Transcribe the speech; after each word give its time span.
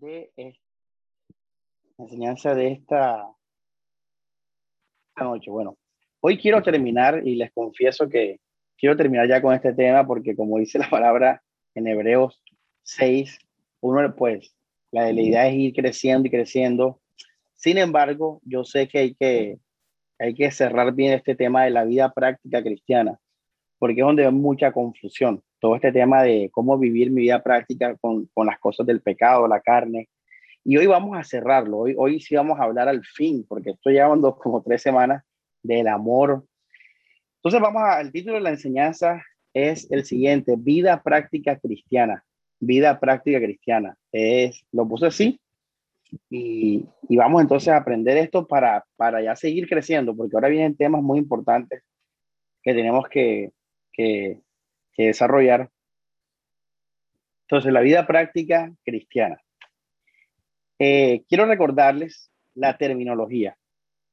de 0.00 0.30
la 0.36 2.04
enseñanza 2.04 2.54
de 2.54 2.72
esta, 2.72 3.28
noche. 5.16 5.50
Bueno, 5.50 5.76
hoy 6.20 6.38
quiero 6.38 6.62
terminar 6.62 7.22
y 7.24 7.36
les 7.36 7.52
confieso 7.52 8.08
que 8.08 8.40
quiero 8.76 8.96
terminar 8.96 9.28
ya 9.28 9.40
con 9.40 9.54
este 9.54 9.72
tema 9.72 10.04
porque 10.06 10.34
como 10.34 10.58
dice 10.58 10.78
la 10.78 10.90
palabra 10.90 11.42
en 11.74 11.86
Hebreos 11.86 12.42
6, 12.82 13.38
uno 13.80 14.14
pues 14.16 14.54
la, 14.90 15.12
la 15.12 15.20
idea 15.20 15.48
es 15.48 15.54
ir 15.54 15.74
creciendo 15.74 16.26
y 16.26 16.30
creciendo. 16.30 17.00
Sin 17.54 17.78
embargo, 17.78 18.40
yo 18.44 18.64
sé 18.64 18.88
que 18.88 18.98
hay 18.98 19.14
que 19.14 19.58
hay 20.18 20.34
que 20.34 20.50
cerrar 20.50 20.92
bien 20.94 21.12
este 21.12 21.34
tema 21.34 21.64
de 21.64 21.70
la 21.70 21.84
vida 21.84 22.12
práctica 22.12 22.62
cristiana, 22.62 23.18
porque 23.78 24.00
es 24.00 24.06
donde 24.06 24.24
hay 24.24 24.32
mucha 24.32 24.72
confusión. 24.72 25.42
Todo 25.64 25.76
este 25.76 25.92
tema 25.92 26.22
de 26.22 26.50
cómo 26.52 26.76
vivir 26.76 27.10
mi 27.10 27.22
vida 27.22 27.42
práctica 27.42 27.96
con, 27.96 28.26
con 28.34 28.46
las 28.46 28.58
cosas 28.58 28.86
del 28.86 29.00
pecado, 29.00 29.48
la 29.48 29.62
carne. 29.62 30.10
Y 30.62 30.76
hoy 30.76 30.84
vamos 30.84 31.16
a 31.16 31.24
cerrarlo. 31.24 31.78
Hoy, 31.78 31.94
hoy 31.96 32.20
sí 32.20 32.36
vamos 32.36 32.60
a 32.60 32.64
hablar 32.64 32.86
al 32.86 33.02
fin, 33.02 33.46
porque 33.48 33.70
estoy 33.70 33.94
llevando 33.94 34.36
como 34.36 34.62
tres 34.62 34.82
semanas 34.82 35.24
del 35.62 35.88
amor. 35.88 36.44
Entonces 37.36 37.62
vamos 37.62 37.82
al 37.82 38.12
título 38.12 38.34
de 38.34 38.42
la 38.42 38.50
enseñanza 38.50 39.24
es 39.54 39.90
el 39.90 40.04
siguiente, 40.04 40.54
vida 40.58 41.02
práctica 41.02 41.58
cristiana. 41.58 42.26
Vida 42.60 43.00
práctica 43.00 43.38
cristiana. 43.38 43.96
Es, 44.12 44.66
lo 44.70 44.86
puse 44.86 45.06
así, 45.06 45.40
y, 46.28 46.86
vamos 47.08 47.40
entonces 47.40 47.70
a 47.70 47.78
aprender 47.78 48.18
esto 48.18 48.46
para, 48.46 48.84
para 48.96 49.22
ya 49.22 49.34
seguir 49.34 49.66
creciendo, 49.66 50.14
porque 50.14 50.36
ahora 50.36 50.48
vienen 50.48 50.76
temas 50.76 51.02
muy 51.02 51.18
importantes 51.18 51.82
que 52.62 52.74
tenemos 52.74 53.08
que, 53.08 53.50
que, 53.94 54.43
desarrollar. 55.02 55.70
Entonces, 57.42 57.72
la 57.72 57.80
vida 57.80 58.06
práctica 58.06 58.72
cristiana. 58.84 59.40
Eh, 60.78 61.24
quiero 61.28 61.46
recordarles 61.46 62.30
la 62.54 62.76
terminología 62.78 63.56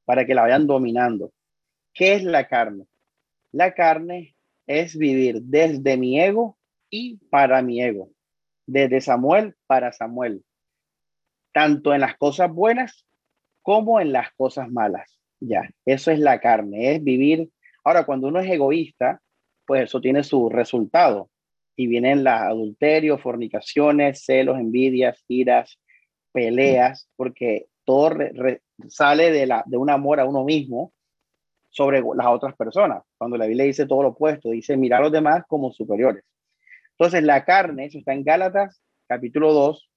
para 0.06 0.26
que 0.26 0.36
la 0.36 0.42
vayan 0.42 0.68
dominando. 0.68 1.32
¿Qué 1.94 2.14
es 2.16 2.24
la 2.24 2.48
carne? 2.48 2.86
La 3.52 3.74
carne 3.74 4.36
es 4.68 4.98
vivir 4.98 5.42
desde 5.42 5.98
mi 5.98 6.20
ego 6.20 6.58
y 6.90 7.18
para 7.30 7.62
mi 7.62 7.82
ego, 7.82 8.12
desde 8.66 9.02
Samuel 9.02 9.56
para 9.68 9.92
Samuel, 9.92 10.44
tanto 11.54 11.94
en 11.94 12.02
las 12.02 12.18
cosas 12.18 12.52
buenas 12.52 13.06
como 13.62 14.00
en 14.00 14.12
las 14.12 14.32
cosas 14.34 14.70
malas. 14.70 15.20
Ya, 15.40 15.70
eso 15.86 16.12
es 16.12 16.20
la 16.20 16.40
carne, 16.40 16.96
es 16.96 17.04
vivir. 17.04 17.50
Ahora, 17.84 18.06
cuando 18.06 18.28
uno 18.28 18.40
es 18.40 18.50
egoísta, 18.50 19.22
pues 19.72 19.84
eso 19.84 20.02
tiene 20.02 20.22
su 20.22 20.50
resultado. 20.50 21.30
Y 21.78 21.88
vienen 21.88 22.26
las 22.26 22.42
adulterios, 22.42 23.22
fornicaciones, 23.22 24.26
celos, 24.26 24.60
envidias, 24.60 25.24
iras, 25.30 25.80
peleas, 26.34 27.08
porque 27.16 27.68
todo 27.86 28.18
sale 28.90 29.32
de, 29.32 29.46
la, 29.46 29.64
de 29.66 29.78
un 29.78 29.90
amor 29.90 30.20
a 30.20 30.26
uno 30.26 30.44
mismo 30.44 30.92
sobre 31.70 32.02
las 32.02 32.28
otras 32.28 32.54
personas. 32.58 33.02
Cuando 33.18 33.38
la 33.38 33.46
Biblia 33.46 33.64
dice 33.64 33.86
todo 33.86 34.04
lo 34.04 34.10
opuesto, 34.10 34.50
dice 34.50 34.76
mirar 34.76 35.00
a 35.00 35.04
los 35.04 35.14
demás 35.14 35.46
como 35.48 35.72
superiores. 35.72 36.26
Entonces, 36.98 37.24
la 37.24 37.46
carne, 37.46 37.86
eso 37.86 37.98
está 37.98 38.12
en 38.12 38.26
Gálatas, 38.26 38.84
capítulo 39.08 39.54
2, 39.54 39.90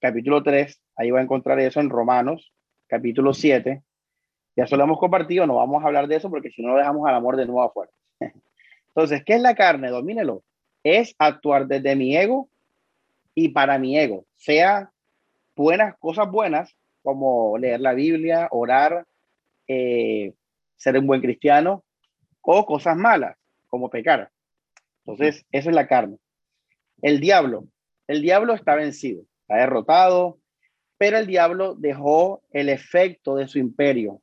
capítulo 0.00 0.44
3, 0.44 0.80
ahí 0.94 1.10
va 1.10 1.18
a 1.18 1.24
encontrar 1.24 1.58
eso 1.58 1.80
en 1.80 1.90
Romanos, 1.90 2.54
capítulo 2.86 3.34
7. 3.34 3.82
Ya 4.54 4.68
solo 4.68 4.84
hemos 4.84 5.00
compartido, 5.00 5.48
no 5.48 5.56
vamos 5.56 5.82
a 5.82 5.88
hablar 5.88 6.06
de 6.06 6.14
eso 6.14 6.30
porque 6.30 6.52
si 6.52 6.62
no 6.62 6.76
dejamos 6.76 7.08
al 7.08 7.16
amor 7.16 7.34
de 7.34 7.46
nuevo 7.46 7.64
afuera. 7.64 7.90
Entonces, 8.94 9.22
¿qué 9.24 9.34
es 9.34 9.40
la 9.40 9.54
carne? 9.54 9.90
Domínelo. 9.90 10.42
Es 10.82 11.14
actuar 11.18 11.66
desde 11.66 11.96
mi 11.96 12.16
ego 12.16 12.48
y 13.34 13.50
para 13.50 13.78
mi 13.78 13.98
ego, 13.98 14.24
sea 14.36 14.90
buenas 15.54 15.96
cosas 15.98 16.30
buenas 16.30 16.74
como 17.02 17.56
leer 17.58 17.80
la 17.80 17.92
Biblia, 17.92 18.48
orar, 18.50 19.06
eh, 19.68 20.34
ser 20.76 20.98
un 20.98 21.06
buen 21.06 21.20
cristiano, 21.20 21.84
o 22.40 22.66
cosas 22.66 22.96
malas 22.96 23.36
como 23.68 23.90
pecar. 23.90 24.30
Entonces, 25.04 25.44
eso 25.52 25.70
es 25.70 25.74
la 25.74 25.86
carne. 25.86 26.16
El 27.02 27.20
diablo, 27.20 27.66
el 28.06 28.22
diablo 28.22 28.54
está 28.54 28.74
vencido 28.74 29.22
ha 29.50 29.56
derrotado, 29.56 30.38
pero 30.96 31.18
el 31.18 31.26
diablo 31.26 31.74
dejó 31.74 32.42
el 32.52 32.68
efecto 32.68 33.34
de 33.34 33.48
su 33.48 33.58
imperio. 33.58 34.22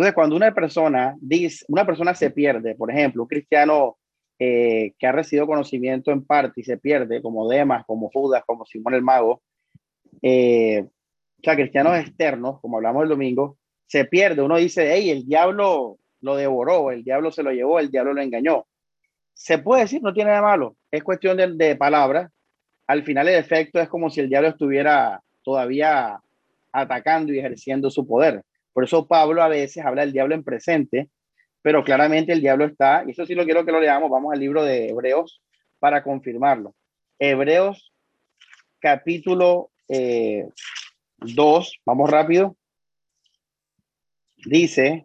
Entonces, 0.00 0.14
cuando 0.14 0.34
una 0.34 0.54
persona 0.54 1.14
dice, 1.20 1.62
una 1.68 1.84
persona 1.84 2.14
se 2.14 2.30
pierde, 2.30 2.74
por 2.74 2.90
ejemplo, 2.90 3.24
un 3.24 3.28
cristiano 3.28 3.98
eh, 4.38 4.94
que 4.98 5.06
ha 5.06 5.12
recibido 5.12 5.46
conocimiento 5.46 6.10
en 6.10 6.24
parte 6.24 6.62
y 6.62 6.64
se 6.64 6.78
pierde, 6.78 7.20
como 7.20 7.46
Demas, 7.46 7.84
como 7.84 8.08
Judas, 8.08 8.42
como 8.46 8.64
Simón 8.64 8.94
el 8.94 9.02
Mago, 9.02 9.42
eh, 10.22 10.86
o 10.86 11.42
sea, 11.42 11.54
cristianos 11.54 11.98
externos, 11.98 12.60
como 12.62 12.78
hablamos 12.78 13.02
el 13.02 13.10
domingo, 13.10 13.58
se 13.84 14.06
pierde. 14.06 14.40
Uno 14.40 14.56
dice, 14.56 14.90
hey, 14.90 15.10
el 15.10 15.26
diablo 15.26 15.98
lo 16.22 16.34
devoró, 16.34 16.92
el 16.92 17.04
diablo 17.04 17.30
se 17.30 17.42
lo 17.42 17.50
llevó, 17.52 17.78
el 17.78 17.90
diablo 17.90 18.14
lo 18.14 18.22
engañó. 18.22 18.64
Se 19.34 19.58
puede 19.58 19.82
decir, 19.82 20.00
no 20.02 20.14
tiene 20.14 20.30
nada 20.30 20.40
malo, 20.40 20.76
es 20.90 21.04
cuestión 21.04 21.36
de, 21.36 21.52
de 21.52 21.76
palabras, 21.76 22.32
al 22.86 23.04
final 23.04 23.28
el 23.28 23.34
efecto 23.34 23.78
es 23.78 23.90
como 23.90 24.08
si 24.08 24.20
el 24.20 24.30
diablo 24.30 24.48
estuviera 24.48 25.20
todavía 25.42 26.18
atacando 26.72 27.34
y 27.34 27.38
ejerciendo 27.38 27.90
su 27.90 28.06
poder. 28.06 28.42
Por 28.80 28.86
eso 28.86 29.06
Pablo 29.06 29.42
a 29.42 29.48
veces 29.48 29.84
habla 29.84 30.00
del 30.00 30.12
diablo 30.14 30.34
en 30.34 30.42
presente, 30.42 31.10
pero 31.60 31.84
claramente 31.84 32.32
el 32.32 32.40
diablo 32.40 32.64
está, 32.64 33.04
y 33.06 33.10
eso 33.10 33.26
sí 33.26 33.34
lo 33.34 33.44
quiero 33.44 33.66
que 33.66 33.72
lo 33.72 33.78
leamos, 33.78 34.10
vamos 34.10 34.32
al 34.32 34.40
libro 34.40 34.64
de 34.64 34.88
Hebreos 34.88 35.42
para 35.78 36.02
confirmarlo. 36.02 36.74
Hebreos 37.18 37.92
capítulo 38.78 39.70
2, 39.86 39.98
eh, 39.98 40.48
vamos 41.84 42.10
rápido, 42.10 42.56
dice, 44.46 45.04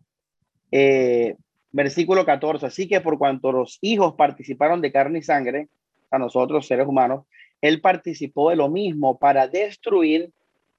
eh, 0.72 1.36
versículo 1.74 2.26
14, 2.26 2.68
así 2.68 2.88
que 2.88 3.02
por 3.02 3.18
cuanto 3.18 3.52
los 3.52 3.78
hijos 3.82 4.16
participaron 4.16 4.80
de 4.80 4.94
carne 4.94 5.20
y 5.20 5.24
sangre, 5.24 5.68
a 6.12 6.18
nosotros 6.18 6.66
seres 6.66 6.88
humanos, 6.88 7.26
él 7.60 7.82
participó 7.82 8.52
de 8.52 8.56
lo 8.56 8.70
mismo 8.70 9.20
para 9.20 9.50
destruir 9.50 10.32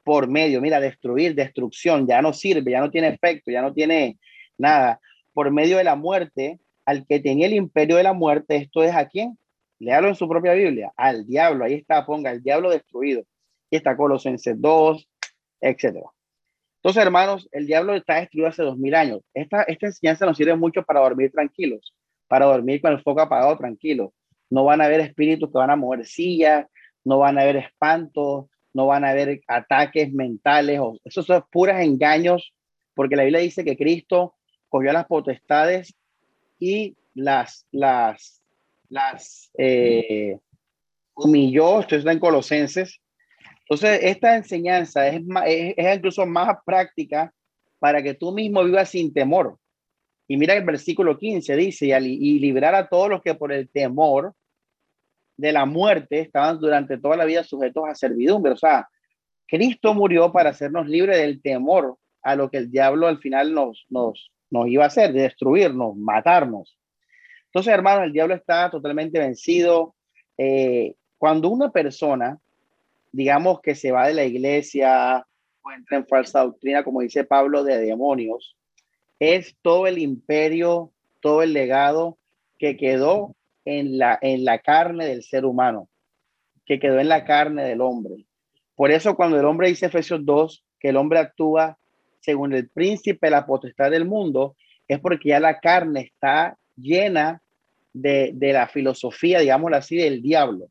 por 0.07 0.29
medio, 0.29 0.61
mira, 0.61 0.79
destruir, 0.79 1.35
destrucción, 1.35 2.07
ya 2.07 2.23
no 2.23 2.33
sirve, 2.33 2.71
ya 2.71 2.81
no 2.81 2.93
tiene 2.93 3.09
efecto, 3.09 3.51
ya 3.51 3.61
no 3.61 3.75
tiene 3.75 4.21
nada, 4.57 5.01
por 5.33 5.51
medio 5.51 5.79
de 5.79 5.83
la 5.83 5.97
muerte, 5.97 6.61
al 6.85 7.05
que 7.09 7.19
tenía 7.19 7.47
el 7.47 7.55
imperio 7.55 7.97
de 7.97 8.05
la 8.05 8.13
muerte, 8.13 8.55
esto 8.55 8.85
es 8.85 8.95
a 8.95 9.09
quién? 9.09 9.37
Léalo 9.81 10.07
en 10.07 10.15
su 10.15 10.29
propia 10.29 10.53
Biblia, 10.53 10.93
al 10.97 11.27
diablo, 11.27 11.65
ahí 11.65 11.75
está, 11.75 12.07
ponga 12.07 12.31
el 12.31 12.41
diablo 12.41 12.71
destruido. 12.71 13.25
Y 13.69 13.79
está 13.79 13.97
Colosenses 13.97 14.55
2, 14.61 15.09
etcétera. 15.61 16.07
Entonces, 16.77 17.03
hermanos, 17.03 17.49
el 17.51 17.67
diablo 17.67 17.97
está 17.97 18.21
destruido 18.21 18.49
hace 18.49 18.63
dos 18.63 18.79
mil 18.79 18.95
años. 18.95 19.23
Esta, 19.35 19.65
esta 19.65 19.87
enseñanza 19.87 20.25
nos 20.25 20.37
sirve 20.37 20.55
mucho 20.55 20.85
para 20.85 21.01
dormir 21.01 21.33
tranquilos, 21.33 21.93
para 22.29 22.47
dormir 22.47 22.81
con 22.81 22.93
el 22.93 23.03
foco 23.03 23.23
apagado 23.23 23.59
tranquilo. 23.59 24.15
No 24.51 24.63
van 24.63 24.81
a 24.81 24.85
haber 24.85 25.01
espíritus 25.01 25.51
que 25.51 25.59
van 25.59 25.71
a 25.71 25.75
mover 25.75 26.07
sillas, 26.07 26.65
no 27.05 27.19
van 27.19 27.39
a 27.39 27.43
haber 27.43 27.57
espantos, 27.57 28.47
no 28.77 28.87
van 28.87 29.07
a 29.07 29.11
haber 29.11 29.41
ataques 29.49 30.13
mentales, 30.13 30.79
o, 30.79 30.99
esos 31.03 31.25
son 31.25 31.43
puros 31.51 31.77
engaños, 31.81 32.53
porque 32.95 33.17
la 33.17 33.23
Biblia 33.23 33.41
dice 33.41 33.65
que 33.65 33.75
Cristo 33.75 34.35
cogió 34.69 34.93
las 34.93 35.07
potestades 35.07 35.95
y 36.59 36.95
las, 37.15 37.67
las, 37.73 38.43
las 38.91 39.51
eh, 39.57 40.39
humilló, 41.15 41.81
esto 41.81 41.97
está 41.97 42.13
en 42.13 42.19
Colosenses. 42.19 43.01
Entonces, 43.61 44.01
esta 44.03 44.37
enseñanza 44.37 45.09
es, 45.09 45.23
es, 45.47 45.97
incluso 45.97 46.27
más 46.27 46.59
práctica 46.67 47.33
para 47.79 48.03
que 48.03 48.13
tú 48.13 48.31
mismo 48.31 48.63
vivas 48.63 48.91
sin 48.91 49.11
temor. 49.11 49.59
Y 50.29 50.37
mira 50.37 50.53
el 50.53 50.65
versículo 50.65 51.17
15 51.17 51.57
dice, 51.57 51.87
y, 51.87 51.93
y 51.95 52.39
liberar 52.41 52.75
a 52.75 52.89
todos 52.91 53.09
los 53.09 53.23
que 53.23 53.35
por 53.35 53.55
el 53.55 53.71
temor 53.71 54.35
de 55.37 55.53
la 55.53 55.67
muerte 55.67 56.21
estaban 56.21 56.59
durante 56.59 56.99
toda 56.99 57.17
la 57.17 57.25
vida 57.25 57.45
sujetos 57.45 57.85
a 57.87 57.95
servidumbre. 57.95 58.53
O 58.53 58.57
sea, 58.57 58.89
Cristo 59.47 59.95
murió 59.95 60.33
para 60.33 60.51
hacernos 60.51 60.89
libres 60.89 61.19
del 61.19 61.41
temor 61.41 61.97
a 62.23 62.35
lo 62.35 62.51
que 62.51 62.59
el 62.59 62.71
diablo 62.71 63.07
al 63.07 63.19
final 63.19 63.55
nos, 63.55 63.87
nos, 63.89 64.33
nos 64.51 64.69
iba 64.69 64.85
a 64.85 64.89
hacer, 64.89 65.13
de 65.13 65.23
destruirnos, 65.23 65.97
matarnos. 65.97 66.77
Entonces, 67.47 67.73
hermano, 67.73 68.03
el 68.05 68.13
diablo 68.13 68.35
está 68.35 68.71
totalmente 68.71 69.19
vencido. 69.19 69.95
Eh, 70.37 70.95
cuando 71.19 71.49
una 71.49 71.71
persona, 71.71 72.39
digamos 73.13 73.61
que 73.61 73.75
se 73.75 73.93
va 73.93 74.09
de 74.09 74.15
la 74.15 74.25
iglesia 74.25 75.25
o 75.63 75.71
entra 75.71 75.99
en 75.99 76.07
falsa 76.07 76.43
doctrina, 76.43 76.83
como 76.83 77.01
dice 77.01 77.25
Pablo, 77.25 77.63
de 77.63 77.79
demonios, 77.79 78.57
es 79.19 79.57
todo 79.63 79.87
el 79.87 79.99
imperio, 79.99 80.93
todo 81.21 81.43
el 81.43 81.53
legado 81.53 82.19
que 82.59 82.77
quedó 82.77 83.36
en 83.67 83.99
la, 83.99 84.19
en 84.23 84.47
la 84.47 84.61
carne 84.61 85.07
del 85.07 85.23
ser 85.23 85.45
humano, 85.45 85.89
que 86.65 86.79
quedó 86.79 86.99
en 86.99 87.11
la 87.11 87.25
carne 87.25 87.65
del 87.65 87.83
hombre. 87.83 88.25
Por 88.75 88.91
eso 88.91 89.15
cuando 89.15 89.39
el 89.39 89.45
hombre 89.45 89.69
dice 89.69 89.87
Efesios 89.87 90.25
2, 90.25 90.65
que 90.81 90.89
el 90.89 90.97
hombre 90.97 91.19
actúa 91.19 91.79
según 92.21 92.55
el 92.55 92.69
príncipe, 92.69 93.29
la 93.29 93.45
potestad 93.45 93.91
del 93.91 94.07
mundo, 94.07 94.57
es 94.89 94.99
porque 95.01 95.31
ya 95.31 95.41
la 95.41 95.61
carne 95.61 96.01
está 96.01 96.57
llena 96.77 97.43
de, 97.93 98.31
de 98.35 98.53
la 98.53 98.69
filosofía, 98.69 99.41
digámoslo 99.41 99.77
así, 99.77 99.97
del 99.97 100.23
diablo. 100.23 100.69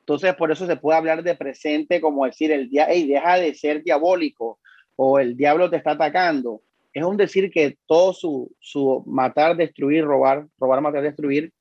Entonces, 0.00 0.34
por 0.34 0.52
eso 0.52 0.66
se 0.66 0.76
puede 0.76 0.98
hablar 0.98 1.22
de 1.22 1.34
presente 1.34 2.00
como 2.00 2.26
decir 2.26 2.52
el 2.52 2.68
día, 2.68 2.86
hey, 2.90 3.06
deja 3.06 3.36
de 3.36 3.54
ser 3.54 3.82
diabólico 3.82 4.58
o 4.96 5.18
el 5.18 5.36
diablo 5.36 5.70
te 5.70 5.76
está 5.76 5.92
atacando. 5.92 6.60
Es 6.92 7.02
un 7.04 7.16
decir 7.16 7.50
que 7.50 7.76
todo 7.86 8.12
su, 8.12 8.54
su 8.60 9.02
matar, 9.06 9.56
destruir, 9.56 10.04
robar, 10.04 10.46
robar, 10.58 10.80
matar, 10.80 11.02
destruir, 11.02 11.52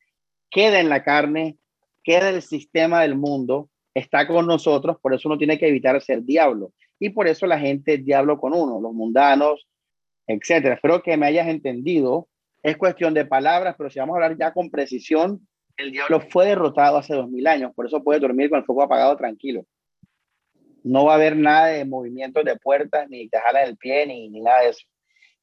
queda 0.54 0.80
en 0.80 0.88
la 0.88 1.04
carne, 1.04 1.58
queda 2.04 2.30
el 2.30 2.42
sistema 2.42 3.02
del 3.02 3.16
mundo, 3.16 3.70
está 3.94 4.28
con 4.28 4.48
nosotros, 4.48 4.98
por 5.02 5.14
eso 5.14 5.28
uno 5.28 5.38
tiene 5.38 5.58
que 5.58 5.68
evitar 5.68 6.00
ser 6.02 6.24
diablo. 6.24 6.72
Y 7.00 7.10
por 7.10 7.28
eso 7.28 7.46
la 7.48 7.60
gente 7.60 7.96
es 7.96 8.06
diablo 8.06 8.40
con 8.40 8.54
uno, 8.54 8.80
los 8.80 8.94
mundanos, 8.94 9.68
etcétera. 10.28 10.76
Espero 10.76 11.02
que 11.02 11.18
me 11.18 11.26
hayas 11.26 11.48
entendido. 11.48 12.30
Es 12.62 12.78
cuestión 12.78 13.14
de 13.14 13.26
palabras, 13.26 13.76
pero 13.78 13.90
si 13.90 14.00
vamos 14.00 14.14
a 14.14 14.24
hablar 14.24 14.38
ya 14.38 14.54
con 14.54 14.70
precisión, 14.70 15.46
el 15.76 15.92
diablo 15.92 16.22
fue 16.22 16.46
derrotado 16.46 16.98
hace 16.98 17.16
dos 17.16 17.30
mil 17.30 17.46
años, 17.48 17.74
por 17.76 17.88
eso 17.88 18.04
puede 18.04 18.20
dormir 18.20 18.50
con 18.50 18.60
el 18.60 18.66
fuego 18.66 18.84
apagado 18.84 19.18
tranquilo. 19.18 19.66
No 20.84 21.06
va 21.06 21.14
a 21.14 21.16
haber 21.16 21.36
nada 21.36 21.68
de 21.68 21.84
movimientos 21.84 22.46
de 22.46 22.56
puertas, 22.58 23.10
ni 23.10 23.28
te 23.28 23.40
jalan 23.40 23.68
el 23.68 23.78
pie, 23.78 24.06
ni, 24.06 24.30
ni 24.30 24.42
nada 24.42 24.62
de 24.62 24.70
eso. 24.70 24.86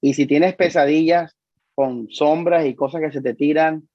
Y 0.01 0.15
si 0.15 0.27
tienes 0.27 0.55
pesadillas 0.55 1.37
con 1.75 2.09
sombras 2.11 2.65
y 2.65 2.75
cosas 2.75 3.01
que 3.01 3.13
se 3.13 3.21
te 3.21 3.35
tiran, 3.35 3.89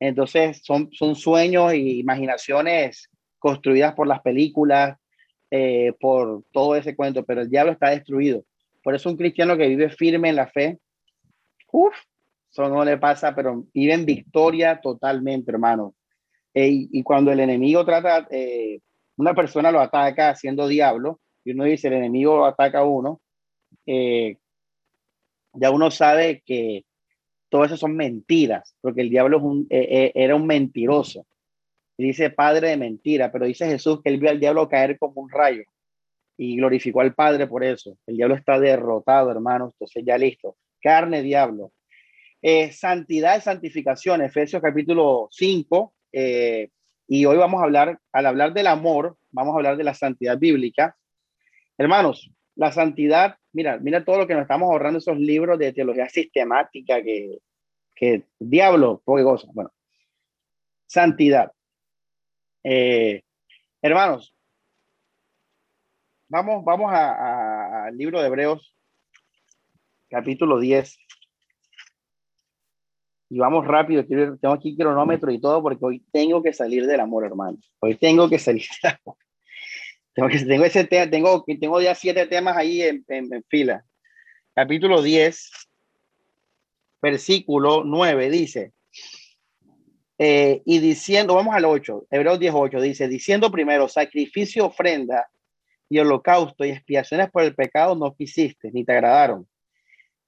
entonces 0.00 0.62
son, 0.64 0.90
son 0.92 1.14
sueños 1.14 1.72
e 1.72 1.78
imaginaciones 1.78 3.10
construidas 3.38 3.94
por 3.94 4.06
las 4.06 4.20
películas, 4.20 4.98
eh, 5.50 5.92
por 6.00 6.42
todo 6.52 6.74
ese 6.74 6.96
cuento, 6.96 7.24
pero 7.24 7.42
el 7.42 7.50
diablo 7.50 7.72
está 7.72 7.90
destruido. 7.90 8.44
Por 8.82 8.94
eso 8.94 9.10
un 9.10 9.16
cristiano 9.16 9.56
que 9.56 9.68
vive 9.68 9.90
firme 9.90 10.30
en 10.30 10.36
la 10.36 10.46
fe, 10.46 10.78
uff, 11.70 11.94
eso 12.50 12.68
no 12.68 12.84
le 12.84 12.98
pasa, 12.98 13.34
pero 13.34 13.64
vive 13.72 13.92
en 13.92 14.04
victoria 14.04 14.80
totalmente, 14.80 15.52
hermano. 15.52 15.94
Y 16.52 17.02
cuando 17.04 17.30
el 17.30 17.38
enemigo 17.38 17.84
trata, 17.84 18.26
eh, 18.30 18.80
una 19.16 19.34
persona 19.34 19.70
lo 19.70 19.80
ataca 19.80 20.34
siendo 20.34 20.66
diablo, 20.66 21.20
y 21.44 21.52
uno 21.52 21.64
dice, 21.64 21.88
el 21.88 21.94
enemigo 21.94 22.44
ataca 22.44 22.80
a 22.80 22.84
uno, 22.84 23.20
eh, 23.86 24.36
ya 25.54 25.70
uno 25.70 25.90
sabe 25.90 26.42
que 26.44 26.84
todo 27.50 27.64
eso 27.64 27.76
son 27.76 27.96
mentiras, 27.96 28.74
porque 28.80 29.02
el 29.02 29.10
diablo 29.10 29.36
es 29.36 29.42
un, 29.42 29.66
era 29.68 30.34
un 30.34 30.46
mentiroso. 30.46 31.26
Dice 31.98 32.30
padre 32.30 32.70
de 32.70 32.76
mentira, 32.78 33.30
pero 33.30 33.44
dice 33.44 33.66
Jesús 33.66 34.00
que 34.02 34.08
él 34.08 34.18
vio 34.18 34.30
al 34.30 34.40
diablo 34.40 34.68
caer 34.68 34.98
como 34.98 35.20
un 35.20 35.28
rayo 35.28 35.64
y 36.42 36.56
glorificó 36.56 37.02
al 37.02 37.14
Padre 37.14 37.46
por 37.46 37.62
eso. 37.62 37.98
El 38.06 38.16
diablo 38.16 38.34
está 38.34 38.58
derrotado, 38.58 39.30
hermanos, 39.30 39.74
entonces 39.74 40.02
ya 40.06 40.16
listo. 40.16 40.56
Carne, 40.80 41.20
diablo. 41.20 41.72
Eh, 42.40 42.72
santidad 42.72 43.36
y 43.36 43.42
santificación, 43.42 44.22
Efesios 44.22 44.62
capítulo 44.62 45.28
5. 45.30 45.92
Eh, 46.12 46.70
y 47.06 47.26
hoy 47.26 47.36
vamos 47.36 47.60
a 47.60 47.64
hablar, 47.64 47.98
al 48.10 48.24
hablar 48.24 48.54
del 48.54 48.68
amor, 48.68 49.18
vamos 49.30 49.52
a 49.52 49.56
hablar 49.58 49.76
de 49.76 49.84
la 49.84 49.92
santidad 49.92 50.38
bíblica. 50.38 50.96
Hermanos, 51.76 52.30
la 52.60 52.70
santidad, 52.72 53.38
mira, 53.54 53.78
mira 53.78 54.04
todo 54.04 54.18
lo 54.18 54.26
que 54.26 54.34
nos 54.34 54.42
estamos 54.42 54.70
ahorrando 54.70 54.98
esos 54.98 55.16
libros 55.16 55.58
de 55.58 55.72
teología 55.72 56.10
sistemática 56.10 57.02
que, 57.02 57.38
que 57.96 58.26
diablo, 58.38 59.00
poca 59.02 59.22
cosa. 59.24 59.48
Bueno, 59.54 59.72
santidad. 60.84 61.50
Eh, 62.62 63.22
hermanos, 63.80 64.36
vamos, 66.28 66.62
vamos 66.62 66.92
al 66.92 67.96
libro 67.96 68.20
de 68.20 68.26
Hebreos, 68.26 68.76
capítulo 70.10 70.60
10. 70.60 70.98
Y 73.30 73.38
vamos 73.38 73.66
rápido, 73.66 74.04
tengo 74.04 74.52
aquí 74.52 74.76
cronómetro 74.76 75.32
y 75.32 75.40
todo 75.40 75.62
porque 75.62 75.82
hoy 75.82 76.04
tengo 76.12 76.42
que 76.42 76.52
salir 76.52 76.86
del 76.86 77.00
amor, 77.00 77.24
hermano. 77.24 77.56
Hoy 77.78 77.94
tengo 77.94 78.28
que 78.28 78.38
salir 78.38 78.66
del 78.82 78.98
amor. 79.02 79.16
Tengo, 80.14 80.28
que, 80.28 80.38
tengo, 80.40 80.64
ese 80.64 80.84
tengo, 80.84 81.44
tengo 81.60 81.80
ya 81.80 81.94
siete 81.94 82.26
temas 82.26 82.56
ahí 82.56 82.82
en, 82.82 83.04
en, 83.08 83.44
fila. 83.48 83.84
Capítulo 84.54 85.02
10, 85.02 85.50
versículo 87.00 87.84
9 87.84 88.30
dice, 88.30 88.72
eh, 90.18 90.62
y 90.66 90.80
diciendo, 90.80 91.34
vamos 91.34 91.54
al 91.54 91.64
8, 91.64 92.06
Hebreos 92.10 92.40
10, 92.40 92.52
8, 92.54 92.80
dice, 92.80 93.08
diciendo 93.08 93.50
primero, 93.50 93.88
sacrificio, 93.88 94.66
ofrenda 94.66 95.28
y 95.88 95.98
holocausto 95.98 96.64
y 96.64 96.70
expiaciones 96.70 97.30
por 97.30 97.42
el 97.42 97.54
pecado 97.54 97.94
no 97.94 98.14
quisiste, 98.14 98.70
ni 98.72 98.84
te 98.84 98.92
agradaron, 98.92 99.48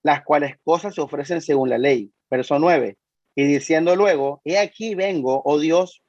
las 0.03 0.23
cuales 0.23 0.57
cosas 0.63 0.95
se 0.95 1.01
ofrecen 1.01 1.41
según 1.41 1.69
la 1.69 1.79
ley. 1.79 2.13
Verso 2.31 2.59
9. 2.59 2.97
Y 3.35 3.45
diciendo 3.45 3.95
luego, 3.97 4.41
he 4.45 4.59
aquí 4.59 4.95
vengo, 4.95 5.43
oh 5.45 5.59
Dios, 5.59 6.02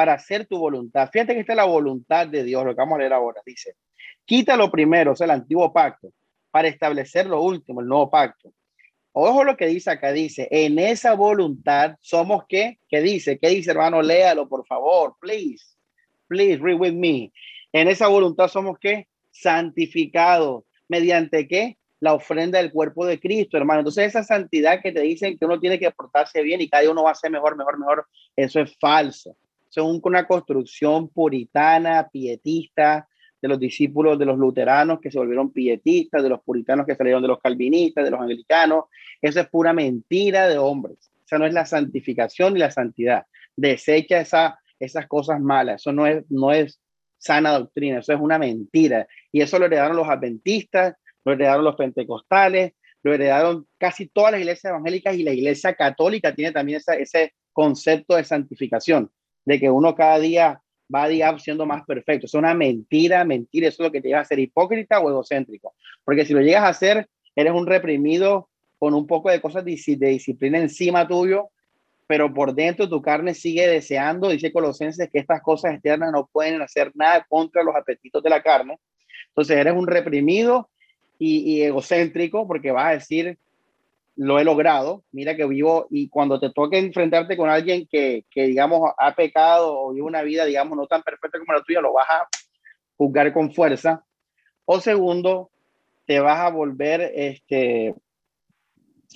para 0.00 0.14
hacer 0.14 0.46
tu 0.46 0.56
voluntad. 0.56 1.10
Fíjate 1.12 1.34
que 1.34 1.40
esta 1.40 1.52
es 1.52 1.58
la 1.58 1.66
voluntad 1.66 2.26
de 2.26 2.42
Dios, 2.42 2.64
lo 2.64 2.70
que 2.70 2.80
vamos 2.80 2.96
a 2.96 3.00
leer 3.00 3.12
ahora. 3.12 3.42
Dice, 3.44 3.74
quita 4.24 4.56
lo 4.56 4.70
primero, 4.70 5.12
o 5.12 5.14
sea, 5.14 5.26
el 5.26 5.32
antiguo 5.32 5.70
pacto, 5.74 6.10
para 6.50 6.68
establecer 6.68 7.26
lo 7.26 7.42
último, 7.42 7.82
el 7.82 7.86
nuevo 7.86 8.08
pacto. 8.08 8.50
Ojo 9.12 9.44
lo 9.44 9.58
que 9.58 9.66
dice 9.66 9.90
acá, 9.90 10.10
dice, 10.10 10.48
en 10.50 10.78
esa 10.78 11.12
voluntad 11.12 11.96
somos 12.00 12.44
qué? 12.48 12.78
¿Qué 12.88 13.02
dice? 13.02 13.38
¿Qué 13.38 13.50
dice, 13.50 13.72
hermano? 13.72 14.00
Léalo, 14.00 14.48
por 14.48 14.66
favor, 14.66 15.16
please. 15.20 15.76
Please, 16.28 16.58
read 16.62 16.80
with 16.80 16.94
me. 16.94 17.30
En 17.70 17.86
esa 17.86 18.08
voluntad 18.08 18.48
somos 18.48 18.78
qué? 18.80 19.06
Santificados. 19.30 20.64
¿Mediante 20.88 21.46
qué? 21.46 21.76
La 21.98 22.14
ofrenda 22.14 22.56
del 22.56 22.72
cuerpo 22.72 23.04
de 23.04 23.20
Cristo, 23.20 23.58
hermano. 23.58 23.80
Entonces 23.80 24.06
esa 24.06 24.24
santidad 24.24 24.80
que 24.80 24.92
te 24.92 25.02
dicen 25.02 25.36
que 25.36 25.44
uno 25.44 25.60
tiene 25.60 25.78
que 25.78 25.90
portarse 25.90 26.40
bien 26.40 26.62
y 26.62 26.70
cada 26.70 26.90
uno 26.90 27.02
va 27.02 27.10
a 27.10 27.14
ser 27.14 27.30
mejor, 27.30 27.54
mejor, 27.54 27.78
mejor, 27.78 28.06
eso 28.34 28.60
es 28.60 28.74
falso. 28.80 29.36
Es 29.70 29.82
una 30.02 30.26
construcción 30.26 31.08
puritana, 31.08 32.08
pietista, 32.12 33.08
de 33.40 33.48
los 33.48 33.58
discípulos 33.58 34.18
de 34.18 34.26
los 34.26 34.38
luteranos 34.38 35.00
que 35.00 35.10
se 35.10 35.18
volvieron 35.18 35.52
pietistas, 35.52 36.22
de 36.22 36.28
los 36.28 36.42
puritanos 36.42 36.86
que 36.86 36.94
salieron 36.94 37.22
de 37.22 37.28
los 37.28 37.40
calvinistas, 37.40 38.04
de 38.04 38.10
los 38.10 38.20
anglicanos. 38.20 38.84
Eso 39.20 39.40
es 39.40 39.48
pura 39.48 39.72
mentira 39.72 40.48
de 40.48 40.58
hombres. 40.58 41.10
Esa 41.24 41.38
no 41.38 41.46
es 41.46 41.54
la 41.54 41.64
santificación 41.64 42.54
ni 42.54 42.60
la 42.60 42.70
santidad. 42.70 43.24
Desecha 43.56 44.20
esa, 44.20 44.60
esas 44.78 45.06
cosas 45.06 45.40
malas. 45.40 45.80
Eso 45.80 45.92
no 45.92 46.06
es, 46.06 46.24
no 46.28 46.52
es 46.52 46.80
sana 47.18 47.52
doctrina, 47.52 48.00
eso 48.00 48.12
es 48.12 48.20
una 48.20 48.38
mentira. 48.38 49.06
Y 49.32 49.40
eso 49.40 49.58
lo 49.58 49.66
heredaron 49.66 49.96
los 49.96 50.08
adventistas, 50.08 50.96
lo 51.24 51.32
heredaron 51.32 51.64
los 51.64 51.76
pentecostales, 51.76 52.74
lo 53.02 53.14
heredaron 53.14 53.66
casi 53.78 54.08
todas 54.08 54.32
las 54.32 54.40
iglesias 54.40 54.70
evangélicas 54.70 55.14
y 55.16 55.22
la 55.22 55.32
iglesia 55.32 55.74
católica 55.74 56.34
tiene 56.34 56.52
también 56.52 56.80
ese 56.98 57.34
concepto 57.52 58.16
de 58.16 58.24
santificación, 58.24 59.10
de 59.44 59.58
que 59.58 59.70
uno 59.70 59.94
cada 59.94 60.18
día 60.18 60.60
va 60.92 61.04
a 61.04 61.38
siendo 61.38 61.66
más 61.66 61.84
perfecto. 61.84 62.26
Es 62.26 62.34
una 62.34 62.54
mentira, 62.54 63.24
mentira, 63.24 63.68
eso 63.68 63.82
es 63.82 63.88
lo 63.88 63.92
que 63.92 64.00
te 64.00 64.08
lleva 64.08 64.20
a 64.20 64.24
ser 64.24 64.38
hipócrita 64.38 65.00
o 65.00 65.08
egocéntrico. 65.08 65.74
Porque 66.04 66.24
si 66.24 66.34
lo 66.34 66.40
llegas 66.40 66.64
a 66.64 66.68
hacer, 66.68 67.08
eres 67.36 67.52
un 67.52 67.66
reprimido 67.66 68.48
con 68.78 68.94
un 68.94 69.06
poco 69.06 69.30
de 69.30 69.40
cosas 69.40 69.64
de 69.64 69.72
disciplina 69.72 70.58
encima 70.58 71.06
tuyo 71.06 71.50
pero 72.10 72.34
por 72.34 72.52
dentro 72.52 72.88
tu 72.88 73.00
carne 73.00 73.34
sigue 73.34 73.68
deseando, 73.68 74.30
dice 74.30 74.50
Colosenses, 74.50 75.08
que 75.12 75.20
estas 75.20 75.40
cosas 75.42 75.74
externas 75.74 76.10
no 76.10 76.26
pueden 76.26 76.60
hacer 76.60 76.90
nada 76.92 77.24
contra 77.28 77.62
los 77.62 77.76
apetitos 77.76 78.20
de 78.20 78.28
la 78.28 78.42
carne. 78.42 78.80
Entonces 79.28 79.56
eres 79.56 79.74
un 79.74 79.86
reprimido 79.86 80.68
y, 81.20 81.62
egocéntrico 81.62 82.48
porque 82.48 82.72
vas 82.72 82.86
a 82.86 82.94
decir, 82.94 83.38
lo 84.22 84.38
he 84.38 84.44
logrado, 84.44 85.02
mira 85.12 85.34
que 85.34 85.46
vivo 85.46 85.86
y 85.88 86.10
cuando 86.10 86.38
te 86.38 86.50
toque 86.50 86.76
enfrentarte 86.76 87.38
con 87.38 87.48
alguien 87.48 87.88
que, 87.90 88.26
que, 88.30 88.48
digamos, 88.48 88.92
ha 88.98 89.14
pecado 89.14 89.80
o 89.80 89.92
vive 89.94 90.04
una 90.04 90.20
vida, 90.20 90.44
digamos, 90.44 90.76
no 90.76 90.86
tan 90.86 91.02
perfecta 91.02 91.38
como 91.38 91.54
la 91.54 91.62
tuya, 91.62 91.80
lo 91.80 91.94
vas 91.94 92.06
a 92.10 92.28
juzgar 92.98 93.32
con 93.32 93.50
fuerza. 93.50 94.04
O 94.66 94.78
segundo, 94.78 95.50
te 96.04 96.20
vas 96.20 96.38
a 96.38 96.50
volver 96.50 97.00
este, 97.14 97.94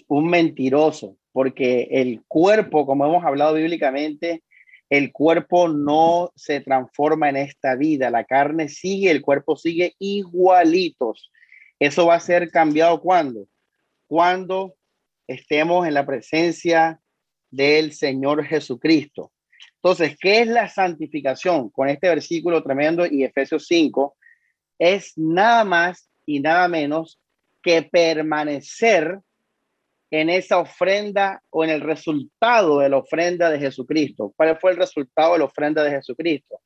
un 0.09 0.27
mentiroso, 0.31 1.19
porque 1.33 1.87
el 1.91 2.23
cuerpo, 2.27 2.87
como 2.87 3.05
hemos 3.05 3.27
hablado 3.27 3.53
bíblicamente, 3.57 4.43
el 4.89 5.13
cuerpo 5.13 5.69
no 5.69 6.33
se 6.35 6.63
transforma 6.63 7.29
en 7.29 7.37
esta 7.37 7.75
vida, 7.75 8.09
la 8.09 8.25
carne 8.25 8.71
sigue, 8.71 9.11
el 9.11 9.21
cuerpo 9.21 9.55
sigue 9.55 9.97
igualitos. 9.99 11.31
Eso 11.79 12.07
va 12.07 12.15
a 12.15 12.21
ser 12.21 12.51
cambiado 12.51 13.03
cuando? 13.03 13.47
Cuando 14.07 14.77
estemos 15.27 15.87
en 15.87 15.95
la 15.95 16.07
presencia 16.07 17.01
del 17.51 17.93
Señor 17.93 18.45
Jesucristo. 18.45 19.33
Entonces, 19.77 20.17
¿qué 20.19 20.41
es 20.41 20.47
la 20.47 20.69
santificación? 20.69 21.71
Con 21.71 21.89
este 21.89 22.09
versículo 22.09 22.63
tremendo 22.63 23.07
y 23.07 23.25
Efesios 23.25 23.67
5, 23.67 24.17
es 24.79 25.13
nada 25.17 25.65
más 25.65 26.09
y 26.27 26.41
nada 26.41 26.69
menos 26.69 27.21
que 27.63 27.83
permanecer 27.83 29.21
en 30.11 30.31
esa 30.31 30.59
ofrenda 30.59 31.43
o 31.51 31.65
en 31.65 31.71
el 31.71 31.81
resultado 31.81 32.79
de 32.79 32.89
la 32.89 32.99
ofrenda 32.99 33.51
de 33.51 33.59
Jesucristo. 33.59 34.33
¿Cuál 34.37 34.59
fue 34.59 34.71
el 34.73 34.77
resultado 34.77 35.33
de 35.33 35.41
la 35.41 35.45
ofrenda 35.47 35.83
de 35.83 35.91
Jesucristo? 35.91 36.61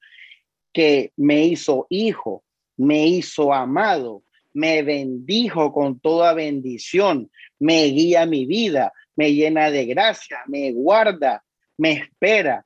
Que 0.72 1.12
me 1.16 1.44
hizo 1.44 1.86
hijo, 1.88 2.44
me 2.76 3.06
hizo 3.06 3.52
amado, 3.52 4.22
me 4.52 4.82
bendijo 4.82 5.72
con 5.72 6.00
toda 6.00 6.34
bendición, 6.34 7.30
me 7.58 7.84
guía 7.84 8.26
mi 8.26 8.46
vida, 8.46 8.92
me 9.16 9.34
llena 9.34 9.70
de 9.70 9.84
gracia, 9.86 10.38
me 10.46 10.72
guarda, 10.72 11.42
me 11.76 11.92
espera. 11.92 12.64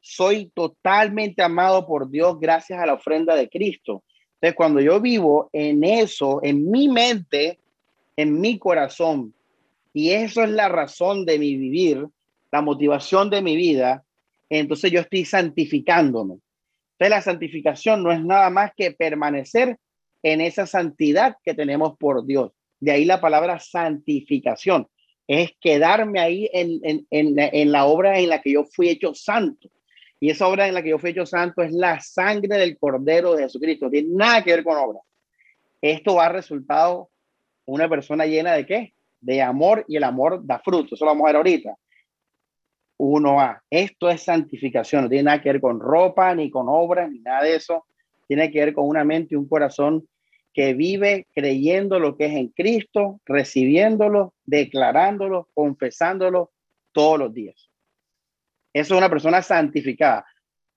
soy 0.00 0.50
totalmente 0.54 1.42
amado 1.42 1.86
por 1.86 2.08
Dios 2.10 2.38
gracias 2.40 2.80
a 2.80 2.86
la 2.86 2.94
ofrenda 2.94 3.34
de 3.34 3.48
Cristo. 3.48 4.04
Entonces, 4.34 4.56
cuando 4.56 4.80
yo 4.80 5.00
vivo 5.00 5.50
en 5.52 5.82
eso, 5.84 6.40
en 6.42 6.70
mi 6.70 6.88
mente, 6.88 7.58
en 8.16 8.40
mi 8.40 8.58
corazón, 8.58 9.34
y 9.92 10.10
eso 10.10 10.44
es 10.44 10.50
la 10.50 10.68
razón 10.68 11.26
de 11.26 11.38
mi 11.38 11.56
vivir, 11.56 12.06
la 12.52 12.62
motivación 12.62 13.30
de 13.30 13.42
mi 13.42 13.56
vida, 13.56 14.04
entonces 14.48 14.90
yo 14.90 15.00
estoy 15.00 15.24
santificándome. 15.24 16.34
Entonces, 16.92 17.10
la 17.10 17.22
santificación 17.22 18.02
no 18.02 18.12
es 18.12 18.24
nada 18.24 18.48
más 18.50 18.72
que 18.76 18.92
permanecer 18.92 19.78
en 20.22 20.40
esa 20.40 20.66
santidad 20.66 21.36
que 21.44 21.54
tenemos 21.54 21.96
por 21.98 22.24
Dios. 22.26 22.52
De 22.80 22.92
ahí 22.92 23.04
la 23.04 23.20
palabra 23.20 23.58
santificación. 23.58 24.88
Es 25.26 25.52
quedarme 25.60 26.20
ahí 26.20 26.48
en, 26.52 26.80
en, 26.82 27.06
en, 27.10 27.72
la 27.72 27.84
obra 27.84 28.18
en 28.18 28.30
la 28.30 28.40
que 28.40 28.52
yo 28.52 28.64
fui 28.64 28.88
hecho 28.88 29.14
santo. 29.14 29.68
Y 30.20 30.30
esa 30.30 30.48
obra 30.48 30.66
en 30.66 30.74
la 30.74 30.82
que 30.82 30.90
yo 30.90 30.98
fui 30.98 31.10
hecho 31.10 31.26
santo 31.26 31.62
es 31.62 31.70
la 31.72 32.00
sangre 32.00 32.56
del 32.56 32.78
Cordero 32.78 33.34
de 33.34 33.42
Jesucristo. 33.42 33.86
No 33.86 33.90
tiene 33.90 34.08
nada 34.12 34.42
que 34.42 34.52
ver 34.52 34.64
con 34.64 34.78
obra. 34.78 35.00
Esto 35.82 36.14
va 36.14 36.26
a 36.26 36.32
resultado 36.32 37.10
una 37.66 37.88
persona 37.88 38.24
llena 38.24 38.54
de 38.54 38.66
qué? 38.66 38.94
De 39.20 39.42
amor 39.42 39.84
y 39.86 39.96
el 39.96 40.04
amor 40.04 40.40
da 40.44 40.58
fruto. 40.60 40.94
Eso 40.94 41.04
lo 41.04 41.10
vamos 41.10 41.24
a 41.24 41.28
ver 41.28 41.36
ahorita. 41.36 41.76
Uno 42.96 43.38
a 43.38 43.62
Esto 43.68 44.08
es 44.08 44.22
santificación. 44.22 45.04
No 45.04 45.08
tiene 45.10 45.24
nada 45.24 45.42
que 45.42 45.52
ver 45.52 45.60
con 45.60 45.78
ropa, 45.78 46.34
ni 46.34 46.50
con 46.50 46.66
obras, 46.68 47.10
ni 47.10 47.20
nada 47.20 47.42
de 47.42 47.56
eso. 47.56 47.84
Tiene 48.28 48.52
que 48.52 48.60
ver 48.60 48.74
con 48.74 48.86
una 48.86 49.02
mente 49.02 49.34
y 49.34 49.36
un 49.36 49.48
corazón 49.48 50.06
que 50.52 50.74
vive 50.74 51.26
creyendo 51.34 51.98
lo 51.98 52.16
que 52.16 52.26
es 52.26 52.32
en 52.34 52.48
Cristo, 52.48 53.20
recibiéndolo, 53.24 54.34
declarándolo, 54.44 55.48
confesándolo 55.54 56.52
todos 56.92 57.18
los 57.18 57.34
días. 57.34 57.70
Eso 58.72 58.94
es 58.94 58.98
una 58.98 59.10
persona 59.10 59.42
santificada. 59.42 60.26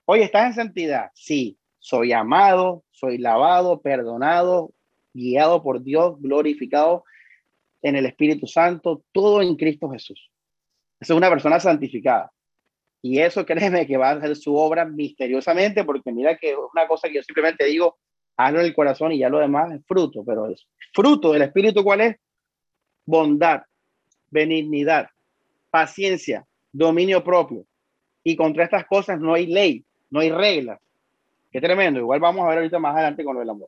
Oye, 0.06 0.24
¿estás 0.24 0.48
en 0.48 0.54
santidad? 0.54 1.12
Sí, 1.14 1.58
soy 1.80 2.14
amado, 2.14 2.84
soy 2.92 3.18
lavado, 3.18 3.82
perdonado, 3.82 4.74
guiado 5.14 5.62
por 5.64 5.84
Dios, 5.84 6.20
glorificado 6.20 7.04
en 7.82 7.96
el 7.96 8.06
Espíritu 8.06 8.48
Santo, 8.48 9.04
todo 9.12 9.42
en 9.42 9.56
Cristo 9.56 9.90
Jesús. 9.90 10.32
Esa 11.00 11.14
es 11.14 11.18
una 11.18 11.30
persona 11.30 11.60
santificada. 11.60 12.32
Y 13.02 13.20
eso 13.20 13.46
créeme 13.46 13.88
que 13.88 13.98
va 13.98 14.10
a 14.10 14.14
hacer 14.14 14.36
su 14.36 14.56
obra 14.56 14.86
misteriosamente, 14.86 15.84
porque 15.84 16.12
mira 16.12 16.38
que 16.38 16.52
es 16.52 16.58
una 16.74 16.88
cosa 16.88 17.08
que 17.08 17.16
yo 17.16 17.24
simplemente 17.24 17.66
digo, 17.66 17.98
hazlo 18.38 18.60
en 18.60 18.66
el 18.66 18.76
corazón 18.76 19.12
y 19.12 19.20
ya 19.20 19.30
lo 19.30 19.40
demás 19.40 19.72
es 19.72 19.82
fruto, 19.86 20.24
pero 20.26 20.48
es 20.48 20.68
fruto 20.94 21.34
del 21.34 21.44
Espíritu, 21.44 21.84
¿cuál 21.84 22.02
es? 22.02 22.16
Bondad, 23.06 23.64
benignidad, 24.30 25.08
paciencia, 25.70 26.46
dominio 26.72 27.24
propio. 27.24 27.66
Y 28.24 28.36
contra 28.36 28.64
estas 28.64 28.86
cosas 28.86 29.20
no 29.20 29.34
hay 29.34 29.48
ley, 29.48 29.84
no 30.10 30.20
hay 30.20 30.30
reglas. 30.30 30.80
Qué 31.52 31.60
tremendo. 31.60 32.00
Igual 32.00 32.20
vamos 32.20 32.46
a 32.46 32.50
ver 32.50 32.60
ahorita 32.60 32.80
más 32.80 32.96
adelante 32.96 33.24
con 33.24 33.38
el 33.42 33.50
amor. 33.50 33.68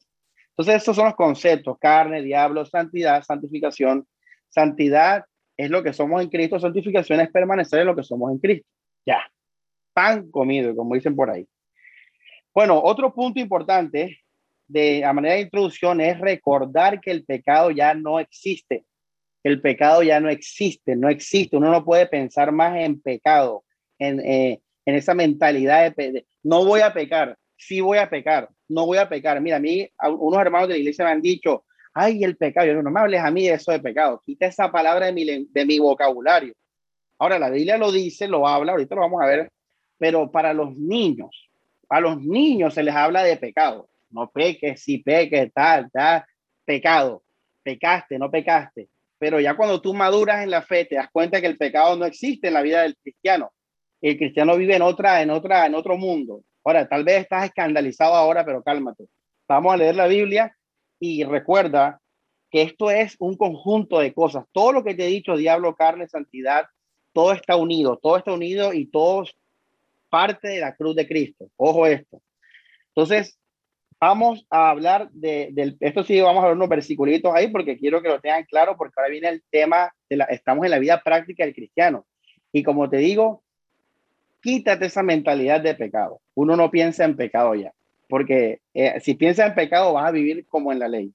Entonces, 0.50 0.76
estos 0.76 0.96
son 0.96 1.06
los 1.06 1.16
conceptos, 1.16 1.78
carne, 1.80 2.22
diablo, 2.22 2.64
santidad, 2.66 3.24
santificación. 3.24 4.08
Santidad 4.50 5.26
es 5.58 5.70
lo 5.70 5.82
que 5.82 5.94
somos 5.94 6.22
en 6.22 6.30
Cristo, 6.30 6.60
santificación 6.60 7.20
es 7.20 7.32
permanecer 7.32 7.82
en 7.82 7.88
lo 7.88 7.96
que 7.96 8.04
somos 8.04 8.32
en 8.32 8.38
Cristo. 8.38 8.68
Ya, 9.06 9.22
pan 9.94 10.30
comido, 10.32 10.76
como 10.76 10.96
dicen 10.96 11.16
por 11.16 11.30
ahí. 11.30 11.48
Bueno, 12.54 12.82
otro 12.82 13.14
punto 13.14 13.40
importante 13.40 14.20
de 14.68 15.04
a 15.04 15.14
manera 15.14 15.36
de 15.36 15.42
introducción 15.42 16.02
es 16.02 16.20
recordar 16.20 17.02
que 17.02 17.12
el 17.12 17.26
pecado 17.26 17.72
ya 17.72 17.94
no 17.94 18.20
existe. 18.20 18.86
El 19.44 19.62
pecado 19.62 20.04
ya 20.04 20.20
no 20.20 20.30
existe, 20.30 20.96
no 20.96 21.10
existe. 21.10 21.58
Uno 21.58 21.72
no 21.72 21.84
puede 21.84 22.08
pensar 22.08 22.52
más 22.52 22.78
en 22.78 23.02
pecado 23.02 23.64
en, 24.00 24.20
eh, 24.22 24.62
en 24.86 24.96
esa 24.96 25.14
mentalidad 25.14 25.96
de, 25.96 26.26
no 26.44 26.66
voy 26.66 26.82
a 26.82 26.94
pecar, 26.94 27.38
sí 27.58 27.82
voy 27.82 27.98
a 27.98 28.10
pecar, 28.10 28.50
no 28.68 28.86
voy 28.86 28.98
a 28.98 29.10
pecar. 29.10 29.40
Mira, 29.42 29.58
a 29.58 29.60
mí, 29.60 29.90
unos 30.20 30.40
hermanos 30.40 30.68
de 30.68 30.76
la 30.76 30.80
iglesia 30.80 31.06
me 31.06 31.12
han 31.12 31.22
dicho, 31.22 31.66
ay, 31.94 32.24
el 32.24 32.38
pecado, 32.38 32.68
yo 32.68 32.82
no 32.82 32.92
me 32.92 33.00
hables 33.00 33.22
a 33.22 33.32
mí 33.32 33.48
de 33.48 33.54
eso 33.54 33.72
de 33.72 33.80
pecado, 33.80 34.22
quita 34.26 34.46
esa 34.46 34.72
palabra 34.72 35.08
de 35.08 35.14
mi, 35.14 35.26
de 35.26 35.66
mi 35.66 35.80
vocabulario. 35.80 36.54
Ahora, 37.24 37.40
la 37.40 37.50
Biblia 37.50 37.78
lo 37.78 37.92
dice, 37.92 38.28
lo 38.28 38.48
habla, 38.48 38.74
ahorita 38.74 38.96
lo 38.96 39.02
vamos 39.02 39.22
a 39.22 39.28
ver, 39.28 39.50
pero 39.98 40.30
para 40.30 40.54
los 40.54 40.76
niños, 40.76 41.50
a 41.88 42.02
los 42.02 42.20
niños 42.20 42.74
se 42.74 42.84
les 42.84 42.94
habla 42.94 43.24
de 43.24 43.38
pecado. 43.38 43.88
No 44.10 44.30
peques, 44.30 44.82
si 44.82 44.98
peques, 44.98 45.52
tal, 45.54 45.90
tal, 45.92 46.26
pecado. 46.66 47.24
Pecaste, 47.64 48.20
no 48.20 48.30
pecaste. 48.30 48.90
Pero 49.18 49.40
ya 49.40 49.56
cuando 49.56 49.80
tú 49.80 49.94
maduras 49.94 50.44
en 50.44 50.52
la 50.52 50.62
fe, 50.62 50.84
te 50.86 50.96
das 50.96 51.10
cuenta 51.12 51.40
que 51.40 51.48
el 51.48 51.58
pecado 51.58 51.96
no 51.96 52.06
existe 52.06 52.50
en 52.50 52.56
la 52.56 52.62
vida 52.62 52.82
del 52.82 52.98
cristiano 52.98 53.54
el 54.04 54.18
cristiano 54.18 54.58
vive 54.58 54.76
en 54.76 54.82
otra, 54.82 55.22
en 55.22 55.30
otra, 55.30 55.66
en 55.66 55.76
otro 55.76 55.98
mundo. 55.98 56.44
Ahora, 56.66 56.88
tal 56.90 57.06
vez 57.06 57.22
estás 57.22 57.46
escandalizado 57.46 58.14
ahora, 58.14 58.44
pero 58.44 58.62
cálmate. 58.62 59.06
Vamos 59.48 59.74
a 59.74 59.78
leer 59.78 59.96
la 59.96 60.08
Biblia 60.08 60.54
y 61.00 61.24
recuerda 61.24 62.02
que 62.52 62.64
esto 62.64 62.92
es 62.92 63.16
un 63.20 63.38
conjunto 63.38 64.00
de 64.00 64.14
cosas. 64.14 64.44
Todo 64.52 64.74
lo 64.74 64.84
que 64.84 64.94
te 64.94 65.06
he 65.06 65.08
dicho, 65.08 65.38
diablo, 65.38 65.74
carne, 65.76 66.10
santidad, 66.10 66.66
todo 67.14 67.32
está 67.32 67.56
unido, 67.56 67.98
todo 67.98 68.18
está 68.18 68.34
unido 68.34 68.74
y 68.74 68.86
todo 68.88 69.24
es 69.24 69.36
parte 70.10 70.48
de 70.48 70.60
la 70.60 70.76
cruz 70.76 70.96
de 70.96 71.08
Cristo. 71.08 71.50
Ojo 71.56 71.88
esto. 71.88 72.22
Entonces, 72.90 73.40
vamos 74.00 74.46
a 74.50 74.70
hablar 74.70 75.10
de, 75.12 75.76
esto 75.80 76.04
sí, 76.04 76.20
vamos 76.20 76.44
a 76.44 76.48
ver 76.48 76.56
unos 76.58 76.68
versículos 76.68 77.22
ahí 77.34 77.48
porque 77.48 77.78
quiero 77.78 78.02
que 78.02 78.10
lo 78.10 78.20
tengan 78.20 78.44
claro 78.44 78.76
porque 78.78 78.94
ahora 78.98 79.10
viene 79.10 79.30
el 79.30 79.44
tema 79.50 79.94
de 80.10 80.18
la, 80.18 80.26
estamos 80.26 80.66
en 80.66 80.72
la 80.72 80.80
vida 80.80 81.02
práctica 81.02 81.46
del 81.46 81.56
cristiano. 81.56 82.06
Y 82.52 82.64
como 82.64 82.90
te 82.90 82.98
digo, 82.98 83.44
quítate 84.42 84.88
esa 84.88 85.04
mentalidad 85.04 85.62
de 85.62 85.74
pecado. 85.74 86.20
Uno 86.36 86.58
no 86.58 86.70
piensa 86.70 87.06
en 87.06 87.16
pecado 87.16 87.56
ya, 87.56 87.74
porque 88.10 88.60
eh, 88.74 89.00
si 89.00 89.14
piensas 89.16 89.48
en 89.48 89.56
pecado 89.56 89.94
vas 89.94 90.10
a 90.10 90.12
vivir 90.12 90.46
como 90.48 90.72
en 90.72 90.80
la 90.80 90.90
ley. 90.90 91.14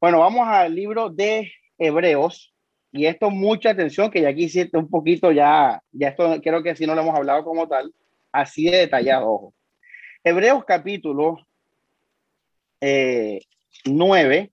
Bueno, 0.00 0.20
vamos 0.20 0.46
al 0.46 0.74
libro 0.74 1.10
de 1.10 1.50
Hebreos 1.78 2.53
y 2.96 3.06
esto 3.06 3.28
mucha 3.28 3.70
atención 3.70 4.08
que 4.08 4.22
ya 4.22 4.28
aquí 4.28 4.48
un 4.72 4.88
poquito 4.88 5.32
ya, 5.32 5.82
ya 5.90 6.10
esto 6.10 6.40
creo 6.40 6.62
que 6.62 6.76
si 6.76 6.86
no 6.86 6.94
lo 6.94 7.00
hemos 7.02 7.16
hablado 7.16 7.42
como 7.42 7.66
tal, 7.66 7.92
así 8.30 8.70
de 8.70 8.78
detallado, 8.78 9.28
ojo. 9.28 9.54
Hebreos 10.22 10.64
capítulo 10.64 11.44
9 12.80 13.40
eh, 14.38 14.50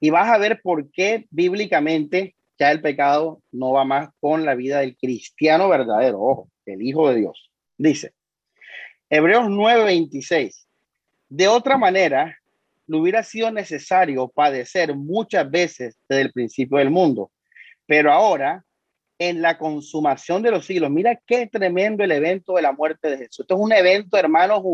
y 0.00 0.10
vas 0.10 0.28
a 0.28 0.38
ver 0.38 0.60
por 0.60 0.90
qué 0.90 1.28
bíblicamente 1.30 2.34
ya 2.58 2.72
el 2.72 2.82
pecado 2.82 3.40
no 3.52 3.70
va 3.70 3.84
más 3.84 4.08
con 4.18 4.44
la 4.44 4.56
vida 4.56 4.80
del 4.80 4.96
cristiano 4.96 5.68
verdadero, 5.68 6.20
ojo, 6.20 6.50
el 6.66 6.82
Hijo 6.82 7.10
de 7.10 7.20
Dios. 7.20 7.52
Dice, 7.78 8.12
Hebreos 9.08 9.44
9:26, 9.44 10.66
de 11.28 11.46
otra 11.46 11.78
manera, 11.78 12.39
le 12.90 12.96
hubiera 12.96 13.22
sido 13.22 13.52
necesario 13.52 14.26
padecer 14.28 14.96
muchas 14.96 15.48
veces 15.48 15.96
desde 16.08 16.22
el 16.22 16.32
principio 16.32 16.78
del 16.78 16.90
mundo, 16.90 17.30
pero 17.86 18.12
ahora, 18.12 18.64
en 19.16 19.40
la 19.40 19.58
consumación 19.58 20.42
de 20.42 20.50
los 20.50 20.66
siglos, 20.66 20.90
mira 20.90 21.20
qué 21.24 21.46
tremendo 21.46 22.02
el 22.02 22.10
evento 22.10 22.54
de 22.54 22.62
la 22.62 22.72
muerte 22.72 23.10
de 23.10 23.18
Jesús. 23.18 23.40
Esto 23.40 23.54
es 23.54 23.60
un 23.60 23.72
evento, 23.72 24.16
hermanos, 24.16 24.64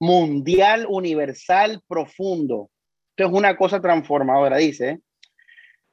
mundial, 0.00 0.86
universal, 0.88 1.82
profundo. 1.86 2.70
Esto 3.10 3.28
es 3.28 3.34
una 3.34 3.56
cosa 3.58 3.78
transformadora, 3.78 4.56
dice. 4.56 5.00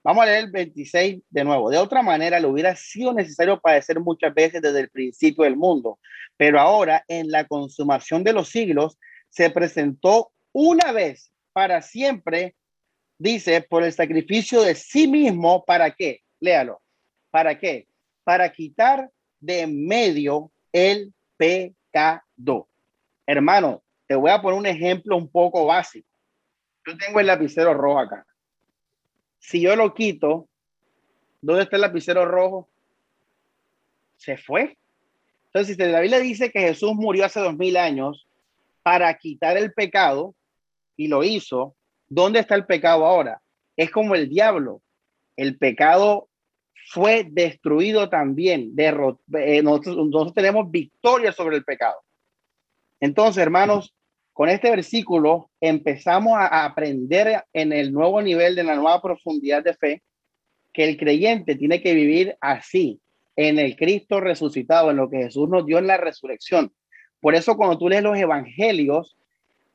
Vamos 0.05 0.23
a 0.23 0.27
leer 0.27 0.45
el 0.45 0.51
26 0.51 1.21
de 1.29 1.43
nuevo. 1.43 1.69
De 1.69 1.79
otra 1.79 2.01
manera, 2.01 2.39
le 2.39 2.47
hubiera 2.47 2.77
sido 2.77 3.13
necesario 3.13 3.59
padecer 3.59 3.99
muchas 3.99 4.33
veces 4.33 4.61
desde 4.61 4.79
el 4.79 4.89
principio 4.89 5.43
del 5.43 5.57
mundo, 5.57 5.99
pero 6.37 6.61
ahora, 6.61 7.03
en 7.09 7.29
la 7.29 7.45
consumación 7.45 8.23
de 8.23 8.31
los 8.31 8.47
siglos, 8.47 8.97
se 9.29 9.49
presentó 9.49 10.31
una 10.53 10.91
vez 10.91 11.30
para 11.53 11.81
siempre, 11.81 12.55
dice, 13.17 13.61
por 13.61 13.83
el 13.83 13.93
sacrificio 13.93 14.61
de 14.61 14.75
sí 14.75 15.07
mismo, 15.07 15.63
¿para 15.65 15.91
qué? 15.91 16.21
Léalo. 16.39 16.81
¿Para 17.29 17.57
qué? 17.57 17.87
Para 18.23 18.51
quitar 18.51 19.09
de 19.39 19.67
medio 19.67 20.51
el 20.71 21.13
pecado. 21.37 22.67
Hermano, 23.25 23.81
te 24.07 24.15
voy 24.15 24.31
a 24.31 24.41
poner 24.41 24.59
un 24.59 24.65
ejemplo 24.65 25.15
un 25.17 25.29
poco 25.29 25.65
básico. 25.65 26.07
Yo 26.85 26.97
tengo 26.97 27.19
el 27.19 27.27
lapicero 27.27 27.73
rojo 27.73 27.99
acá 27.99 28.25
si 29.41 29.59
yo 29.59 29.75
lo 29.75 29.93
quito, 29.93 30.47
¿dónde 31.41 31.63
está 31.63 31.75
el 31.75 31.81
lapicero 31.81 32.25
rojo? 32.25 32.69
Se 34.15 34.37
fue. 34.37 34.77
Entonces, 35.47 35.75
si 35.75 35.83
la 35.83 35.99
Biblia 35.99 36.19
dice 36.19 36.51
que 36.51 36.61
Jesús 36.61 36.93
murió 36.93 37.25
hace 37.25 37.39
dos 37.39 37.57
mil 37.57 37.75
años 37.75 38.27
para 38.83 39.13
quitar 39.17 39.57
el 39.57 39.73
pecado 39.73 40.35
y 40.95 41.07
lo 41.07 41.23
hizo, 41.23 41.75
¿dónde 42.07 42.39
está 42.39 42.55
el 42.55 42.65
pecado 42.65 43.05
ahora? 43.05 43.41
Es 43.75 43.91
como 43.91 44.15
el 44.15 44.29
diablo. 44.29 44.81
El 45.35 45.57
pecado 45.57 46.29
fue 46.89 47.25
destruido 47.29 48.09
también. 48.09 48.73
Eh, 48.77 49.61
nosotros, 49.63 49.95
nosotros 49.95 50.33
tenemos 50.33 50.69
victoria 50.69 51.31
sobre 51.31 51.57
el 51.57 51.63
pecado. 51.63 51.99
Entonces, 52.99 53.41
hermanos, 53.41 53.95
con 54.33 54.49
este 54.49 54.69
versículo 54.69 55.49
empezamos 55.59 56.33
a 56.35 56.65
aprender 56.65 57.43
en 57.53 57.73
el 57.73 57.91
nuevo 57.91 58.21
nivel 58.21 58.55
de 58.55 58.63
la 58.63 58.75
nueva 58.75 59.01
profundidad 59.01 59.63
de 59.63 59.73
fe 59.73 60.03
que 60.73 60.85
el 60.85 60.97
creyente 60.97 61.55
tiene 61.55 61.81
que 61.81 61.93
vivir 61.93 62.37
así, 62.39 63.01
en 63.35 63.59
el 63.59 63.75
Cristo 63.75 64.19
resucitado, 64.19 64.91
en 64.91 64.97
lo 64.97 65.09
que 65.09 65.17
Jesús 65.17 65.49
nos 65.49 65.65
dio 65.65 65.79
en 65.79 65.87
la 65.87 65.97
resurrección. 65.97 66.71
Por 67.19 67.35
eso 67.35 67.55
cuando 67.57 67.77
tú 67.77 67.89
lees 67.89 68.03
los 68.03 68.17
evangelios, 68.17 69.17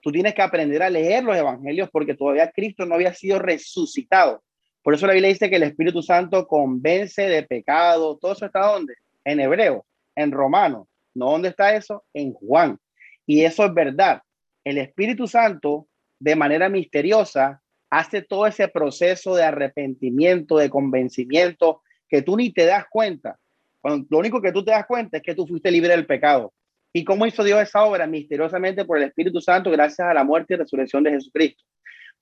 tú 0.06 0.12
tienes 0.12 0.34
que 0.34 0.42
aprender 0.42 0.84
a 0.84 0.88
leer 0.88 1.24
los 1.24 1.36
evangelios 1.36 1.90
porque 1.90 2.14
todavía 2.14 2.52
Cristo 2.52 2.86
no 2.86 2.94
había 2.94 3.12
sido 3.12 3.40
resucitado. 3.40 4.40
Por 4.80 4.94
eso 4.94 5.04
la 5.04 5.14
Biblia 5.14 5.30
dice 5.30 5.50
que 5.50 5.56
el 5.56 5.64
Espíritu 5.64 6.00
Santo 6.00 6.46
convence 6.46 7.22
de 7.22 7.42
pecado. 7.42 8.16
¿Todo 8.16 8.30
eso 8.30 8.46
está 8.46 8.68
dónde? 8.68 8.94
En 9.24 9.40
hebreo, 9.40 9.84
en 10.14 10.30
romano. 10.30 10.86
¿No 11.12 11.32
dónde 11.32 11.48
está 11.48 11.74
eso? 11.74 12.04
En 12.14 12.34
Juan. 12.34 12.78
Y 13.26 13.42
eso 13.42 13.64
es 13.64 13.74
verdad. 13.74 14.22
El 14.62 14.78
Espíritu 14.78 15.26
Santo, 15.26 15.88
de 16.20 16.36
manera 16.36 16.68
misteriosa, 16.68 17.60
hace 17.90 18.22
todo 18.22 18.46
ese 18.46 18.68
proceso 18.68 19.34
de 19.34 19.42
arrepentimiento, 19.42 20.56
de 20.56 20.70
convencimiento, 20.70 21.82
que 22.08 22.22
tú 22.22 22.36
ni 22.36 22.52
te 22.52 22.64
das 22.64 22.84
cuenta. 22.88 23.40
Cuando, 23.80 24.06
lo 24.08 24.18
único 24.18 24.40
que 24.40 24.52
tú 24.52 24.64
te 24.64 24.70
das 24.70 24.86
cuenta 24.86 25.16
es 25.16 25.24
que 25.24 25.34
tú 25.34 25.48
fuiste 25.48 25.72
libre 25.72 25.90
del 25.90 26.06
pecado. 26.06 26.52
¿Y 26.96 27.04
cómo 27.04 27.26
hizo 27.26 27.44
Dios 27.44 27.60
esa 27.60 27.84
obra? 27.84 28.06
Misteriosamente 28.06 28.86
por 28.86 28.96
el 28.96 29.04
Espíritu 29.04 29.38
Santo, 29.42 29.70
gracias 29.70 30.08
a 30.08 30.14
la 30.14 30.24
muerte 30.24 30.54
y 30.54 30.56
resurrección 30.56 31.02
de 31.02 31.10
Jesucristo. 31.10 31.62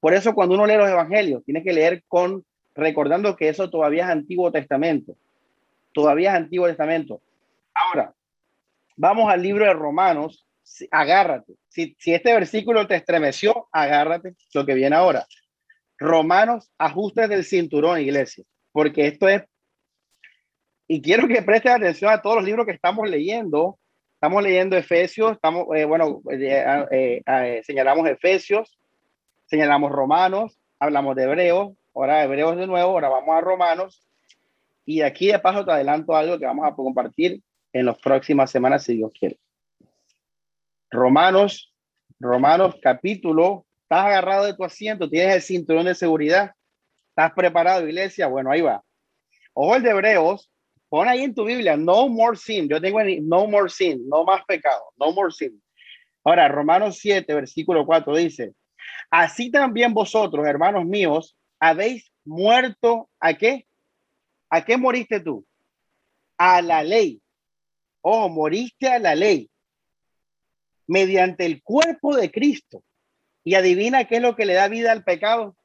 Por 0.00 0.14
eso 0.14 0.34
cuando 0.34 0.56
uno 0.56 0.66
lee 0.66 0.74
los 0.74 0.90
evangelios, 0.90 1.44
tiene 1.44 1.62
que 1.62 1.72
leer 1.72 2.02
con 2.08 2.44
recordando 2.74 3.36
que 3.36 3.48
eso 3.48 3.70
todavía 3.70 4.02
es 4.02 4.10
Antiguo 4.10 4.50
Testamento. 4.50 5.16
Todavía 5.92 6.30
es 6.30 6.38
Antiguo 6.38 6.66
Testamento. 6.66 7.22
Ahora, 7.72 8.12
vamos 8.96 9.32
al 9.32 9.42
libro 9.42 9.64
de 9.64 9.74
Romanos. 9.74 10.44
Agárrate. 10.90 11.52
Si, 11.68 11.94
este 12.06 12.34
versículo 12.34 12.84
te 12.88 12.96
estremeció, 12.96 13.68
agárrate 13.70 14.34
lo 14.54 14.66
que 14.66 14.74
viene 14.74 14.96
ahora. 14.96 15.24
Romanos, 15.98 16.68
ajustes 16.78 17.28
del 17.28 17.44
cinturón, 17.44 18.00
iglesia, 18.00 18.42
porque 18.72 19.06
esto 19.06 19.28
es, 19.28 19.44
y 20.88 21.00
quiero 21.00 21.28
que 21.28 21.42
prestes 21.42 21.70
atención 21.70 22.10
a 22.10 22.20
todos 22.20 22.38
los 22.38 22.44
libros 22.44 22.66
que 22.66 22.72
estamos 22.72 23.08
leyendo. 23.08 23.78
Estamos 24.24 24.42
leyendo 24.42 24.74
Efesios, 24.74 25.32
estamos, 25.32 25.66
eh, 25.76 25.84
bueno, 25.84 26.22
eh, 26.30 27.20
eh, 27.26 27.62
señalamos 27.62 28.08
Efesios, 28.08 28.78
señalamos 29.44 29.92
Romanos, 29.92 30.58
hablamos 30.78 31.14
de 31.14 31.24
Hebreos, 31.24 31.74
ahora 31.94 32.24
Hebreos 32.24 32.56
de 32.56 32.66
nuevo, 32.66 32.92
ahora 32.92 33.10
vamos 33.10 33.36
a 33.36 33.42
Romanos. 33.42 34.08
Y 34.86 35.02
aquí 35.02 35.26
de 35.26 35.38
paso 35.40 35.66
te 35.66 35.72
adelanto 35.72 36.16
algo 36.16 36.38
que 36.38 36.46
vamos 36.46 36.66
a 36.66 36.74
compartir 36.74 37.42
en 37.70 37.84
las 37.84 37.98
próximas 37.98 38.50
semanas, 38.50 38.84
si 38.84 38.96
Dios 38.96 39.12
quiere. 39.12 39.36
Romanos, 40.90 41.74
Romanos 42.18 42.76
capítulo, 42.80 43.66
estás 43.82 44.06
agarrado 44.06 44.46
de 44.46 44.54
tu 44.54 44.64
asiento, 44.64 45.10
tienes 45.10 45.34
el 45.34 45.42
cinturón 45.42 45.84
de 45.84 45.94
seguridad, 45.94 46.52
estás 47.10 47.30
preparado, 47.34 47.86
iglesia, 47.86 48.26
bueno, 48.28 48.50
ahí 48.50 48.62
va. 48.62 48.82
Ojo 49.52 49.76
el 49.76 49.82
de 49.82 49.90
Hebreos, 49.90 50.50
pon 50.94 51.08
ahí 51.08 51.24
en 51.24 51.34
tu 51.34 51.44
Biblia, 51.44 51.76
no 51.76 52.08
more 52.08 52.36
sin, 52.36 52.68
yo 52.68 52.80
tengo 52.80 53.00
en, 53.00 53.28
no 53.28 53.48
more 53.48 53.68
sin, 53.68 54.08
no 54.08 54.22
más 54.22 54.44
pecado, 54.44 54.92
no 54.96 55.10
more 55.10 55.32
sin. 55.32 55.60
Ahora, 56.22 56.46
Romanos 56.46 56.98
7, 57.00 57.34
versículo 57.34 57.84
4 57.84 58.14
dice, 58.14 58.54
así 59.10 59.50
también 59.50 59.92
vosotros, 59.92 60.46
hermanos 60.46 60.84
míos, 60.84 61.36
habéis 61.58 62.12
muerto 62.24 63.10
a 63.18 63.34
qué? 63.34 63.66
¿A 64.48 64.64
qué 64.64 64.76
moriste 64.76 65.18
tú? 65.18 65.44
A 66.38 66.62
la 66.62 66.84
ley. 66.84 67.20
Oh, 68.00 68.28
moriste 68.28 68.86
a 68.86 69.00
la 69.00 69.16
ley 69.16 69.50
mediante 70.86 71.44
el 71.44 71.60
cuerpo 71.64 72.14
de 72.14 72.30
Cristo. 72.30 72.84
Y 73.42 73.56
adivina 73.56 74.04
qué 74.04 74.16
es 74.18 74.22
lo 74.22 74.36
que 74.36 74.46
le 74.46 74.54
da 74.54 74.68
vida 74.68 74.92
al 74.92 75.02
pecado. 75.02 75.56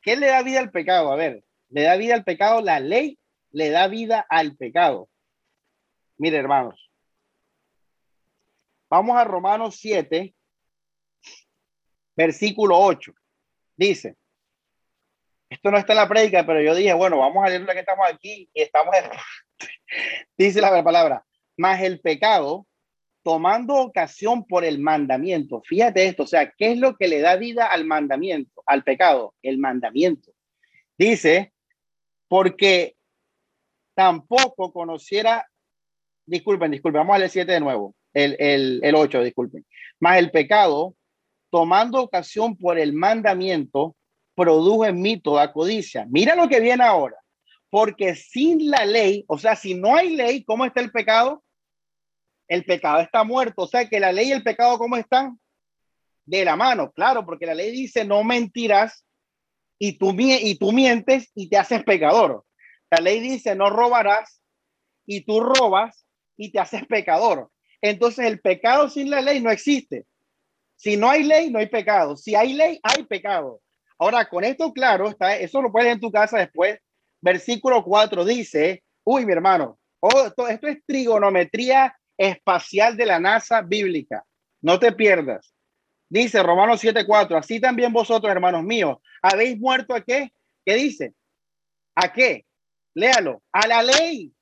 ¿Qué 0.00 0.14
le 0.14 0.28
da 0.28 0.44
vida 0.44 0.60
al 0.60 0.70
pecado? 0.70 1.10
A 1.10 1.16
ver, 1.16 1.42
le 1.70 1.82
da 1.82 1.96
vida 1.96 2.14
al 2.14 2.22
pecado 2.22 2.60
la 2.60 2.78
ley, 2.78 3.17
le 3.50 3.70
da 3.70 3.88
vida 3.88 4.24
al 4.28 4.56
pecado. 4.56 5.08
Mire, 6.16 6.36
hermanos. 6.36 6.90
Vamos 8.90 9.16
a 9.16 9.24
Romanos 9.24 9.76
7, 9.80 10.34
versículo 12.16 12.78
8. 12.78 13.12
Dice, 13.76 14.16
esto 15.50 15.70
no 15.70 15.78
está 15.78 15.92
en 15.92 15.98
la 15.98 16.08
prédica, 16.08 16.44
pero 16.44 16.60
yo 16.60 16.74
dije, 16.74 16.92
bueno, 16.94 17.18
vamos 17.18 17.44
a 17.44 17.48
leer 17.48 17.62
lo 17.62 17.72
que 17.72 17.80
estamos 17.80 18.06
aquí 18.10 18.50
y 18.52 18.62
estamos 18.62 18.94
en... 18.96 19.10
Dice 20.36 20.60
la 20.60 20.82
palabra, 20.82 21.24
más 21.56 21.82
el 21.82 22.00
pecado, 22.00 22.66
tomando 23.22 23.74
ocasión 23.76 24.46
por 24.46 24.64
el 24.64 24.78
mandamiento. 24.78 25.62
Fíjate 25.64 26.06
esto, 26.06 26.24
o 26.24 26.26
sea, 26.26 26.50
¿qué 26.50 26.72
es 26.72 26.78
lo 26.78 26.96
que 26.96 27.08
le 27.08 27.20
da 27.20 27.36
vida 27.36 27.66
al 27.66 27.84
mandamiento, 27.84 28.62
al 28.66 28.84
pecado? 28.84 29.34
El 29.42 29.58
mandamiento. 29.58 30.32
Dice, 30.96 31.52
porque 32.28 32.97
tampoco 33.98 34.72
conociera, 34.72 35.44
disculpen, 36.24 36.70
disculpen, 36.70 37.00
vamos 37.00 37.16
a 37.16 37.18
leer 37.18 37.30
7 37.32 37.50
de 37.50 37.58
nuevo, 37.58 37.96
el, 38.14 38.36
el, 38.38 38.78
el 38.84 38.94
8, 38.94 39.24
disculpen, 39.24 39.66
más 39.98 40.18
el 40.18 40.30
pecado, 40.30 40.94
tomando 41.50 42.00
ocasión 42.00 42.56
por 42.56 42.78
el 42.78 42.92
mandamiento, 42.92 43.96
produjo 44.36 44.86
en 44.86 45.00
mí 45.00 45.20
toda 45.20 45.52
codicia. 45.52 46.06
Mira 46.10 46.36
lo 46.36 46.48
que 46.48 46.60
viene 46.60 46.84
ahora. 46.84 47.16
Porque 47.70 48.14
sin 48.14 48.70
la 48.70 48.86
ley, 48.86 49.24
o 49.26 49.36
sea, 49.36 49.56
si 49.56 49.74
no 49.74 49.96
hay 49.96 50.14
ley, 50.14 50.44
¿cómo 50.44 50.64
está 50.64 50.80
el 50.80 50.92
pecado? 50.92 51.42
El 52.46 52.64
pecado 52.64 53.00
está 53.00 53.24
muerto. 53.24 53.62
O 53.62 53.66
sea, 53.66 53.88
que 53.88 53.98
la 53.98 54.12
ley 54.12 54.28
y 54.28 54.32
el 54.32 54.44
pecado, 54.44 54.78
¿cómo 54.78 54.96
están? 54.96 55.40
De 56.24 56.44
la 56.44 56.54
mano, 56.54 56.92
claro, 56.92 57.26
porque 57.26 57.46
la 57.46 57.54
ley 57.54 57.72
dice 57.72 58.04
no 58.04 58.22
mentirás 58.22 59.04
y 59.76 59.98
tú, 59.98 60.14
y 60.16 60.54
tú 60.56 60.70
mientes 60.70 61.32
y 61.34 61.48
te 61.48 61.56
haces 61.56 61.82
pecador. 61.82 62.44
La 62.90 63.00
ley 63.00 63.20
dice 63.20 63.54
no 63.54 63.70
robarás 63.70 64.42
y 65.06 65.22
tú 65.22 65.40
robas 65.40 66.06
y 66.36 66.52
te 66.52 66.60
haces 66.60 66.86
pecador. 66.86 67.50
Entonces 67.80 68.26
el 68.26 68.40
pecado 68.40 68.88
sin 68.88 69.10
la 69.10 69.20
ley 69.20 69.40
no 69.40 69.50
existe. 69.50 70.06
Si 70.76 70.96
no 70.96 71.10
hay 71.10 71.24
ley, 71.24 71.50
no 71.50 71.58
hay 71.58 71.66
pecado. 71.66 72.16
Si 72.16 72.34
hay 72.34 72.52
ley, 72.52 72.78
hay 72.82 73.04
pecado. 73.04 73.60
Ahora, 73.98 74.28
con 74.28 74.44
esto 74.44 74.72
claro, 74.72 75.08
está, 75.08 75.36
eso 75.36 75.60
lo 75.60 75.72
puedes 75.72 75.92
en 75.92 76.00
tu 76.00 76.10
casa 76.10 76.38
después. 76.38 76.78
Versículo 77.20 77.82
4 77.82 78.24
dice, 78.24 78.84
uy, 79.02 79.26
mi 79.26 79.32
hermano, 79.32 79.78
oh, 79.98 80.26
esto, 80.26 80.46
esto 80.46 80.68
es 80.68 80.78
trigonometría 80.86 81.96
espacial 82.16 82.96
de 82.96 83.06
la 83.06 83.18
NASA 83.18 83.60
bíblica. 83.62 84.24
No 84.60 84.78
te 84.78 84.92
pierdas. 84.92 85.52
Dice 86.08 86.42
Romanos 86.42 86.82
7:4, 86.82 87.36
así 87.36 87.60
también 87.60 87.92
vosotros, 87.92 88.30
hermanos 88.30 88.62
míos, 88.62 88.98
habéis 89.20 89.58
muerto 89.58 89.94
a 89.94 90.00
qué? 90.00 90.32
¿Qué 90.64 90.74
dice? 90.74 91.12
¿A 91.94 92.12
qué? 92.12 92.46
Léalo, 92.94 93.42
a 93.52 93.66
la 93.66 93.82
ley. 93.82 94.32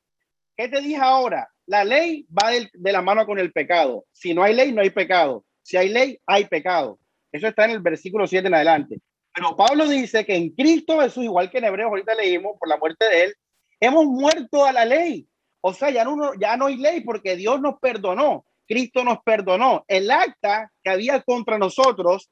¿Qué 0.56 0.68
te 0.68 0.80
dije 0.80 0.96
ahora? 0.96 1.48
La 1.66 1.84
ley 1.84 2.26
va 2.30 2.50
de, 2.50 2.92
la 2.92 3.02
mano 3.02 3.26
con 3.26 3.38
el 3.38 3.52
pecado. 3.52 4.06
Si 4.12 4.32
no 4.32 4.42
hay 4.42 4.54
ley, 4.54 4.72
no 4.72 4.80
hay 4.82 4.90
pecado. 4.90 5.44
Si 5.62 5.76
hay 5.76 5.88
ley, 5.88 6.18
hay 6.26 6.46
pecado. 6.46 6.98
Eso 7.32 7.48
está 7.48 7.64
en 7.64 7.72
el 7.72 7.80
versículo 7.80 8.26
7 8.26 8.46
en 8.46 8.54
adelante. 8.54 9.00
Pero 9.34 9.54
Pablo 9.54 9.86
dice 9.86 10.24
que 10.24 10.34
en 10.34 10.50
Cristo 10.50 11.00
Jesús, 11.00 11.24
igual 11.24 11.50
que 11.50 11.58
en 11.58 11.64
Hebreos 11.64 11.90
ahorita 11.90 12.14
leímos 12.14 12.56
por 12.58 12.68
la 12.68 12.78
muerte 12.78 13.04
de 13.04 13.24
él, 13.24 13.34
hemos 13.80 14.06
muerto 14.06 14.64
a 14.64 14.72
la 14.72 14.84
ley. 14.84 15.28
O 15.60 15.74
sea, 15.74 15.90
ya 15.90 16.04
no, 16.04 16.32
ya 16.34 16.56
no 16.56 16.66
hay 16.66 16.76
ley 16.76 17.00
porque 17.00 17.36
Dios 17.36 17.60
nos 17.60 17.78
perdonó, 17.80 18.46
Cristo 18.66 19.04
nos 19.04 19.18
perdonó. 19.24 19.84
El 19.88 20.10
acta 20.10 20.70
que 20.82 20.90
había 20.90 21.20
contra 21.22 21.58
nosotros 21.58 22.30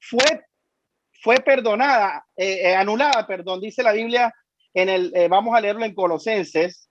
fue, 0.00 0.44
fue 1.20 1.36
perdonada, 1.38 2.24
eh, 2.36 2.70
eh, 2.70 2.74
anulada, 2.74 3.26
perdón, 3.26 3.60
dice 3.60 3.82
la 3.82 3.92
Biblia 3.92 4.32
en 4.74 4.88
el, 4.88 5.12
eh, 5.14 5.28
vamos 5.28 5.54
a 5.54 5.60
leerlo 5.60 5.84
en 5.84 5.94
Colosenses, 5.94 6.88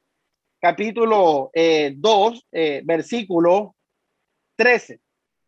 capítulo 0.61 1.51
2, 1.53 2.47
versículo 2.83 3.75
13. 4.57 4.99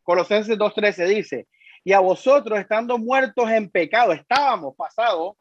Colosenses 0.04 0.58
2.13 0.58 1.08
dice, 1.08 1.48
y 1.84 1.94
a 1.94 2.00
vosotros 2.00 2.60
estando 2.60 2.98
muertos 2.98 3.50
en 3.50 3.70
pecado, 3.70 4.14
estábamos 4.14 4.76
pasados, 4.76 5.36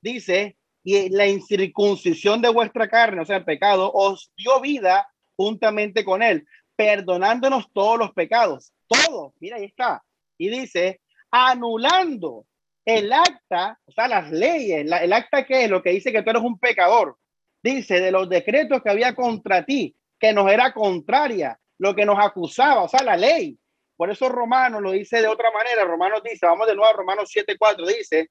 dice, 0.00 0.56
y 0.84 1.08
la 1.08 1.26
incircuncisión 1.26 2.40
de 2.40 2.48
vuestra 2.48 2.88
carne, 2.88 3.22
o 3.22 3.24
sea, 3.24 3.38
el 3.38 3.44
pecado, 3.44 3.90
os 3.92 4.30
dio 4.36 4.60
vida 4.60 5.08
juntamente 5.36 6.04
con 6.04 6.22
él, 6.22 6.46
perdonándonos 6.76 7.66
todos 7.72 7.98
los 7.98 8.12
pecados, 8.12 8.72
todos, 8.86 9.32
mira, 9.40 9.56
ahí 9.56 9.64
está. 9.64 10.04
Y 10.38 10.48
dice, 10.48 11.00
anulando 11.30 12.46
el 12.86 13.12
acta, 13.12 13.78
o 13.84 13.92
sea, 13.92 14.08
las 14.08 14.30
leyes, 14.30 14.86
el 14.90 15.12
acta 15.12 15.44
que 15.44 15.64
es 15.64 15.70
lo 15.70 15.82
que 15.82 15.90
dice 15.90 16.12
que 16.12 16.22
tú 16.22 16.30
eres 16.30 16.42
un 16.42 16.58
pecador, 16.58 17.18
dice 17.62 18.00
de 18.00 18.12
los 18.12 18.28
decretos 18.28 18.80
que 18.82 18.90
había 18.90 19.14
contra 19.14 19.64
ti, 19.64 19.94
que 20.18 20.32
nos 20.32 20.50
era 20.50 20.72
contraria, 20.72 21.58
lo 21.78 21.94
que 21.94 22.06
nos 22.06 22.18
acusaba, 22.18 22.84
o 22.84 22.88
sea, 22.88 23.02
la 23.02 23.16
ley, 23.16 23.58
por 23.96 24.10
eso 24.10 24.28
Romanos 24.28 24.82
lo 24.82 24.92
dice 24.92 25.20
de 25.20 25.26
otra 25.26 25.50
manera. 25.50 25.84
Romanos 25.84 26.22
dice, 26.22 26.46
vamos 26.46 26.66
de 26.66 26.74
nuevo 26.74 26.90
a 26.90 26.96
Romanos 26.96 27.30
7:4, 27.34 27.86
dice, 27.86 28.30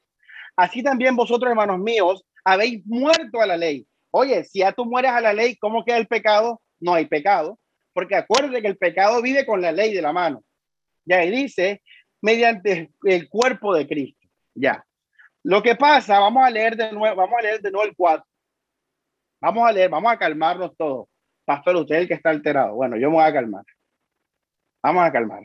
así 0.56 0.84
también 0.84 1.16
vosotros, 1.16 1.50
hermanos 1.50 1.80
míos, 1.80 2.24
habéis 2.44 2.86
muerto 2.86 3.42
a 3.42 3.48
la 3.48 3.58
ley. 3.58 3.86
Oye, 4.12 4.44
si 4.46 4.60
ya 4.60 4.72
tú 4.72 4.86
mueres 4.86 5.12
a 5.12 5.22
la 5.22 5.34
ley, 5.34 5.58
¿cómo 5.58 5.84
queda 5.84 5.98
el 5.98 6.08
pecado? 6.08 6.62
No 6.80 6.94
hay 6.94 7.06
pecado, 7.08 7.60
porque 7.94 8.16
acuérdate 8.16 8.62
que 8.62 8.68
el 8.68 8.78
pecado 8.78 9.22
vive 9.22 9.46
con 9.46 9.62
la 9.62 9.72
ley 9.72 9.94
de 9.94 10.02
la 10.02 10.14
mano. 10.14 10.44
Y 11.06 11.30
dice, 11.32 11.82
mediante 12.22 12.92
el 13.04 13.28
cuerpo 13.28 13.76
de 13.76 13.88
Cristo. 13.88 14.25
Ya. 14.56 14.84
Lo 15.44 15.62
que 15.62 15.76
pasa, 15.76 16.20
vamos 16.20 16.44
a 16.44 16.50
leer 16.50 16.76
de 16.76 16.92
nuevo, 16.92 17.16
vamos 17.16 17.36
a 17.38 17.42
leer 17.44 17.62
de 17.62 17.72
nuevo 17.72 17.88
el 17.88 17.96
4. 17.96 18.26
Vamos 19.42 19.68
a 19.68 19.72
leer, 19.72 19.90
vamos 19.90 20.12
a 20.12 20.18
calmarnos 20.18 20.76
todos. 20.76 21.08
Pastor, 21.46 21.76
usted 21.76 21.96
es 21.96 22.02
el 22.02 22.08
que 22.08 22.14
está 22.16 22.32
alterado. 22.32 22.74
Bueno, 22.74 22.98
yo 22.98 23.10
me 23.10 23.18
voy 23.18 23.26
a 23.26 23.34
calmar. 23.34 23.64
Vamos 24.82 25.04
a 25.04 25.12
calmar. 25.12 25.44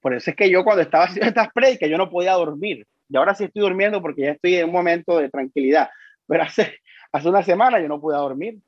Por 0.00 0.12
eso 0.12 0.30
es 0.30 0.36
que 0.36 0.50
yo 0.50 0.62
cuando 0.62 0.82
estaba 0.82 1.04
haciendo 1.04 1.28
estas 1.28 1.48
predicas, 1.54 1.88
yo 1.88 1.96
no 1.96 2.10
podía 2.10 2.32
dormir. 2.32 2.86
Y 3.08 3.16
ahora 3.16 3.34
sí 3.34 3.44
estoy 3.44 3.62
durmiendo 3.62 4.02
porque 4.02 4.22
ya 4.22 4.30
estoy 4.32 4.56
en 4.56 4.66
un 4.66 4.72
momento 4.72 5.18
de 5.18 5.30
tranquilidad. 5.30 5.88
Pero 6.26 6.42
hace, 6.42 6.78
hace 7.12 7.28
una 7.28 7.42
semana 7.42 7.80
yo 7.80 7.88
no 7.88 8.00
podía 8.00 8.18
dormir. 8.18 8.58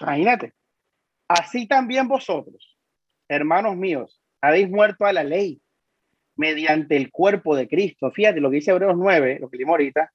Imagínate. 0.00 0.52
Así 1.26 1.66
también 1.66 2.08
vosotros, 2.08 2.76
hermanos 3.28 3.76
míos, 3.76 4.20
habéis 4.40 4.68
muerto 4.68 5.04
a 5.04 5.12
la 5.12 5.22
ley 5.22 5.60
mediante 6.40 6.96
el 6.96 7.10
cuerpo 7.10 7.54
de 7.54 7.68
Cristo. 7.68 8.10
Fíjate 8.10 8.40
lo 8.40 8.50
que 8.50 8.56
dice 8.56 8.70
Hebreos 8.70 8.96
9, 8.96 9.40
lo 9.42 9.50
que 9.50 9.58
leímos 9.58 9.74
ahorita, 9.74 10.10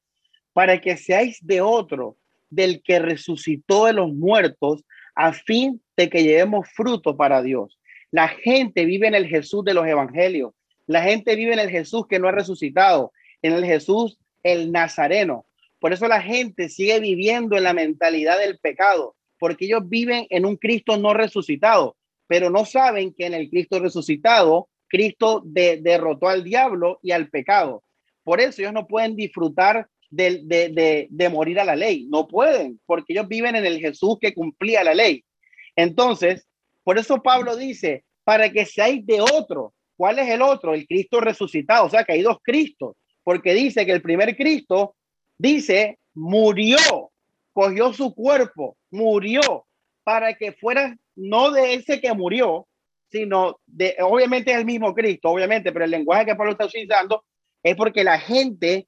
para 0.53 0.81
que 0.81 0.97
seáis 0.97 1.37
de 1.45 1.61
otro, 1.61 2.17
del 2.49 2.81
que 2.81 2.97
resucitó 2.97 3.85
de 3.85 3.93
los 3.93 4.11
muertos, 4.11 4.83
a 5.13 5.33
fin 5.33 5.79
de 5.95 6.09
que 6.09 6.23
llevemos 6.23 6.67
fruto 6.69 7.15
para 7.15 7.43
Dios. 7.43 7.77
La 8.09 8.27
gente 8.27 8.85
vive 8.85 9.07
en 9.07 9.13
el 9.13 9.27
Jesús 9.27 9.63
de 9.63 9.75
los 9.75 9.85
evangelios. 9.85 10.53
La 10.87 11.03
gente 11.03 11.35
vive 11.35 11.53
en 11.53 11.59
el 11.59 11.69
Jesús 11.69 12.07
que 12.07 12.17
no 12.17 12.27
ha 12.27 12.31
resucitado, 12.31 13.11
en 13.43 13.53
el 13.53 13.63
Jesús 13.63 14.17
el 14.41 14.71
Nazareno. 14.71 15.45
Por 15.79 15.93
eso 15.93 16.07
la 16.07 16.23
gente 16.23 16.69
sigue 16.69 16.99
viviendo 16.99 17.55
en 17.55 17.63
la 17.65 17.73
mentalidad 17.73 18.39
del 18.39 18.57
pecado, 18.57 19.15
porque 19.37 19.65
ellos 19.65 19.83
viven 19.87 20.25
en 20.31 20.45
un 20.45 20.57
Cristo 20.57 20.97
no 20.97 21.13
resucitado, 21.13 21.95
pero 22.25 22.49
no 22.49 22.65
saben 22.65 23.13
que 23.13 23.27
en 23.27 23.35
el 23.35 23.47
Cristo 23.47 23.79
resucitado, 23.79 24.69
Cristo 24.87 25.41
derrotó 25.45 26.27
al 26.27 26.43
diablo 26.43 26.99
y 27.01 27.11
al 27.11 27.29
pecado. 27.29 27.83
Por 28.23 28.41
eso 28.41 28.61
ellos 28.61 28.73
no 28.73 28.87
pueden 28.87 29.15
disfrutar 29.15 29.87
de, 30.09 31.07
de, 31.09 31.29
morir 31.29 31.59
a 31.59 31.65
la 31.65 31.75
ley. 31.75 32.07
No 32.09 32.27
pueden, 32.27 32.79
porque 32.85 33.13
ellos 33.13 33.27
viven 33.27 33.55
en 33.55 33.65
el 33.65 33.79
Jesús 33.79 34.17
que 34.19 34.33
cumplía 34.33 34.83
la 34.83 34.93
ley. 34.93 35.23
Entonces, 35.75 36.47
por 36.83 36.97
eso 36.97 37.21
Pablo 37.21 37.55
dice, 37.55 38.03
para 38.23 38.51
que 38.51 38.65
seáis 38.65 39.05
de 39.05 39.21
otro. 39.21 39.73
¿Cuál 39.97 40.19
es 40.19 40.29
el 40.29 40.41
otro? 40.41 40.73
El 40.73 40.87
Cristo 40.87 41.21
resucitado. 41.21 41.85
O 41.85 41.89
sea, 41.89 42.03
que 42.03 42.13
hay 42.13 42.21
dos 42.21 42.37
Cristos, 42.41 42.95
porque 43.23 43.53
dice 43.53 43.85
que 43.85 43.91
el 43.91 44.01
primer 44.01 44.35
Cristo, 44.35 44.95
dice, 45.37 45.99
murió, 46.13 47.11
cogió 47.53 47.93
su 47.93 48.13
cuerpo, 48.13 48.77
murió, 48.91 49.65
para 50.03 50.33
que 50.33 50.51
fuera 50.51 50.97
no 51.15 51.51
de 51.51 51.75
ese 51.75 52.01
que 52.01 52.13
murió, 52.13 52.67
sino 53.09 53.59
de, 53.65 53.95
obviamente 54.01 54.51
es 54.51 54.57
el 54.57 54.65
mismo 54.65 54.93
Cristo, 54.93 55.29
obviamente, 55.29 55.71
pero 55.71 55.85
el 55.85 55.91
lenguaje 55.91 56.25
que 56.25 56.35
Pablo 56.35 56.51
está 56.51 56.65
utilizando 56.65 57.23
es 57.63 57.75
porque 57.75 58.03
la 58.03 58.19
gente 58.19 58.87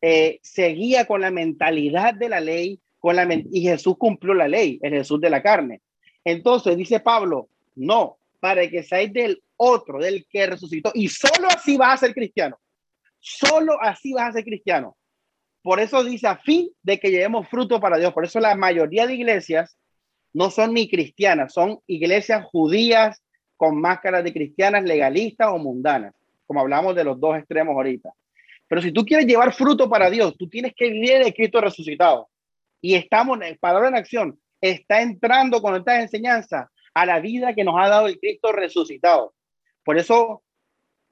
eh, 0.00 0.38
seguía 0.42 1.04
con 1.06 1.20
la 1.20 1.30
mentalidad 1.30 2.14
de 2.14 2.28
la 2.28 2.40
ley, 2.40 2.80
con 2.98 3.16
la 3.16 3.26
y 3.32 3.62
Jesús 3.62 3.96
cumplió 3.98 4.34
la 4.34 4.48
ley, 4.48 4.78
el 4.82 4.92
Jesús 4.92 5.20
de 5.20 5.30
la 5.30 5.42
carne. 5.42 5.80
Entonces 6.24 6.76
dice 6.76 7.00
Pablo, 7.00 7.48
no, 7.74 8.18
para 8.40 8.68
que 8.68 8.82
seáis 8.82 9.12
del 9.12 9.42
otro, 9.56 9.98
del 9.98 10.26
que 10.26 10.46
resucitó, 10.46 10.90
y 10.94 11.08
solo 11.08 11.48
así 11.48 11.76
vas 11.76 11.94
a 11.94 12.06
ser 12.06 12.14
cristiano. 12.14 12.58
Solo 13.18 13.80
así 13.80 14.12
vas 14.12 14.30
a 14.30 14.32
ser 14.32 14.44
cristiano. 14.44 14.96
Por 15.62 15.78
eso 15.78 16.02
dice 16.02 16.26
a 16.26 16.36
fin 16.36 16.70
de 16.82 16.98
que 16.98 17.10
llevemos 17.10 17.48
fruto 17.48 17.80
para 17.80 17.98
Dios. 17.98 18.14
Por 18.14 18.24
eso 18.24 18.40
la 18.40 18.54
mayoría 18.54 19.06
de 19.06 19.14
iglesias 19.14 19.76
no 20.32 20.50
son 20.50 20.74
ni 20.74 20.88
cristianas, 20.88 21.52
son 21.52 21.80
iglesias 21.86 22.44
judías 22.46 23.22
con 23.60 23.78
máscaras 23.78 24.24
de 24.24 24.32
cristianas 24.32 24.82
legalistas 24.84 25.48
o 25.48 25.58
mundanas, 25.58 26.14
como 26.46 26.60
hablamos 26.60 26.96
de 26.96 27.04
los 27.04 27.20
dos 27.20 27.36
extremos 27.36 27.74
ahorita. 27.74 28.10
Pero 28.66 28.80
si 28.80 28.90
tú 28.90 29.04
quieres 29.04 29.26
llevar 29.26 29.52
fruto 29.52 29.86
para 29.90 30.08
Dios, 30.08 30.34
tú 30.38 30.48
tienes 30.48 30.72
que 30.74 30.88
vivir 30.88 31.22
de 31.22 31.34
Cristo 31.34 31.60
resucitado. 31.60 32.30
Y 32.80 32.94
estamos, 32.94 33.38
palabra 33.60 33.88
en 33.88 33.96
acción, 33.96 34.40
está 34.62 35.02
entrando 35.02 35.60
con 35.60 35.76
estas 35.76 36.00
enseñanzas 36.00 36.70
a 36.94 37.04
la 37.04 37.20
vida 37.20 37.54
que 37.54 37.62
nos 37.62 37.74
ha 37.78 37.86
dado 37.90 38.06
el 38.06 38.18
Cristo 38.18 38.50
resucitado. 38.50 39.34
Por 39.84 39.98
eso 39.98 40.42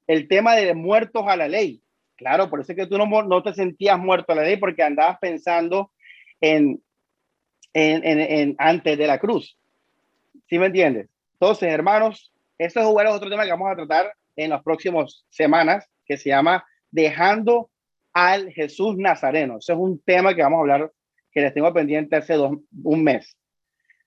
el 0.07 0.27
tema 0.27 0.57
de 0.57 0.73
muertos 0.73 1.25
a 1.27 1.37
la 1.37 1.49
ley. 1.49 1.83
Claro, 2.17 2.49
por 2.49 2.61
eso 2.61 2.73
es 2.73 2.79
que 2.79 2.87
tú 2.87 2.97
no, 2.97 3.07
no 3.25 3.43
te 3.43 3.53
sentías 3.53 3.99
muerto 3.99 4.33
a 4.33 4.37
la 4.37 4.45
ley 4.45 4.57
porque 4.57 4.83
andabas 4.83 5.19
pensando 5.19 5.93
en, 6.41 6.83
en, 7.75 8.03
en, 8.05 8.55
antes 8.57 8.97
de 8.97 9.07
la 9.07 9.19
cruz. 9.19 9.59
¿Sí 10.49 10.59
me 10.59 10.67
entiendes? 10.67 11.11
Entonces, 11.35 11.69
hermanos, 11.71 12.33
eso 12.59 12.81
es 12.81 13.11
otro 13.11 13.31
tema 13.31 13.45
que 13.45 13.51
vamos 13.51 13.71
a 13.71 13.77
tratar 13.77 14.13
en 14.37 14.51
las 14.51 14.63
próximas 14.63 15.25
semanas, 15.31 15.89
que 16.05 16.17
se 16.17 16.31
llama 16.31 16.65
dejando 16.91 17.71
al 18.13 18.53
Jesús 18.53 18.97
Nazareno. 18.97 19.59
Ese 19.59 19.73
es 19.73 19.79
un 19.79 20.01
tema 20.01 20.35
que 20.35 20.43
vamos 20.43 20.59
a 20.59 20.61
hablar, 20.61 20.93
que 21.31 21.41
les 21.41 21.55
tengo 21.55 21.73
pendiente 21.73 22.17
hace 22.17 22.35
dos, 22.35 22.59
un 22.83 23.05
mes. 23.05 23.37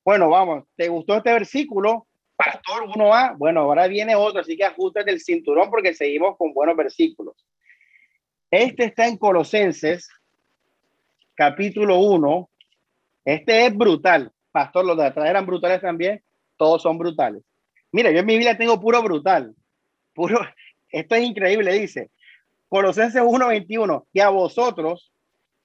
Bueno, 0.04 0.30
vamos, 0.30 0.66
¿te 0.76 0.88
gustó 0.90 1.18
este 1.18 1.32
versículo? 1.32 2.08
Pastor 2.36 2.88
1A, 2.90 3.38
bueno, 3.38 3.62
ahora 3.62 3.88
viene 3.88 4.16
otro, 4.16 4.42
así 4.42 4.58
que 4.58 4.64
ajustes 4.64 5.06
el 5.06 5.20
cinturón 5.20 5.70
porque 5.70 5.94
seguimos 5.94 6.36
con 6.38 6.54
buenos 6.54 6.76
versículos. 6.76 7.36
Este 8.50 8.86
está 8.86 9.08
en 9.08 9.18
Colosenses, 9.18 10.10
capítulo 11.36 12.00
1. 12.00 12.50
Este 13.26 13.66
es 13.68 13.78
brutal. 13.78 14.32
Pastor, 14.52 14.86
los 14.86 14.98
de 14.98 15.06
atrás 15.06 15.30
eran 15.30 15.46
brutales 15.46 15.82
también. 15.82 16.22
Todos 16.58 16.82
son 16.82 16.98
brutales. 16.98 17.44
Mira, 17.92 18.12
yo 18.12 18.20
en 18.20 18.26
mi 18.26 18.34
Biblia 18.34 18.58
tengo 18.58 18.80
puro 18.80 19.02
brutal. 19.04 19.54
Puro, 20.14 20.40
esto 20.90 21.16
es 21.16 21.24
increíble, 21.24 21.74
dice. 21.74 22.10
Colosenses 22.70 23.22
1:21, 23.22 24.06
y 24.14 24.20
a 24.22 24.30
vosotros 24.30 25.12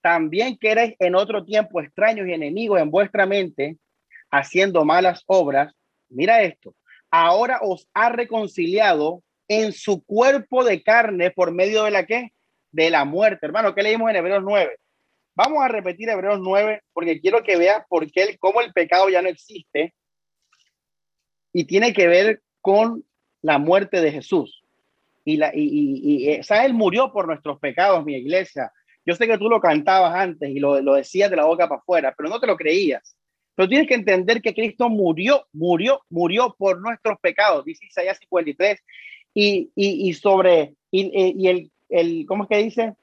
también 0.00 0.56
que 0.56 0.70
erais 0.70 0.94
en 0.98 1.14
otro 1.14 1.44
tiempo 1.44 1.80
extraños 1.80 2.26
y 2.28 2.32
enemigos 2.32 2.80
en 2.80 2.90
vuestra 2.90 3.26
mente, 3.26 3.76
haciendo 4.30 4.84
malas 4.84 5.22
obras, 5.26 5.72
mira 6.08 6.42
esto, 6.42 6.74
ahora 7.10 7.58
os 7.62 7.88
ha 7.94 8.08
reconciliado 8.08 9.22
en 9.48 9.72
su 9.72 10.04
cuerpo 10.04 10.64
de 10.64 10.82
carne 10.82 11.30
por 11.30 11.52
medio 11.52 11.84
de 11.84 11.90
la 11.90 12.06
que? 12.06 12.32
De 12.72 12.90
la 12.90 13.04
muerte. 13.04 13.46
Hermano, 13.46 13.74
¿qué 13.74 13.82
leímos 13.82 14.10
en 14.10 14.16
Hebreos 14.16 14.42
9? 14.44 14.76
Vamos 15.34 15.62
a 15.62 15.68
repetir 15.68 16.08
Hebreos 16.08 16.40
9 16.40 16.82
porque 16.92 17.20
quiero 17.20 17.42
que 17.42 17.56
veas 17.56 17.84
por 17.88 18.10
qué, 18.10 18.36
cómo 18.38 18.60
el 18.60 18.72
pecado 18.72 19.08
ya 19.08 19.22
no 19.22 19.28
existe 19.28 19.94
y 21.56 21.64
tiene 21.64 21.94
que 21.94 22.06
ver 22.06 22.42
con 22.60 23.02
la 23.40 23.56
muerte 23.56 24.02
de 24.02 24.12
Jesús 24.12 24.62
y, 25.24 25.38
la, 25.38 25.52
y, 25.54 25.62
y, 26.04 26.40
Él 26.50 26.74
murió 26.74 27.10
por 27.10 27.26
nuestros 27.26 27.58
pecados, 27.58 28.04
mi 28.04 28.14
iglesia. 28.14 28.70
Yo 29.06 29.14
sé 29.14 29.26
que 29.26 29.38
tú 29.38 29.48
lo 29.48 29.58
cantabas 29.58 30.14
antes 30.14 30.50
y 30.50 30.60
lo, 30.60 30.82
lo 30.82 30.92
decías 30.92 31.30
de 31.30 31.36
la 31.36 31.46
boca 31.46 31.66
para 31.66 31.80
afuera, 31.80 32.14
pero 32.14 32.28
no 32.28 32.38
te 32.40 32.46
lo 32.46 32.58
creías. 32.58 33.16
Pero 33.54 33.70
tienes 33.70 33.88
que 33.88 33.94
entender 33.94 34.42
que 34.42 34.52
Cristo 34.52 34.90
murió, 34.90 35.46
murió, 35.50 36.02
murió 36.10 36.54
por 36.58 36.78
nuestros 36.78 37.18
pecados, 37.20 37.64
dice 37.64 37.86
Isaías 37.86 38.18
53, 38.18 38.78
y, 39.32 39.70
y, 39.74 40.10
y 40.10 40.12
sobre, 40.12 40.74
y 40.90 41.48
el, 41.48 41.70
el, 41.88 42.26
¿cómo 42.28 42.42
es 42.42 42.50
que 42.50 42.62
dice? 42.62 42.96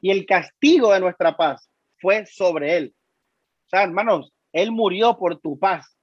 Y 0.00 0.10
el 0.10 0.26
castigo 0.26 0.92
de 0.92 0.98
nuestra 0.98 1.36
paz 1.36 1.70
fue 2.00 2.26
sobre 2.26 2.76
él. 2.76 2.94
O 3.66 3.68
sea, 3.68 3.84
hermanos, 3.84 4.32
él 4.52 4.72
murió 4.72 5.16
por 5.16 5.38
tu 5.38 5.56
paz. 5.60 5.96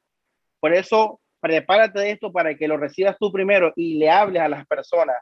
Por 0.61 0.73
eso, 0.73 1.19
prepárate 1.39 1.99
de 1.99 2.11
esto 2.11 2.31
para 2.31 2.55
que 2.55 2.67
lo 2.67 2.77
recibas 2.77 3.17
tú 3.19 3.31
primero 3.31 3.73
y 3.75 3.95
le 3.95 4.09
hables 4.09 4.41
a 4.41 4.49
las 4.49 4.65
personas 4.67 5.15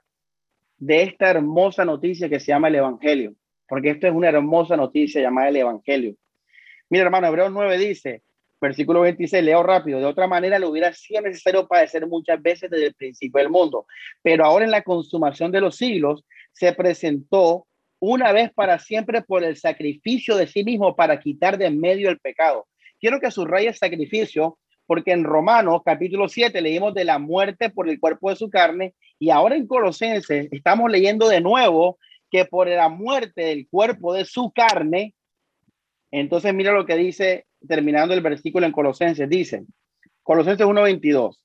de 0.77 1.03
esta 1.03 1.29
hermosa 1.29 1.85
noticia 1.85 2.29
que 2.29 2.39
se 2.39 2.47
llama 2.47 2.67
el 2.67 2.75
Evangelio, 2.75 3.33
porque 3.67 3.91
esto 3.91 4.07
es 4.07 4.13
una 4.13 4.29
hermosa 4.29 4.75
noticia 4.75 5.21
llamada 5.21 5.49
el 5.49 5.57
Evangelio. 5.57 6.15
Mira, 6.89 7.05
hermano, 7.05 7.27
Hebreos 7.27 7.51
9 7.51 7.77
dice, 7.77 8.21
versículo 8.61 9.01
26, 9.01 9.43
leo 9.43 9.63
rápido, 9.63 9.99
de 9.99 10.05
otra 10.05 10.27
manera 10.27 10.59
le 10.59 10.67
hubiera 10.67 10.91
sido 10.93 11.21
necesario 11.21 11.67
padecer 11.67 12.05
muchas 12.07 12.41
veces 12.41 12.69
desde 12.69 12.87
el 12.87 12.93
principio 12.93 13.39
del 13.39 13.49
mundo, 13.49 13.85
pero 14.21 14.45
ahora 14.45 14.65
en 14.65 14.71
la 14.71 14.81
consumación 14.81 15.51
de 15.51 15.61
los 15.61 15.77
siglos 15.77 16.25
se 16.51 16.73
presentó 16.73 17.65
una 17.99 18.31
vez 18.31 18.51
para 18.53 18.77
siempre 18.79 19.21
por 19.21 19.43
el 19.43 19.55
sacrificio 19.55 20.35
de 20.35 20.47
sí 20.47 20.63
mismo 20.63 20.95
para 20.95 21.19
quitar 21.19 21.57
de 21.57 21.65
en 21.65 21.79
medio 21.79 22.09
el 22.09 22.19
pecado. 22.19 22.67
Quiero 22.99 23.19
que 23.19 23.31
subraye 23.31 23.67
el 23.67 23.75
sacrificio 23.75 24.57
porque 24.85 25.11
en 25.11 25.23
Romanos 25.23 25.81
capítulo 25.83 26.29
7 26.29 26.61
leímos 26.61 26.93
de 26.93 27.05
la 27.05 27.19
muerte 27.19 27.69
por 27.69 27.89
el 27.89 27.99
cuerpo 27.99 28.29
de 28.29 28.35
su 28.35 28.49
carne 28.49 28.93
y 29.19 29.29
ahora 29.29 29.55
en 29.55 29.67
Colosenses 29.67 30.47
estamos 30.51 30.91
leyendo 30.91 31.27
de 31.27 31.41
nuevo 31.41 31.97
que 32.29 32.45
por 32.45 32.67
la 32.67 32.89
muerte 32.89 33.45
del 33.45 33.67
cuerpo 33.69 34.13
de 34.13 34.25
su 34.25 34.51
carne, 34.51 35.13
entonces 36.11 36.53
mira 36.53 36.73
lo 36.73 36.85
que 36.85 36.95
dice 36.95 37.45
terminando 37.67 38.13
el 38.13 38.21
versículo 38.21 38.65
en 38.65 38.71
Colosenses, 38.71 39.29
dice, 39.29 39.63
Colosenses 40.23 40.65
1.22, 40.65 41.37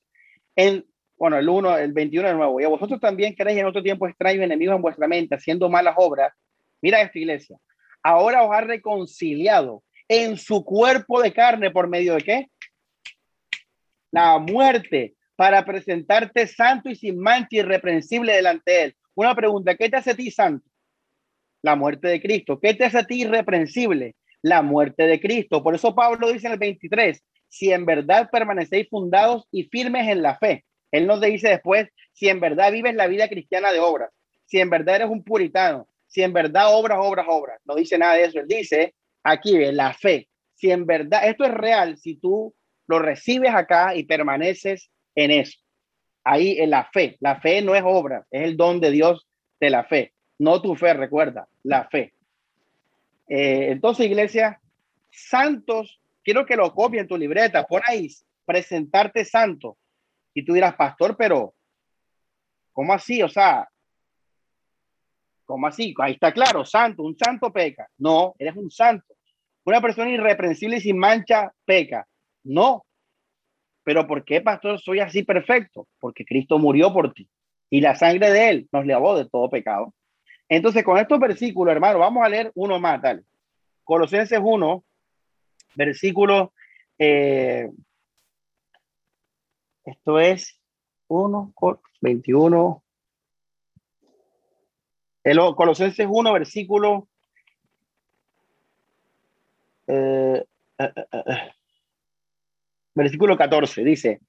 en, 0.55 0.85
bueno, 1.17 1.37
el 1.37 1.49
1, 1.49 1.77
el 1.77 1.93
21 1.93 2.27
de 2.27 2.33
nuevo, 2.33 2.61
y 2.61 2.63
a 2.63 2.69
vosotros 2.69 2.99
también 2.99 3.35
queréis 3.35 3.59
en 3.59 3.65
otro 3.65 3.81
tiempo 3.81 4.07
extraño 4.07 4.43
enemigos 4.43 4.75
en 4.75 4.81
vuestra 4.81 5.07
mente, 5.07 5.35
haciendo 5.35 5.69
malas 5.69 5.95
obras, 5.97 6.33
mira 6.81 7.01
esta 7.01 7.17
iglesia, 7.17 7.57
ahora 8.03 8.43
os 8.43 8.51
ha 8.51 8.61
reconciliado 8.61 9.83
en 10.07 10.37
su 10.37 10.63
cuerpo 10.63 11.21
de 11.21 11.31
carne 11.31 11.71
por 11.71 11.87
medio 11.87 12.15
de 12.15 12.21
qué? 12.21 12.49
La 14.11 14.37
muerte 14.39 15.15
para 15.35 15.65
presentarte 15.65 16.45
santo 16.47 16.89
y 16.89 16.95
sin 16.95 17.17
mancha 17.17 17.57
irreprensible 17.57 18.33
delante 18.33 18.71
de 18.71 18.83
él. 18.83 18.95
Una 19.15 19.33
pregunta, 19.33 19.75
¿qué 19.75 19.89
te 19.89 19.97
hace 19.97 20.11
a 20.11 20.15
ti 20.15 20.29
santo? 20.29 20.69
La 21.61 21.75
muerte 21.75 22.07
de 22.07 22.21
Cristo. 22.21 22.59
¿Qué 22.59 22.73
te 22.73 22.85
hace 22.85 22.99
a 22.99 23.03
ti 23.03 23.21
irreprensible? 23.21 24.15
la 24.41 24.61
muerte 24.61 25.03
de 25.03 25.19
Cristo. 25.19 25.63
Por 25.63 25.75
eso 25.75 25.93
Pablo 25.95 26.31
dice 26.31 26.47
en 26.47 26.53
el 26.53 26.59
23, 26.59 27.23
si 27.47 27.71
en 27.71 27.85
verdad 27.85 28.29
permanecéis 28.31 28.89
fundados 28.89 29.47
y 29.51 29.63
firmes 29.65 30.07
en 30.07 30.21
la 30.21 30.37
fe. 30.37 30.65
Él 30.91 31.07
nos 31.07 31.21
dice 31.21 31.49
después, 31.49 31.87
si 32.13 32.27
en 32.29 32.39
verdad 32.39 32.71
vives 32.71 32.95
la 32.95 33.07
vida 33.07 33.27
cristiana 33.29 33.71
de 33.71 33.79
obras, 33.79 34.09
si 34.45 34.59
en 34.59 34.69
verdad 34.69 34.97
eres 34.97 35.09
un 35.09 35.23
puritano, 35.23 35.87
si 36.07 36.23
en 36.23 36.33
verdad 36.33 36.75
obras, 36.75 36.99
obras, 37.01 37.25
obras. 37.29 37.59
No 37.65 37.75
dice 37.75 37.97
nada 37.97 38.15
de 38.15 38.25
eso. 38.25 38.39
Él 38.39 38.47
dice 38.47 38.93
aquí, 39.23 39.57
la 39.71 39.93
fe. 39.93 40.27
Si 40.55 40.69
en 40.69 40.85
verdad 40.85 41.27
esto 41.27 41.45
es 41.45 41.53
real, 41.53 41.97
si 41.97 42.15
tú 42.15 42.53
lo 42.91 42.99
recibes 42.99 43.53
acá 43.53 43.95
y 43.95 44.03
permaneces 44.03 44.91
en 45.15 45.31
eso. 45.31 45.57
Ahí 46.23 46.59
en 46.59 46.69
la 46.69 46.85
fe. 46.91 47.17
La 47.19 47.39
fe 47.39 47.61
no 47.61 47.73
es 47.73 47.83
obra, 47.85 48.27
es 48.29 48.43
el 48.43 48.57
don 48.57 48.79
de 48.79 48.91
Dios 48.91 49.27
de 49.59 49.69
la 49.69 49.85
fe. 49.85 50.13
No 50.37 50.61
tu 50.61 50.75
fe, 50.75 50.93
recuerda, 50.93 51.47
la 51.63 51.87
fe. 51.87 52.13
Eh, 53.27 53.71
entonces, 53.71 54.05
iglesia, 54.05 54.59
santos, 55.09 56.01
quiero 56.23 56.45
que 56.45 56.57
lo 56.57 56.73
copien 56.73 57.03
en 57.03 57.07
tu 57.07 57.17
libreta. 57.17 57.65
Por 57.65 57.81
ahí, 57.87 58.09
presentarte 58.45 59.23
santo. 59.23 59.77
Y 60.33 60.43
tú 60.43 60.53
dirás, 60.53 60.75
pastor, 60.75 61.15
pero 61.17 61.53
¿cómo 62.73 62.93
así? 62.93 63.21
O 63.23 63.29
sea, 63.29 63.69
¿cómo 65.45 65.67
así? 65.67 65.93
Ahí 65.99 66.13
está 66.13 66.31
claro, 66.31 66.65
santo, 66.65 67.03
un 67.03 67.17
santo 67.17 67.51
peca. 67.53 67.87
No, 67.97 68.35
eres 68.37 68.55
un 68.55 68.69
santo. 68.69 69.15
Una 69.63 69.79
persona 69.79 70.09
irreprensible 70.09 70.77
y 70.77 70.81
sin 70.81 70.97
mancha 70.97 71.53
peca. 71.65 72.05
No. 72.43 72.85
Pero 73.83 74.07
¿por 74.07 74.23
qué, 74.23 74.41
pastor, 74.41 74.79
soy 74.79 74.99
así 74.99 75.23
perfecto? 75.23 75.87
Porque 75.99 76.25
Cristo 76.25 76.59
murió 76.59 76.93
por 76.93 77.13
ti 77.13 77.27
y 77.69 77.81
la 77.81 77.95
sangre 77.95 78.29
de 78.31 78.49
él 78.49 78.69
nos 78.71 78.85
lavó 78.85 79.17
de 79.17 79.27
todo 79.27 79.49
pecado. 79.49 79.93
Entonces, 80.47 80.83
con 80.83 80.97
estos 80.97 81.19
versículos, 81.19 81.71
hermano, 81.71 81.99
vamos 81.99 82.23
a 82.23 82.29
leer 82.29 82.51
uno 82.53 82.79
más, 82.79 83.01
dale. 83.01 83.23
Colosenses 83.83 84.39
1, 84.41 84.83
versículo, 85.75 86.53
eh, 86.99 87.69
esto 89.85 90.19
es 90.19 90.59
1, 91.07 91.53
21. 92.01 92.83
El, 95.23 95.39
Colosenses 95.55 96.07
1, 96.09 96.33
versículo, 96.33 97.07
eh, 99.87 100.45
eh, 100.77 100.93
versículo 102.93 103.37
14, 103.37 103.83
dice, 103.83 104.19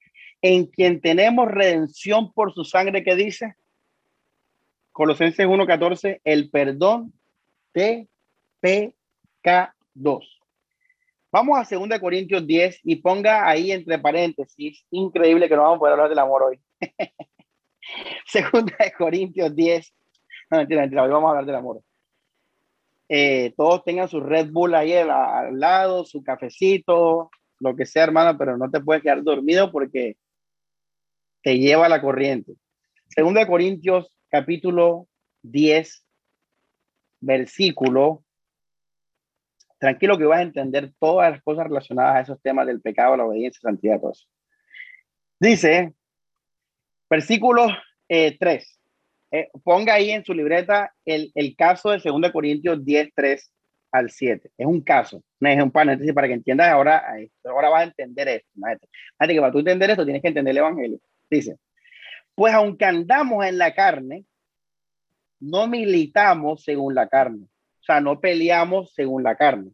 en 0.41 0.65
quien 0.67 1.01
tenemos 1.01 1.47
redención 1.47 2.33
por 2.33 2.53
su 2.53 2.63
sangre, 2.63 3.03
que 3.03 3.15
dice, 3.15 3.55
Colosenses 4.91 5.47
1.14, 5.47 6.21
el 6.23 6.49
perdón 6.49 7.13
de 7.73 8.07
pecados. 8.59 10.39
Vamos 11.31 11.57
a 11.57 11.75
2 11.75 11.99
Corintios 11.99 12.45
10 12.45 12.81
y 12.83 12.97
ponga 12.97 13.49
ahí 13.49 13.71
entre 13.71 13.97
paréntesis, 13.97 14.85
increíble 14.91 15.49
que 15.49 15.55
no 15.55 15.63
vamos 15.63 15.77
a 15.77 15.79
poder 15.79 15.93
hablar 15.93 16.09
del 16.09 16.19
amor 16.19 16.43
hoy. 16.43 16.59
Segunda 18.27 18.75
de 18.79 18.91
Corintios 18.91 19.55
10. 19.55 19.93
No, 20.51 20.57
mentira, 20.59 20.83
hoy 20.83 21.09
vamos 21.09 21.27
a 21.27 21.29
hablar 21.29 21.45
del 21.45 21.55
amor. 21.55 21.81
Eh, 23.09 23.53
todos 23.57 23.83
tengan 23.83 24.07
su 24.07 24.19
Red 24.19 24.51
Bull 24.51 24.75
ahí 24.75 24.93
al, 24.93 25.59
lado, 25.59 26.05
su 26.05 26.23
cafecito, 26.23 27.31
lo 27.59 27.75
que 27.75 27.85
sea, 27.85 28.03
hermano, 28.03 28.37
pero 28.37 28.57
no 28.57 28.69
te 28.69 28.81
puedes 28.81 29.03
quedar 29.03 29.23
dormido 29.23 29.71
porque 29.71 30.17
te 31.41 31.57
lleva 31.57 31.89
la 31.89 32.01
corriente. 32.01 32.53
Segunda 33.07 33.41
de 33.41 33.47
Corintios 33.47 34.17
capítulo 34.29 35.07
10, 35.43 36.05
versículo. 37.19 38.23
Tranquilo 39.77 40.17
que 40.17 40.25
vas 40.25 40.39
a 40.39 40.43
entender 40.43 40.93
todas 40.99 41.31
las 41.31 41.43
cosas 41.43 41.67
relacionadas 41.67 42.15
a 42.15 42.21
esos 42.21 42.41
temas 42.41 42.65
del 42.65 42.81
pecado, 42.81 43.17
la 43.17 43.25
obediencia, 43.25 43.59
santidad, 43.61 43.99
todo. 43.99 44.13
Dice, 45.39 45.93
versículo 47.09 47.67
3. 48.07 48.39
Eh, 48.39 49.39
eh, 49.39 49.49
ponga 49.63 49.95
ahí 49.95 50.11
en 50.11 50.23
su 50.23 50.33
libreta 50.33 50.93
el, 51.05 51.31
el 51.35 51.55
caso 51.55 51.89
de 51.89 51.99
2 52.03 52.31
Corintios 52.31 52.83
10, 52.85 53.09
3 53.15 53.51
al 53.93 54.09
7. 54.09 54.51
Es 54.57 54.65
un 54.65 54.81
caso, 54.81 55.23
es 55.39 55.63
un 55.63 55.71
paréntesis 55.71 56.13
para 56.13 56.27
que 56.27 56.33
entiendas 56.33 56.67
ahora, 56.67 57.05
ahora 57.45 57.69
vas 57.69 57.81
a 57.81 57.85
entender 57.85 58.27
esto. 58.27 58.49
Fíjate 58.55 59.33
que 59.33 59.39
para 59.39 59.53
tú 59.53 59.59
entender 59.59 59.91
esto 59.91 60.03
tienes 60.03 60.21
que 60.21 60.27
entender 60.29 60.51
el 60.51 60.57
Evangelio. 60.57 60.99
Dice, 61.29 61.57
pues 62.35 62.53
aunque 62.53 62.85
andamos 62.85 63.45
en 63.45 63.59
la 63.59 63.73
carne, 63.73 64.25
no 65.39 65.67
militamos 65.67 66.63
según 66.63 66.95
la 66.95 67.07
carne. 67.07 67.45
O 67.81 67.83
sea, 67.83 68.01
no 68.01 68.19
peleamos 68.19 68.93
según 68.93 69.23
la 69.23 69.35
carne. 69.35 69.71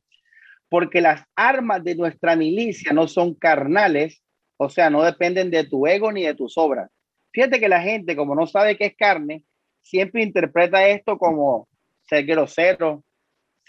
Porque 0.68 1.00
las 1.00 1.24
armas 1.36 1.84
de 1.84 1.96
nuestra 1.96 2.36
milicia 2.36 2.92
no 2.92 3.08
son 3.08 3.34
carnales, 3.34 4.22
o 4.58 4.70
sea, 4.70 4.90
no 4.90 5.02
dependen 5.02 5.50
de 5.50 5.64
tu 5.64 5.88
ego 5.88 6.12
ni 6.12 6.24
de 6.24 6.36
tus 6.36 6.58
obras. 6.58 6.92
Fíjate 7.32 7.60
que 7.60 7.70
la 7.70 7.82
gente, 7.82 8.16
como 8.18 8.36
no 8.36 8.48
sabe 8.48 8.78
qué 8.78 8.88
es 8.88 8.96
carne, 8.98 9.46
siempre 9.82 10.24
interpreta 10.24 10.88
esto 10.88 11.18
como 11.18 11.70
ser 12.02 12.26
grosero, 12.26 13.04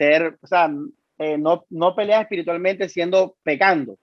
ser, 0.00 0.38
o 0.40 0.46
sea, 0.46 0.72
eh, 1.18 1.36
no, 1.36 1.66
no 1.68 1.94
pelea 1.94 2.22
espiritualmente 2.22 2.88
siendo 2.88 3.36
pecando. 3.42 3.98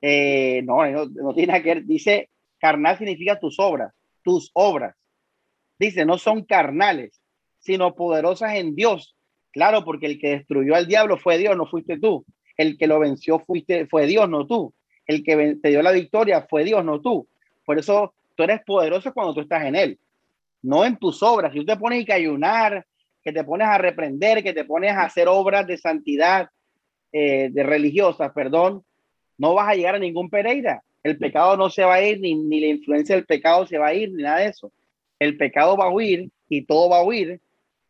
Eh, 0.00 0.62
no, 0.64 0.84
no, 0.90 1.06
no, 1.06 1.32
tiene 1.32 1.62
que 1.62 1.74
ver. 1.74 1.84
Dice 1.84 2.28
Carnal 2.58 2.98
significa 2.98 3.38
tus 3.38 3.60
obras, 3.60 3.94
tus 4.24 4.50
obras. 4.52 4.96
Dice, 5.78 6.04
no 6.04 6.18
son 6.18 6.44
carnales, 6.44 7.20
sino 7.60 7.94
poderosas 7.94 8.54
en 8.54 8.74
Dios. 8.74 9.14
Claro, 9.52 9.84
porque 9.84 10.06
el 10.06 10.18
que 10.18 10.30
destruyó 10.30 10.74
al 10.74 10.88
diablo 10.88 11.18
fue 11.18 11.38
Dios, 11.38 11.56
no 11.56 11.66
fuiste 11.66 12.00
tú. 12.00 12.24
El 12.56 12.76
que 12.76 12.88
lo 12.88 12.98
venció 12.98 13.38
fuiste, 13.38 13.86
fue 13.86 14.06
Dios, 14.06 14.28
no 14.28 14.48
tú. 14.48 14.74
El 15.06 15.22
que 15.22 15.56
te 15.62 15.68
dio 15.68 15.82
la 15.82 15.92
victoria 15.92 16.44
fue 16.50 16.64
Dios, 16.64 16.84
no 16.84 17.00
tú. 17.00 17.28
Por 17.64 17.78
eso 17.78 18.12
tú 18.34 18.42
eres 18.42 18.60
poderoso 18.66 19.14
cuando 19.14 19.34
tú 19.34 19.40
estás 19.40 19.64
en 19.64 19.76
Él, 19.76 20.00
no 20.62 20.84
en 20.84 20.96
tus 20.96 21.22
obras. 21.22 21.52
Si 21.52 21.60
tú 21.60 21.66
te 21.66 21.76
pones 21.76 22.08
a 22.10 22.14
ayunar, 22.14 22.84
que 23.24 23.32
te 23.32 23.42
pones 23.42 23.66
a 23.66 23.78
reprender, 23.78 24.42
que 24.42 24.52
te 24.52 24.64
pones 24.64 24.92
a 24.92 25.04
hacer 25.04 25.28
obras 25.28 25.66
de 25.66 25.78
santidad, 25.78 26.48
eh, 27.12 27.48
de 27.50 27.62
religiosas, 27.62 28.32
perdón, 28.32 28.84
no 29.38 29.54
vas 29.54 29.68
a 29.68 29.74
llegar 29.74 29.94
a 29.94 29.98
ningún 29.98 30.28
Pereira. 30.28 30.82
El 31.02 31.18
pecado 31.18 31.56
no 31.56 31.70
se 31.70 31.84
va 31.84 31.94
a 31.94 32.02
ir, 32.02 32.20
ni, 32.20 32.34
ni 32.34 32.60
la 32.60 32.66
influencia 32.66 33.14
del 33.14 33.26
pecado 33.26 33.66
se 33.66 33.78
va 33.78 33.88
a 33.88 33.94
ir, 33.94 34.12
ni 34.12 34.22
nada 34.22 34.40
de 34.40 34.46
eso. 34.46 34.72
El 35.18 35.36
pecado 35.36 35.76
va 35.76 35.86
a 35.86 35.90
huir 35.90 36.30
y 36.48 36.64
todo 36.66 36.88
va 36.88 36.98
a 36.98 37.04
huir 37.04 37.40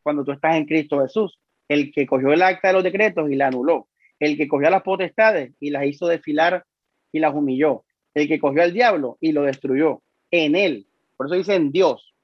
cuando 0.02 0.24
tú 0.24 0.32
estás 0.32 0.56
en 0.56 0.66
Cristo 0.66 1.00
Jesús. 1.00 1.38
El 1.68 1.92
que 1.92 2.06
cogió 2.06 2.32
el 2.32 2.42
acta 2.42 2.68
de 2.68 2.74
los 2.74 2.84
decretos 2.84 3.30
y 3.30 3.34
la 3.34 3.48
anuló. 3.48 3.88
El 4.20 4.36
que 4.36 4.46
cogió 4.46 4.70
las 4.70 4.82
potestades 4.82 5.52
y 5.58 5.70
las 5.70 5.86
hizo 5.86 6.06
desfilar 6.06 6.64
y 7.10 7.18
las 7.18 7.34
humilló. 7.34 7.84
El 8.12 8.28
que 8.28 8.38
cogió 8.38 8.62
al 8.62 8.72
diablo 8.72 9.16
y 9.20 9.32
lo 9.32 9.42
destruyó. 9.42 10.02
En 10.30 10.54
él. 10.54 10.86
Por 11.16 11.26
eso 11.26 11.36
dice 11.36 11.54
en 11.54 11.72
Dios. 11.72 12.14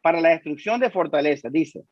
Para 0.00 0.20
la 0.20 0.30
destrucción 0.30 0.80
de 0.80 0.90
fortaleza. 0.90 1.48
Dice, 1.50 1.84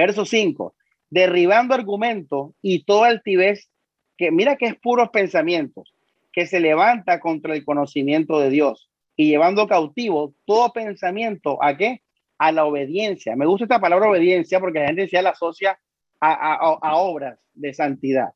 verso 0.00 0.24
5. 0.24 0.74
Derribando 1.10 1.74
argumentos 1.74 2.52
y 2.62 2.84
toda 2.84 3.08
altivez 3.08 3.70
que 4.16 4.30
mira 4.30 4.56
que 4.56 4.66
es 4.66 4.76
puros 4.76 5.10
pensamientos 5.10 5.94
que 6.32 6.46
se 6.46 6.60
levanta 6.60 7.20
contra 7.20 7.54
el 7.54 7.64
conocimiento 7.64 8.38
de 8.38 8.50
Dios 8.50 8.90
y 9.16 9.28
llevando 9.28 9.66
cautivo 9.66 10.34
todo 10.46 10.72
pensamiento 10.72 11.62
a 11.62 11.76
qué? 11.76 12.02
A 12.38 12.52
la 12.52 12.64
obediencia. 12.64 13.36
Me 13.36 13.46
gusta 13.46 13.64
esta 13.64 13.80
palabra 13.80 14.08
obediencia 14.08 14.60
porque 14.60 14.80
la 14.80 14.86
gente 14.86 15.08
ya 15.08 15.22
la 15.22 15.30
asocia 15.30 15.78
a, 16.20 16.54
a, 16.54 16.96
obras 16.96 17.38
de 17.54 17.74
santidad 17.74 18.30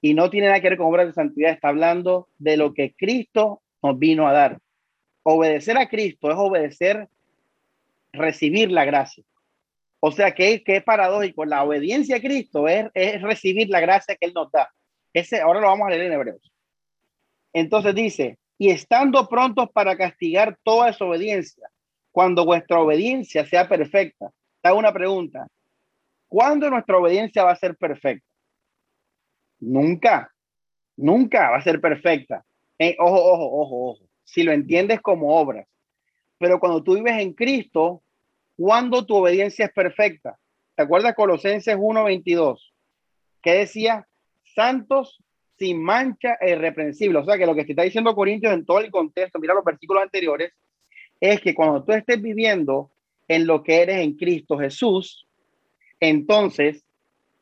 y 0.00 0.14
no 0.14 0.28
tiene 0.30 0.48
nada 0.48 0.60
que 0.60 0.68
ver 0.68 0.78
con 0.78 0.86
obras 0.86 1.06
de 1.06 1.12
santidad, 1.12 1.52
está 1.52 1.68
hablando 1.68 2.28
de 2.38 2.56
lo 2.56 2.74
que 2.74 2.94
Cristo 2.96 3.62
nos 3.82 3.98
vino 3.98 4.28
a 4.28 4.32
dar. 4.32 4.58
Obedecer 5.24 5.76
a 5.78 5.88
Cristo 5.88 6.30
es 6.30 6.36
obedecer, 6.36 7.08
recibir 8.12 8.70
la 8.70 8.84
gracia. 8.84 9.24
O 10.00 10.12
sea, 10.12 10.32
que, 10.32 10.62
que 10.62 10.76
es 10.76 10.84
paradójico. 10.84 11.44
La 11.44 11.64
obediencia 11.64 12.16
a 12.16 12.20
Cristo 12.20 12.68
es, 12.68 12.86
es 12.94 13.20
recibir 13.22 13.68
la 13.68 13.80
gracia 13.80 14.16
que 14.16 14.26
Él 14.26 14.32
nos 14.34 14.50
da. 14.50 14.70
Ese, 15.12 15.40
ahora 15.40 15.60
lo 15.60 15.66
vamos 15.66 15.86
a 15.86 15.90
leer 15.90 16.02
en 16.02 16.12
Hebreos. 16.12 16.52
Entonces 17.52 17.94
dice, 17.94 18.38
y 18.58 18.70
estando 18.70 19.28
prontos 19.28 19.70
para 19.72 19.96
castigar 19.96 20.58
toda 20.62 20.86
desobediencia, 20.88 21.68
cuando 22.10 22.44
vuestra 22.44 22.80
obediencia 22.80 23.46
sea 23.46 23.68
perfecta. 23.68 24.30
Te 24.60 24.72
una 24.72 24.92
pregunta. 24.92 25.46
¿Cuándo 26.26 26.68
nuestra 26.68 26.98
obediencia 26.98 27.44
va 27.44 27.52
a 27.52 27.56
ser 27.56 27.76
perfecta? 27.76 28.26
Nunca. 29.60 30.30
Nunca 30.96 31.50
va 31.50 31.56
a 31.58 31.62
ser 31.62 31.80
perfecta. 31.80 32.44
Eh, 32.78 32.96
ojo, 32.98 33.16
ojo, 33.16 33.44
ojo, 33.44 33.90
ojo. 33.90 34.08
Si 34.24 34.42
lo 34.42 34.52
entiendes 34.52 35.00
como 35.00 35.38
obras. 35.38 35.66
Pero 36.38 36.60
cuando 36.60 36.82
tú 36.82 36.94
vives 36.94 37.18
en 37.20 37.32
Cristo, 37.32 38.02
¿cuándo 38.58 39.06
tu 39.06 39.14
obediencia 39.14 39.66
es 39.66 39.72
perfecta? 39.72 40.36
¿Te 40.74 40.82
acuerdas 40.82 41.14
Colosenses 41.14 41.76
1.22? 41.76 42.58
¿Qué 43.40 43.52
decía? 43.52 44.06
Santos 44.42 45.22
sin 45.56 45.82
mancha 45.82 46.36
e 46.40 46.50
irreprensible. 46.50 47.18
O 47.20 47.24
sea 47.24 47.38
que 47.38 47.46
lo 47.46 47.54
que 47.54 47.64
te 47.64 47.72
está 47.72 47.82
diciendo 47.82 48.14
Corintios 48.14 48.52
en 48.52 48.66
todo 48.66 48.80
el 48.80 48.90
contexto, 48.90 49.38
mira 49.38 49.54
los 49.54 49.64
versículos 49.64 50.02
anteriores, 50.02 50.52
es 51.20 51.40
que 51.40 51.54
cuando 51.54 51.84
tú 51.84 51.92
estés 51.92 52.20
viviendo 52.20 52.90
en 53.28 53.46
lo 53.46 53.62
que 53.62 53.82
eres 53.82 53.98
en 53.98 54.16
Cristo 54.16 54.58
Jesús, 54.58 55.26
entonces 56.00 56.84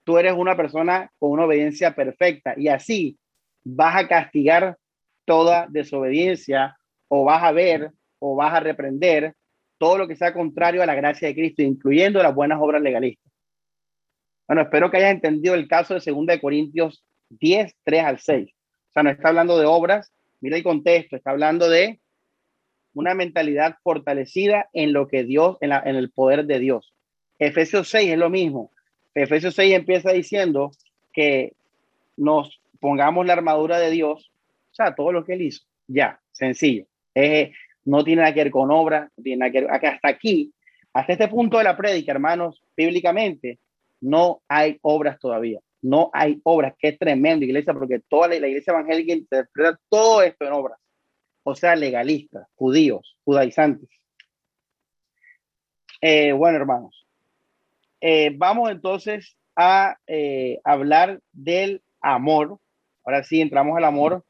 tú 0.05 0.19
eres 0.19 0.35
una 0.35 0.57
persona 0.57 1.11
con 1.19 1.31
una 1.31 1.45
obediencia 1.45 1.95
perfecta 1.95 2.55
y 2.57 2.69
así 2.69 3.19
vas 3.65 3.97
a 3.97 4.09
castigar 4.09 4.77
toda 5.25 5.67
desobediencia 5.69 6.77
o 7.09 7.25
vas 7.25 7.43
a 7.43 7.53
ver 7.53 7.91
o 8.19 8.37
vas 8.37 8.53
a 8.55 8.61
reprender 8.61 9.35
todo 9.79 9.99
lo 9.99 10.09
que 10.09 10.17
sea 10.17 10.33
contrario 10.33 10.83
a 10.83 10.87
la 10.87 10.95
gracia 10.95 11.29
de 11.29 11.35
Cristo, 11.35 11.63
incluyendo 11.63 12.23
las 12.23 12.35
buenas 12.35 12.59
obras 12.61 12.83
legalistas. 12.83 13.33
Bueno, 14.47 14.63
espero 14.63 14.91
que 14.91 14.99
hayas 14.99 15.13
entendido 15.13 15.55
el 15.55 15.69
caso 15.69 15.95
de 15.95 16.01
2 16.01 16.27
de 16.27 16.41
Corintios 16.41 17.05
10, 17.31 17.75
3 17.85 18.05
al 18.05 18.19
6. 18.19 18.49
O 18.51 18.93
sea, 18.93 19.03
no 19.03 19.11
está 19.11 19.29
hablando 19.29 19.59
de 19.59 19.67
obras, 19.67 20.13
mira 20.41 20.57
el 20.57 20.63
contexto, 20.63 21.17
está 21.17 21.31
hablando 21.31 21.69
de 21.69 22.01
una 22.95 23.15
mentalidad 23.15 23.77
fortalecida 23.83 24.69
en 24.73 24.93
lo 24.93 25.09
que 25.09 25.25
Dios, 25.25 25.59
en, 25.61 25.73
en 25.73 25.97
el 25.97 26.11
poder 26.11 26.47
de 26.47 26.61
Dios. 26.61 26.95
Efesios 27.39 27.89
6 27.89 28.13
es 28.13 28.19
lo 28.19 28.31
mismo. 28.31 28.71
Efesios 29.15 29.55
6 29.55 29.75
empieza 29.75 30.13
diciendo 30.13 30.71
que 31.13 31.53
nos 32.17 32.61
pongamos 32.81 33.27
la 33.27 33.35
armadura 33.35 33.79
de 33.79 33.91
Dios, 33.91 34.31
o 34.71 34.75
sea, 34.75 34.95
todo 34.95 35.13
lo 35.13 35.25
que 35.25 35.35
él 35.35 35.43
hizo. 35.43 35.65
Ya, 35.89 36.21
sencillo. 36.33 36.87
No 37.87 38.05
tiene 38.05 38.23
nada 38.23 38.35
que 38.35 38.45
ver 38.45 38.51
con 38.51 38.71
obras, 38.71 39.11
no 39.17 39.23
tiene 39.23 39.39
nada 39.39 39.53
que 39.53 39.61
ver, 39.63 39.71
hasta 39.71 40.09
aquí, 40.09 40.53
hasta 40.93 41.13
este 41.13 41.29
punto 41.29 41.59
de 41.59 41.65
la 41.65 41.77
prédica, 41.77 42.13
hermanos, 42.13 42.63
bíblicamente, 42.77 43.59
no 44.01 44.43
hay 44.49 44.79
obras 44.83 45.19
todavía. 45.19 45.61
No 45.83 46.11
hay 46.13 46.41
obras. 46.43 46.75
Qué 46.79 46.93
tremendo, 46.93 47.45
iglesia, 47.45 47.73
porque 47.73 48.01
toda 48.09 48.29
la, 48.29 48.49
iglesia 48.49 48.73
evangélica 48.73 49.13
interpreta 49.13 49.79
todo 49.89 50.23
esto 50.23 50.45
en 50.45 50.53
obras. 50.53 50.79
O 51.43 51.55
sea, 51.55 51.77
legalistas, 51.77 52.49
judíos, 52.55 53.17
judaizantes. 53.25 53.89
Eh, 56.01 56.33
bueno, 56.33 56.59
hermanos, 56.59 57.07
eh, 58.01 58.33
vamos 58.37 58.71
entonces 58.71 59.37
a 59.55 59.97
eh, 60.07 60.61
hablar 60.65 61.21
del 61.33 61.83
amor. 62.01 62.59
Ahora 63.05 63.23
sí, 63.23 63.41
entramos 63.41 63.77
al 63.77 63.85
amor, 63.85 64.25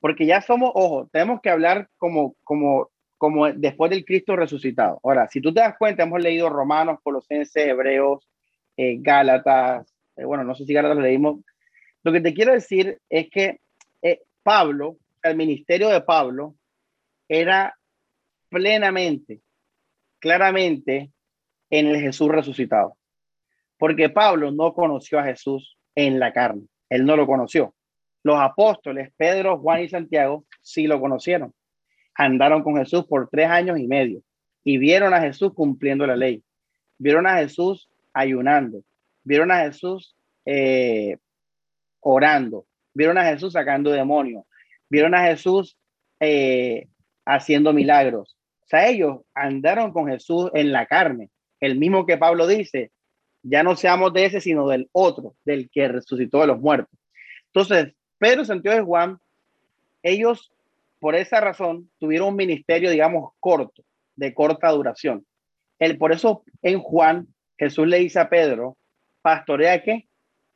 porque 0.00 0.26
ya 0.26 0.40
somos, 0.40 0.72
ojo, 0.74 1.08
tenemos 1.12 1.40
que 1.40 1.50
hablar 1.50 1.88
como, 1.98 2.34
como, 2.42 2.90
como 3.18 3.52
después 3.52 3.90
del 3.90 4.04
Cristo 4.04 4.34
resucitado. 4.34 4.98
Ahora, 5.04 5.28
si 5.28 5.40
tú 5.40 5.52
te 5.52 5.60
das 5.60 5.76
cuenta, 5.78 6.02
hemos 6.02 6.20
leído 6.20 6.48
Romanos, 6.48 6.98
Colosenses, 7.02 7.66
Hebreos, 7.66 8.26
eh, 8.76 8.96
Gálatas, 8.98 9.94
eh, 10.16 10.24
bueno, 10.24 10.42
no 10.42 10.54
sé 10.54 10.64
si 10.64 10.72
Gálatas 10.72 10.96
lo 10.96 11.02
leímos. 11.02 11.40
Lo 12.02 12.12
que 12.12 12.22
te 12.22 12.32
quiero 12.32 12.52
decir 12.52 12.98
es 13.10 13.28
que 13.30 13.60
eh, 14.00 14.22
Pablo, 14.42 14.96
el 15.22 15.36
ministerio 15.36 15.90
de 15.90 16.00
Pablo, 16.00 16.54
era 17.28 17.76
plenamente, 18.48 19.42
claramente 20.18 21.12
en 21.68 21.86
el 21.86 22.00
Jesús 22.00 22.28
resucitado. 22.28 22.96
Porque 23.78 24.08
Pablo 24.08 24.50
no 24.50 24.72
conoció 24.72 25.18
a 25.18 25.24
Jesús 25.24 25.76
en 25.94 26.18
la 26.18 26.32
carne, 26.32 26.62
él 26.88 27.04
no 27.04 27.16
lo 27.16 27.26
conoció. 27.26 27.74
Los 28.22 28.38
apóstoles, 28.38 29.10
Pedro, 29.16 29.58
Juan 29.58 29.82
y 29.82 29.88
Santiago, 29.88 30.44
sí 30.60 30.86
lo 30.86 31.00
conocieron. 31.00 31.54
Andaron 32.14 32.62
con 32.62 32.76
Jesús 32.76 33.06
por 33.06 33.28
tres 33.30 33.48
años 33.48 33.78
y 33.78 33.86
medio 33.86 34.22
y 34.62 34.78
vieron 34.78 35.14
a 35.14 35.20
Jesús 35.20 35.52
cumpliendo 35.54 36.06
la 36.06 36.16
ley. 36.16 36.42
Vieron 36.98 37.26
a 37.26 37.38
Jesús 37.38 37.88
ayunando, 38.12 38.82
vieron 39.24 39.50
a 39.50 39.60
Jesús 39.60 40.14
eh, 40.44 41.16
orando, 42.00 42.66
vieron 42.92 43.16
a 43.16 43.24
Jesús 43.24 43.54
sacando 43.54 43.90
demonios, 43.90 44.44
vieron 44.88 45.14
a 45.14 45.24
Jesús 45.24 45.78
eh, 46.18 46.88
haciendo 47.24 47.72
milagros. 47.72 48.36
O 48.64 48.66
sea, 48.66 48.88
ellos 48.88 49.20
andaron 49.34 49.92
con 49.92 50.08
Jesús 50.08 50.50
en 50.54 50.72
la 50.72 50.86
carne. 50.86 51.30
El 51.58 51.78
mismo 51.78 52.06
que 52.06 52.18
Pablo 52.18 52.46
dice, 52.46 52.92
ya 53.42 53.62
no 53.62 53.76
seamos 53.76 54.12
de 54.12 54.26
ese, 54.26 54.40
sino 54.40 54.68
del 54.68 54.88
otro, 54.92 55.34
del 55.44 55.70
que 55.70 55.88
resucitó 55.88 56.40
de 56.40 56.48
los 56.48 56.60
muertos. 56.60 56.98
Entonces, 57.46 57.94
Pedro, 58.20 58.44
Santiago 58.44 58.78
y 58.78 58.84
Juan, 58.84 59.18
ellos, 60.02 60.52
por 61.00 61.16
esa 61.16 61.40
razón, 61.40 61.90
tuvieron 61.98 62.28
un 62.28 62.36
ministerio, 62.36 62.90
digamos, 62.90 63.32
corto, 63.40 63.82
de 64.14 64.34
corta 64.34 64.68
duración. 64.70 65.24
El, 65.78 65.96
por 65.96 66.12
eso 66.12 66.42
en 66.60 66.80
Juan 66.80 67.28
Jesús 67.58 67.88
le 67.88 67.98
dice 67.98 68.20
a 68.20 68.28
Pedro, 68.28 68.76
pastorea 69.22 69.82
qué? 69.82 70.06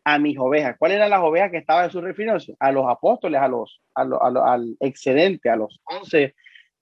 A 0.05 0.19
mis 0.19 0.39
ovejas. 0.39 0.77
¿Cuáles 0.79 0.99
eran 0.99 1.09
las 1.09 1.23
ovejas 1.23 1.51
que 1.51 1.57
estaba 1.57 1.85
Jesús 1.85 2.03
refiriéndose? 2.03 2.55
A 2.61 2.71
los 2.71 2.87
apóstoles, 2.87 3.41
a 3.41 3.49
los, 3.49 3.81
al 3.95 4.77
excedente, 4.81 5.49
a 5.49 5.57
los 5.57 5.81
once, 5.85 6.35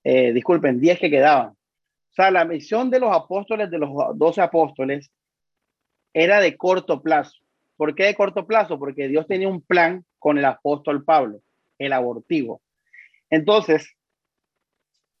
eh, 0.03 0.33
disculpen, 0.33 0.81
diez 0.81 0.99
que 0.99 1.09
quedaban. 1.09 1.51
O 1.51 2.13
sea, 2.13 2.29
la 2.29 2.43
misión 2.43 2.89
de 2.89 2.99
los 2.99 3.15
apóstoles, 3.15 3.71
de 3.71 3.79
los 3.79 3.89
doce 4.15 4.41
apóstoles, 4.41 5.09
era 6.13 6.41
de 6.41 6.57
corto 6.57 7.01
plazo. 7.01 7.37
¿Por 7.77 7.95
qué 7.95 8.03
de 8.03 8.15
corto 8.15 8.45
plazo? 8.45 8.77
Porque 8.77 9.07
Dios 9.07 9.25
tenía 9.27 9.47
un 9.47 9.61
plan 9.61 10.03
con 10.23 10.37
el 10.37 10.45
apóstol 10.45 11.03
Pablo, 11.03 11.41
el 11.77 11.91
abortivo. 11.91 12.61
Entonces, 13.29 13.93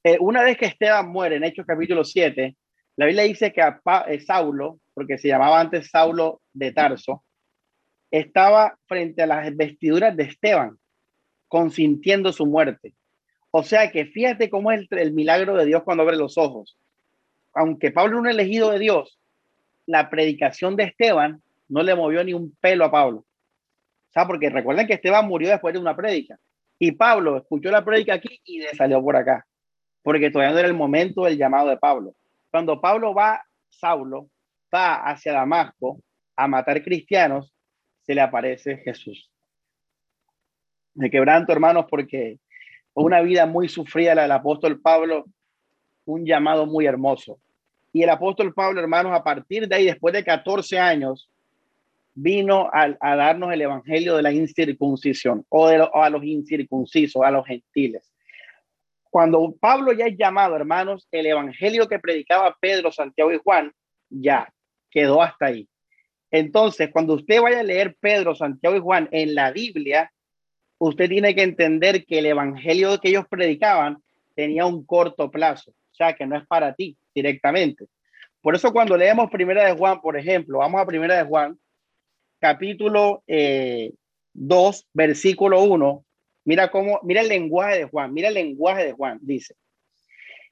eh, 0.01 0.15
una 0.21 0.43
vez 0.43 0.57
que 0.57 0.65
Esteban 0.65 1.09
muere 1.09 1.35
en 1.35 1.43
Hechos 1.43 1.65
capítulo 1.65 2.05
7, 2.05 2.55
la 2.95 3.05
Biblia 3.05 3.25
dice 3.25 3.51
que 3.51 3.61
a 3.61 3.81
eh, 4.07 4.21
Saulo, 4.21 4.79
porque 4.93 5.17
se 5.17 5.27
llamaba 5.27 5.59
antes 5.59 5.89
Saulo 5.89 6.41
de 6.53 6.71
Tarso, 6.71 7.21
estaba 8.11 8.79
frente 8.87 9.23
a 9.23 9.27
las 9.27 9.53
vestiduras 9.57 10.15
de 10.15 10.23
Esteban, 10.23 10.79
consintiendo 11.49 12.31
su 12.31 12.45
muerte. 12.45 12.93
O 13.51 13.61
sea 13.61 13.91
que 13.91 14.05
fíjate 14.05 14.49
cómo 14.49 14.71
es 14.71 14.87
el, 14.89 15.11
milagro 15.11 15.57
de 15.57 15.65
Dios 15.65 15.83
cuando 15.83 16.03
abre 16.03 16.15
los 16.15 16.37
ojos. 16.37 16.77
Aunque 17.53 17.91
Pablo 17.91 18.13
era 18.13 18.21
un 18.21 18.27
elegido 18.29 18.71
de 18.71 18.79
Dios, 18.79 19.19
la 19.85 20.09
predicación 20.09 20.77
de 20.77 20.85
Esteban 20.85 21.43
no 21.67 21.83
le 21.83 21.93
movió 21.93 22.23
ni 22.23 22.33
un 22.33 22.55
pelo 22.61 22.85
a 22.85 22.91
Pablo. 22.91 23.25
Sea, 24.13 24.27
porque 24.27 24.49
recuerden 24.49 24.85
que 24.85 24.93
Esteban 24.93 25.27
murió 25.27 25.49
después 25.49 25.73
de 25.73 25.79
una 25.79 25.95
prédica. 25.95 26.37
Y 26.77 26.91
Pablo 26.91 27.37
escuchó 27.37 27.71
la 27.71 27.83
prédica 27.83 28.15
aquí 28.15 28.39
y 28.45 28.59
le 28.59 28.75
salió 28.75 29.01
por 29.01 29.15
acá. 29.15 29.45
Porque 30.03 30.29
todavía 30.29 30.53
no 30.53 30.59
era 30.59 30.67
el 30.67 30.73
momento 30.73 31.23
del 31.23 31.37
llamado 31.37 31.69
de 31.69 31.77
Pablo. 31.77 32.13
Cuando 32.51 32.79
Pablo 32.79 33.13
va, 33.13 33.41
Saulo, 33.69 34.29
va 34.73 34.95
hacia 34.95 35.33
Damasco 35.33 35.99
a 36.35 36.47
matar 36.47 36.83
cristianos, 36.83 37.53
se 38.01 38.13
le 38.13 38.21
aparece 38.21 38.77
Jesús. 38.77 39.31
Me 40.93 41.09
quebranto, 41.09 41.51
hermanos, 41.51 41.85
porque 41.89 42.37
una 42.93 43.21
vida 43.21 43.45
muy 43.45 43.67
sufrida 43.67 44.13
la 44.13 44.23
del 44.23 44.31
apóstol 44.31 44.79
Pablo, 44.79 45.25
un 46.05 46.25
llamado 46.25 46.67
muy 46.67 46.85
hermoso. 46.85 47.39
Y 47.91 48.03
el 48.03 48.09
apóstol 48.09 48.53
Pablo, 48.53 48.79
hermanos, 48.79 49.13
a 49.13 49.23
partir 49.23 49.67
de 49.67 49.75
ahí, 49.75 49.85
después 49.85 50.13
de 50.13 50.23
14 50.23 50.77
años, 50.79 51.29
vino 52.13 52.69
a, 52.71 53.15
darnos 53.15 53.51
el 53.51 53.61
evangelio 53.61 54.15
de 54.15 54.23
la 54.23 54.31
incircuncisión 54.31 55.45
o, 55.49 55.67
de 55.67 55.87
a 55.93 56.09
los 56.09 56.23
incircuncisos, 56.23 57.21
a 57.23 57.31
los 57.31 57.45
gentiles. 57.45 58.11
Cuando 59.09 59.55
Pablo 59.59 59.93
ya 59.93 60.05
es 60.05 60.17
llamado, 60.17 60.55
hermanos, 60.55 61.07
el 61.11 61.27
evangelio 61.27 61.87
que 61.87 61.99
predicaba 61.99 62.55
Pedro, 62.59 62.91
Santiago 62.91 63.31
y 63.31 63.37
Juan, 63.37 63.71
ya 64.09 64.51
quedó 64.89 65.21
hasta 65.21 65.47
ahí. 65.47 65.67
Entonces, 66.31 66.89
cuando 66.91 67.13
usted 67.13 67.41
vaya 67.41 67.59
a 67.59 67.63
leer 67.63 67.95
Pedro, 67.99 68.33
Santiago 68.33 68.75
y 68.75 68.79
Juan 68.79 69.07
en 69.11 69.35
la 69.35 69.51
Biblia, 69.51 70.11
usted 70.79 71.07
tiene 71.07 71.35
que 71.35 71.43
entender 71.43 72.05
que 72.05 72.19
el 72.19 72.25
evangelio 72.25 72.99
que 72.99 73.09
ellos 73.09 73.25
predicaban 73.29 73.97
tenía 74.35 74.65
un 74.65 74.83
corto 74.83 75.29
plazo, 75.29 75.71
o 75.71 75.95
sea, 75.95 76.13
que 76.13 76.25
no 76.25 76.35
es 76.35 76.45
para 76.47 76.73
ti 76.73 76.97
directamente. 77.13 77.85
Por 78.41 78.55
eso 78.55 78.73
cuando 78.73 78.97
leemos 78.97 79.29
Primera 79.29 79.65
de 79.65 79.77
Juan, 79.77 80.01
por 80.01 80.17
ejemplo, 80.17 80.57
vamos 80.57 80.81
a 80.81 80.85
Primera 80.85 81.17
de 81.17 81.23
Juan, 81.23 81.57
capítulo 82.43 83.23
2, 83.25 83.25
eh, 83.27 83.93
versículo 84.93 85.63
1, 85.63 86.05
Mira 86.43 86.69
cómo, 86.69 86.99
mira 87.03 87.21
el 87.21 87.29
lenguaje 87.29 87.77
de 87.77 87.83
Juan, 87.85 88.13
mira 88.13 88.27
el 88.27 88.33
lenguaje 88.33 88.83
de 88.83 88.91
Juan. 88.91 89.17
Dice, 89.21 89.55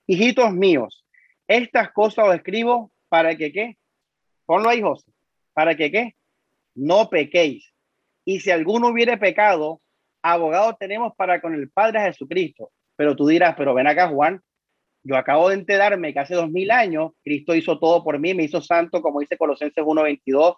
hijitos 0.08 0.54
míos, 0.54 1.04
estas 1.50 1.92
cosas 1.92 2.30
os 2.30 2.36
escribo 2.36 2.94
para 3.10 3.36
que 3.36 3.52
qué. 3.52 3.78
Ponlo 4.46 4.70
ahí, 4.70 4.82
José. 4.82 5.12
Para 5.52 5.76
que 5.76 5.92
qué. 5.92 6.16
No 6.76 7.10
pequéis. 7.10 7.74
Y 8.24 8.40
si 8.40 8.52
alguno 8.52 8.88
hubiere 8.88 9.18
pecado, 9.18 9.82
abogado 10.22 10.78
tenemos 10.80 11.14
para 11.18 11.42
con 11.42 11.54
el 11.54 11.70
Padre 11.70 12.00
Jesucristo. 12.00 12.72
Pero 12.96 13.18
tú 13.18 13.28
dirás, 13.28 13.56
pero 13.58 13.74
ven 13.74 13.88
acá, 13.88 14.08
Juan, 14.08 14.42
yo 15.04 15.18
acabo 15.18 15.50
de 15.50 15.56
enterarme 15.56 16.14
que 16.14 16.20
hace 16.20 16.36
dos 16.36 16.50
mil 16.50 16.72
años 16.72 17.12
Cristo 17.22 17.54
hizo 17.54 17.80
todo 17.80 18.02
por 18.02 18.18
mí, 18.18 18.34
me 18.34 18.44
hizo 18.44 18.62
santo, 18.62 19.02
como 19.02 19.20
dice 19.20 19.38
Colosenses 19.38 19.84
1.22, 19.84 20.56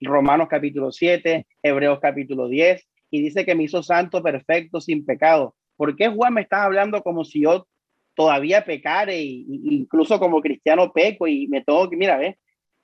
Romanos 0.00 0.48
capítulo 0.48 0.92
7, 0.92 1.46
Hebreos 1.62 1.98
capítulo 2.00 2.48
10, 2.48 2.86
y 3.10 3.22
dice 3.22 3.44
que 3.44 3.54
me 3.54 3.64
hizo 3.64 3.82
santo, 3.82 4.22
perfecto, 4.22 4.80
sin 4.80 5.04
pecado. 5.04 5.54
¿Por 5.76 5.96
qué 5.96 6.08
Juan 6.08 6.34
me 6.34 6.42
está 6.42 6.64
hablando 6.64 7.02
como 7.02 7.24
si 7.24 7.42
yo 7.42 7.66
todavía 8.14 8.64
pecare 8.64 9.20
y, 9.20 9.46
incluso 9.70 10.18
como 10.18 10.40
cristiano 10.40 10.92
peco 10.92 11.28
y 11.28 11.46
me 11.48 11.62
tengo 11.62 11.88
que, 11.88 11.96
mira, 11.96 12.16
ve, 12.16 12.38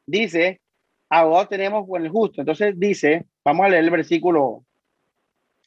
dice, 0.07 0.61
abogado 1.09 1.49
tenemos 1.49 1.87
con 1.89 2.05
el 2.05 2.11
justo. 2.11 2.43
Entonces 2.43 2.79
dice, 2.79 3.25
vamos 3.45 3.67
a 3.67 3.69
leer 3.71 3.85
el 3.85 3.91
versículo 3.91 4.65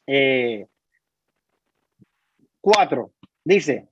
4, 0.04 0.06
eh, 0.06 0.66
dice, 3.44 3.88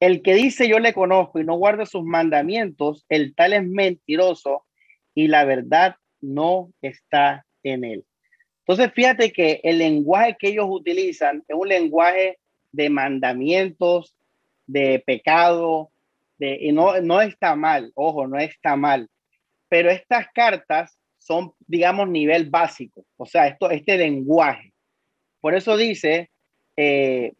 el 0.00 0.22
que 0.22 0.34
dice 0.34 0.68
yo 0.68 0.78
le 0.78 0.94
conozco 0.94 1.38
y 1.40 1.44
no 1.44 1.56
guarda 1.56 1.84
sus 1.84 2.04
mandamientos, 2.04 3.04
el 3.08 3.34
tal 3.34 3.52
es 3.52 3.64
mentiroso 3.64 4.64
y 5.18 5.26
la 5.26 5.44
verdad 5.44 5.96
no 6.20 6.72
está 6.80 7.44
en 7.64 7.82
él. 7.82 8.04
Entonces, 8.60 8.92
fíjate 8.94 9.32
que 9.32 9.60
el 9.64 9.78
lenguaje 9.78 10.36
que 10.38 10.50
ellos 10.50 10.66
utilizan 10.68 11.42
es 11.48 11.56
un 11.56 11.66
lenguaje 11.66 12.38
de 12.70 12.88
mandamientos, 12.88 14.14
de 14.68 15.02
pecado, 15.04 15.90
de, 16.38 16.56
y 16.60 16.70
no, 16.70 17.00
no 17.00 17.20
está 17.20 17.56
mal, 17.56 17.90
ojo, 17.96 18.28
no 18.28 18.38
está 18.38 18.76
mal, 18.76 19.08
pero 19.68 19.90
estas 19.90 20.28
cartas 20.32 20.96
son, 21.18 21.52
digamos, 21.66 22.08
nivel 22.08 22.48
básico, 22.48 23.04
o 23.16 23.26
sea, 23.26 23.48
esto, 23.48 23.70
este 23.70 23.98
lenguaje. 23.98 24.72
Por 25.40 25.56
eso 25.56 25.76
dice, 25.76 26.30
eh, 26.76 27.32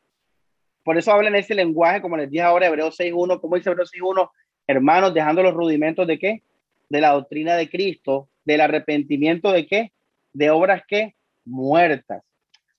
por 0.83 0.99
eso 0.99 1.13
hablan 1.13 1.37
ese 1.37 1.55
lenguaje, 1.55 2.03
como 2.03 2.17
les 2.17 2.29
dije 2.29 2.43
ahora, 2.43 2.67
Hebreos 2.67 2.99
6.1, 2.99 3.41
como 3.41 3.55
dice 3.55 3.71
Hebreos 3.71 3.93
6.1, 3.95 4.29
hermanos, 4.67 5.15
dejando 5.15 5.45
los 5.45 5.55
rudimentos 5.55 6.09
de 6.09 6.19
qué? 6.19 6.43
De 6.89 7.01
la 7.01 7.11
doctrina 7.11 7.57
de 7.57 7.69
Cristo, 7.69 8.29
del 8.45 8.61
arrepentimiento 8.61 9.53
de 9.53 9.67
qué? 9.67 9.93
De 10.33 10.51
obras 10.51 10.83
que 10.87 11.15
muertas. 11.45 12.23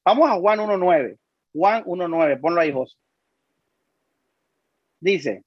Vamos 0.04 0.30
a 0.30 0.36
Juan 0.36 0.60
1.9. 0.60 1.18
Juan 1.54 1.84
1.9, 1.84 2.40
ponlo 2.40 2.62
ahí, 2.62 2.72
José. 2.72 2.98
Dice, 5.00 5.44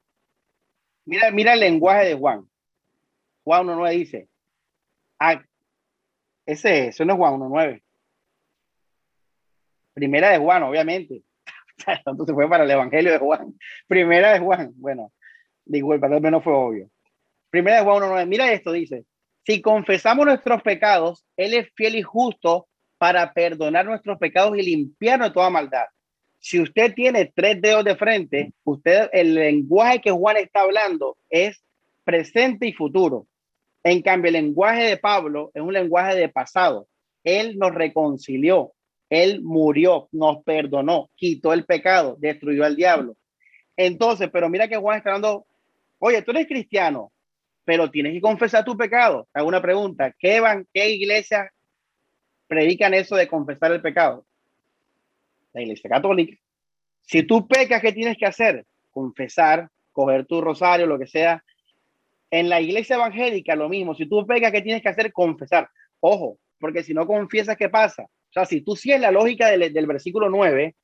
mira, 1.04 1.30
mira 1.30 1.54
el 1.54 1.60
lenguaje 1.60 2.06
de 2.08 2.14
Juan. 2.14 2.48
Juan 3.44 3.66
1.9 3.66 3.90
dice, 3.90 4.28
ah, 5.18 5.42
ese, 6.46 6.88
eso 6.88 7.04
no 7.04 7.14
es 7.14 7.18
Juan 7.18 7.34
1.9. 7.34 7.82
Primera 9.94 10.30
de 10.30 10.38
Juan, 10.38 10.62
obviamente. 10.62 11.22
Entonces 12.06 12.34
fue 12.34 12.48
para 12.48 12.64
el 12.64 12.70
Evangelio 12.70 13.12
de 13.12 13.18
Juan. 13.18 13.54
Primera 13.86 14.32
de 14.32 14.40
Juan. 14.40 14.72
Bueno, 14.76 15.12
disculpa, 15.64 16.08
tal 16.08 16.20
vez 16.20 16.32
no 16.32 16.40
fue 16.40 16.54
obvio. 16.54 16.90
Primera 17.53 17.76
de 17.76 17.84
Juan 17.84 18.03
1.9. 18.03 18.26
Mira 18.26 18.50
esto, 18.50 18.72
dice. 18.72 19.05
Si 19.44 19.61
confesamos 19.61 20.24
nuestros 20.24 20.62
pecados, 20.62 21.26
Él 21.36 21.53
es 21.53 21.68
fiel 21.74 21.96
y 21.96 22.03
justo 22.03 22.66
para 22.96 23.34
perdonar 23.34 23.84
nuestros 23.84 24.18
pecados 24.18 24.57
y 24.57 24.62
limpiarnos 24.62 25.28
de 25.28 25.34
toda 25.34 25.50
maldad. 25.50 25.84
Si 26.38 26.59
usted 26.59 26.94
tiene 26.94 27.30
tres 27.34 27.61
dedos 27.61 27.84
de 27.84 27.94
frente, 27.94 28.55
usted 28.64 29.11
el 29.12 29.34
lenguaje 29.34 30.00
que 30.00 30.11
Juan 30.11 30.38
está 30.38 30.62
hablando 30.62 31.18
es 31.28 31.62
presente 32.05 32.66
y 32.68 32.72
futuro. 32.72 33.26
En 33.84 34.00
cambio, 34.00 34.28
el 34.30 34.34
lenguaje 34.34 34.84
de 34.84 34.96
Pablo 34.96 35.50
es 35.53 35.61
un 35.61 35.74
lenguaje 35.74 36.16
de 36.16 36.30
pasado. 36.30 36.88
Él 37.22 37.59
nos 37.59 37.74
reconcilió, 37.74 38.72
él 39.11 39.42
murió, 39.42 40.09
nos 40.11 40.42
perdonó, 40.42 41.11
quitó 41.16 41.53
el 41.53 41.66
pecado, 41.66 42.16
destruyó 42.18 42.64
al 42.64 42.76
diablo. 42.76 43.14
Entonces, 43.76 44.30
pero 44.32 44.48
mira 44.48 44.68
que 44.68 44.76
Juan 44.78 44.96
está 44.96 45.11
hablando, 45.11 45.44
oye, 45.98 46.22
tú 46.22 46.30
eres 46.30 46.46
cristiano, 46.46 47.11
pero 47.64 47.90
tienes 47.90 48.12
que 48.12 48.20
confesar 48.20 48.64
tu 48.64 48.76
pecado. 48.76 49.28
Hago 49.32 49.48
una 49.48 49.62
pregunta, 49.62 50.14
¿qué, 50.18 50.40
van, 50.40 50.66
qué 50.72 50.90
iglesia 50.90 51.50
predican 52.46 52.94
eso 52.94 53.16
de 53.16 53.28
confesar 53.28 53.72
el 53.72 53.80
pecado? 53.80 54.26
La 55.52 55.62
iglesia 55.62 55.88
católica. 55.88 56.36
Si 57.02 57.22
tú 57.22 57.46
pecas, 57.46 57.80
¿qué 57.80 57.92
tienes 57.92 58.16
que 58.16 58.26
hacer? 58.26 58.64
Confesar, 58.90 59.68
coger 59.92 60.26
tu 60.26 60.40
rosario, 60.40 60.86
lo 60.86 60.98
que 60.98 61.06
sea. 61.06 61.42
En 62.30 62.48
la 62.48 62.60
iglesia 62.60 62.96
evangélica, 62.96 63.54
lo 63.54 63.68
mismo. 63.68 63.94
Si 63.94 64.06
tú 64.06 64.26
pecas, 64.26 64.50
¿qué 64.52 64.62
tienes 64.62 64.82
que 64.82 64.88
hacer? 64.88 65.12
Confesar. 65.12 65.68
Ojo, 66.00 66.38
porque 66.58 66.82
si 66.82 66.94
no 66.94 67.06
confiesas, 67.06 67.56
¿qué 67.56 67.68
pasa? 67.68 68.04
O 68.04 68.32
sea, 68.32 68.46
si 68.46 68.62
tú 68.62 68.76
sigues 68.76 69.00
la 69.00 69.10
lógica 69.10 69.48
del, 69.48 69.72
del 69.72 69.86
versículo 69.86 70.30
9, 70.30 70.74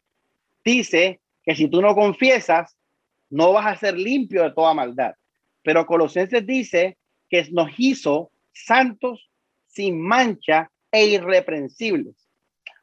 dice 0.64 1.20
que 1.42 1.54
si 1.54 1.68
tú 1.68 1.80
no 1.80 1.94
confiesas, 1.94 2.76
no 3.30 3.52
vas 3.52 3.66
a 3.66 3.76
ser 3.76 3.96
limpio 3.96 4.42
de 4.42 4.52
toda 4.52 4.74
maldad. 4.74 5.14
Pero 5.68 5.84
Colosenses 5.84 6.46
dice 6.46 6.96
que 7.28 7.46
nos 7.50 7.68
hizo 7.76 8.32
santos 8.52 9.30
sin 9.66 10.00
mancha 10.00 10.70
e 10.90 11.08
irreprensibles. 11.08 12.26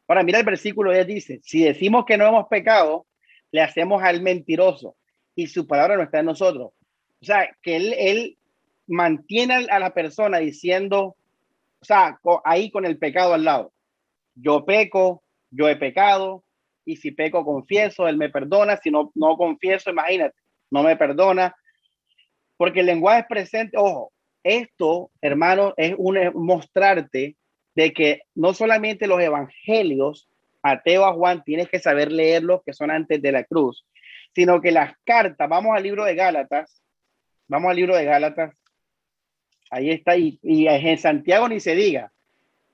Ahora, 0.08 0.22
mira 0.22 0.38
el 0.38 0.46
versículo 0.46 0.92
10 0.92 1.08
dice, 1.08 1.40
si 1.42 1.64
decimos 1.64 2.06
que 2.06 2.16
no 2.16 2.28
hemos 2.28 2.48
pecado, 2.48 3.08
le 3.50 3.64
hacemos 3.64 4.04
al 4.04 4.22
mentiroso 4.22 4.96
y 5.34 5.48
su 5.48 5.66
palabra 5.66 5.98
no 5.98 6.04
está 6.04 6.20
en 6.20 6.28
nosotros. 6.28 6.74
O 7.24 7.26
sea, 7.26 7.50
que 7.64 7.76
él, 7.76 7.96
él 7.98 8.38
mantiene 8.86 9.66
a 9.68 9.80
la 9.80 9.92
persona 9.92 10.38
diciendo, 10.38 11.16
o 11.80 11.86
sea, 11.86 12.20
ahí 12.44 12.70
con 12.70 12.86
el 12.86 13.00
pecado 13.00 13.34
al 13.34 13.46
lado. 13.46 13.74
Yo 14.36 14.64
peco, 14.64 15.24
yo 15.50 15.68
he 15.68 15.76
pecado, 15.76 16.44
y 16.86 16.98
si 16.98 17.10
peco 17.10 17.44
confieso, 17.44 18.08
él 18.08 18.18
me 18.18 18.30
perdona, 18.30 18.78
si 18.78 18.92
no, 18.92 19.12
no 19.16 19.38
confieso, 19.38 19.90
imagínate, 19.90 20.36
no 20.70 20.84
me 20.84 20.96
perdona. 20.96 21.56
Porque 22.58 22.82
el 22.82 22.86
lenguaje 22.86 23.22
es 23.22 23.26
presente, 23.28 23.78
ojo, 23.78 24.12
esto, 24.44 25.12
hermano, 25.22 25.74
es 25.78 25.96
un 25.98 26.18
mostrarte 26.36 27.36
de 27.74 27.94
que 27.94 28.22
no 28.36 28.54
solamente 28.54 29.08
los 29.08 29.20
evangelios, 29.20 30.30
Mateo 30.64 31.06
a 31.06 31.14
Juan, 31.14 31.44
tienes 31.44 31.70
que 31.70 31.80
saber 31.80 32.12
leerlos, 32.12 32.62
que 32.66 32.74
son 32.74 32.90
antes 32.92 33.22
de 33.22 33.32
la 33.32 33.44
cruz, 33.44 33.86
sino 34.34 34.62
que 34.62 34.72
las 34.72 34.94
cartas, 35.04 35.50
vamos 35.50 35.76
al 35.76 35.84
libro 35.84 36.06
de 36.06 36.16
Gálatas, 36.16 36.82
vamos 37.48 37.70
al 37.70 37.76
libro 37.76 37.96
de 37.96 38.06
Gálatas, 38.06 38.56
ahí 39.70 39.92
está, 39.92 40.16
y, 40.18 40.40
y 40.42 40.68
en 40.68 40.98
Santiago 40.98 41.50
ni 41.50 41.60
se 41.60 41.76
diga, 41.76 42.12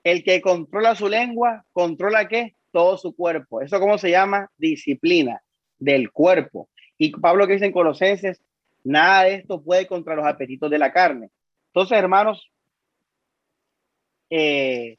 el 0.04 0.24
que 0.24 0.40
controla 0.40 0.94
su 0.94 1.08
lengua, 1.08 1.64
controla 1.72 2.28
qué? 2.28 2.54
Todo 2.70 2.96
su 2.96 3.14
cuerpo. 3.14 3.60
¿Eso 3.60 3.78
cómo 3.78 3.98
se 3.98 4.10
llama? 4.10 4.50
Disciplina 4.56 5.42
del 5.78 6.10
cuerpo. 6.10 6.68
Y 6.98 7.12
Pablo 7.12 7.46
que 7.46 7.54
dice 7.54 7.66
en 7.66 7.72
Colosenses, 7.72 8.42
nada 8.84 9.24
de 9.24 9.34
esto 9.34 9.62
puede 9.62 9.86
contra 9.86 10.14
los 10.14 10.26
apetitos 10.26 10.70
de 10.70 10.78
la 10.78 10.92
carne. 10.92 11.30
Entonces, 11.68 11.98
hermanos, 11.98 12.50
eh, 14.30 14.96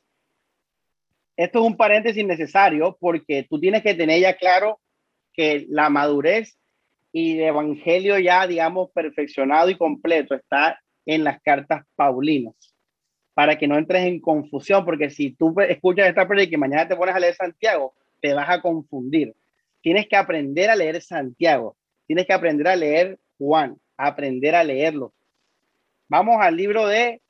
esto 1.35 1.59
es 1.59 1.65
un 1.65 1.77
paréntesis 1.77 2.25
necesario 2.25 2.97
porque 2.99 3.45
tú 3.49 3.59
tienes 3.59 3.81
que 3.81 3.95
tener 3.95 4.21
ya 4.21 4.35
claro 4.35 4.79
que 5.33 5.65
la 5.69 5.89
madurez 5.89 6.57
y 7.11 7.37
el 7.37 7.45
evangelio 7.45 8.19
ya, 8.19 8.45
digamos, 8.47 8.91
perfeccionado 8.91 9.69
y 9.69 9.77
completo 9.77 10.35
está 10.35 10.79
en 11.05 11.23
las 11.23 11.41
cartas 11.41 11.85
paulinas 11.95 12.55
para 13.33 13.57
que 13.57 13.67
no 13.67 13.77
entres 13.77 14.05
en 14.05 14.19
confusión, 14.19 14.85
porque 14.85 15.09
si 15.09 15.31
tú 15.31 15.55
escuchas 15.67 16.07
esta 16.07 16.27
prédica 16.27 16.55
y 16.55 16.59
mañana 16.59 16.87
te 16.87 16.95
pones 16.95 17.15
a 17.15 17.19
leer 17.19 17.33
Santiago, 17.33 17.95
te 18.21 18.33
vas 18.33 18.49
a 18.49 18.61
confundir. 18.61 19.33
Tienes 19.81 20.07
que 20.07 20.15
aprender 20.15 20.69
a 20.69 20.75
leer 20.75 21.01
Santiago, 21.01 21.75
tienes 22.05 22.27
que 22.27 22.33
aprender 22.33 22.67
a 22.67 22.75
leer 22.75 23.19
Juan, 23.37 23.79
aprender 23.97 24.55
a 24.55 24.63
leerlo. 24.63 25.13
Vamos 26.07 26.37
al 26.39 26.55
libro 26.55 26.87
de 26.87 27.21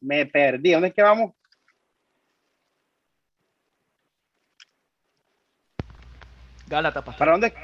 me 0.00 0.26
perdí. 0.26 0.72
¿Dónde 0.72 0.88
es 0.88 0.94
que 0.94 1.02
vamos? 1.02 1.32
Gálatas, 6.66 7.04
pastor. 7.04 7.18
¿Para 7.18 7.32
dónde? 7.32 7.54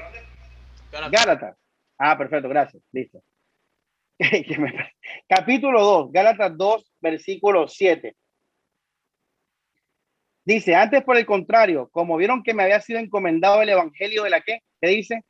Gálatas. 0.91 1.57
Ah, 1.97 2.17
perfecto, 2.17 2.47
gracias. 2.47 2.81
Listo. 2.91 3.21
Capítulo 5.27 5.81
2, 5.81 6.11
Gálatas 6.11 6.55
2, 6.57 6.93
versículo 7.01 7.67
7. 7.67 8.15
Dice, 10.45 10.75
antes 10.75 11.03
por 11.03 11.17
el 11.17 11.25
contrario, 11.25 11.89
como 11.91 12.17
vieron 12.17 12.43
que 12.43 12.53
me 12.53 12.63
había 12.63 12.81
sido 12.81 12.99
encomendado 12.99 13.61
el 13.61 13.69
evangelio 13.69 14.23
de 14.23 14.29
la 14.29 14.41
que, 14.41 14.59
¿qué 14.81 14.87
dice? 14.89 15.23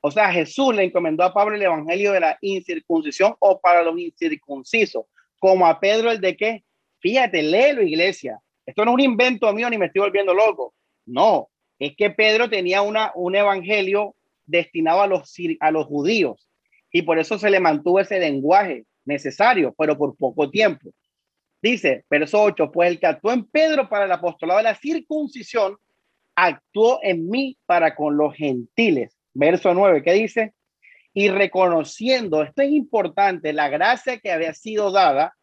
O 0.00 0.10
sea, 0.10 0.32
Jesús 0.32 0.74
le 0.74 0.84
encomendó 0.84 1.24
a 1.24 1.32
Pablo 1.32 1.56
el 1.56 1.62
evangelio 1.62 2.12
de 2.12 2.20
la 2.20 2.38
incircuncisión 2.40 3.34
o 3.38 3.60
para 3.60 3.82
los 3.82 3.98
incircuncisos 3.98 5.04
como 5.38 5.66
a 5.66 5.78
Pedro 5.78 6.10
el 6.10 6.20
de 6.20 6.36
qué. 6.36 6.64
Fíjate, 7.00 7.42
léelo, 7.42 7.82
iglesia. 7.82 8.40
Esto 8.64 8.84
no 8.84 8.92
es 8.92 8.94
un 8.94 9.00
invento 9.00 9.52
mío 9.52 9.68
ni 9.68 9.78
me 9.78 9.86
estoy 9.86 10.00
volviendo 10.00 10.34
loco. 10.34 10.74
No, 11.06 11.48
es 11.78 11.96
que 11.96 12.10
Pedro 12.10 12.48
tenía 12.48 12.82
una, 12.82 13.12
un 13.14 13.34
evangelio 13.34 14.14
destinado 14.46 15.02
a 15.02 15.06
los, 15.06 15.34
a 15.60 15.70
los 15.70 15.86
judíos 15.86 16.48
y 16.92 17.02
por 17.02 17.18
eso 17.18 17.38
se 17.38 17.50
le 17.50 17.60
mantuvo 17.60 18.00
ese 18.00 18.18
lenguaje 18.18 18.84
necesario, 19.04 19.74
pero 19.76 19.96
por 19.96 20.16
poco 20.16 20.50
tiempo. 20.50 20.90
Dice, 21.62 22.04
verso 22.08 22.42
8, 22.42 22.70
pues 22.72 22.90
el 22.90 23.00
que 23.00 23.06
actuó 23.06 23.32
en 23.32 23.44
Pedro 23.44 23.88
para 23.88 24.06
el 24.06 24.12
apostolado 24.12 24.58
de 24.58 24.64
la 24.64 24.74
circuncisión, 24.74 25.76
actuó 26.34 27.00
en 27.02 27.28
mí 27.28 27.58
para 27.66 27.94
con 27.94 28.16
los 28.16 28.34
gentiles. 28.34 29.16
Verso 29.34 29.74
9, 29.74 30.02
¿qué 30.02 30.12
dice? 30.12 30.54
y 31.12 31.28
reconociendo, 31.28 32.42
esto 32.42 32.62
es 32.62 32.70
importante, 32.70 33.52
la 33.52 33.68
gracia 33.68 34.18
que 34.18 34.30
había 34.30 34.54
sido 34.54 34.92
dada, 34.92 35.36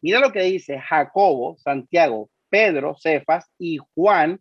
mira 0.00 0.20
lo 0.20 0.32
que 0.32 0.42
dice 0.42 0.80
Jacobo, 0.80 1.56
Santiago, 1.58 2.30
Pedro, 2.48 2.96
Cefas 2.98 3.50
y 3.58 3.78
Juan, 3.94 4.40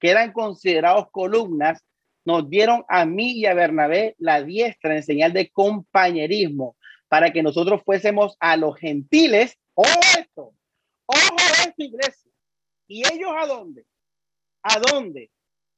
que 0.00 0.10
eran 0.10 0.32
considerados 0.32 1.10
columnas, 1.10 1.82
nos 2.24 2.48
dieron 2.48 2.84
a 2.88 3.04
mí 3.04 3.32
y 3.32 3.46
a 3.46 3.54
Bernabé 3.54 4.16
la 4.18 4.42
diestra 4.42 4.96
en 4.96 5.02
señal 5.02 5.32
de 5.32 5.50
compañerismo 5.50 6.76
para 7.08 7.32
que 7.32 7.42
nosotros 7.42 7.82
fuésemos 7.84 8.36
a 8.40 8.56
los 8.56 8.76
gentiles. 8.76 9.56
Ojo 9.74 10.00
esto, 10.18 10.54
ojo 11.06 11.36
esto, 11.58 11.74
iglesia. 11.76 12.32
¿Y 12.88 13.02
ellos 13.12 13.30
a 13.36 13.46
dónde? 13.46 13.84
¿A 14.62 14.78
dónde? 14.78 15.30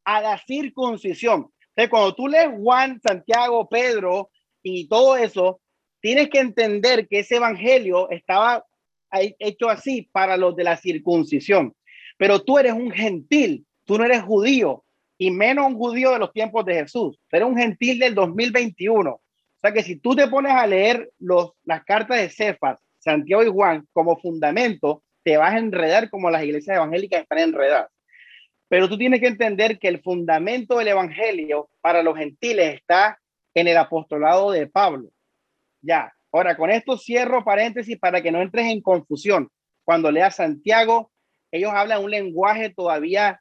A 0.04 0.20
la 0.20 0.38
circuncisión. 0.38 1.52
Cuando 1.90 2.14
tú 2.14 2.28
lees 2.28 2.48
Juan, 2.58 3.00
Santiago, 3.00 3.68
Pedro 3.68 4.30
y 4.62 4.88
todo 4.88 5.16
eso, 5.16 5.60
tienes 6.00 6.28
que 6.30 6.40
entender 6.40 7.06
que 7.06 7.20
ese 7.20 7.36
evangelio 7.36 8.08
estaba 8.10 8.64
hecho 9.38 9.68
así 9.68 10.08
para 10.12 10.36
los 10.36 10.56
de 10.56 10.64
la 10.64 10.76
circuncisión. 10.76 11.74
Pero 12.16 12.42
tú 12.42 12.58
eres 12.58 12.72
un 12.72 12.90
gentil, 12.90 13.66
tú 13.84 13.98
no 13.98 14.04
eres 14.04 14.22
judío, 14.22 14.84
y 15.18 15.30
menos 15.30 15.66
un 15.66 15.76
judío 15.76 16.12
de 16.12 16.18
los 16.18 16.32
tiempos 16.32 16.64
de 16.64 16.74
Jesús. 16.74 17.18
Tú 17.28 17.36
eres 17.36 17.48
un 17.48 17.56
gentil 17.56 17.98
del 17.98 18.14
2021. 18.14 19.10
O 19.10 19.20
sea 19.60 19.72
que 19.72 19.82
si 19.82 19.96
tú 19.96 20.14
te 20.14 20.28
pones 20.28 20.52
a 20.52 20.66
leer 20.66 21.10
los, 21.18 21.52
las 21.64 21.84
cartas 21.84 22.18
de 22.18 22.28
Cefas, 22.28 22.80
Santiago 22.98 23.42
y 23.42 23.50
Juan 23.50 23.86
como 23.92 24.18
fundamento, 24.18 25.02
te 25.22 25.36
vas 25.36 25.54
a 25.54 25.58
enredar 25.58 26.10
como 26.10 26.30
las 26.30 26.44
iglesias 26.44 26.76
evangélicas 26.76 27.22
están 27.22 27.38
enredadas. 27.38 27.90
Pero 28.68 28.88
tú 28.88 28.98
tienes 28.98 29.20
que 29.20 29.28
entender 29.28 29.78
que 29.78 29.88
el 29.88 30.02
fundamento 30.02 30.78
del 30.78 30.88
evangelio 30.88 31.68
para 31.80 32.02
los 32.02 32.16
gentiles 32.16 32.74
está 32.74 33.18
en 33.54 33.68
el 33.68 33.76
apostolado 33.76 34.50
de 34.50 34.66
Pablo. 34.66 35.08
Ya, 35.80 36.12
ahora 36.32 36.56
con 36.56 36.70
esto 36.70 36.98
cierro 36.98 37.44
paréntesis 37.44 37.98
para 37.98 38.22
que 38.22 38.32
no 38.32 38.42
entres 38.42 38.66
en 38.66 38.80
confusión. 38.80 39.48
Cuando 39.84 40.10
leas 40.10 40.36
Santiago, 40.36 41.12
ellos 41.52 41.70
hablan 41.72 42.02
un 42.02 42.10
lenguaje 42.10 42.70
todavía 42.70 43.40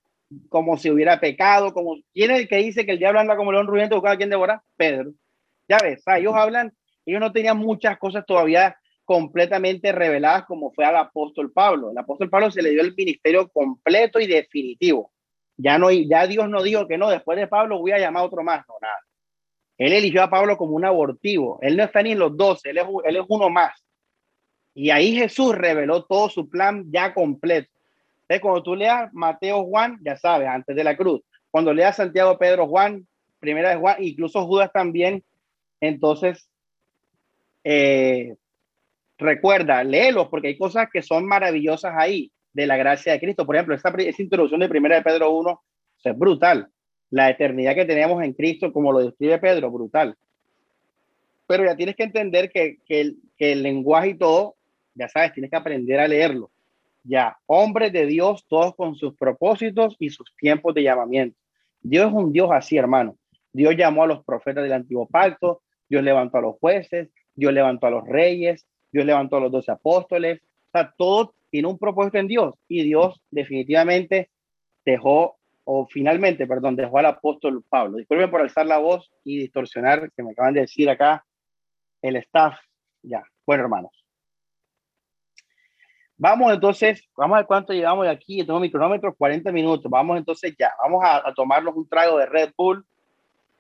como 0.50 0.78
si 0.78 0.90
hubiera 0.90 1.20
pecado, 1.20 1.74
como 1.74 1.98
quién 2.14 2.32
es 2.32 2.42
el 2.42 2.48
que 2.48 2.58
dice 2.58 2.86
que 2.86 2.94
el 2.94 3.00
diablo 3.00 3.20
anda 3.20 3.36
como 3.36 3.52
león 3.52 3.68
rugiente 3.68 3.96
buscando 3.96 4.14
a 4.14 4.18
quien 4.18 4.30
devora, 4.30 4.64
Pedro. 4.76 5.12
Ya 5.68 5.78
ves, 5.82 6.04
ellos 6.16 6.34
hablan, 6.36 6.72
ellos 7.06 7.20
no 7.20 7.32
tenían 7.32 7.58
muchas 7.58 7.98
cosas 7.98 8.26
todavía 8.26 8.78
completamente 9.04 9.92
reveladas 9.92 10.46
como 10.46 10.72
fue 10.72 10.86
al 10.86 10.98
apóstol 10.98 11.52
Pablo. 11.52 11.92
El 11.92 11.98
apóstol 11.98 12.30
Pablo 12.30 12.52
se 12.52 12.62
le 12.62 12.72
dio 12.72 12.82
el 12.82 12.94
ministerio 12.96 13.50
completo 13.50 14.20
y 14.20 14.28
definitivo. 14.28 15.12
Ya 15.58 15.78
no, 15.78 15.92
ya 15.92 16.28
Dios 16.28 16.50
no 16.50 16.62
dijo 16.62 16.88
que 16.88 16.98
no, 16.98 17.10
después 17.10 17.38
de 17.38 17.48
Pablo 17.48 17.80
voy 17.80 17.92
a 17.92 18.00
llamar 18.00 18.24
a 18.24 18.26
otro 18.26 18.44
más, 18.44 18.66
no, 18.68 18.76
nada. 18.82 19.00
Él 19.78 19.94
eligió 19.94 20.24
a 20.24 20.30
Pablo 20.30 20.58
como 20.58 20.76
un 20.76 20.86
abortivo. 20.86 21.60
Él 21.62 21.76
no 21.78 21.84
está 21.84 22.02
ni 22.02 22.12
en 22.12 22.20
los 22.20 22.36
doce, 22.36 22.70
él 22.70 22.78
es, 22.78 23.26
uno 23.28 23.50
más. 23.50 23.84
Y 24.74 24.90
ahí 24.90 25.16
Jesús 25.16 25.56
reveló 25.56 26.04
todo 26.06 26.30
su 26.30 26.50
plan 26.50 26.86
ya 26.92 27.14
completo. 27.14 27.72
Entonces, 28.22 28.42
cuando 28.42 28.64
tú 28.64 28.76
leas 28.76 29.14
Mateo, 29.14 29.66
Juan, 29.66 29.98
ya 30.02 30.18
sabes, 30.18 30.48
antes 30.48 30.76
de 30.76 30.84
la 30.84 30.98
cruz. 30.98 31.22
Cuando 31.52 31.74
leas 31.74 31.96
Santiago, 31.96 32.38
Pedro, 32.38 32.68
Juan, 32.68 33.08
primera 33.40 33.70
de 33.70 33.76
Juan, 33.78 33.98
incluso 34.04 34.46
Judas 34.46 34.72
también, 34.74 35.24
entonces 35.80 36.50
eh, 37.64 38.36
recuerda, 39.18 39.84
léelos 39.84 40.28
porque 40.30 40.48
hay 40.50 40.58
cosas 40.58 40.88
que 40.92 41.02
son 41.02 41.26
maravillosas 41.26 41.94
ahí 41.96 42.32
de 42.56 42.66
la 42.66 42.78
gracia 42.78 43.12
de 43.12 43.20
Cristo. 43.20 43.46
Por 43.46 43.56
ejemplo, 43.56 43.76
esta, 43.76 43.94
introducción 44.18 44.62
de 44.62 44.70
primera 44.70 44.96
de 44.96 45.02
Pedro 45.02 45.32
1 45.32 45.62
es 46.06 46.18
brutal. 46.18 46.70
La 47.10 47.30
eternidad 47.30 47.76
que 47.76 47.86
tenemos 47.86 48.24
en 48.24 48.34
Cristo, 48.34 48.72
como 48.72 48.94
lo 48.94 49.00
describe 49.00 49.38
Pedro, 49.40 49.70
brutal. 49.70 50.16
Pero 51.48 51.66
ya 51.66 51.76
tienes 51.76 51.98
que 51.98 52.04
entender 52.04 52.50
que, 52.50 52.80
el, 52.88 53.18
que 53.38 53.52
el 53.52 53.62
lenguaje 53.62 54.10
y 54.10 54.18
todo, 54.18 54.56
ya 54.94 55.10
sabes, 55.10 55.34
tienes 55.34 55.52
que 55.52 55.58
aprender 55.58 56.00
a 56.00 56.08
leerlo. 56.08 56.50
Ya, 57.04 57.38
hombres 57.46 57.92
de 57.92 58.06
Dios, 58.06 58.46
todos 58.48 58.74
con 58.76 58.96
sus 58.96 59.16
propósitos 59.16 59.98
y 60.00 60.10
sus 60.10 60.34
tiempos 60.38 60.74
de 60.74 60.84
llamamiento. 60.84 61.38
Dios 61.82 62.08
es 62.08 62.14
un 62.14 62.32
Dios 62.32 62.50
así, 62.54 62.78
hermano. 62.78 63.18
Dios 63.52 63.76
llamó 63.76 64.04
a 64.04 64.08
los 64.08 64.24
profetas 64.24 64.64
del 64.64 64.74
antiguo 64.74 65.08
pacto, 65.08 65.62
Dios 65.90 66.04
levantó 66.04 66.38
a 66.38 66.42
los 66.42 66.56
jueces, 66.56 67.10
Dios 67.36 67.54
levantó 67.54 67.88
a 67.88 67.92
los 67.92 68.08
reyes, 68.08 68.66
Dios 68.92 69.06
levantó 69.06 69.36
a 69.36 69.42
los 69.42 69.52
doce 69.52 69.72
apóstoles. 69.72 70.42
O 70.42 70.72
sea, 70.72 70.94
todo 70.98 71.36
tiene 71.56 71.70
un 71.70 71.80
propósito 71.80 72.18
en 72.18 72.28
Dios 72.28 72.54
y 72.68 72.84
Dios 72.84 73.22
definitivamente 73.32 74.30
dejó, 74.84 75.38
o 75.64 75.88
finalmente, 75.88 76.46
perdón, 76.46 76.76
dejó 76.76 76.98
al 76.98 77.06
apóstol 77.06 77.64
Pablo. 77.70 77.96
Disculpen 77.96 78.30
por 78.30 78.42
alzar 78.42 78.66
la 78.66 78.78
voz 78.78 79.10
y 79.24 79.38
distorsionar, 79.38 80.12
que 80.12 80.22
me 80.22 80.32
acaban 80.32 80.54
de 80.54 80.60
decir 80.60 80.90
acá 80.90 81.26
el 82.02 82.18
staff. 82.18 82.60
Ya, 83.04 83.24
bueno, 83.46 83.64
hermanos. 83.64 84.06
Vamos 86.18 86.54
entonces, 86.54 87.08
vamos 87.16 87.36
a 87.36 87.40
ver 87.40 87.48
cuánto 87.48 87.72
llevamos 87.72 88.04
de 88.04 88.12
aquí. 88.12 88.46
Tengo 88.46 88.60
mi 88.60 88.70
cronómetro, 88.70 89.16
40 89.16 89.50
minutos. 89.54 89.90
Vamos 89.90 90.18
entonces 90.18 90.54
ya, 90.60 90.74
vamos 90.84 91.06
a, 91.06 91.26
a 91.26 91.34
tomarnos 91.34 91.74
un 91.74 91.88
trago 91.88 92.18
de 92.18 92.26
Red 92.26 92.52
Bull. 92.58 92.86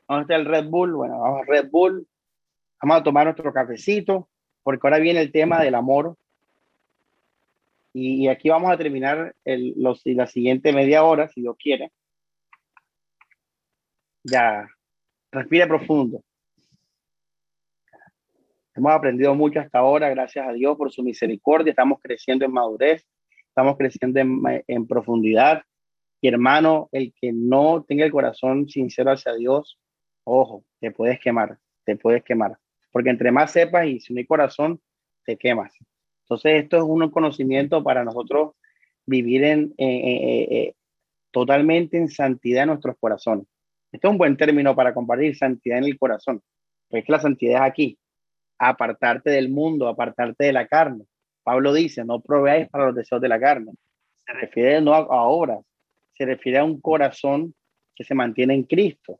¿Dónde 0.05 0.35
está 0.35 0.49
Red 0.51 0.65
Bull? 0.65 0.93
Bueno, 0.95 1.17
vamos 1.17 1.43
a 1.43 1.45
Red 1.45 1.69
Bull. 1.71 2.05
Vamos 2.81 2.97
a 2.97 3.03
tomar 3.03 3.23
nuestro 3.23 3.53
cafecito 3.53 4.27
porque 4.63 4.85
ahora 4.85 4.99
viene 4.99 5.21
el 5.21 5.31
tema 5.31 5.61
del 5.61 5.75
amor. 5.75 6.17
Y, 7.97 8.27
aquí 8.27 8.49
vamos 8.49 8.71
a 8.71 8.77
terminar 8.77 9.33
el, 9.45 9.73
la 9.77 10.27
siguiente 10.27 10.73
media 10.73 11.03
hora, 11.03 11.29
si 11.29 11.41
Dios 11.41 11.55
quiere. 11.57 11.91
Ya, 14.23 14.67
respire 15.31 15.67
profundo. 15.67 16.21
Hemos 18.75 18.91
aprendido 18.91 19.33
mucho 19.33 19.61
hasta 19.61 19.79
ahora, 19.79 20.09
gracias 20.09 20.45
a 20.45 20.51
Dios 20.51 20.75
por 20.77 20.91
su 20.91 21.01
misericordia. 21.01 21.69
Estamos 21.69 21.99
creciendo 22.01 22.43
en 22.43 22.51
madurez, 22.51 23.05
estamos 23.47 23.77
creciendo 23.77 24.19
en, 24.19 24.41
en 24.67 24.85
profundidad. 24.85 25.63
Y 26.19 26.27
hermano, 26.27 26.89
el 26.91 27.13
que 27.13 27.31
no 27.31 27.85
tenga 27.87 28.03
el 28.03 28.11
corazón 28.11 28.67
sincero 28.67 29.11
hacia 29.11 29.33
Dios, 29.35 29.79
ojo, 30.25 30.65
te 30.81 30.91
puedes 30.91 31.19
quemar, 31.19 31.57
te 31.85 31.95
puedes 31.95 32.23
quemar 32.23 32.57
porque 32.95 33.09
entre 33.09 33.29
más 33.29 33.51
sepas 33.51 33.87
y 33.87 33.99
si 33.99 34.13
no 34.13 34.19
hay 34.19 34.25
corazón, 34.25 34.79
te 35.25 35.35
quemas. 35.35 35.77
Entonces, 36.25 36.63
esto 36.63 36.77
es 36.77 36.83
un 36.83 37.09
conocimiento 37.09 37.83
para 37.83 38.03
nosotros 38.03 38.53
vivir 39.05 39.43
en, 39.43 39.73
totalmente 41.31 41.97
en 41.97 42.09
santidad 42.09 42.63
en 42.63 42.69
nuestros 42.69 42.95
corazones. 42.99 43.45
Este 43.91 44.07
es 44.07 44.11
un 44.11 44.17
buen 44.17 44.35
término 44.35 44.75
para 44.75 44.93
compartir 44.93 45.37
santidad 45.37 45.77
en 45.77 45.85
el 45.85 45.97
corazón. 45.97 46.41
Pues 46.89 47.05
que 47.05 47.11
la 47.11 47.19
santidad 47.19 47.63
es 47.63 47.71
aquí, 47.71 47.97
apartarte 48.57 49.29
del 49.29 49.49
mundo, 49.49 49.87
apartarte 49.87 50.45
de 50.45 50.53
la 50.53 50.67
carne. 50.67 51.05
Pablo 51.43 51.73
dice, 51.73 52.03
no 52.03 52.19
proveáis 52.21 52.67
para 52.69 52.87
los 52.87 52.95
deseos 52.95 53.21
de 53.21 53.29
la 53.29 53.39
carne. 53.39 53.71
Se 54.25 54.33
refiere 54.33 54.81
no 54.81 54.93
a, 54.93 54.97
a 54.97 55.23
obras, 55.23 55.59
se 56.17 56.25
refiere 56.25 56.57
a 56.57 56.63
un 56.63 56.81
corazón 56.81 57.53
que 57.95 58.03
se 58.03 58.15
mantiene 58.15 58.55
en 58.55 58.63
Cristo. 58.63 59.19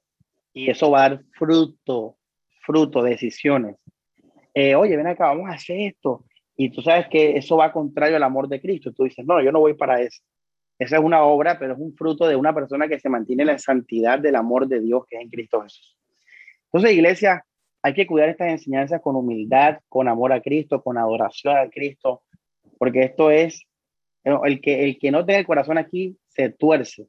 Y 0.53 0.69
eso 0.69 0.89
va 0.89 1.05
a 1.05 1.09
dar 1.09 1.23
fruto 1.37 2.17
fruto, 2.65 3.03
decisiones. 3.03 3.75
Eh, 4.53 4.75
oye, 4.75 4.97
ven 4.97 5.07
acá, 5.07 5.27
vamos 5.27 5.49
a 5.49 5.53
hacer 5.53 5.79
esto. 5.79 6.25
Y 6.57 6.69
tú 6.69 6.81
sabes 6.81 7.07
que 7.09 7.37
eso 7.37 7.57
va 7.57 7.71
contrario 7.71 8.15
al 8.15 8.23
amor 8.23 8.47
de 8.47 8.61
Cristo. 8.61 8.93
Tú 8.93 9.03
dices, 9.03 9.25
no, 9.25 9.41
yo 9.41 9.51
no 9.51 9.59
voy 9.59 9.73
para 9.73 10.01
eso. 10.01 10.21
Esa 10.77 10.97
es 10.97 11.03
una 11.03 11.23
obra, 11.23 11.57
pero 11.57 11.73
es 11.73 11.79
un 11.79 11.95
fruto 11.95 12.27
de 12.27 12.35
una 12.35 12.53
persona 12.53 12.87
que 12.87 12.99
se 12.99 13.09
mantiene 13.09 13.43
en 13.43 13.47
la 13.47 13.57
santidad 13.57 14.19
del 14.19 14.35
amor 14.35 14.67
de 14.67 14.81
Dios 14.81 15.03
que 15.07 15.17
es 15.17 15.21
en 15.21 15.29
Cristo 15.29 15.61
Jesús. 15.61 15.97
Entonces, 16.65 16.91
iglesia, 16.91 17.45
hay 17.81 17.93
que 17.93 18.07
cuidar 18.07 18.29
estas 18.29 18.49
enseñanzas 18.49 19.01
con 19.01 19.15
humildad, 19.15 19.79
con 19.87 20.07
amor 20.07 20.33
a 20.33 20.41
Cristo, 20.41 20.81
con 20.81 20.97
adoración 20.97 21.57
a 21.57 21.69
Cristo, 21.69 22.23
porque 22.77 23.03
esto 23.03 23.31
es, 23.31 23.65
el 24.23 24.59
que, 24.59 24.83
el 24.83 24.97
que 24.97 25.11
no 25.11 25.25
tenga 25.25 25.39
el 25.39 25.45
corazón 25.45 25.77
aquí 25.77 26.17
se 26.27 26.49
tuerce, 26.49 27.07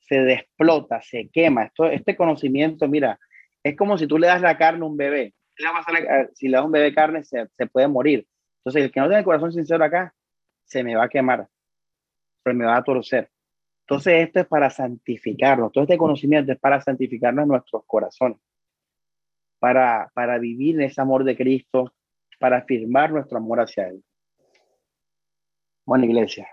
se 0.00 0.20
desplota, 0.20 1.00
se 1.02 1.28
quema. 1.28 1.64
Esto, 1.64 1.86
este 1.86 2.16
conocimiento, 2.16 2.88
mira, 2.88 3.18
es 3.62 3.76
como 3.76 3.98
si 3.98 4.06
tú 4.06 4.18
le 4.18 4.26
das 4.26 4.40
la 4.40 4.56
carne 4.56 4.84
a 4.84 4.88
un 4.88 4.96
bebé. 4.96 5.34
Si 6.34 6.48
le 6.48 6.56
das 6.56 6.64
un 6.64 6.72
bebé 6.72 6.94
carne, 6.94 7.22
se, 7.22 7.46
puede 7.72 7.88
morir. 7.88 8.26
Entonces, 8.64 8.84
el 8.84 8.92
que 8.92 9.00
no 9.00 9.06
tiene 9.06 9.18
el 9.18 9.24
corazón 9.24 9.52
sincero 9.52 9.84
acá, 9.84 10.14
se 10.64 10.82
me 10.82 10.96
va 10.96 11.04
a 11.04 11.08
quemar, 11.08 11.46
se 12.42 12.52
me 12.54 12.64
va 12.64 12.78
a 12.78 12.82
torcer. 12.82 13.30
Entonces, 13.80 14.26
esto 14.26 14.40
es 14.40 14.46
para 14.46 14.70
santificarnos. 14.70 15.70
Todo 15.70 15.84
este 15.84 15.98
conocimiento 15.98 16.50
es 16.50 16.58
para 16.58 16.80
santificarnos 16.80 17.46
nuestros 17.46 17.84
corazones, 17.86 18.38
para, 19.58 20.10
para 20.14 20.38
vivir 20.38 20.80
ese 20.80 20.98
amor 20.98 21.24
de 21.24 21.36
Cristo, 21.36 21.92
para 22.40 22.58
afirmar 22.58 23.12
nuestro 23.12 23.36
amor 23.36 23.60
hacia 23.60 23.88
Él. 23.88 24.02
Bueno, 25.84 26.06
iglesia, 26.06 26.48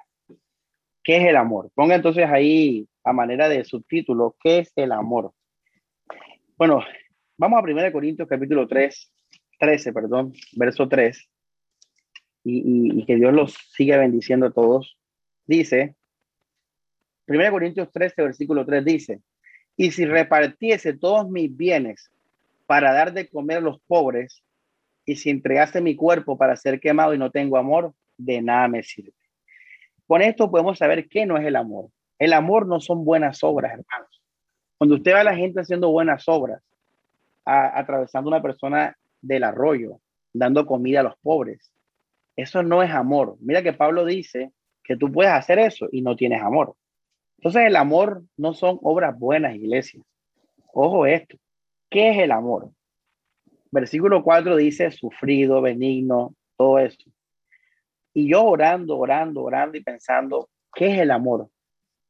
¿qué 1.02 1.16
es 1.16 1.24
el 1.24 1.38
amor? 1.38 1.72
Ponga 1.74 1.96
entonces 1.96 2.26
ahí 2.30 2.86
a 3.06 3.14
manera 3.14 3.48
de 3.48 3.64
subtítulo, 3.64 4.36
¿qué 4.44 4.60
es 4.60 4.74
el 4.76 4.92
amor? 4.92 5.34
Bueno, 6.58 6.84
vamos 7.38 7.58
a 7.58 7.64
1 7.64 7.92
Corintios 7.94 8.28
capítulo 8.28 8.68
3, 8.68 9.14
13, 9.58 9.94
perdón, 9.94 10.34
verso 10.58 10.90
3, 10.90 11.31
y, 12.44 13.06
que 13.06 13.16
Dios 13.16 13.34
los 13.34 13.54
siga 13.74 13.98
bendiciendo 13.98 14.48
a 14.48 14.52
todos. 14.52 14.98
Dice, 15.46 15.96
1 17.28 17.52
Corintios 17.52 17.92
13, 17.92 18.22
versículo 18.24 18.66
3 18.66 18.84
dice, 18.84 19.22
y 19.78 19.92
si 19.92 20.06
repartiese 20.06 20.94
todos 20.94 21.30
mis 21.30 21.56
bienes 21.56 22.12
para 22.66 22.94
dar 22.94 23.14
de 23.14 23.30
comer 23.30 23.58
a 23.58 23.62
los 23.62 23.80
pobres, 23.82 24.44
y 25.06 25.16
si 25.16 25.30
entregase 25.30 25.82
mi 25.82 25.96
cuerpo 25.96 26.38
para 26.38 26.56
ser 26.56 26.80
quemado 26.80 27.14
y 27.14 27.18
no 27.18 27.32
tengo 27.32 27.58
amor, 27.58 27.94
de 28.18 28.42
nada 28.42 28.68
me 28.68 28.84
sirve. 28.84 29.14
Con 30.06 30.22
esto 30.22 30.52
podemos 30.52 30.78
saber 30.78 31.08
qué 31.08 31.26
no 31.26 31.38
es 31.38 31.46
el 31.46 31.56
amor. 31.56 31.90
El 32.20 32.34
amor 32.34 32.68
no 32.68 32.80
son 32.80 33.04
buenas 33.04 33.44
obras, 33.44 33.72
hermanos. 33.72 34.22
Cuando 34.78 34.96
usted 34.96 35.14
ve 35.14 35.20
a 35.20 35.24
la 35.24 35.36
gente 35.36 35.62
haciendo 35.62 35.90
buenas 35.90 36.28
obras, 36.28 36.62
atravesando 37.46 38.30
una 38.30 38.42
persona 38.42 38.96
del 39.22 39.44
arroyo, 39.44 40.00
dando 40.34 40.66
comida 40.66 41.00
a 41.00 41.04
los 41.04 41.18
pobres, 41.18 41.71
eso 42.42 42.64
no 42.64 42.84
es 42.84 42.92
amor. 42.92 43.38
Mira 43.40 43.62
que 43.62 43.74
Pablo 43.74 44.06
dice 44.06 44.52
que 44.84 44.96
tú 44.96 45.12
puedes 45.12 45.32
hacer 45.32 45.60
eso 45.60 45.88
y 45.92 46.02
no 46.02 46.16
tienes 46.16 46.42
amor. 46.42 46.76
Entonces 47.38 47.64
el 47.66 47.76
amor 47.76 48.24
no 48.38 48.54
son 48.54 48.80
obras 48.82 49.18
buenas, 49.18 49.56
iglesias. 49.56 50.04
Ojo 50.74 51.06
esto. 51.06 51.38
¿Qué 51.90 52.12
es 52.12 52.18
el 52.20 52.32
amor? 52.32 52.72
Versículo 53.72 54.24
4 54.24 54.56
dice 54.58 54.92
sufrido, 54.92 55.62
benigno, 55.62 56.36
todo 56.58 56.80
eso. 56.80 57.10
Y 58.14 58.30
yo 58.30 58.44
orando, 58.44 58.98
orando, 58.98 59.44
orando 59.44 59.78
y 59.78 59.84
pensando, 59.84 60.50
¿qué 60.74 60.94
es 60.94 61.00
el 61.00 61.12
amor? 61.12 61.50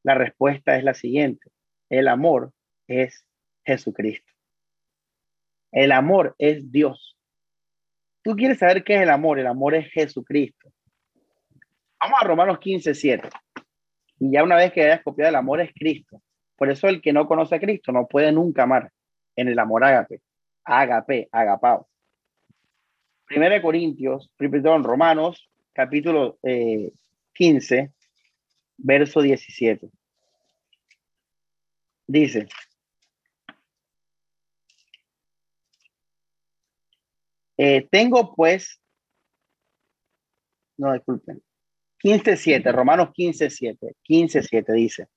La 0.03 0.15
respuesta 0.15 0.77
es 0.77 0.83
la 0.83 0.93
siguiente. 0.93 1.49
El 1.89 2.07
amor 2.07 2.51
es 2.87 3.25
Jesucristo. 3.63 4.31
El 5.71 5.91
amor 5.91 6.35
es 6.37 6.71
Dios. 6.71 7.17
Tú 8.23 8.35
quieres 8.35 8.59
saber 8.59 8.83
qué 8.83 8.95
es 8.95 9.01
el 9.01 9.09
amor. 9.09 9.39
El 9.39 9.47
amor 9.47 9.75
es 9.75 9.91
Jesucristo. 9.91 10.69
Vamos 11.99 12.19
a 12.21 12.25
Romanos 12.25 12.59
15, 12.59 12.93
7. 12.93 13.29
Y 14.19 14.31
ya 14.31 14.43
una 14.43 14.55
vez 14.55 14.71
que 14.71 14.83
hayas 14.83 15.03
copiado 15.03 15.29
el 15.29 15.35
amor 15.35 15.61
es 15.61 15.71
Cristo. 15.73 16.21
Por 16.55 16.69
eso 16.69 16.87
el 16.87 17.01
que 17.01 17.13
no 17.13 17.27
conoce 17.27 17.55
a 17.55 17.59
Cristo 17.59 17.91
no 17.91 18.07
puede 18.07 18.31
nunca 18.31 18.63
amar 18.63 18.91
en 19.35 19.47
el 19.47 19.57
amor 19.57 19.83
ágape. 19.83 20.21
Ágape, 20.63 21.27
agapao. 21.31 21.87
Primera 23.25 23.55
de 23.55 23.61
Corintios, 23.61 24.29
perdón, 24.37 24.83
Romanos, 24.83 25.49
capítulo 25.73 26.37
15, 27.33 27.77
eh, 27.77 27.91
verso 28.77 29.21
17. 29.21 29.89
Dice, 32.07 32.47
eh, 37.63 37.87
tengo 37.91 38.33
pues, 38.33 38.81
no 40.77 40.93
disculpen, 40.93 41.43
15.7, 42.03 42.73
Romanos 42.73 43.09
15.7, 43.09 43.93
15.7 44.09 44.73
dice, 44.73 45.09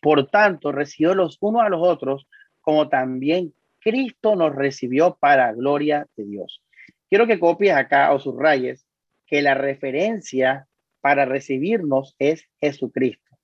por 0.00 0.30
tanto, 0.30 0.70
recibió 0.70 1.16
los 1.16 1.38
unos 1.40 1.62
a 1.62 1.68
los 1.68 1.80
otros, 1.82 2.28
como 2.60 2.88
también 2.88 3.52
Cristo 3.80 4.36
nos 4.36 4.54
recibió 4.54 5.16
para 5.18 5.52
gloria 5.54 6.06
de 6.14 6.24
Dios. 6.24 6.62
Quiero 7.08 7.26
que 7.26 7.40
copies 7.40 7.74
acá 7.74 8.12
o 8.12 8.20
subrayes 8.20 8.86
que 9.26 9.42
la 9.42 9.54
referencia 9.54 10.68
para 11.00 11.24
recibirnos 11.24 12.14
es 12.20 12.48
Jesucristo. 12.60 13.36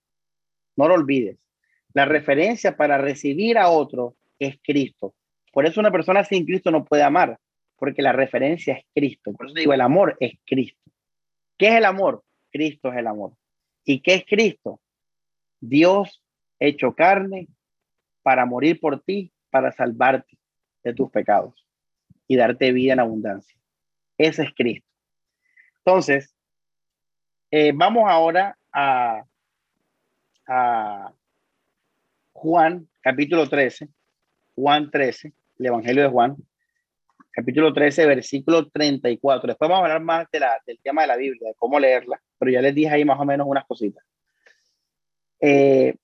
No 0.77 0.87
lo 0.87 0.95
olvides. 0.95 1.41
La 1.93 2.05
referencia 2.05 2.77
para 2.77 2.99
recibir 2.99 3.59
a 3.59 3.69
otro 3.69 4.15
es 4.39 4.61
Cristo. 4.63 5.17
Por 5.53 5.67
eso 5.67 5.81
una 5.81 5.91
persona 5.91 6.23
sin 6.23 6.45
Cristo 6.45 6.71
no 6.71 6.85
puede 6.85 7.03
amar, 7.03 7.37
porque 7.79 8.03
la 8.03 8.13
referencia 8.13 8.75
es 8.75 8.85
Cristo. 8.95 9.33
Por 9.33 9.47
eso 9.47 9.55
digo, 9.55 9.73
el 9.73 9.81
amor 9.81 10.17
es 10.21 10.39
Cristo. 10.45 10.91
¿Qué 11.57 11.69
es 11.69 11.75
el 11.75 11.85
amor? 11.85 12.25
Cristo 12.51 12.91
es 12.93 12.99
el 12.99 13.07
amor. 13.07 13.33
¿Y 13.85 14.01
qué 14.01 14.15
es 14.15 14.25
Cristo? 14.27 14.81
Dios 15.61 16.23
hecho 16.59 16.95
carne 16.95 17.49
para 18.23 18.47
morir 18.47 18.81
por 18.81 19.01
ti, 19.03 19.33
para 19.51 19.73
salvarte 19.73 20.39
de 20.83 20.93
tus 20.93 21.11
pecados 21.11 21.67
y 22.27 22.37
darte 22.37 22.73
vida 22.73 22.93
en 22.93 23.01
abundancia. 23.01 23.57
Ese 24.19 24.43
es 24.43 24.55
Cristo. 24.55 24.89
Entonces, 25.79 26.35
eh, 27.51 27.73
vamos 27.75 28.05
ahora 28.09 28.59
a, 28.73 29.23
a 30.47 31.13
Juan, 32.33 32.89
capítulo 33.01 33.49
13, 33.49 33.89
Juan 34.55 34.91
13, 34.91 35.33
el 35.59 35.67
Evangelio 35.67 36.03
de 36.03 36.09
Juan, 36.09 36.37
capítulo 37.31 37.73
13, 37.73 38.07
versículo 38.07 38.69
34. 38.69 39.49
Después 39.49 39.69
vamos 39.69 39.83
a 39.83 39.87
hablar 39.87 40.03
más 40.03 40.27
de 40.31 40.41
la, 40.41 40.61
del 40.67 40.79
tema 40.81 41.03
de 41.03 41.09
la 41.09 41.17
Biblia, 41.17 41.49
de 41.49 41.55
cómo 41.55 41.79
leerla, 41.79 42.21
pero 42.39 42.51
ya 42.51 42.61
les 42.61 42.75
dije 42.75 42.91
ahí 42.91 43.05
más 43.05 43.21
o 43.21 43.25
menos 43.25 43.47
unas 43.47 43.67
cositas. 43.67 44.05
Eh, 45.41 45.95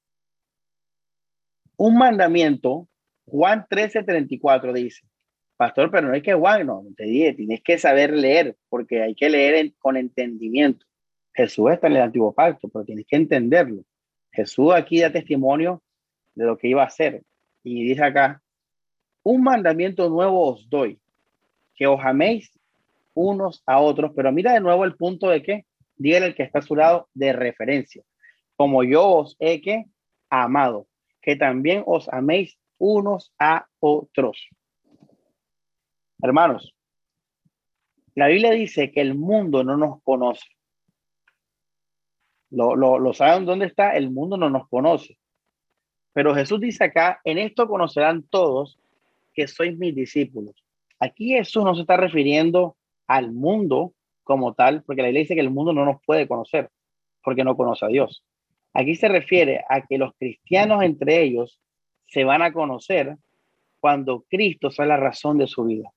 un 1.76 1.96
mandamiento, 1.96 2.88
Juan 3.26 3.66
13, 3.68 4.04
34 4.04 4.72
dice, 4.72 5.06
pastor, 5.56 5.90
pero 5.90 6.08
no 6.08 6.14
es 6.14 6.22
que 6.22 6.34
Juan, 6.34 6.66
no, 6.66 6.84
te 6.96 7.04
dije, 7.04 7.34
tienes 7.34 7.62
que 7.62 7.78
saber 7.78 8.12
leer, 8.12 8.56
porque 8.68 9.02
hay 9.02 9.14
que 9.14 9.28
leer 9.28 9.72
con 9.78 9.96
entendimiento. 9.96 10.86
Jesús 11.32 11.72
está 11.72 11.88
en 11.88 11.94
el 11.94 12.02
antiguo 12.02 12.32
pacto, 12.32 12.68
pero 12.68 12.84
tienes 12.84 13.06
que 13.06 13.16
entenderlo. 13.16 13.82
Jesús 14.30 14.72
aquí 14.72 15.00
da 15.00 15.10
testimonio 15.10 15.82
de 16.34 16.44
lo 16.44 16.56
que 16.56 16.68
iba 16.68 16.82
a 16.82 16.86
hacer. 16.86 17.22
Y 17.62 17.84
dice 17.84 18.04
acá, 18.04 18.42
un 19.22 19.42
mandamiento 19.42 20.08
nuevo 20.08 20.52
os 20.52 20.68
doy, 20.68 21.00
que 21.74 21.86
os 21.86 22.00
améis 22.02 22.50
unos 23.14 23.62
a 23.66 23.80
otros, 23.80 24.12
pero 24.14 24.32
mira 24.32 24.52
de 24.52 24.60
nuevo 24.60 24.84
el 24.84 24.96
punto 24.96 25.28
de 25.28 25.42
que, 25.42 25.66
dígale 25.96 26.26
el 26.26 26.34
que 26.34 26.42
está 26.42 26.58
a 26.58 26.62
su 26.62 26.76
lado, 26.76 27.08
de 27.14 27.32
referencia, 27.32 28.02
como 28.56 28.82
yo 28.84 29.06
os 29.08 29.36
he 29.38 29.60
que 29.60 29.84
amado 30.30 30.86
que 31.24 31.36
también 31.36 31.82
os 31.86 32.06
améis 32.10 32.58
unos 32.78 33.32
a 33.38 33.66
otros. 33.80 34.46
Hermanos, 36.20 36.74
la 38.14 38.28
Biblia 38.28 38.50
dice 38.50 38.92
que 38.92 39.00
el 39.00 39.14
mundo 39.14 39.64
no 39.64 39.78
nos 39.78 40.02
conoce. 40.02 40.46
Lo, 42.50 42.76
lo, 42.76 43.12
saben 43.14 43.46
dónde 43.46 43.66
está, 43.66 43.96
el 43.96 44.10
mundo 44.10 44.36
no 44.36 44.50
nos 44.50 44.68
conoce. 44.68 45.18
Pero 46.12 46.34
Jesús 46.34 46.60
dice 46.60 46.84
acá, 46.84 47.20
en 47.24 47.38
esto 47.38 47.66
conocerán 47.66 48.22
todos 48.24 48.78
que 49.32 49.48
sois 49.48 49.76
mis 49.78 49.94
discípulos. 49.94 50.63
Aquí 51.04 51.28
Jesús 51.28 51.62
no 51.64 51.74
se 51.74 51.82
está 51.82 51.98
refiriendo 51.98 52.78
al 53.06 53.30
mundo 53.30 53.92
como 54.22 54.54
tal, 54.54 54.82
porque 54.84 55.02
la 55.02 55.08
Biblia 55.08 55.20
dice 55.20 55.34
que 55.34 55.42
el 55.42 55.50
mundo 55.50 55.74
no 55.74 55.84
nos 55.84 56.00
puede 56.06 56.26
conocer, 56.26 56.70
porque 57.22 57.44
no 57.44 57.58
conoce 57.58 57.84
a 57.84 57.88
Dios. 57.88 58.24
Aquí 58.72 58.94
se 58.94 59.08
refiere 59.08 59.62
a 59.68 59.82
que 59.82 59.98
los 59.98 60.14
cristianos 60.18 60.82
entre 60.82 61.22
ellos 61.22 61.60
se 62.06 62.24
van 62.24 62.40
a 62.40 62.54
conocer 62.54 63.18
cuando 63.80 64.24
Cristo 64.30 64.70
sea 64.70 64.86
la 64.86 64.96
razón 64.96 65.36
de 65.36 65.46
su 65.46 65.64
vida. 65.64 65.90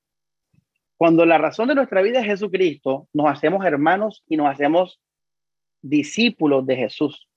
Cuando 0.98 1.26
la 1.26 1.38
razón 1.38 1.70
de 1.70 1.76
nuestra 1.76 2.02
vida 2.02 2.20
es 2.20 2.26
Jesucristo, 2.26 3.08
nos 3.14 3.32
hacemos 3.32 3.66
hermanos 3.66 4.26
y 4.28 4.36
nos 4.36 4.50
hacemos 4.50 5.00
discípulos 5.82 6.66
de 6.66 6.76
Jesús. 6.76 7.30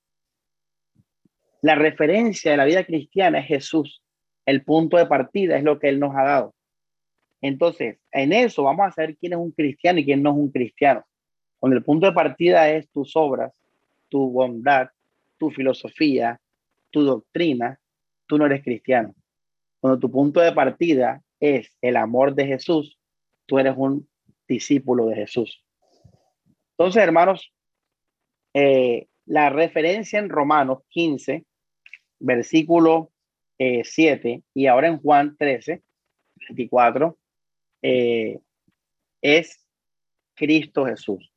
La 1.61 1.75
referencia 1.75 2.51
de 2.51 2.57
la 2.57 2.65
vida 2.65 2.83
cristiana 2.83 3.39
es 3.39 3.47
Jesús. 3.47 4.03
El 4.45 4.65
punto 4.65 4.97
de 4.97 5.05
partida 5.05 5.55
es 5.55 5.63
lo 5.63 5.79
que 5.79 5.87
Él 5.87 6.01
nos 6.01 6.13
ha 6.17 6.23
dado. 6.23 6.53
Entonces, 7.41 7.97
en 8.11 8.33
eso 8.33 8.63
vamos 8.63 8.87
a 8.87 8.91
saber 8.91 9.17
quién 9.17 9.33
es 9.33 9.39
un 9.39 9.51
cristiano 9.51 9.99
y 9.99 10.05
quién 10.05 10.21
no 10.21 10.31
es 10.31 10.37
un 10.37 10.51
cristiano. 10.51 11.03
Cuando 11.59 11.77
el 11.77 11.83
punto 11.83 12.05
de 12.05 12.13
partida 12.13 12.69
es 12.69 12.89
tus 12.91 13.15
obras, 13.15 13.51
tu 14.09 14.31
bondad, 14.31 14.89
tu 15.37 15.49
filosofía, 15.49 16.39
tu 16.91 17.03
doctrina, 17.03 17.79
tú 18.27 18.37
no 18.37 18.45
eres 18.45 18.63
cristiano. 18.63 19.15
Cuando 19.79 19.99
tu 19.99 20.11
punto 20.11 20.39
de 20.39 20.51
partida 20.51 21.23
es 21.39 21.75
el 21.81 21.97
amor 21.97 22.35
de 22.35 22.45
Jesús, 22.45 22.99
tú 23.47 23.57
eres 23.57 23.73
un 23.75 24.07
discípulo 24.47 25.07
de 25.07 25.15
Jesús. 25.15 25.65
Entonces, 26.77 27.01
hermanos, 27.01 27.53
eh, 28.53 29.07
la 29.25 29.49
referencia 29.49 30.19
en 30.19 30.29
Romanos 30.29 30.79
15, 30.89 31.45
versículo 32.19 33.11
7, 33.57 34.31
eh, 34.31 34.43
y 34.53 34.67
ahora 34.67 34.87
en 34.87 34.97
Juan 34.99 35.37
13, 35.37 35.83
24, 36.49 37.17
eh, 37.81 38.39
es 39.21 39.65
Cristo 40.35 40.85
Jesús. 40.85 41.31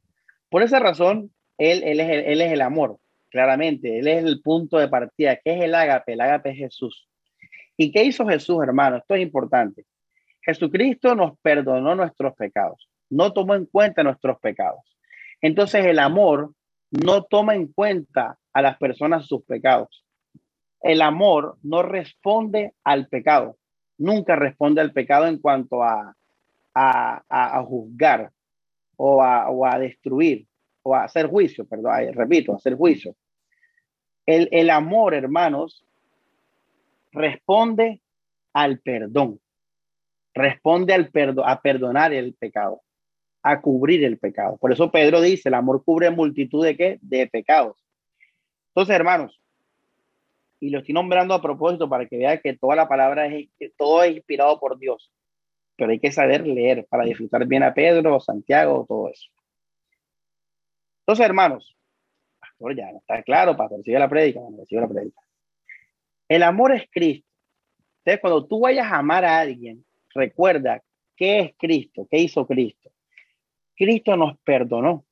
Por 0.48 0.62
esa 0.62 0.78
razón, 0.78 1.32
él, 1.58 1.82
él, 1.84 2.00
es 2.00 2.26
él 2.26 2.40
es 2.40 2.52
el 2.52 2.60
amor 2.60 2.98
claramente. 3.34 3.98
Él 3.98 4.06
es 4.06 4.24
el 4.24 4.40
punto 4.42 4.78
de 4.78 4.86
partida. 4.86 5.36
¿Qué 5.42 5.56
es 5.56 5.64
el 5.64 5.74
ágape? 5.74 6.12
El 6.12 6.20
ágape 6.20 6.50
es 6.50 6.56
Jesús. 6.56 7.08
¿Y 7.76 7.90
qué 7.90 8.04
hizo 8.04 8.24
Jesús, 8.26 8.62
hermano? 8.62 8.98
Esto 8.98 9.16
es 9.16 9.22
importante. 9.22 9.86
Jesucristo 10.40 11.16
nos 11.16 11.36
perdonó 11.40 11.96
nuestros 11.96 12.36
pecados. 12.36 12.88
No 13.10 13.32
tomó 13.32 13.56
en 13.56 13.66
cuenta 13.66 14.04
nuestros 14.04 14.38
pecados. 14.38 14.82
Entonces 15.40 15.84
el 15.84 15.98
amor 15.98 16.54
no 16.92 17.24
toma 17.24 17.56
en 17.56 17.66
cuenta 17.66 18.38
a 18.52 18.62
las 18.62 18.78
personas 18.78 19.26
sus 19.26 19.42
pecados. 19.44 20.04
El 20.80 21.02
amor 21.02 21.58
no 21.64 21.82
responde 21.82 22.74
al 22.84 23.08
pecado. 23.08 23.56
Nunca 23.98 24.36
responde 24.36 24.80
al 24.80 24.92
pecado 24.92 25.26
en 25.26 25.38
cuanto 25.38 25.82
a, 25.82 26.14
a, 26.74 27.62
juzgar 27.66 28.30
o 28.96 29.22
a, 29.22 29.50
o 29.50 29.64
a 29.64 29.78
destruir 29.78 30.46
o 30.82 30.94
a 30.94 31.04
hacer 31.04 31.26
juicio, 31.26 31.64
perdón, 31.66 32.12
repito, 32.12 32.54
hacer 32.54 32.76
juicio. 32.76 33.16
El, 34.26 34.70
amor, 34.70 35.14
hermanos, 35.14 35.84
responde 37.12 38.00
al 38.52 38.78
perdón. 38.80 39.40
Responde 40.32 40.94
al 40.94 41.10
perdón, 41.10 41.44
a 41.46 41.60
perdonar 41.60 42.12
el 42.12 42.34
pecado, 42.34 42.82
a 43.42 43.60
cubrir 43.60 44.04
el 44.04 44.18
pecado. 44.18 44.56
Por 44.56 44.72
eso 44.72 44.90
Pedro 44.90 45.20
dice, 45.20 45.48
el 45.48 45.54
amor 45.54 45.84
cubre 45.84 46.10
multitud 46.10 46.64
de 46.64 46.76
qué? 46.76 46.98
De 47.02 47.26
pecados. 47.26 47.76
Entonces, 48.68 48.96
hermanos, 48.96 49.40
y 50.60 50.70
lo 50.70 50.78
estoy 50.78 50.94
nombrando 50.94 51.34
a 51.34 51.42
propósito 51.42 51.88
para 51.88 52.06
que 52.06 52.16
vean 52.16 52.40
que 52.42 52.56
toda 52.56 52.74
la 52.74 52.88
palabra 52.88 53.26
es, 53.26 53.48
todo 53.76 54.02
es 54.02 54.16
inspirado 54.16 54.58
por 54.58 54.78
Dios. 54.78 55.12
Pero 55.76 55.90
hay 55.90 55.98
que 55.98 56.12
saber 56.12 56.46
leer 56.46 56.86
para 56.88 57.04
disfrutar 57.04 57.46
bien 57.46 57.62
a 57.62 57.74
Pedro, 57.74 58.20
Santiago, 58.20 58.84
todo 58.88 59.08
eso. 59.08 59.28
Entonces, 61.00 61.26
hermanos, 61.26 61.76
ya 62.76 62.90
está 62.90 63.22
claro, 63.22 63.56
pastor, 63.56 63.82
sigue 63.82 63.98
la 63.98 64.08
prédica, 64.08 64.40
sigue 64.66 64.80
la 64.80 64.88
prédica. 64.88 65.20
El 66.28 66.42
amor 66.42 66.72
es 66.72 66.88
Cristo. 66.90 67.28
Entonces, 67.98 68.20
cuando 68.20 68.46
tú 68.46 68.60
vayas 68.60 68.90
a 68.90 68.98
amar 68.98 69.24
a 69.24 69.38
alguien, 69.38 69.84
recuerda 70.14 70.82
qué 71.16 71.40
es 71.40 71.54
Cristo, 71.58 72.06
qué 72.10 72.18
hizo 72.18 72.46
Cristo. 72.46 72.90
Cristo 73.76 74.16
nos 74.16 74.38
perdonó. 74.38 75.04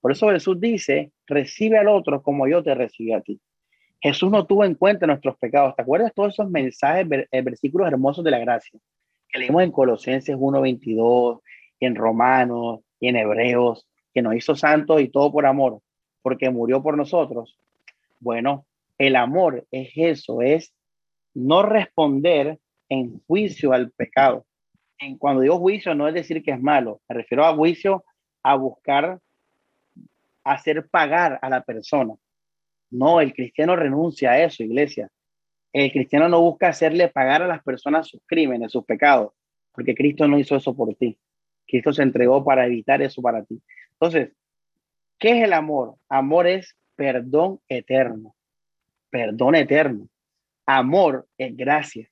Por 0.00 0.12
eso 0.12 0.30
Jesús 0.30 0.60
dice, 0.60 1.12
recibe 1.26 1.78
al 1.78 1.88
otro 1.88 2.22
como 2.22 2.48
yo 2.48 2.62
te 2.62 2.74
recibí 2.74 3.12
a 3.12 3.20
ti. 3.20 3.40
Jesús 4.00 4.30
no 4.30 4.46
tuvo 4.46 4.64
en 4.64 4.74
cuenta 4.74 5.06
nuestros 5.06 5.36
pecados. 5.38 5.74
¿Te 5.74 5.82
acuerdas 5.82 6.12
todos 6.14 6.34
esos 6.34 6.48
mensajes, 6.48 7.06
eh, 7.30 7.42
versículos 7.42 7.88
hermosos 7.88 8.24
de 8.24 8.30
la 8.30 8.38
gracia 8.38 8.78
que 9.36 9.40
leímos 9.40 9.62
en 9.62 9.72
Colosenses 9.72 10.34
1.22, 10.34 11.40
y 11.78 11.86
en 11.86 11.94
Romanos, 11.94 12.80
y 12.98 13.08
en 13.08 13.16
Hebreos, 13.16 13.86
que 14.14 14.22
nos 14.22 14.34
hizo 14.34 14.56
santos 14.56 15.00
y 15.02 15.08
todo 15.08 15.30
por 15.30 15.44
amor, 15.44 15.80
porque 16.22 16.48
murió 16.48 16.82
por 16.82 16.96
nosotros? 16.96 17.58
Bueno, 18.18 18.64
el 18.96 19.14
amor 19.14 19.66
es 19.70 19.90
eso, 19.94 20.40
es 20.40 20.72
no 21.34 21.62
responder 21.62 22.58
en 22.88 23.20
juicio 23.26 23.74
al 23.74 23.90
pecado. 23.90 24.46
En 24.98 25.18
cuando 25.18 25.42
digo 25.42 25.58
juicio, 25.58 25.94
no 25.94 26.08
es 26.08 26.14
decir 26.14 26.42
que 26.42 26.52
es 26.52 26.60
malo, 26.60 27.02
me 27.06 27.16
refiero 27.16 27.44
a 27.44 27.54
juicio 27.54 28.04
a 28.42 28.54
buscar 28.54 29.20
hacer 30.44 30.88
pagar 30.88 31.38
a 31.42 31.50
la 31.50 31.62
persona. 31.62 32.14
No, 32.90 33.20
el 33.20 33.34
cristiano 33.34 33.76
renuncia 33.76 34.30
a 34.30 34.42
eso, 34.42 34.62
iglesia. 34.62 35.10
El 35.84 35.92
cristiano 35.92 36.28
no 36.28 36.40
busca 36.40 36.68
hacerle 36.68 37.08
pagar 37.08 37.42
a 37.42 37.46
las 37.46 37.62
personas 37.62 38.08
sus 38.08 38.22
crímenes, 38.24 38.72
sus 38.72 38.84
pecados, 38.84 39.32
porque 39.72 39.94
Cristo 39.94 40.26
no 40.26 40.38
hizo 40.38 40.56
eso 40.56 40.74
por 40.74 40.94
ti. 40.94 41.18
Cristo 41.66 41.92
se 41.92 42.02
entregó 42.02 42.44
para 42.44 42.66
evitar 42.66 43.02
eso 43.02 43.20
para 43.20 43.44
ti. 43.44 43.60
Entonces, 43.92 44.32
¿qué 45.18 45.38
es 45.38 45.44
el 45.44 45.52
amor? 45.52 45.96
Amor 46.08 46.46
es 46.46 46.74
perdón 46.94 47.60
eterno. 47.68 48.34
Perdón 49.10 49.54
eterno. 49.54 50.08
Amor 50.64 51.26
es 51.36 51.54
gracia. 51.56 52.08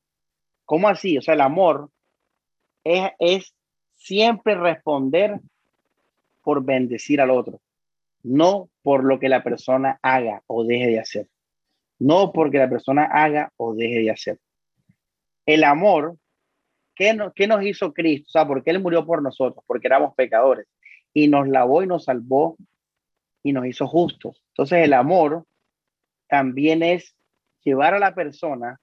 ¿Cómo 0.66 0.88
así? 0.88 1.16
O 1.16 1.22
sea, 1.22 1.34
el 1.34 1.40
amor 1.40 1.90
es, 2.84 3.12
es 3.18 3.54
siempre 3.94 4.56
responder 4.56 5.40
por 6.42 6.62
bendecir 6.64 7.20
al 7.20 7.30
otro 7.30 7.60
no 8.24 8.70
por 8.82 9.04
lo 9.04 9.20
que 9.20 9.28
la 9.28 9.44
persona 9.44 10.00
haga 10.02 10.42
o 10.48 10.64
deje 10.64 10.88
de 10.88 10.98
hacer, 10.98 11.28
no 11.98 12.32
porque 12.32 12.58
la 12.58 12.68
persona 12.68 13.04
haga 13.04 13.52
o 13.56 13.74
deje 13.74 14.00
de 14.00 14.10
hacer. 14.10 14.38
El 15.46 15.64
amor, 15.64 16.16
¿qué, 16.94 17.14
nos 17.14 17.64
hizo 17.64 17.92
Cristo? 17.92 18.26
O 18.28 18.32
sea, 18.32 18.46
porque 18.46 18.70
Él 18.70 18.80
murió 18.80 19.04
por 19.04 19.22
nosotros, 19.22 19.64
porque 19.66 19.86
éramos 19.86 20.14
pecadores 20.14 20.66
y 21.12 21.28
nos 21.28 21.48
lavó 21.48 21.82
y 21.82 21.86
nos 21.86 22.04
salvó 22.04 22.56
y 23.42 23.52
nos 23.52 23.66
hizo 23.66 23.86
justos. 23.86 24.42
Entonces 24.48 24.84
el 24.84 24.92
amor 24.92 25.44
también 26.28 26.82
es 26.82 27.14
llevar 27.62 27.94
a 27.94 27.98
la 27.98 28.14
persona 28.14 28.80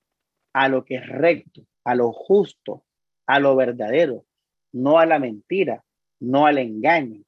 a 0.53 0.69
lo 0.69 0.85
que 0.85 0.95
es 0.95 1.07
recto, 1.07 1.61
a 1.83 1.95
lo 1.95 2.11
justo, 2.11 2.83
a 3.25 3.39
lo 3.39 3.55
verdadero, 3.55 4.25
no 4.71 4.99
a 4.99 5.05
la 5.05 5.19
mentira, 5.19 5.83
no 6.19 6.45
al 6.45 6.57
engaño. 6.57 7.23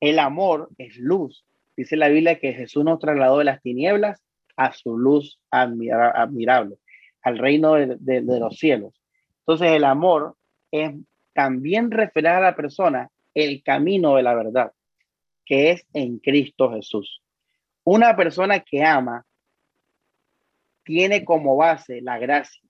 El 0.00 0.18
amor 0.18 0.70
es 0.78 0.96
luz. 0.98 1.46
Dice 1.76 1.96
la 1.96 2.08
Biblia 2.08 2.38
que 2.38 2.52
Jesús 2.52 2.84
nos 2.84 2.98
trasladó 2.98 3.38
de 3.38 3.44
las 3.44 3.62
tinieblas 3.62 4.22
a 4.56 4.72
su 4.72 4.96
luz 4.96 5.40
admirable, 5.50 6.76
al 7.22 7.38
reino 7.38 7.74
de, 7.74 8.22
los 8.22 8.58
cielos. 8.58 8.94
Entonces 9.40 9.72
el 9.72 9.84
amor 9.84 10.36
es 10.70 10.92
también 11.32 11.90
referir 11.90 12.28
a 12.28 12.40
la 12.40 12.56
persona 12.56 13.10
el 13.34 13.62
camino 13.62 14.16
de 14.16 14.22
la 14.22 14.34
verdad, 14.34 14.72
que 15.44 15.70
es 15.70 15.86
en 15.92 16.18
Cristo 16.18 16.72
Jesús. 16.72 17.22
Una 17.84 18.14
persona 18.16 18.60
que 18.60 18.84
ama 18.84 19.24
tiene 20.84 21.24
como 21.24 21.56
base 21.56 22.00
la 22.02 22.18
gracia, 22.18 22.62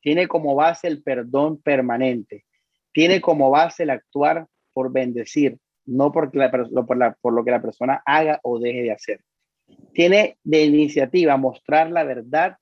tiene 0.00 0.28
como 0.28 0.54
base 0.54 0.86
el 0.88 1.02
perdón 1.02 1.60
permanente, 1.60 2.44
tiene 2.92 3.20
como 3.20 3.50
base 3.50 3.82
el 3.82 3.90
actuar 3.90 4.46
por 4.72 4.92
bendecir, 4.92 5.58
no 5.86 6.12
por, 6.12 6.30
por, 6.30 7.32
lo 7.32 7.44
que 7.44 7.50
la 7.50 7.62
persona 7.62 8.02
haga 8.04 8.38
o 8.42 8.58
deje 8.58 8.82
de 8.82 8.92
hacer. 8.92 9.20
Tiene 9.92 10.36
de 10.44 10.64
iniciativa 10.64 11.36
mostrar 11.36 11.90
la 11.90 12.04
verdad 12.04 12.56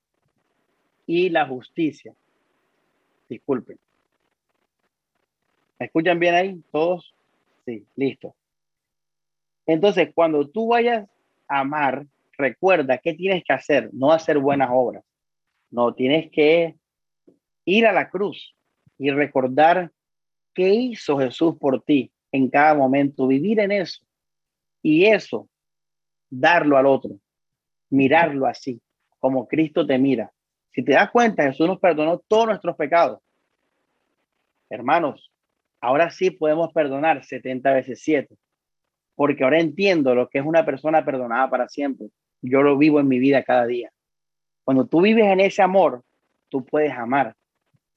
y 1.07 1.29
la 1.29 1.47
justicia. 1.47 2.15
Disculpen. 3.29 3.79
¿Me 5.79 5.87
escuchan 5.87 6.19
bien 6.19 6.35
ahí? 6.35 6.63
¿Todos? 6.73 7.15
Sí, 7.65 7.85
listo. 7.97 8.35
Entonces, 9.67 10.11
cuando 10.15 10.49
tú 10.49 10.69
vayas 10.69 11.09
a 11.49 11.61
amar, 11.61 12.07
recuerda 12.39 12.99
qué 12.99 13.15
tienes 13.15 13.45
que 13.45 13.53
hacer, 13.53 13.91
no 13.93 14.13
hacer 14.13 14.39
buenas 14.39 14.71
obras. 14.73 15.05
No, 15.71 15.93
tienes 15.93 16.31
que 16.31 16.77
ir 17.65 17.87
a 17.87 17.93
la 17.93 18.09
cruz 18.09 18.55
y 18.99 19.11
recordar 19.11 19.91
qué 20.55 20.73
hizo 20.73 21.19
Jesús 21.19 21.57
por 21.59 21.83
ti 21.83 22.11
en 22.33 22.49
cada 22.49 22.75
momento, 22.75 23.27
vivir 23.27 23.61
en 23.61 23.73
eso 23.73 24.01
y 24.83 25.05
eso, 25.07 25.49
darlo 26.31 26.77
al 26.77 26.87
otro, 26.87 27.19
mirarlo 27.91 28.47
así, 28.47 28.81
como 29.19 29.47
Cristo 29.47 29.87
te 29.87 29.99
mira. 29.99 30.33
Si 30.73 30.85
te 30.85 30.93
das 30.93 31.11
cuenta, 31.11 31.45
Jesús 31.45 31.67
nos 31.67 31.81
perdonó 31.81 32.19
todos 32.19 32.47
nuestros 32.47 32.77
pecados. 32.77 33.21
Hermanos, 34.69 35.33
ahora 35.81 36.11
sí 36.11 36.31
podemos 36.31 36.73
perdonar 36.73 37.25
70 37.25 37.73
veces 37.73 38.01
7, 38.03 38.35
porque 39.15 39.45
ahora 39.45 39.61
entiendo 39.61 40.15
lo 40.15 40.29
que 40.29 40.39
es 40.39 40.45
una 40.45 40.65
persona 40.65 41.05
perdonada 41.05 41.49
para 41.49 41.69
siempre. 41.69 42.09
Yo 42.43 42.63
lo 42.63 42.77
vivo 42.77 43.01
en 43.01 43.09
mi 43.09 43.19
vida 43.19 43.43
cada 43.43 43.67
día. 43.67 43.91
Cuando 44.65 44.87
tú 44.87 45.01
vives 45.01 45.27
en 45.27 45.41
ese 45.41 45.63
amor, 45.63 46.03
tú 46.49 46.65
puedes 46.65 46.93
amar. 46.93 47.35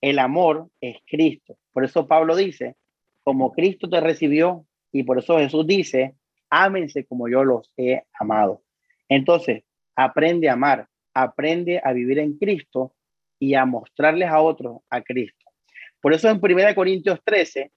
El 0.02 0.20
amor 0.20 0.70
es 0.80 0.98
Cristo. 1.06 1.58
Por 1.74 1.84
eso 1.84 2.08
Pablo 2.08 2.36
dice, 2.36 2.76
como 3.24 3.52
Cristo 3.52 3.90
te 3.90 4.00
recibió 4.00 4.66
y 4.92 5.04
por 5.04 5.20
eso 5.20 5.38
Jesús 5.38 5.68
dice, 5.68 6.16
ámense 6.50 7.06
como 7.06 7.28
yo 7.28 7.44
los 7.44 7.72
he 7.78 8.04
amado. 8.20 8.64
Entonces, 9.08 9.64
aprende 9.96 10.50
a 10.50 10.54
amar, 10.54 10.88
aprende 11.14 11.82
a 11.84 11.94
vivir 11.94 12.20
en 12.20 12.38
Cristo 12.38 12.94
y 13.40 13.56
a 13.56 13.66
mostrarles 13.66 14.30
a 14.30 14.42
otros 14.42 14.82
a 14.90 15.02
Cristo. 15.02 15.46
Por 16.02 16.14
eso 16.14 16.30
en 16.30 16.40
1 16.42 16.76
Corintios 16.76 17.20
13 17.24 17.72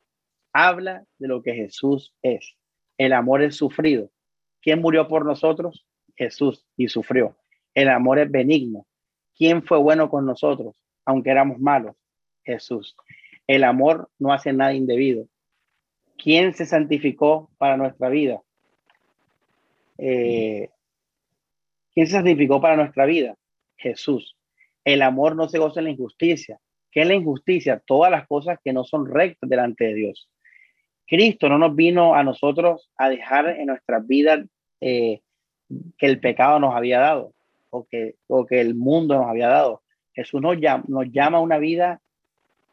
habla 0.53 1.05
de 1.18 1.29
lo 1.29 1.43
que 1.43 1.55
Jesús 1.55 2.14
es. 2.23 2.57
El 2.99 3.12
amor 3.12 3.43
es 3.43 3.57
sufrido. 3.57 4.11
¿Quién 4.61 4.81
murió 4.81 5.09
por 5.09 5.25
nosotros? 5.25 5.87
Jesús 6.16 6.64
y 6.77 6.89
sufrió. 6.89 7.37
El 7.75 7.89
amor 7.89 8.18
es 8.18 8.31
benigno. 8.31 8.87
¿Quién 9.35 9.62
fue 9.62 9.79
bueno 9.79 10.11
con 10.11 10.27
nosotros, 10.27 10.77
aunque 11.05 11.31
éramos 11.31 11.59
malos? 11.59 11.97
Jesús. 12.45 12.95
El 13.47 13.64
amor 13.64 14.11
no 14.18 14.33
hace 14.33 14.53
nada 14.53 14.75
indebido. 14.75 15.27
¿Quién 16.16 16.55
se 16.55 16.66
santificó 16.66 17.51
para 17.59 17.77
nuestra 17.77 18.09
vida? 18.09 18.41
Eh, 20.05 20.69
¿Quién 21.95 22.07
se 22.09 22.15
santificó 22.15 22.61
para 22.61 22.77
nuestra 22.77 23.07
vida? 23.07 23.37
Jesús. 23.77 24.37
El 24.85 25.01
amor 25.01 25.37
no 25.37 25.49
se 25.49 25.59
goza 25.59 25.79
en 25.79 25.85
la 25.85 25.91
injusticia. 25.93 26.59
¿Qué 26.91 27.03
es 27.03 27.07
la 27.07 27.15
injusticia? 27.15 27.81
Todas 27.87 28.11
las 28.11 28.27
cosas 28.27 28.59
que 28.65 28.73
no 28.73 28.83
son 28.83 29.07
rectas 29.07 29.49
delante 29.49 29.85
de 29.85 29.95
Dios. 29.95 30.29
Cristo 31.07 31.49
no 31.49 31.57
nos 31.57 31.77
vino 31.77 32.17
a 32.17 32.25
nosotros 32.25 32.91
a 32.97 33.09
dejar 33.11 33.49
en 33.49 33.67
nuestras 33.67 34.05
vidas 34.07 34.41
eh, 34.81 35.21
que 35.97 36.07
el 36.07 36.19
pecado 36.19 36.59
nos 36.59 36.75
había 36.75 36.99
dado 36.99 37.33
o 37.71 37.85
que, 37.85 38.17
o 38.27 38.45
que 38.45 38.61
el 38.61 38.75
mundo 38.75 39.15
nos 39.15 39.27
había 39.27 39.49
dado. 39.49 39.83
Jesús 40.15 40.41
nos 40.43 40.59
llama, 40.59 40.85
nos 40.89 41.07
llama 41.13 41.39
a 41.39 41.43
una 41.43 41.59
vida 41.59 42.01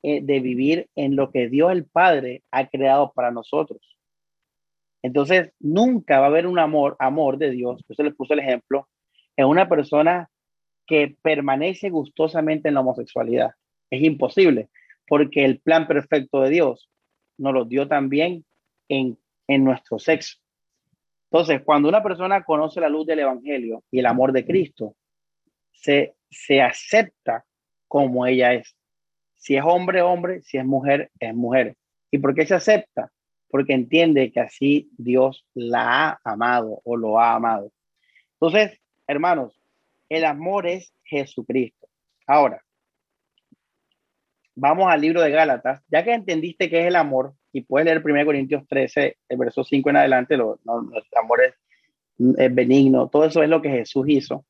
eh, 0.02 0.22
de 0.22 0.40
vivir 0.40 0.90
en 0.96 1.16
lo 1.16 1.30
que 1.30 1.48
Dios 1.48 1.72
el 1.72 1.86
Padre 1.86 2.42
ha 2.50 2.68
creado 2.68 3.12
para 3.14 3.30
nosotros. 3.30 3.99
Entonces, 5.02 5.52
nunca 5.60 6.20
va 6.20 6.26
a 6.26 6.30
haber 6.30 6.48
un 6.48 6.60
amor, 6.60 6.96
amor 7.00 7.38
de 7.38 7.52
Dios, 7.52 7.84
eso 7.88 8.04
les 8.04 8.16
puse 8.16 8.34
el 8.34 8.40
ejemplo, 8.40 8.88
en 9.38 9.46
una 9.46 9.70
persona 9.70 10.30
que 10.86 11.16
permanece 11.22 11.90
gustosamente 11.90 12.68
en 12.68 12.74
la 12.74 12.82
homosexualidad. 12.82 13.52
Es 13.90 14.04
imposible, 14.04 14.70
porque 15.08 15.46
el 15.46 15.60
plan 15.60 15.88
perfecto 15.88 16.42
de 16.42 16.50
Dios 16.50 16.90
nos 17.38 17.54
lo 17.54 17.66
dio 17.66 17.88
también 17.88 18.46
en, 18.90 19.18
en 19.48 19.64
nuestro 19.64 20.00
sexo. 20.00 20.38
Entonces, 21.32 21.62
cuando 21.64 21.88
una 21.88 22.02
persona 22.02 22.44
conoce 22.44 22.82
la 22.82 22.90
luz 22.90 23.06
del 23.06 23.20
Evangelio 23.20 23.84
y 23.92 24.00
el 24.00 24.08
amor 24.08 24.34
de 24.34 24.46
Cristo, 24.46 24.96
se, 25.72 26.16
se 26.30 26.62
acepta 26.62 27.46
como 27.88 28.26
ella 28.26 28.54
es. 28.54 28.76
Si 29.36 29.56
es 29.56 29.64
hombre, 29.64 30.02
hombre, 30.02 30.42
si 30.42 30.58
es 30.58 30.66
mujer, 30.66 31.12
es 31.20 31.34
mujer. 31.36 31.76
¿Y 32.12 32.18
por 32.18 32.34
qué 32.34 32.46
se 32.46 32.56
acepta? 32.56 33.12
Porque 33.50 33.74
entiende 33.74 34.32
que 34.32 34.40
así 34.40 34.90
Dios 34.98 35.46
la 35.54 36.10
ha 36.10 36.22
amado 36.24 36.82
o 36.84 36.96
lo 36.96 37.20
ha 37.20 37.34
amado. 37.34 37.72
Entonces, 38.34 38.80
hermanos, 39.08 39.60
el 40.08 40.26
amor 40.26 40.68
es 40.68 40.94
Jesucristo. 41.04 41.88
Ahora, 42.28 42.64
vamos 44.56 44.92
al 44.92 45.02
libro 45.02 45.22
de 45.22 45.32
Gálatas. 45.32 45.82
Ya 45.88 46.04
que 46.04 46.14
entendiste 46.14 46.70
qué 46.70 46.82
es 46.82 46.88
el 46.88 46.96
amor, 46.96 47.34
y 47.52 47.62
puedes 47.62 47.86
leer 47.86 48.02
1 48.04 48.26
Corintios 48.26 48.68
13, 48.68 49.18
el 49.28 49.38
verso 49.38 49.64
5 49.64 49.90
en 49.90 49.98
adelante, 49.98 50.38
lo, 50.38 50.60
el 50.66 51.04
amor 51.20 51.42
es 51.44 51.56
benigno, 52.54 53.10
todo 53.10 53.26
eso 53.26 53.42
es 53.42 53.50
lo 53.50 53.62
que 53.62 53.70
Jesús 53.70 54.06
hizo. 54.08 54.46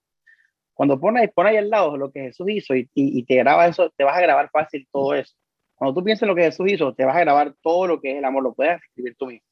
Cuando 0.73 0.99
pones, 0.99 1.29
ahí 1.35 1.57
al 1.57 1.69
lado 1.69 1.97
lo 1.97 2.11
que 2.11 2.21
Jesús 2.21 2.49
hizo 2.49 2.73
y, 2.73 3.23
te 3.23 3.35
graba 3.35 3.67
eso, 3.67 3.89
te 3.91 4.03
vas 4.03 4.17
a 4.17 4.21
grabar 4.21 4.49
fácil 4.49 4.87
todo 4.91 5.13
eso. 5.13 5.35
Cuando 5.79 5.93
tú 5.99 6.03
piensas 6.03 6.23
en 6.23 6.27
lo 6.27 6.35
que 6.35 6.43
Jesús 6.43 6.69
hizo, 6.69 6.93
te 6.93 7.05
vas 7.05 7.15
a 7.15 7.21
grabar 7.21 7.55
todo 7.63 7.87
lo 7.87 8.01
que 8.01 8.11
es 8.11 8.17
el 8.17 8.25
amor, 8.25 8.43
lo 8.43 8.53
puedes 8.53 8.81
escribir 8.83 9.15
tú 9.17 9.27
mismo. 9.27 9.47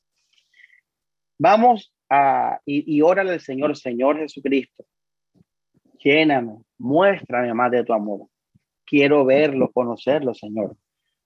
Vamos 1.39 1.93
a, 2.09 2.59
y, 2.65 2.97
y 2.97 3.01
órale 3.01 3.31
al 3.31 3.39
Señor, 3.39 3.77
Señor 3.77 4.17
Jesucristo, 4.17 4.85
lléname, 5.99 6.57
muéstrame 6.77 7.53
más 7.53 7.71
de 7.71 7.85
tu 7.85 7.93
amor. 7.93 8.27
Quiero 8.85 9.23
verlo, 9.23 9.71
conocerlo, 9.71 10.33
Señor. 10.33 10.75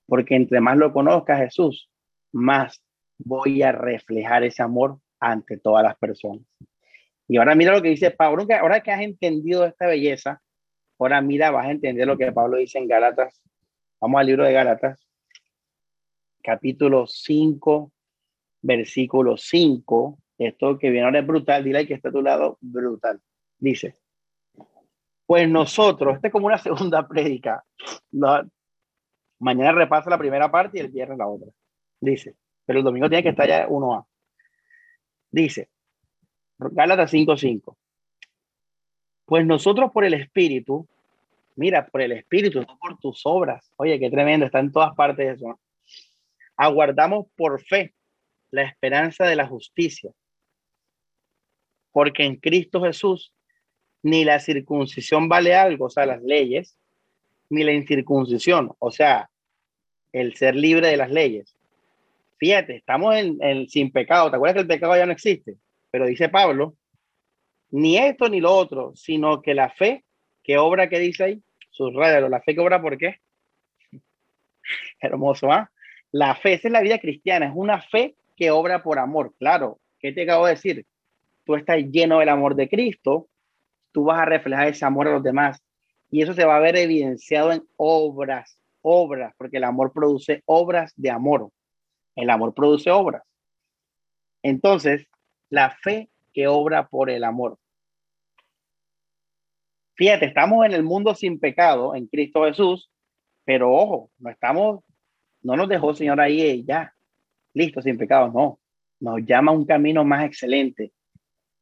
Porque 0.06 0.36
entre 0.36 0.62
más 0.62 0.78
lo 0.78 0.93
conozca 0.93 1.36
Jesús, 1.36 1.89
más 2.32 2.84
voy 3.18 3.64
a 3.64 3.72
reflejar 3.72 4.43
ese 4.43 4.62
amor 4.62 4.99
ante 5.20 5.58
todas 5.58 5.84
las 5.84 5.97
personas. 5.97 6.45
Y 7.28 7.38
ahora 7.38 7.56
mira 7.56 7.72
lo 7.72 7.82
que 7.82 7.89
dice 7.89 8.12
Pablo. 8.12 8.45
Ahora 8.60 8.82
que 8.82 8.91
has 8.91 9.02
entendido 9.02 9.66
esta 9.66 9.88
belleza, 9.88 10.43
ahora 10.99 11.22
mira, 11.22 11.49
vas 11.49 11.66
a 11.66 11.72
entender 11.72 12.06
lo 12.06 12.18
que 12.20 12.32
Pablo 12.32 12.58
dice 12.58 12.78
en 12.78 12.88
Gálatas. 12.88 13.41
Vamos 14.02 14.20
al 14.20 14.26
libro 14.26 14.45
de 14.45 14.54
Gálatas, 14.54 15.08
capítulo 16.41 17.06
5, 17.06 17.91
versículo 18.64 19.38
5. 19.38 20.18
Esto 20.39 20.80
que 20.80 20.89
viene 20.89 21.06
ahora 21.06 21.20
es 21.20 21.28
brutal. 21.28 21.64
Dile 21.64 21.86
que 21.86 21.93
está 21.93 22.10
a 22.10 22.12
tu 22.12 22.24
lado, 22.24 22.58
brutal. 22.62 23.22
Dice, 23.60 23.93
pues 25.28 25.47
nosotros, 25.47 26.16
este 26.16 26.30
es 26.30 26.34
como 26.34 26.47
una 26.47 26.58
segunda 26.64 27.08
prédica. 27.08 27.64
mañana 29.38 29.72
repasa 29.72 30.10
la 30.10 30.18
primera 30.18 30.49
parte 30.49 30.80
y 30.80 30.82
el 30.82 30.89
viernes 30.89 31.20
la 31.20 31.28
otra. 31.28 31.52
Dice, 31.99 32.36
pero 32.66 32.80
el 32.80 32.86
domingo 32.86 33.08
tiene 33.08 33.22
que 33.22 33.30
estar 33.30 33.47
ya 33.47 33.68
1A. 33.68 34.04
Dice, 35.30 35.70
Gálatas 36.58 37.14
5:5. 37.14 37.78
Pues 39.26 39.45
nosotros 39.45 39.91
por 39.91 40.06
el 40.06 40.16
Espíritu, 40.16 40.88
mira, 41.56 41.88
por 41.88 42.02
el 42.02 42.12
Espíritu, 42.14 42.62
no 42.62 42.78
por 42.80 42.97
tus 42.99 43.22
obras. 43.26 43.72
Oye, 43.78 43.99
qué 43.99 44.10
tremendo, 44.10 44.45
está 44.45 44.60
en 44.60 44.72
todas 44.72 44.95
partes 44.95 45.38
eso. 45.38 45.60
Aguardamos 46.56 47.28
por 47.36 47.62
fe 47.64 47.93
la 48.52 48.64
esperanza 48.64 49.26
de 49.26 49.36
la 49.36 49.47
justicia. 49.47 50.12
Porque 51.91 52.24
en 52.24 52.36
Cristo 52.38 52.82
Jesús 52.82 53.34
ni 54.04 54.26
la 54.26 54.39
circuncisión 54.39 55.30
vale 55.30 55.56
algo, 55.56 55.86
o 55.86 55.89
sea, 55.89 56.06
las 56.06 56.22
leyes, 56.24 56.78
ni 57.49 57.64
la 57.64 57.74
incircuncisión, 57.74 58.74
o 58.80 58.91
sea, 58.91 59.30
el 60.12 60.36
ser 60.36 60.56
libre 60.56 60.88
de 60.88 60.97
las 60.97 61.12
leyes. 61.12 61.56
Fíjate, 62.38 62.78
estamos 62.78 63.16
en, 63.16 63.70
sin 63.70 63.91
pecado. 63.91 64.30
¿Te 64.30 64.36
acuerdas 64.36 64.56
que 64.56 64.62
el 64.62 64.68
pecado 64.68 64.95
ya 64.95 65.06
no 65.06 65.12
existe? 65.12 65.58
Pero 65.91 66.08
dice 66.08 66.30
Pablo, 66.30 66.76
ni 67.70 67.97
esto 67.97 68.30
ni 68.30 68.39
lo 68.41 68.56
otro, 68.56 68.93
sino 68.95 69.41
que 69.41 69.54
la 69.54 69.70
fe 69.70 70.04
que 70.43 70.57
obra, 70.57 70.89
que 70.89 70.99
dice 70.99 71.23
ahí, 71.23 71.43
subrayalo, 71.71 72.29
la 72.29 72.41
fe 72.41 72.55
que 72.55 72.61
obra, 72.61 72.81
¿por 72.81 72.97
qué? 72.97 73.17
Hermoso, 74.99 75.51
¿ah? 75.51 75.71
La 76.11 76.35
fe, 76.35 76.53
esa 76.53 76.67
es 76.67 76.71
la 76.71 76.81
vida 76.81 76.99
cristiana, 76.99 77.47
es 77.47 77.53
una 77.55 77.81
fe 77.81 78.15
que 78.35 78.51
obra 78.51 78.83
por 78.83 78.99
amor. 78.99 79.33
Claro, 79.39 79.79
¿qué 79.99 80.11
te 80.11 80.23
acabo 80.23 80.45
de 80.45 80.53
decir? 80.53 80.85
Tú 81.45 81.55
estás 81.55 81.77
lleno 81.77 82.19
del 82.19 82.29
amor 82.29 82.55
de 82.55 82.69
Cristo, 82.69 83.27
tú 83.91 84.05
vas 84.05 84.19
a 84.19 84.25
reflejar 84.25 84.67
ese 84.67 84.85
amor 84.85 85.07
a 85.07 85.13
los 85.13 85.23
demás. 85.23 85.61
Y 86.09 86.21
eso 86.21 86.33
se 86.33 86.45
va 86.45 86.57
a 86.57 86.59
ver 86.59 86.75
evidenciado 86.75 87.53
en 87.53 87.63
obras, 87.77 88.57
obras, 88.81 89.33
porque 89.37 89.57
el 89.57 89.63
amor 89.63 89.93
produce 89.93 90.43
obras 90.45 90.93
de 90.97 91.09
amor. 91.09 91.49
El 92.15 92.29
amor 92.29 92.53
produce 92.53 92.91
obras. 92.91 93.23
Entonces, 94.43 95.07
la 95.49 95.71
fe 95.71 96.09
que 96.33 96.47
obra 96.47 96.87
por 96.87 97.09
el 97.09 97.23
amor. 97.23 97.57
Fíjate, 99.95 100.25
estamos 100.25 100.65
en 100.65 100.73
el 100.73 100.83
mundo 100.83 101.13
sin 101.15 101.39
pecado, 101.39 101.95
en 101.95 102.07
Cristo 102.07 102.45
Jesús, 102.45 102.89
pero 103.43 103.71
ojo, 103.73 104.09
no 104.19 104.29
estamos, 104.29 104.83
no 105.41 105.55
nos 105.55 105.69
dejó 105.69 105.93
Señor 105.93 106.19
ahí 106.21 106.63
ya, 106.63 106.93
listo, 107.53 107.81
sin 107.81 107.97
pecado, 107.97 108.31
no. 108.33 108.59
Nos 108.99 109.25
llama 109.25 109.51
a 109.51 109.55
un 109.55 109.65
camino 109.65 110.03
más 110.03 110.25
excelente 110.25 110.91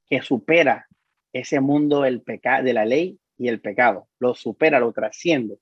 que 0.10 0.22
supera 0.22 0.88
ese 1.32 1.60
mundo 1.60 2.02
del 2.02 2.24
de 2.24 2.74
la 2.74 2.86
ley 2.86 3.18
y 3.38 3.48
el 3.48 3.62
pecado. 3.62 4.08
Lo 4.20 4.36
supera, 4.36 4.80
lo 4.80 4.92
trasciende. 4.92 5.58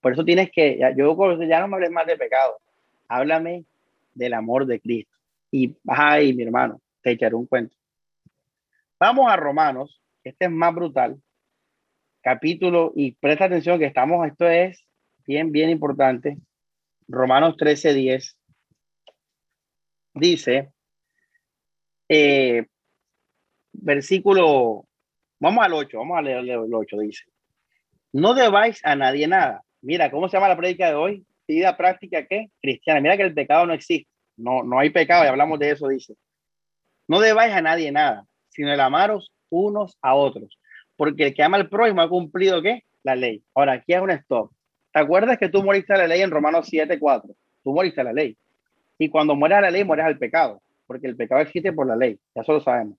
Por 0.00 0.12
eso 0.12 0.24
tienes 0.24 0.50
que, 0.50 0.78
yo 0.96 1.16
ya 1.44 1.60
no 1.60 1.68
me 1.68 1.76
hables 1.76 1.90
más 1.90 2.06
de 2.06 2.16
pecado, 2.16 2.58
háblame 3.08 3.64
del 4.14 4.34
amor 4.34 4.66
de 4.66 4.80
Cristo. 4.80 5.16
Y, 5.50 5.76
ay, 5.88 6.32
mi 6.34 6.44
hermano, 6.44 6.80
te 7.02 7.12
echaré 7.12 7.34
un 7.34 7.46
cuento. 7.46 7.74
Vamos 8.98 9.30
a 9.30 9.36
Romanos, 9.36 10.00
este 10.22 10.46
es 10.46 10.50
más 10.50 10.74
brutal, 10.74 11.20
capítulo, 12.26 12.92
y 12.96 13.12
presta 13.12 13.44
atención 13.44 13.78
que 13.78 13.84
estamos, 13.84 14.26
esto 14.26 14.48
es 14.48 14.84
bien, 15.28 15.52
bien 15.52 15.70
importante. 15.70 16.36
Romanos 17.06 17.56
13, 17.56 17.94
10 17.94 18.40
dice, 20.14 20.72
eh, 22.08 22.66
versículo 23.72 24.88
Vamos 25.38 25.64
al 25.64 25.74
8, 25.74 25.98
vamos 25.98 26.18
a 26.18 26.22
leer 26.22 26.38
el 26.38 26.74
8, 26.74 26.98
dice. 26.98 27.26
No 28.12 28.34
debáis 28.34 28.84
a 28.84 28.96
nadie 28.96 29.28
nada. 29.28 29.62
Mira, 29.80 30.10
¿cómo 30.10 30.28
se 30.28 30.36
llama 30.36 30.48
la 30.48 30.56
prédica 30.56 30.88
de 30.88 30.94
hoy? 30.94 31.26
Vida 31.46 31.76
práctica, 31.76 32.26
¿qué? 32.26 32.50
Cristiana. 32.60 33.00
Mira 33.00 33.16
que 33.16 33.22
el 33.22 33.34
pecado 33.34 33.66
no 33.66 33.72
existe. 33.72 34.10
No, 34.36 34.64
no 34.64 34.80
hay 34.80 34.90
pecado 34.90 35.24
y 35.24 35.28
hablamos 35.28 35.60
de 35.60 35.70
eso, 35.70 35.86
dice. 35.86 36.16
No 37.06 37.20
debáis 37.20 37.52
a 37.52 37.62
nadie 37.62 37.92
nada, 37.92 38.24
sino 38.48 38.72
el 38.72 38.80
amaros 38.80 39.30
unos 39.48 39.96
a 40.02 40.16
otros. 40.16 40.58
Porque 40.96 41.26
el 41.26 41.34
que 41.34 41.42
ama 41.42 41.56
al 41.56 41.68
prójimo 41.68 42.00
ha 42.00 42.08
cumplido, 42.08 42.62
¿qué? 42.62 42.84
La 43.02 43.14
ley. 43.14 43.42
Ahora, 43.54 43.74
aquí 43.74 43.92
es 43.92 44.00
un 44.00 44.10
stop. 44.10 44.50
¿Te 44.92 45.00
acuerdas 45.00 45.38
que 45.38 45.48
tú 45.48 45.62
moriste 45.62 45.92
a 45.92 45.98
la 45.98 46.06
ley 46.06 46.22
en 46.22 46.30
Romanos 46.30 46.66
7, 46.68 46.98
4? 46.98 47.34
Tú 47.62 47.72
moriste 47.74 48.00
a 48.00 48.04
la 48.04 48.12
ley. 48.12 48.36
Y 48.98 49.08
cuando 49.08 49.34
mueres 49.34 49.58
a 49.58 49.60
la 49.62 49.70
ley, 49.70 49.84
mueres 49.84 50.06
al 50.06 50.18
pecado. 50.18 50.62
Porque 50.86 51.06
el 51.06 51.16
pecado 51.16 51.40
existe 51.40 51.72
por 51.72 51.86
la 51.86 51.96
ley. 51.96 52.18
Ya 52.34 52.42
eso 52.42 52.54
lo 52.54 52.60
sabemos. 52.60 52.96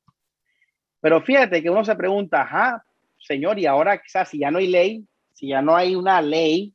Pero 1.01 1.21
fíjate 1.21 1.61
que 1.61 1.69
uno 1.69 1.83
se 1.83 1.95
pregunta, 1.95 2.41
ajá, 2.41 2.83
señor, 3.17 3.59
y 3.59 3.65
ahora 3.65 3.97
quizás 4.01 4.29
si 4.29 4.39
ya 4.39 4.51
no 4.51 4.59
hay 4.59 4.67
ley, 4.67 5.05
si 5.33 5.47
ya 5.49 5.61
no 5.61 5.75
hay 5.75 5.95
una 5.95 6.21
ley, 6.21 6.73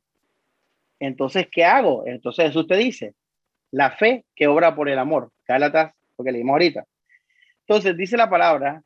entonces, 0.99 1.47
¿qué 1.51 1.65
hago? 1.65 2.03
Entonces 2.05 2.45
Jesús 2.45 2.65
te 2.65 2.77
dice, 2.77 3.13
la 3.71 3.91
fe 3.91 4.25
que 4.35 4.47
obra 4.47 4.75
por 4.75 4.87
el 4.87 4.97
amor. 4.97 5.31
Gálatas, 5.45 5.93
porque 6.15 6.31
leímos 6.31 6.53
ahorita. 6.53 6.85
Entonces 7.67 7.97
dice 7.97 8.15
la 8.15 8.29
palabra, 8.29 8.81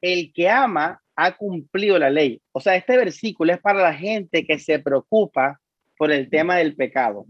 el 0.00 0.32
que 0.34 0.50
ama 0.50 1.00
ha 1.16 1.36
cumplido 1.36 1.98
la 1.98 2.10
ley. 2.10 2.40
O 2.52 2.60
sea, 2.60 2.76
este 2.76 2.96
versículo 2.96 3.52
es 3.52 3.60
para 3.60 3.82
la 3.82 3.94
gente 3.94 4.44
que 4.44 4.58
se 4.58 4.78
preocupa 4.78 5.60
por 5.96 6.10
el 6.10 6.28
tema 6.28 6.56
del 6.56 6.74
pecado. 6.74 7.26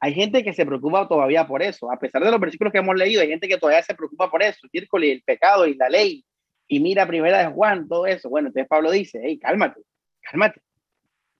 Hay 0.00 0.14
gente 0.14 0.42
que 0.42 0.52
se 0.52 0.66
preocupa 0.66 1.06
todavía 1.06 1.46
por 1.46 1.62
eso, 1.62 1.90
a 1.90 1.98
pesar 1.98 2.24
de 2.24 2.30
los 2.30 2.40
versículos 2.40 2.72
que 2.72 2.80
hemos 2.80 2.96
leído, 2.96 3.22
hay 3.22 3.28
gente 3.28 3.48
que 3.48 3.56
todavía 3.56 3.82
se 3.82 3.94
preocupa 3.94 4.28
por 4.30 4.42
eso, 4.42 4.66
y 4.72 4.78
el 4.78 5.22
pecado 5.22 5.66
y 5.66 5.74
la 5.74 5.88
ley, 5.88 6.24
y 6.66 6.80
mira 6.80 7.06
primera 7.06 7.38
de 7.38 7.54
Juan, 7.54 7.86
todo 7.86 8.06
eso. 8.06 8.28
Bueno, 8.28 8.48
entonces 8.48 8.68
Pablo 8.68 8.90
dice, 8.90 9.20
hey, 9.22 9.38
cálmate, 9.38 9.80
cálmate. 10.20 10.60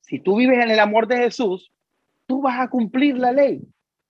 Si 0.01 0.21
tú 0.21 0.37
vives 0.37 0.63
en 0.63 0.71
el 0.71 0.79
amor 0.79 1.09
de 1.09 1.17
Jesús, 1.17 1.73
tú 2.27 2.43
vas 2.43 2.61
a 2.61 2.69
cumplir 2.69 3.17
la 3.19 3.33
ley. 3.33 3.63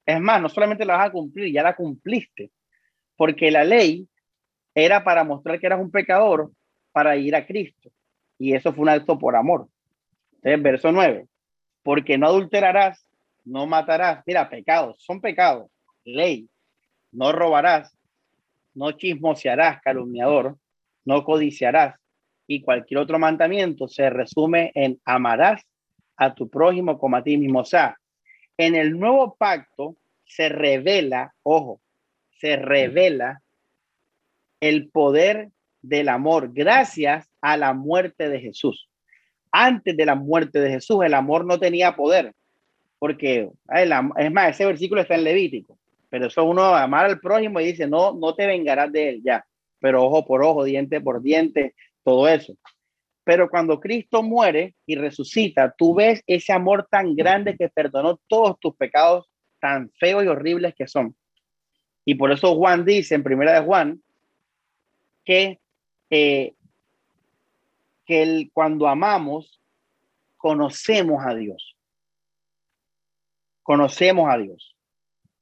Es 0.04 0.20
más, 0.20 0.42
no 0.42 0.48
solamente 0.48 0.84
la 0.84 0.96
vas 0.96 1.08
a 1.08 1.12
cumplir, 1.12 1.52
ya 1.52 1.62
la 1.62 1.74
cumpliste, 1.74 2.50
porque 3.16 3.50
la 3.50 3.64
ley 3.64 4.06
era 4.74 5.02
para 5.02 5.24
mostrar 5.24 5.60
que 5.60 5.66
eras 5.66 5.80
un 5.80 5.90
pecador 5.90 6.50
para 6.92 7.16
ir 7.16 7.34
a 7.34 7.46
Cristo. 7.46 7.90
Y 8.38 8.54
eso 8.54 8.72
fue 8.72 8.82
un 8.82 8.88
acto 8.90 9.18
por 9.18 9.36
amor. 9.36 9.68
Entonces, 10.36 10.62
verso 10.62 10.92
9, 10.92 11.26
porque 11.82 12.18
no 12.18 12.26
adulterarás, 12.26 13.06
no 13.44 13.66
matarás. 13.66 14.22
Mira, 14.26 14.48
pecados, 14.48 15.02
son 15.02 15.20
pecados. 15.20 15.70
Ley, 16.04 16.48
no 17.12 17.32
robarás, 17.32 17.96
no 18.74 18.92
chismosearás, 18.92 19.80
calumniador, 19.82 20.58
no 21.04 21.24
codiciarás. 21.24 21.96
Y 22.46 22.62
cualquier 22.62 22.98
otro 22.98 23.18
mandamiento 23.18 23.88
se 23.88 24.10
resume 24.10 24.72
en 24.74 25.00
amarás 25.04 25.62
a 26.16 26.34
tu 26.34 26.48
prójimo 26.48 26.98
como 26.98 27.16
a 27.16 27.22
ti 27.22 27.36
mismo. 27.36 27.60
O 27.60 27.64
sea, 27.64 27.96
en 28.56 28.74
el 28.74 28.98
nuevo 28.98 29.36
pacto 29.36 29.96
se 30.24 30.48
revela, 30.48 31.34
ojo, 31.42 31.80
se 32.38 32.56
revela 32.56 33.42
el 34.60 34.90
poder 34.90 35.50
del 35.82 36.08
amor 36.08 36.52
gracias 36.52 37.28
a 37.40 37.56
la 37.56 37.74
muerte 37.74 38.28
de 38.28 38.40
Jesús. 38.40 38.88
Antes 39.50 39.96
de 39.96 40.06
la 40.06 40.14
muerte 40.14 40.60
de 40.60 40.70
Jesús, 40.70 41.04
el 41.04 41.14
amor 41.14 41.44
no 41.44 41.58
tenía 41.58 41.94
poder 41.94 42.32
porque 43.02 43.50
es 43.74 44.32
más, 44.32 44.50
ese 44.50 44.64
versículo 44.64 45.00
está 45.00 45.16
en 45.16 45.24
Levítico, 45.24 45.76
pero 46.08 46.28
eso 46.28 46.44
uno 46.44 46.62
amar 46.62 47.06
al 47.06 47.18
prójimo 47.18 47.58
y 47.58 47.64
dice, 47.64 47.88
no, 47.88 48.14
no 48.14 48.32
te 48.36 48.46
vengarás 48.46 48.92
de 48.92 49.08
él 49.08 49.22
ya, 49.24 49.44
pero 49.80 50.04
ojo 50.04 50.24
por 50.24 50.44
ojo, 50.44 50.62
diente 50.62 51.00
por 51.00 51.20
diente, 51.20 51.74
todo 52.04 52.28
eso. 52.28 52.54
Pero 53.24 53.50
cuando 53.50 53.80
Cristo 53.80 54.22
muere 54.22 54.76
y 54.86 54.94
resucita, 54.94 55.74
tú 55.76 55.96
ves 55.96 56.22
ese 56.28 56.52
amor 56.52 56.86
tan 56.88 57.16
grande 57.16 57.56
que 57.56 57.68
perdonó 57.68 58.20
todos 58.28 58.56
tus 58.60 58.76
pecados 58.76 59.28
tan 59.58 59.90
feos 59.98 60.22
y 60.22 60.28
horribles 60.28 60.72
que 60.76 60.86
son. 60.86 61.16
Y 62.04 62.14
por 62.14 62.30
eso 62.30 62.54
Juan 62.54 62.84
dice 62.84 63.16
en 63.16 63.24
primera 63.24 63.54
de 63.54 63.66
Juan 63.66 64.00
que, 65.24 65.58
que 66.18 66.54
el, 68.06 68.50
cuando 68.52 68.86
amamos, 68.88 69.60
conocemos 70.36 71.24
a 71.24 71.34
Dios 71.34 71.72
conocemos 73.62 74.28
a 74.28 74.38
Dios. 74.38 74.76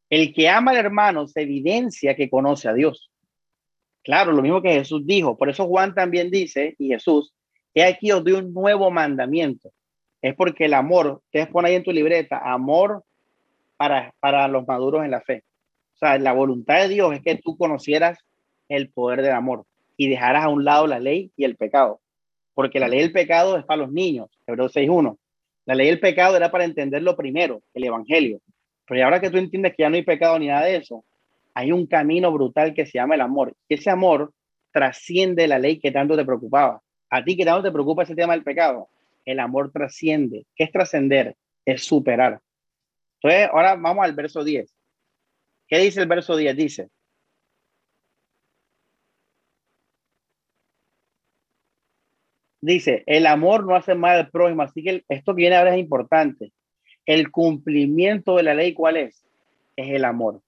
El 0.09 0.33
que 0.33 0.49
ama 0.49 0.73
al 0.73 0.79
hermano 0.79 1.27
se 1.27 1.43
evidencia 1.43 2.17
que 2.17 2.29
conoce 2.29 2.69
a 2.69 2.75
Dios. 2.75 3.11
Claro, 4.03 4.33
lo 4.33 4.43
mismo 4.43 4.63
que 4.63 4.73
Jesús 4.73 5.07
dijo. 5.07 5.37
Por 5.37 5.49
eso 5.51 5.67
Juan 5.67 5.95
también 5.95 6.31
dice, 6.31 6.75
y 6.79 6.89
Jesús, 6.89 7.33
que 7.75 7.85
aquí 7.85 8.11
os 8.11 8.25
doy 8.25 8.35
un 8.35 8.53
nuevo 8.53 8.91
mandamiento. 8.91 9.71
Es 10.23 10.35
porque 10.35 10.67
el 10.67 10.75
amor, 10.75 11.23
ustedes 11.25 11.49
ponen 11.49 11.71
ahí 11.71 11.77
en 11.77 11.85
tu 11.85 11.93
libreta, 11.93 12.39
amor 12.39 13.05
para, 13.77 14.15
para 14.21 14.49
los 14.49 14.67
maduros 14.67 15.05
en 15.05 15.13
la 15.13 15.21
fe. 15.21 15.45
O 15.95 15.99
sea, 15.99 16.19
la 16.19 16.33
voluntad 16.33 16.81
de 16.81 16.89
Dios 16.89 17.15
es 17.15 17.23
que 17.23 17.37
tú 17.37 17.57
conocieras 17.57 18.19
el 18.69 18.91
poder 18.91 19.23
del 19.23 19.33
amor 19.33 19.65
y 20.01 20.09
dejaras 20.09 20.45
a 20.45 20.49
un 20.49 20.65
lado 20.65 20.87
la 20.87 20.99
ley 20.99 21.31
y 21.37 21.45
el 21.45 21.57
pecado. 21.57 22.01
Porque 22.55 22.81
la 22.81 22.89
ley 22.89 23.01
del 23.01 23.13
pecado 23.13 23.59
es 23.59 23.67
para 23.67 23.83
los 23.83 23.93
niños, 23.93 24.31
Hebreos 24.47 24.75
6.1. 24.75 25.19
La 25.67 25.75
ley 25.75 25.89
del 25.89 26.01
pecado 26.01 26.39
era 26.39 26.51
para 26.51 26.65
entender 26.65 27.03
lo 27.03 27.15
primero, 27.15 27.61
el 27.75 27.85
evangelio. 27.85 28.41
Pero 28.87 29.05
ahora 29.05 29.21
que 29.21 29.29
tú 29.29 29.37
entiendes 29.37 29.75
que 29.77 29.83
ya 29.83 29.91
no 29.91 29.97
hay 29.97 30.03
pecado 30.03 30.39
ni 30.39 30.47
nada 30.47 30.65
de 30.65 30.77
eso, 30.77 31.05
hay 31.53 31.71
un 31.71 31.87
camino 31.87 32.33
brutal 32.33 32.73
que 32.73 32.87
se 32.87 32.97
llama 32.97 33.15
el 33.15 33.21
amor. 33.21 33.55
Y 33.69 33.75
ese 33.75 33.91
amor 33.91 34.33
trasciende 34.73 35.47
la 35.47 35.59
ley 35.59 35.79
que 35.79 35.93
tanto 35.93 36.17
te 36.17 36.25
preocupaba. 36.25 36.81
A 37.11 37.23
ti 37.23 37.37
que 37.37 37.45
tanto 37.45 37.65
te 37.65 37.71
preocupa 37.71 38.05
ese 38.05 38.15
tema 38.15 38.33
del 38.33 38.43
pecado, 38.43 38.89
el 39.27 39.39
amor 39.39 39.71
trasciende. 39.71 40.47
¿Qué 40.57 40.65
es 40.65 40.73
trascender? 40.73 41.37
Es 41.67 41.85
superar. 41.85 42.41
Entonces, 43.21 43.51
ahora 43.53 43.77
vamos 43.77 44.03
al 44.03 44.15
verso 44.15 44.43
10. 44.45 44.75
¿Qué 45.69 45.79
dice 45.79 46.01
el 46.01 46.09
verso 46.09 46.39
10? 46.39 46.57
Dice, 46.57 46.89
dice, 52.61 53.03
el 53.07 53.27
amor 53.27 53.67
no 53.67 53.75
hace 53.75 53.95
mal 53.95 54.17
al 54.19 54.31
prójimo, 54.31 54.63
así 54.63 54.83
que 54.83 55.05
esto 55.09 55.35
que 55.35 55.43
viene 55.43 55.57
ahora 55.57 55.75
es 55.75 55.81
importante. 55.81 56.53
El 57.07 57.31
cumplimiento 57.31 58.37
de 58.37 58.43
la 58.43 58.55
ley, 58.55 58.75
¿cuál 58.75 58.97
es? 58.97 59.27
Es 59.77 59.91
el 59.91 60.05
amor. 60.05 60.43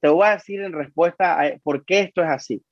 Te 0.00 0.08
voy 0.08 0.26
a 0.26 0.32
decir 0.32 0.60
en 0.60 0.72
respuesta 0.72 1.40
a 1.40 1.58
por 1.62 1.84
qué 1.84 2.00
esto 2.00 2.22
es 2.22 2.28
así. 2.28 2.62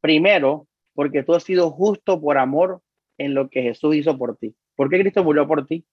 Primero, 0.00 0.66
porque 0.94 1.22
tú 1.22 1.34
has 1.34 1.42
sido 1.42 1.70
justo 1.70 2.20
por 2.20 2.38
amor 2.38 2.82
en 3.18 3.34
lo 3.34 3.48
que 3.48 3.62
Jesús 3.62 3.96
hizo 3.96 4.18
por 4.18 4.36
ti. 4.36 4.54
¿Por 4.76 4.90
qué 4.90 5.00
Cristo 5.00 5.24
murió 5.24 5.46
por 5.46 5.66
ti? 5.66 5.84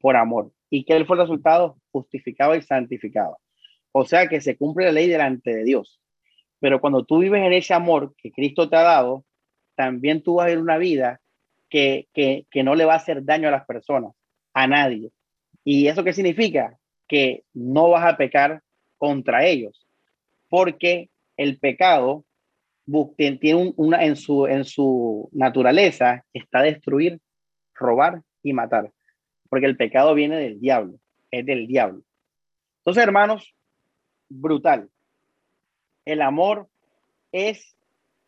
Por 0.00 0.16
amor. 0.16 0.52
¿Y 0.70 0.84
qué 0.84 1.04
fue 1.04 1.16
el 1.16 1.22
resultado? 1.22 1.76
Justificado 1.90 2.54
y 2.54 2.62
santificado. 2.62 3.38
O 3.92 4.04
sea 4.04 4.28
que 4.28 4.40
se 4.40 4.56
cumple 4.56 4.86
la 4.86 4.92
ley 4.92 5.08
delante 5.08 5.54
de 5.54 5.64
Dios. 5.64 6.00
Pero 6.60 6.80
cuando 6.80 7.04
tú 7.04 7.18
vives 7.18 7.42
en 7.42 7.52
ese 7.52 7.74
amor 7.74 8.14
que 8.16 8.30
Cristo 8.30 8.68
te 8.68 8.76
ha 8.76 8.82
dado, 8.82 9.24
también 9.74 10.22
tú 10.22 10.36
vas 10.36 10.44
a 10.44 10.48
vivir 10.48 10.62
una 10.62 10.78
vida 10.78 11.20
que, 11.70 12.08
que, 12.12 12.44
que 12.50 12.62
no 12.62 12.74
le 12.74 12.84
va 12.84 12.94
a 12.94 12.96
hacer 12.96 13.24
daño 13.24 13.48
a 13.48 13.52
las 13.52 13.64
personas, 13.64 14.12
a 14.52 14.66
nadie. 14.66 15.10
¿Y 15.64 15.86
eso 15.86 16.04
qué 16.04 16.12
significa? 16.12 16.76
Que 17.08 17.44
no 17.54 17.90
vas 17.90 18.04
a 18.04 18.16
pecar 18.16 18.62
contra 18.98 19.46
ellos, 19.46 19.86
porque 20.48 21.08
el 21.36 21.58
pecado 21.58 22.24
tiene 23.16 23.72
una 23.76 24.04
en 24.04 24.16
su, 24.16 24.46
en 24.46 24.64
su 24.64 25.28
naturaleza 25.32 26.24
está 26.32 26.62
destruir, 26.62 27.20
robar 27.74 28.22
y 28.42 28.52
matar, 28.52 28.90
porque 29.48 29.66
el 29.66 29.76
pecado 29.76 30.14
viene 30.14 30.36
del 30.36 30.60
diablo, 30.60 30.98
es 31.30 31.46
del 31.46 31.66
diablo. 31.66 32.02
Entonces, 32.78 33.02
hermanos, 33.02 33.54
brutal. 34.28 34.88
El 36.04 36.22
amor 36.22 36.68
es 37.30 37.76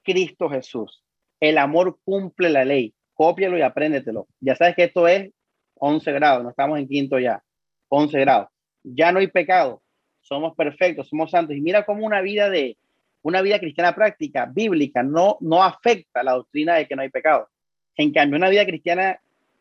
Cristo 0.03 0.49
Jesús. 0.49 1.03
El 1.41 1.59
amor 1.59 1.99
cumple 2.05 2.51
la 2.51 2.65
ley. 2.65 2.95
Cópialo 3.23 3.57
y 3.57 3.63
apréndetelo. 3.63 4.27
Ya 4.41 4.57
sabes 4.57 4.75
que 4.75 4.83
esto 4.83 5.07
es 5.07 5.31
11 5.75 6.11
grados, 6.11 6.43
no 6.43 6.51
estamos 6.51 6.77
en 6.77 6.89
quinto 6.89 7.21
ya. 7.21 7.41
11 7.89 8.19
grados. 8.19 8.49
Ya 8.83 9.13
no 9.13 9.21
hay 9.21 9.29
pecado. 9.29 9.81
Somos 10.23 10.57
perfectos, 10.57 11.09
somos 11.09 11.31
santos. 11.31 11.55
Y 11.55 11.61
mira 11.61 11.85
cómo 11.85 12.05
una 12.05 12.21
vida 12.21 12.51
de, 12.51 12.77
una 13.23 13.41
vida 13.41 13.61
cristiana 13.61 13.95
práctica, 13.95 14.51
bíblica, 14.53 15.05
no, 15.05 15.37
no 15.39 15.63
afecta 15.63 16.25
la 16.25 16.33
doctrina 16.33 16.75
de 16.75 16.89
que 16.89 16.97
no 16.97 17.03
hay 17.03 17.11
pecado. 17.11 17.49
En 17.97 18.13
cambio, 18.13 18.39
una 18.39 18.49
vida 18.49 18.67
cristiana 18.67 19.21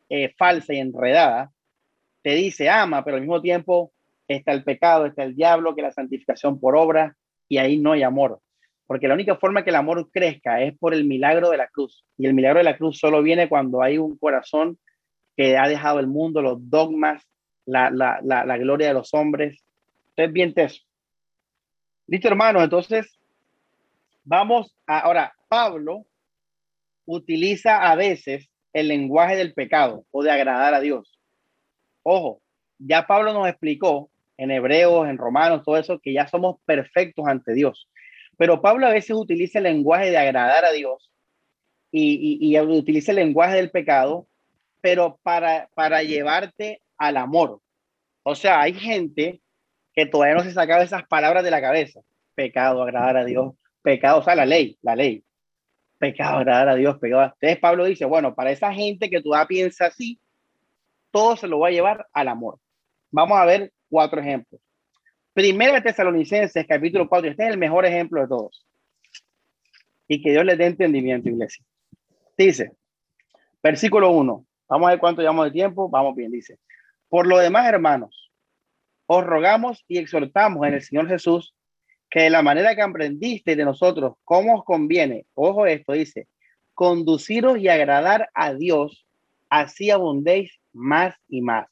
eh, 0.09 0.34
falsa 0.36 0.74
y 0.74 0.80
enredada 0.80 1.51
te 2.24 2.34
dice 2.34 2.68
ama, 2.68 3.03
pero 3.03 3.18
al 3.18 3.22
mismo 3.22 3.41
tiempo 3.41 3.91
está 4.28 4.53
el 4.53 4.64
pecado, 4.64 5.05
está 5.05 5.22
el 5.22 5.36
diablo, 5.36 5.76
que 5.76 5.84
la 5.84 5.91
santificación 5.91 6.59
por 6.59 6.76
obra, 6.76 7.16
y 7.47 7.59
ahí 7.59 7.78
no 7.78 7.91
hay 7.91 8.01
amor. 8.01 8.39
Porque 8.91 9.07
la 9.07 9.13
única 9.13 9.37
forma 9.37 9.63
que 9.63 9.69
el 9.69 9.77
amor 9.77 10.09
crezca 10.11 10.61
es 10.61 10.77
por 10.77 10.93
el 10.93 11.05
milagro 11.05 11.49
de 11.49 11.57
la 11.57 11.67
cruz. 11.67 12.03
Y 12.17 12.25
el 12.25 12.33
milagro 12.33 12.57
de 12.57 12.65
la 12.65 12.77
cruz 12.77 12.99
solo 12.99 13.23
viene 13.23 13.47
cuando 13.47 13.81
hay 13.81 13.97
un 13.97 14.17
corazón 14.17 14.77
que 15.37 15.57
ha 15.57 15.67
dejado 15.69 15.99
el 15.99 16.07
mundo, 16.07 16.41
los 16.41 16.57
dogmas, 16.69 17.23
la, 17.65 17.89
la, 17.89 18.19
la, 18.21 18.43
la 18.43 18.57
gloria 18.57 18.87
de 18.87 18.93
los 18.93 19.13
hombres. 19.13 19.63
Entonces, 20.09 20.33
bien 20.33 20.53
teso. 20.53 20.81
Listo, 22.07 22.27
hermano. 22.27 22.61
Entonces, 22.61 23.17
Vamos 24.23 24.75
ahora, 24.85 25.33
Pablo 25.47 26.05
utiliza 27.05 27.89
a 27.89 27.95
veces 27.95 28.49
el 28.71 28.87
lenguaje 28.87 29.35
del 29.35 29.53
pecado 29.53 30.05
o 30.11 30.21
de 30.21 30.31
agradar 30.31 30.75
a 30.75 30.79
Dios. 30.79 31.19
Ojo, 32.03 32.41
ya 32.77 33.07
Pablo 33.07 33.33
nos 33.33 33.47
explicó 33.47 34.11
en 34.37 34.51
Hebreos, 34.51 35.07
en 35.07 35.17
Romanos, 35.17 35.63
todo 35.65 35.77
eso, 35.77 35.99
que 35.99 36.13
ya 36.13 36.27
somos 36.27 36.57
perfectos 36.65 37.25
ante 37.27 37.53
Dios. 37.53 37.89
Pero 38.41 38.59
Pablo 38.59 38.87
a 38.87 38.89
veces 38.89 39.11
utiliza 39.11 39.59
el 39.59 39.65
lenguaje 39.65 40.09
de 40.09 40.17
agradar 40.17 40.65
a 40.65 40.71
Dios 40.71 41.11
y, 41.91 42.39
y, 42.41 42.59
utiliza 42.59 43.11
el 43.11 43.17
lenguaje 43.17 43.55
del 43.55 43.69
pecado, 43.69 44.25
pero 44.81 45.19
para, 45.21 45.69
para 45.75 46.01
llevarte 46.01 46.81
al 46.97 47.17
amor. 47.17 47.61
O 48.23 48.33
sea, 48.33 48.59
hay 48.61 48.73
gente 48.73 49.43
que 49.93 50.07
todavía 50.07 50.33
no 50.33 50.41
se 50.41 50.53
sacaba 50.53 50.81
esas 50.81 51.05
palabras 51.05 51.43
de 51.43 51.51
la 51.51 51.61
cabeza. 51.61 52.01
Pecado, 52.33 52.81
agradar 52.81 53.17
a 53.17 53.25
Dios, 53.25 53.53
pecado, 53.83 54.21
o 54.21 54.23
sea, 54.23 54.33
la 54.33 54.47
ley, 54.47 54.75
la 54.81 54.95
ley. 54.95 55.23
Pecado, 55.99 56.39
agradar 56.39 56.69
a 56.69 56.75
Dios, 56.75 56.97
pecado. 56.97 57.21
Entonces 57.25 57.59
Pablo 57.59 57.85
dice, 57.85 58.05
bueno, 58.05 58.33
para 58.33 58.49
esa 58.49 58.73
gente 58.73 59.11
que 59.11 59.21
tú 59.21 59.33
piensa 59.47 59.85
así, 59.85 60.19
todo 61.11 61.35
se 61.35 61.47
lo 61.47 61.59
va 61.59 61.67
a 61.67 61.71
llevar 61.71 62.07
al 62.11 62.27
amor. 62.27 62.57
Vamos 63.11 63.37
a 63.37 63.45
ver 63.45 63.71
cuatro 63.87 64.19
ejemplos. 64.19 64.59
Primera 65.34 65.82
Tesalonicenses, 65.82 66.67
capítulo 66.67 67.07
4, 67.07 67.32
este 67.32 67.43
es 67.43 67.51
el 67.51 67.57
mejor 67.57 67.86
ejemplo 67.86 68.19
de 68.19 68.27
todos. 68.27 68.67
Y 70.05 70.21
que 70.21 70.32
Dios 70.32 70.43
les 70.43 70.57
dé 70.57 70.65
entendimiento, 70.65 71.29
iglesia. 71.29 71.63
Dice, 72.38 72.73
versículo 73.63 74.11
1, 74.11 74.45
vamos 74.67 74.88
a 74.88 74.91
ver 74.91 74.99
cuánto 74.99 75.21
llevamos 75.21 75.45
de 75.45 75.51
tiempo, 75.51 75.88
vamos 75.89 76.15
bien, 76.17 76.32
dice. 76.32 76.59
Por 77.07 77.27
lo 77.27 77.38
demás, 77.38 77.65
hermanos, 77.65 78.29
os 79.05 79.23
rogamos 79.23 79.86
y 79.88 79.99
exhortamos 79.99 80.67
en 80.67 80.73
el 80.73 80.82
Señor 80.82 81.07
Jesús 81.07 81.55
que 82.09 82.23
de 82.23 82.29
la 82.29 82.41
manera 82.41 82.75
que 82.75 82.82
aprendiste 82.82 83.55
de 83.55 83.63
nosotros, 83.63 84.15
cómo 84.25 84.57
os 84.57 84.65
conviene, 84.65 85.25
ojo 85.34 85.65
esto, 85.65 85.93
dice, 85.93 86.27
conduciros 86.73 87.57
y 87.57 87.69
agradar 87.69 88.29
a 88.34 88.53
Dios, 88.53 89.07
así 89.49 89.91
abundéis 89.91 90.59
más 90.73 91.15
y 91.29 91.39
más. 91.39 91.67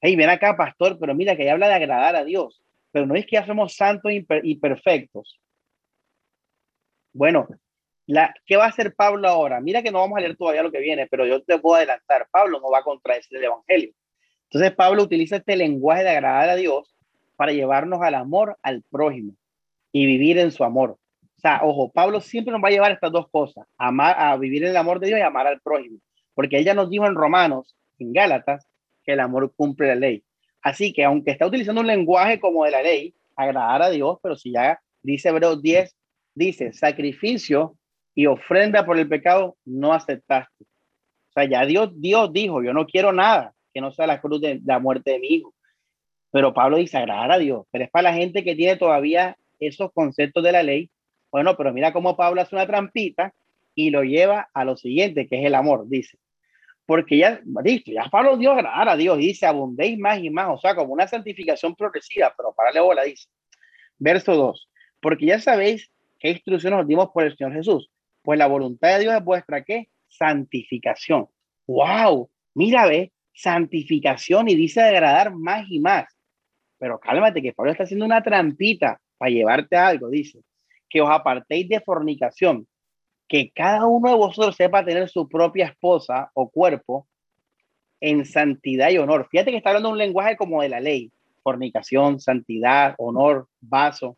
Hey, 0.00 0.14
ven 0.14 0.30
acá, 0.30 0.56
pastor, 0.56 0.96
pero 1.00 1.12
mira 1.12 1.36
que 1.36 1.44
ya 1.44 1.54
habla 1.54 1.66
de 1.66 1.74
agradar 1.74 2.14
a 2.14 2.24
Dios, 2.24 2.63
pero 2.94 3.06
no 3.06 3.16
es 3.16 3.26
que 3.26 3.34
ya 3.34 3.44
somos 3.44 3.74
santos 3.74 4.12
y 4.12 4.54
perfectos. 4.54 5.40
Bueno, 7.12 7.48
la, 8.06 8.32
¿qué 8.46 8.56
va 8.56 8.66
a 8.66 8.68
hacer 8.68 8.94
Pablo 8.94 9.26
ahora? 9.26 9.60
Mira 9.60 9.82
que 9.82 9.90
no 9.90 9.98
vamos 9.98 10.16
a 10.16 10.20
leer 10.20 10.36
todavía 10.36 10.62
lo 10.62 10.70
que 10.70 10.78
viene, 10.78 11.08
pero 11.08 11.26
yo 11.26 11.42
te 11.42 11.58
puedo 11.58 11.74
adelantar, 11.74 12.28
Pablo 12.30 12.60
no 12.60 12.70
va 12.70 12.78
a 12.78 12.84
contradecir 12.84 13.36
el 13.38 13.44
Evangelio. 13.46 13.92
Entonces 14.44 14.76
Pablo 14.76 15.02
utiliza 15.02 15.38
este 15.38 15.56
lenguaje 15.56 16.04
de 16.04 16.10
agradar 16.10 16.50
a 16.50 16.54
Dios 16.54 16.94
para 17.34 17.50
llevarnos 17.50 18.00
al 18.00 18.14
amor 18.14 18.56
al 18.62 18.84
prójimo 18.88 19.34
y 19.90 20.06
vivir 20.06 20.38
en 20.38 20.52
su 20.52 20.62
amor. 20.62 20.90
O 21.36 21.40
sea, 21.40 21.62
ojo, 21.64 21.90
Pablo 21.90 22.20
siempre 22.20 22.52
nos 22.52 22.62
va 22.62 22.68
a 22.68 22.72
llevar 22.72 22.92
estas 22.92 23.10
dos 23.10 23.28
cosas, 23.28 23.66
amar, 23.76 24.14
a 24.16 24.36
vivir 24.36 24.62
en 24.62 24.70
el 24.70 24.76
amor 24.76 25.00
de 25.00 25.08
Dios 25.08 25.18
y 25.18 25.22
amar 25.22 25.48
al 25.48 25.60
prójimo, 25.60 25.98
porque 26.32 26.58
ella 26.58 26.74
nos 26.74 26.90
dijo 26.90 27.06
en 27.06 27.16
Romanos, 27.16 27.74
en 27.98 28.12
Gálatas, 28.12 28.68
que 29.02 29.14
el 29.14 29.20
amor 29.20 29.52
cumple 29.56 29.88
la 29.88 29.96
ley. 29.96 30.22
Así 30.64 30.94
que 30.94 31.04
aunque 31.04 31.30
está 31.30 31.46
utilizando 31.46 31.82
un 31.82 31.86
lenguaje 31.86 32.40
como 32.40 32.64
de 32.64 32.70
la 32.70 32.82
ley, 32.82 33.14
agradar 33.36 33.82
a 33.82 33.90
Dios, 33.90 34.18
pero 34.22 34.34
si 34.34 34.50
ya 34.50 34.80
dice 35.02 35.28
Hebreos 35.28 35.60
10, 35.60 35.94
dice 36.34 36.72
sacrificio 36.72 37.76
y 38.14 38.24
ofrenda 38.26 38.86
por 38.86 38.98
el 38.98 39.06
pecado, 39.06 39.56
no 39.66 39.92
aceptaste. 39.92 40.64
O 40.64 41.32
sea, 41.34 41.44
ya 41.44 41.66
Dios, 41.66 41.90
Dios 42.00 42.32
dijo, 42.32 42.62
yo 42.62 42.72
no 42.72 42.86
quiero 42.86 43.12
nada 43.12 43.52
que 43.74 43.82
no 43.82 43.92
sea 43.92 44.06
la 44.06 44.22
cruz 44.22 44.40
de, 44.40 44.62
la 44.64 44.78
muerte 44.78 45.10
de 45.10 45.18
mi 45.18 45.28
hijo. 45.28 45.54
Pero 46.30 46.54
Pablo 46.54 46.78
dice 46.78 46.96
agradar 46.96 47.32
a 47.32 47.38
Dios, 47.38 47.66
pero 47.70 47.84
es 47.84 47.90
para 47.90 48.10
la 48.10 48.14
gente 48.14 48.42
que 48.42 48.56
tiene 48.56 48.76
todavía 48.76 49.36
esos 49.60 49.92
conceptos 49.92 50.42
de 50.42 50.52
la 50.52 50.62
ley. 50.62 50.90
Bueno, 51.30 51.58
pero 51.58 51.74
mira 51.74 51.92
cómo 51.92 52.16
Pablo 52.16 52.40
hace 52.40 52.54
una 52.54 52.66
trampita 52.66 53.34
y 53.74 53.90
lo 53.90 54.02
lleva 54.02 54.48
a 54.54 54.64
lo 54.64 54.78
siguiente, 54.78 55.26
que 55.28 55.40
es 55.40 55.44
el 55.44 55.54
amor, 55.54 55.86
dice. 55.88 56.16
Porque 56.86 57.18
ya, 57.18 57.40
listo, 57.64 57.92
ya 57.92 58.04
Pablo 58.10 58.36
dio 58.36 58.52
agradar 58.52 58.90
a 58.90 58.96
Dios, 58.96 59.18
dice, 59.18 59.46
abundéis 59.46 59.98
más 59.98 60.18
y 60.18 60.30
más, 60.30 60.48
o 60.50 60.58
sea, 60.58 60.74
como 60.74 60.92
una 60.92 61.06
santificación 61.06 61.74
progresiva, 61.74 62.32
pero 62.36 62.52
para 62.52 62.80
bola, 62.82 63.04
dice. 63.04 63.28
Verso 63.98 64.34
2, 64.34 64.68
porque 65.00 65.26
ya 65.26 65.40
sabéis 65.40 65.90
qué 66.18 66.30
instrucciones 66.30 66.78
nos 66.78 66.88
dimos 66.88 67.10
por 67.10 67.24
el 67.24 67.36
Señor 67.36 67.54
Jesús. 67.54 67.90
Pues 68.22 68.38
la 68.38 68.46
voluntad 68.46 68.94
de 68.94 69.00
Dios 69.00 69.14
es 69.14 69.24
vuestra, 69.24 69.62
¿qué? 69.62 69.88
Santificación. 70.08 71.28
¡Wow! 71.66 72.30
Mira, 72.54 72.86
ve, 72.86 73.12
santificación 73.32 74.48
y 74.48 74.54
dice 74.54 74.80
agradar 74.80 75.34
más 75.34 75.66
y 75.68 75.80
más. 75.80 76.06
Pero 76.78 76.98
cálmate, 76.98 77.42
que 77.42 77.52
Pablo 77.52 77.72
está 77.72 77.84
haciendo 77.84 78.04
una 78.04 78.22
trampita 78.22 79.00
para 79.16 79.30
llevarte 79.30 79.76
a 79.76 79.88
algo, 79.88 80.08
dice, 80.08 80.40
que 80.88 81.00
os 81.00 81.10
apartéis 81.10 81.68
de 81.68 81.80
fornicación. 81.80 82.66
Que 83.28 83.50
cada 83.50 83.86
uno 83.86 84.10
de 84.10 84.16
vosotros 84.16 84.56
sepa 84.56 84.84
tener 84.84 85.08
su 85.08 85.28
propia 85.28 85.66
esposa 85.66 86.30
o 86.34 86.48
cuerpo 86.48 87.06
en 88.00 88.24
santidad 88.24 88.90
y 88.90 88.98
honor. 88.98 89.28
Fíjate 89.30 89.50
que 89.50 89.56
está 89.56 89.70
hablando 89.70 89.90
un 89.90 89.98
lenguaje 89.98 90.36
como 90.36 90.62
de 90.62 90.68
la 90.68 90.80
ley, 90.80 91.10
fornicación, 91.42 92.20
santidad, 92.20 92.94
honor, 92.98 93.48
vaso. 93.60 94.16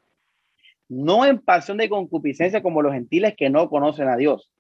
No 0.89 1.25
en 1.25 1.39
pasión 1.39 1.77
de 1.77 1.89
concupiscencia 1.89 2.63
como 2.63 2.83
los 2.83 2.93
gentiles 2.93 3.35
que 3.37 3.51
no 3.51 3.69
conocen 3.69 4.09
a 4.09 4.17
Dios. 4.17 4.51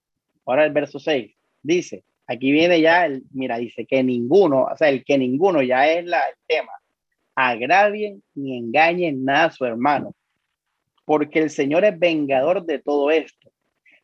Ahora 0.45 0.65
el 0.65 0.73
verso 0.73 0.99
6 0.99 1.35
dice, 1.63 2.05
aquí 2.27 2.53
viene 2.53 2.81
ya 2.81 3.07
el, 3.07 3.25
mira, 3.33 3.59
dice 3.59 3.85
que 3.85 4.03
ninguno, 4.03 4.65
o 4.65 4.77
sea, 4.77 4.89
el 4.89 5.05
que 5.05 5.19
ninguno 5.19 5.63
ya 5.63 5.89
es 5.89 6.05
la, 6.05 6.21
el 6.21 6.37
tema, 6.47 6.73
agravien 7.35 8.23
ni 8.35 8.57
engañen 8.57 9.25
nada 9.25 9.47
a 9.47 9.51
su 9.51 9.65
hermano, 9.65 10.15
porque 11.05 11.41
el 11.41 11.51
Señor 11.51 11.85
es 11.85 11.99
vengador 11.99 12.65
de 12.65 12.79
todo 12.79 13.11
esto. 13.11 13.46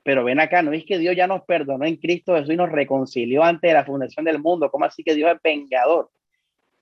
Pero 0.03 0.25
ven 0.25 0.41
acá, 0.41 0.63
no 0.63 0.73
es 0.73 0.85
que 0.85 0.99
Dios 0.99 1.15
ya 1.17 1.27
nos 1.27 1.43
perdonó 1.43 1.85
en 1.85 1.97
Cristo 1.97 2.35
Jesús 2.35 2.55
y 2.55 2.57
nos 2.57 2.73
reconcilió 2.73 3.45
antes 3.45 3.71
de 3.71 3.75
la 3.75 3.85
fundación 3.85 4.25
del 4.25 4.41
mundo. 4.41 4.71
¿Cómo 4.71 4.85
así 4.85 5.05
que 5.05 5.15
Dios 5.15 5.31
es 5.33 5.41
vengador? 5.43 6.11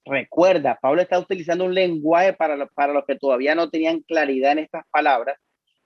Recuerda, 0.06 0.78
Pablo 0.80 1.02
está 1.02 1.18
utilizando 1.18 1.64
un 1.64 1.74
lenguaje 1.74 2.32
para, 2.32 2.66
para 2.66 2.92
los 2.94 3.04
que 3.04 3.16
todavía 3.16 3.54
no 3.54 3.68
tenían 3.68 4.00
claridad 4.00 4.52
en 4.52 4.60
estas 4.60 4.86
palabras, 4.90 5.38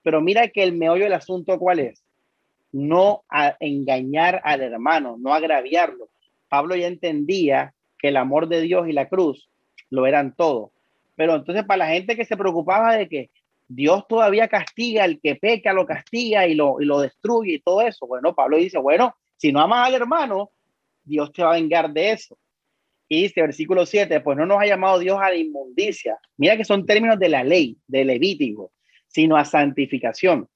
pero 0.03 0.21
mira 0.21 0.49
que 0.49 0.63
el 0.63 0.75
meollo 0.75 1.05
del 1.05 1.15
asunto 1.15 1.59
cuál 1.59 1.81
es. 1.81 2.05
No 2.71 3.25
engañar 3.61 4.41
al 4.45 4.61
hermano, 4.61 5.17
no 5.19 5.35
agraviarlo. 5.35 6.09
Pablo 6.49 6.77
ya 6.77 6.87
entendía 6.87 7.75
que 7.99 8.09
el 8.09 8.17
amor 8.17 8.49
de 8.49 8.61
Dios 8.61 8.89
y 8.89 8.93
la 8.93 9.09
cruz 9.09 9.49
lo 9.91 10.07
eran 10.07 10.35
todo. 10.35 10.73
Pero 11.17 11.37
entonces 11.37 11.65
para 11.65 11.79
la 11.79 11.89
gente 11.89 12.17
que 12.17 12.25
se 12.25 12.37
preocupaba 12.37 12.97
de 12.97 13.09
que 13.09 13.31
Dios 13.67 14.07
todavía 14.09 14.49
castiga 14.49 15.05
al 15.05 15.21
que 15.21 15.37
peca, 15.37 15.73
lo 15.73 15.87
castiga 15.87 16.47
y 16.47 16.55
lo, 16.55 16.81
y 16.81 16.85
lo 16.85 17.01
destruye 17.01 17.55
y 17.55 17.61
todo 17.61 17.83
eso. 17.83 18.07
Bueno, 18.07 18.35
Pablo 18.35 18.57
dice, 18.57 18.79
bueno, 18.79 19.17
si 19.37 19.53
no 19.53 19.61
amas 19.61 19.89
al 19.89 19.95
hermano, 19.95 20.51
Dios 21.03 21.33
te 21.33 21.43
va 21.43 21.51
a 21.51 21.55
vengar 21.55 21.93
de 21.93 22.13
eso. 22.13 22.39
Y 23.09 23.23
dice, 23.23 23.43
versículo 23.43 23.85
7, 23.87 24.21
pues 24.21 24.37
no 24.37 24.47
nos 24.47 24.61
ha 24.61 24.67
llamado 24.67 24.99
Dios 24.99 25.19
a 25.21 25.31
la 25.31 25.37
inmundicia. 25.37 26.19
Mira 26.37 26.57
que 26.57 26.65
son 26.65 26.87
términos 26.87 27.19
de 27.19 27.29
la 27.29 27.45
ley, 27.45 27.79
de 27.87 28.05
Levítico, 28.05 28.73
sino 29.07 29.37
a 29.37 29.45
santificación. 29.45 30.49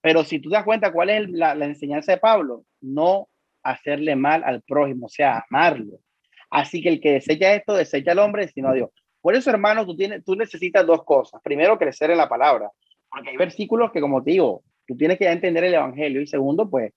Pero 0.00 0.24
si 0.24 0.38
tú 0.38 0.48
te 0.48 0.56
das 0.56 0.64
cuenta 0.64 0.92
cuál 0.92 1.10
es 1.10 1.28
la, 1.30 1.54
la 1.54 1.66
enseñanza 1.66 2.12
de 2.12 2.18
Pablo, 2.18 2.64
no 2.80 3.28
hacerle 3.62 4.16
mal 4.16 4.42
al 4.44 4.62
prójimo, 4.62 5.06
o 5.06 5.08
sea, 5.10 5.44
amarlo. 5.50 6.00
Así 6.48 6.82
que 6.82 6.88
el 6.88 7.00
que 7.00 7.12
desecha 7.12 7.54
esto, 7.54 7.74
desecha 7.74 8.12
al 8.12 8.18
hombre, 8.20 8.48
sino 8.48 8.70
a 8.70 8.74
Dios. 8.74 8.90
Por 9.20 9.34
eso, 9.34 9.50
hermano, 9.50 9.84
tú, 9.84 9.96
tienes, 9.96 10.24
tú 10.24 10.34
necesitas 10.34 10.86
dos 10.86 11.04
cosas. 11.04 11.40
Primero, 11.42 11.78
crecer 11.78 12.10
en 12.10 12.18
la 12.18 12.28
palabra, 12.28 12.70
porque 13.10 13.30
hay 13.30 13.36
versículos 13.36 13.92
que, 13.92 14.00
como 14.00 14.22
te 14.22 14.32
digo, 14.32 14.62
tú 14.86 14.96
tienes 14.96 15.18
que 15.18 15.28
entender 15.28 15.64
el 15.64 15.74
Evangelio. 15.74 16.20
Y 16.20 16.26
segundo, 16.26 16.68
pues, 16.68 16.92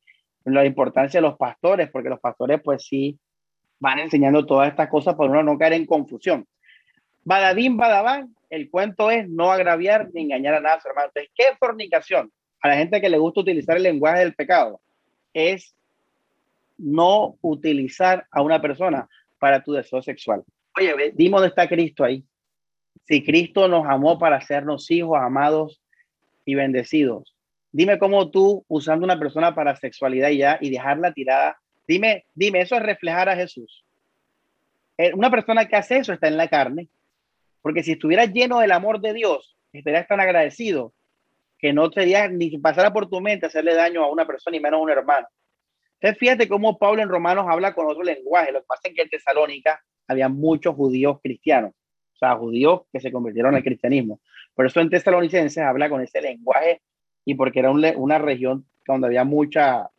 la 0.45 0.65
importancia 0.65 1.19
de 1.19 1.27
los 1.27 1.37
pastores, 1.37 1.89
porque 1.89 2.09
los 2.09 2.19
pastores, 2.19 2.61
pues 2.63 2.85
sí, 2.85 3.17
van 3.79 3.99
enseñando 3.99 4.45
todas 4.45 4.69
estas 4.69 4.89
cosas 4.89 5.15
para 5.15 5.29
uno 5.29 5.43
no 5.43 5.57
caer 5.57 5.73
en 5.73 5.85
confusión. 5.85 6.47
Badabín, 7.23 7.77
badabán, 7.77 8.35
el 8.49 8.69
cuento 8.69 9.09
es 9.09 9.27
no 9.29 9.51
agraviar 9.51 10.09
ni 10.13 10.23
engañar 10.23 10.55
a 10.55 10.59
nadie, 10.59 10.81
hermano. 10.85 11.07
Entonces, 11.07 11.31
¿qué 11.35 11.55
fornicación? 11.57 12.31
A 12.61 12.67
la 12.69 12.75
gente 12.75 13.01
que 13.01 13.09
le 13.09 13.17
gusta 13.17 13.41
utilizar 13.41 13.77
el 13.77 13.83
lenguaje 13.83 14.19
del 14.19 14.35
pecado, 14.35 14.79
es 15.33 15.75
no 16.77 17.37
utilizar 17.41 18.25
a 18.31 18.41
una 18.41 18.61
persona 18.61 19.07
para 19.39 19.63
tu 19.63 19.73
deseo 19.73 20.01
sexual. 20.01 20.43
Oye, 20.77 21.11
dime 21.15 21.35
dónde 21.35 21.49
está 21.49 21.67
Cristo 21.67 22.03
ahí. 22.03 22.23
Si 23.05 23.23
Cristo 23.23 23.67
nos 23.67 23.85
amó 23.85 24.17
para 24.17 24.37
hacernos 24.37 24.89
hijos 24.89 25.17
amados 25.19 25.81
y 26.45 26.55
bendecidos, 26.55 27.35
dime 27.71 27.99
cómo 27.99 28.31
tú, 28.31 28.65
usando 28.67 29.03
una 29.03 29.19
persona 29.19 29.53
para 29.53 29.75
sexualidad 29.75 30.29
y 30.29 30.37
ya 30.37 30.57
y 30.61 30.69
dejarla 30.69 31.13
tirada, 31.13 31.57
dime, 31.87 32.25
dime, 32.33 32.61
eso 32.61 32.75
es 32.75 32.83
reflejar 32.83 33.29
a 33.29 33.35
Jesús. 33.35 33.83
Eh, 34.97 35.11
una 35.13 35.29
persona 35.29 35.67
que 35.67 35.75
hace 35.75 35.97
eso 35.97 36.13
está 36.13 36.27
en 36.27 36.37
la 36.37 36.47
carne, 36.47 36.87
porque 37.61 37.83
si 37.83 37.93
estuviera 37.93 38.25
lleno 38.25 38.59
del 38.59 38.71
amor 38.71 39.01
de 39.01 39.13
Dios, 39.13 39.57
estarías 39.73 40.07
tan 40.07 40.19
agradecido 40.19 40.93
que 41.57 41.73
no 41.73 41.91
sería 41.91 42.27
ni 42.27 42.57
pasara 42.57 42.91
por 42.91 43.09
tu 43.09 43.21
mente 43.21 43.45
hacerle 43.45 43.73
daño 43.73 44.03
a 44.03 44.11
una 44.11 44.27
persona 44.27 44.57
y 44.57 44.59
menos 44.59 44.79
a 44.79 44.83
un 44.83 44.89
hermano. 44.89 45.27
Entonces, 45.99 46.19
fíjate 46.19 46.49
cómo 46.49 46.77
Pablo 46.77 47.01
en 47.01 47.09
Romanos 47.09 47.45
habla 47.47 47.73
con 47.73 47.89
otro 47.89 48.03
lenguaje. 48.03 48.51
Lo 48.51 48.59
que 48.59 48.67
pasa 48.67 48.89
es 48.89 48.93
que 48.93 49.01
en 49.01 49.09
Tesalónica 49.09 49.81
había 50.07 50.29
muchos 50.29 50.75
judíos 50.75 51.19
cristianos, 51.21 51.71
o 52.13 52.17
sea, 52.17 52.35
judíos 52.35 52.81
que 52.91 52.99
se 52.99 53.11
convirtieron 53.11 53.55
al 53.55 53.63
cristianismo. 53.63 54.19
Por 54.55 54.65
eso 54.65 54.79
en 54.79 54.89
Tesalonicenses 54.89 55.63
habla 55.63 55.89
con 55.89 56.01
ese 56.01 56.21
lenguaje 56.21 56.81
y 57.25 57.35
porque 57.35 57.59
era 57.59 57.71
una 57.71 58.17
región 58.17 58.65
donde 58.85 59.07
había 59.07 59.23
mucha 59.23 59.89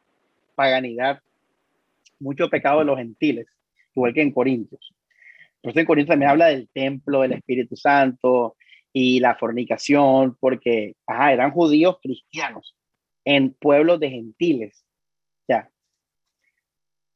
paganidad, 0.54 1.20
mucho 2.20 2.48
pecado 2.48 2.80
de 2.80 2.84
los 2.84 2.98
gentiles, 2.98 3.46
igual 3.94 4.14
que 4.14 4.22
en 4.22 4.32
Corintios. 4.32 4.94
Por 5.62 5.76
en 5.78 5.86
Corintios 5.86 6.12
también 6.12 6.30
habla 6.30 6.46
del 6.46 6.68
templo, 6.68 7.22
del 7.22 7.32
Espíritu 7.32 7.76
Santo 7.76 8.56
y 8.92 9.18
la 9.20 9.34
fornicación, 9.34 10.36
porque 10.38 10.94
ajá, 11.06 11.32
eran 11.32 11.50
judíos 11.50 11.98
cristianos 12.02 12.76
en 13.24 13.54
pueblos 13.54 13.98
de 13.98 14.10
gentiles. 14.10 14.84
Ya. 15.48 15.70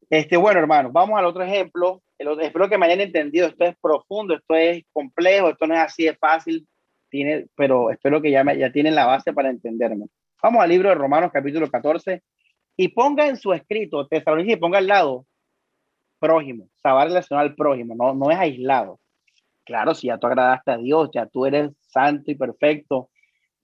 Este, 0.08 0.36
bueno, 0.38 0.60
hermanos, 0.60 0.92
vamos 0.92 1.18
al 1.18 1.26
otro 1.26 1.42
ejemplo 1.42 2.02
espero 2.18 2.68
que 2.68 2.78
me 2.78 2.86
hayan 2.86 3.00
entendido, 3.00 3.46
esto 3.46 3.64
es 3.64 3.76
profundo, 3.80 4.34
esto 4.34 4.54
es 4.54 4.84
complejo, 4.92 5.50
esto 5.50 5.66
no 5.66 5.74
es 5.74 5.80
así 5.80 6.04
de 6.04 6.16
fácil, 6.16 6.66
tiene, 7.08 7.46
pero 7.54 7.90
espero 7.90 8.20
que 8.20 8.30
ya, 8.30 8.44
ya 8.54 8.72
tienen 8.72 8.94
la 8.94 9.06
base 9.06 9.32
para 9.32 9.50
entenderme. 9.50 10.06
Vamos 10.42 10.62
al 10.62 10.68
libro 10.68 10.88
de 10.88 10.94
Romanos 10.94 11.30
capítulo 11.32 11.70
14 11.70 12.22
y 12.76 12.88
ponga 12.88 13.26
en 13.26 13.36
su 13.36 13.52
escrito, 13.52 14.06
Tesalonicenses, 14.06 14.56
y 14.56 14.60
ponga 14.60 14.78
al 14.78 14.86
lado 14.86 15.26
prójimo, 16.18 16.68
saber 16.82 17.08
relacionado 17.08 17.48
al 17.48 17.54
prójimo, 17.54 17.94
no, 17.94 18.14
no 18.14 18.30
es 18.30 18.38
aislado. 18.38 18.98
Claro, 19.64 19.94
si 19.94 20.08
ya 20.08 20.18
tú 20.18 20.26
agradaste 20.26 20.70
a 20.72 20.78
Dios, 20.78 21.10
ya 21.12 21.26
tú 21.26 21.46
eres 21.46 21.70
santo 21.80 22.30
y 22.30 22.34
perfecto 22.34 23.10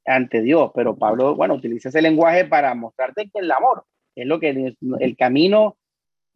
ante 0.04 0.42
Dios, 0.42 0.70
pero 0.74 0.96
Pablo, 0.96 1.34
bueno, 1.34 1.54
utiliza 1.54 1.88
ese 1.88 2.02
lenguaje 2.02 2.44
para 2.44 2.74
mostrarte 2.74 3.30
que 3.30 3.40
el 3.40 3.50
amor 3.50 3.84
es 4.14 4.26
lo 4.26 4.38
que 4.38 4.74
el 5.00 5.16
camino 5.16 5.76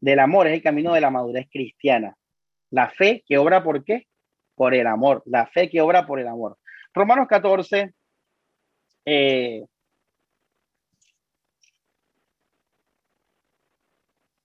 del 0.01 0.19
amor 0.19 0.47
es 0.47 0.55
el 0.55 0.63
camino 0.63 0.95
de 0.95 1.01
la 1.01 1.11
madurez 1.11 1.49
cristiana. 1.51 2.17
La 2.71 2.89
fe 2.91 3.25
que 3.27 3.39
obra 3.39 3.63
por 3.63 3.85
qué? 3.85 4.07
Por 4.55 4.75
el 4.75 4.87
amor. 4.87 5.23
La 5.27 5.47
fe 5.47 5.69
que 5.71 5.81
obra 5.81 6.07
por 6.07 6.21
el 6.21 6.29
amor. 6.29 6.59
Romanos 6.95 7.27
14. 7.29 7.95
Eh, 9.05 9.65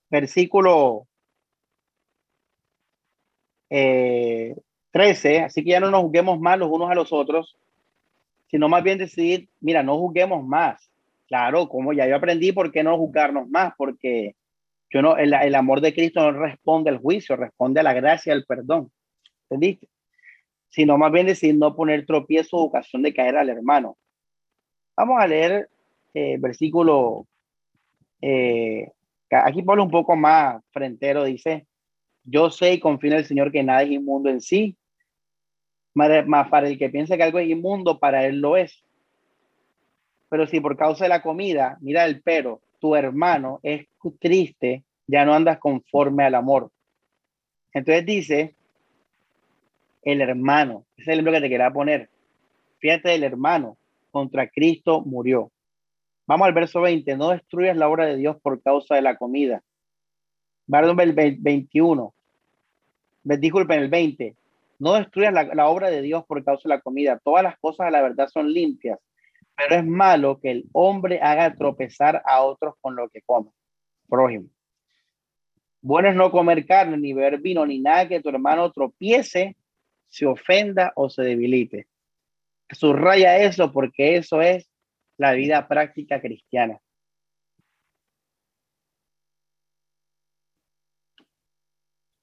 versículo 0.10 1.08
13, 3.68 5.36
eh, 5.36 5.42
así 5.42 5.64
que 5.64 5.72
ya 5.72 5.80
no 5.80 5.90
nos 5.90 6.02
juzguemos 6.04 6.40
más 6.40 6.60
los 6.60 6.70
unos 6.70 6.92
a 6.92 6.94
los 6.94 7.12
otros, 7.12 7.58
sino 8.48 8.70
más 8.70 8.84
bien 8.84 9.00
decidir, 9.00 9.50
mira, 9.60 9.82
no 9.82 9.98
juzguemos 9.98 10.46
más. 10.46 10.92
Claro, 11.28 11.68
como 11.68 11.94
ya 11.94 12.08
yo 12.08 12.16
aprendí, 12.16 12.52
¿por 12.52 12.72
qué 12.72 12.84
no 12.84 12.96
juzgarnos 12.98 13.50
más? 13.50 13.74
Porque 13.76 14.36
yo 14.94 15.02
no, 15.02 15.18
el, 15.18 15.34
el, 15.34 15.56
amor 15.56 15.82
de 15.82 15.92
Cristo 15.92 16.22
no 16.22 16.40
responde 16.40 16.92
al 16.92 17.00
juicio, 17.00 17.36
responde 17.36 17.80
a 17.80 17.84
la 17.84 17.94
gracia, 17.94 18.32
al 18.32 18.46
perdón. 18.46 18.92
¿Entendiste? 19.50 19.90
Sino 20.70 21.00
más 21.00 21.12
bien 21.12 21.26
decir 21.26 21.56
no 21.58 21.76
poner 21.76 22.06
tropiezo 22.06 22.58
o 22.58 22.66
ocasión 22.66 23.02
de 23.02 23.12
caer 23.12 23.36
al 23.38 23.50
hermano. 23.50 23.98
Vamos 24.96 25.20
a 25.20 25.26
leer 25.26 25.68
eh, 26.14 26.38
versículo. 26.40 27.26
Eh, 28.22 28.88
aquí 29.32 29.64
Pablo 29.64 29.84
un 29.84 29.90
poco 29.90 30.16
más 30.16 30.64
frentero 30.72 31.24
dice: 31.24 31.66
Yo 32.24 32.52
sé 32.52 32.74
y 32.74 32.80
confío 32.80 33.14
en 33.14 33.18
el 33.18 33.26
Señor 33.26 33.52
que 33.52 33.64
nada 33.64 33.82
es 33.82 33.90
inmundo 33.90 34.30
en 34.30 34.42
sí, 34.42 34.78
más 35.96 36.50
para 36.50 36.68
el 36.68 36.78
que 36.78 36.92
piensa 36.92 37.18
que 37.18 37.24
algo 37.24 37.40
es 37.40 37.50
inmundo, 37.50 37.98
para 37.98 38.28
él 38.28 38.42
lo 38.42 38.58
es. 38.58 38.84
Pero 40.30 40.46
si 40.46 40.60
por 40.60 40.78
causa 40.78 41.06
de 41.06 41.10
la 41.10 41.24
comida, 41.24 41.80
mira 41.82 42.06
el 42.06 42.22
pero, 42.22 42.62
tu 42.80 42.96
hermano 42.96 43.60
es 43.64 43.88
triste, 44.12 44.84
ya 45.08 45.26
no 45.26 45.34
andas 45.34 45.60
conforme 45.60 46.24
al 46.24 46.36
amor. 46.36 46.72
Entonces 47.74 48.06
dice, 48.06 48.56
el 50.04 50.22
hermano, 50.22 50.86
ese 50.98 51.02
es 51.02 51.08
el 51.08 51.14
ejemplo 51.14 51.34
que 51.34 51.42
te 51.42 51.50
quería 51.50 51.72
poner. 51.72 52.10
Fíjate, 52.80 53.16
el 53.16 53.24
hermano 53.24 53.78
contra 54.12 54.48
Cristo 54.48 55.02
murió. 55.02 55.52
Vamos 56.28 56.48
al 56.48 56.54
verso 56.54 56.82
20, 56.82 57.18
no 57.18 57.30
destruyas 57.30 57.76
la 57.76 57.90
obra 57.90 58.06
de 58.06 58.18
Dios 58.18 58.38
por 58.42 58.62
causa 58.62 58.96
de 58.96 59.02
la 59.02 59.18
comida. 59.18 59.62
Perdón, 60.70 61.00
el 61.02 61.14
21. 61.14 62.14
Disculpen, 63.24 63.80
el 63.80 63.90
20. 63.90 64.36
No 64.80 64.94
destruyas 64.94 65.34
la, 65.34 65.68
obra 65.68 65.90
de 65.90 66.02
Dios 66.02 66.26
por 66.26 66.44
causa 66.44 66.68
de 66.68 66.76
la 66.76 66.82
comida. 66.82 67.20
Todas 67.24 67.44
las 67.44 67.58
cosas 67.60 67.88
de 67.88 67.92
la 67.92 68.02
verdad 68.02 68.28
son 68.28 68.52
limpias 68.52 69.00
pero 69.56 69.76
es 69.76 69.86
malo 69.86 70.40
que 70.40 70.52
el 70.52 70.66
hombre 70.74 71.20
haga 71.22 71.54
tropezar 71.56 72.22
a 72.26 72.42
otros 72.42 72.76
con 72.82 72.96
lo 72.96 73.10
que 73.10 73.22
come 73.22 73.50
prójimo. 74.14 74.48
Bueno 75.82 76.10
es 76.10 76.16
no 76.16 76.30
comer 76.30 76.68
carne, 76.68 76.98
ni 76.98 77.14
beber 77.14 77.40
vino, 77.40 77.66
ni 77.66 77.80
nada 77.80 78.08
que 78.08 78.22
tu 78.22 78.30
hermano 78.30 78.72
tropiece, 78.72 79.58
se 80.08 80.28
ofenda 80.28 80.94
o 80.96 81.10
se 81.10 81.24
debilite. 81.24 81.88
Subraya 82.70 83.40
eso 83.40 83.72
porque 83.72 84.16
eso 84.18 84.40
es 84.40 84.70
la 85.18 85.34
vida 85.34 85.68
práctica 85.68 86.22
cristiana. 86.22 86.80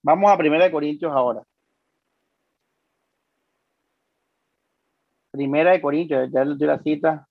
Vamos 0.03 0.31
a 0.31 0.37
1 0.37 0.71
Corintios 0.71 1.13
ahora. 1.13 1.43
Primera 5.33 5.73
de 5.73 5.81
Corintios, 5.81 6.31
ya 6.33 6.45
les 6.45 6.57
doy 6.57 6.69
la 6.69 6.83
cita. 6.83 7.30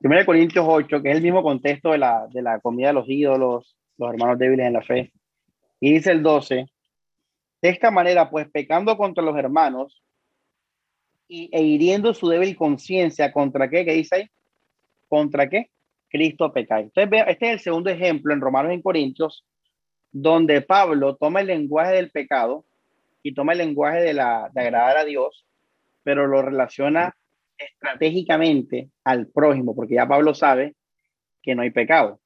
De 0.00 0.26
Corintios 0.26 0.66
8, 0.68 1.00
que 1.00 1.10
es 1.10 1.16
el 1.16 1.22
mismo 1.22 1.42
contexto 1.42 1.90
de 1.92 1.98
la, 1.98 2.26
de 2.32 2.42
la 2.42 2.58
comida 2.58 2.88
de 2.88 2.94
los 2.94 3.08
ídolos, 3.08 3.76
los 3.98 4.10
hermanos 4.10 4.38
débiles 4.38 4.66
en 4.66 4.72
la 4.72 4.82
fe. 4.82 5.12
Y 5.78 5.92
dice 5.92 6.10
el 6.10 6.22
12, 6.22 6.66
de 7.62 7.68
esta 7.68 7.92
manera, 7.92 8.28
pues 8.28 8.50
pecando 8.50 8.96
contra 8.96 9.22
los 9.22 9.36
hermanos 9.36 10.02
y, 11.28 11.48
e 11.52 11.62
hiriendo 11.62 12.12
su 12.14 12.28
débil 12.28 12.56
conciencia, 12.56 13.32
¿contra 13.32 13.70
qué? 13.70 13.84
¿Qué 13.84 13.92
dice 13.92 14.16
ahí? 14.16 14.30
¿Contra 15.08 15.48
qué? 15.48 15.70
Cristo 16.08 16.52
peca. 16.52 16.80
Entonces, 16.80 17.24
este 17.28 17.46
es 17.46 17.52
el 17.52 17.60
segundo 17.60 17.90
ejemplo 17.90 18.34
en 18.34 18.40
Romanos 18.40 18.72
en 18.72 18.82
Corintios, 18.82 19.44
donde 20.10 20.60
Pablo 20.62 21.16
toma 21.16 21.40
el 21.40 21.46
lenguaje 21.46 21.94
del 21.94 22.10
pecado 22.10 22.64
y 23.22 23.34
toma 23.34 23.52
el 23.52 23.58
lenguaje 23.58 24.00
de, 24.00 24.14
la, 24.14 24.50
de 24.52 24.60
agradar 24.60 24.96
a 24.98 25.04
Dios, 25.04 25.46
pero 26.02 26.26
lo 26.26 26.42
relaciona 26.42 27.14
estratégicamente 27.56 28.90
al 29.04 29.28
prójimo, 29.28 29.74
porque 29.74 29.94
ya 29.94 30.06
Pablo 30.06 30.34
sabe 30.34 30.74
que 31.42 31.54
no 31.54 31.62
hay 31.62 31.70
pecado, 31.70 32.20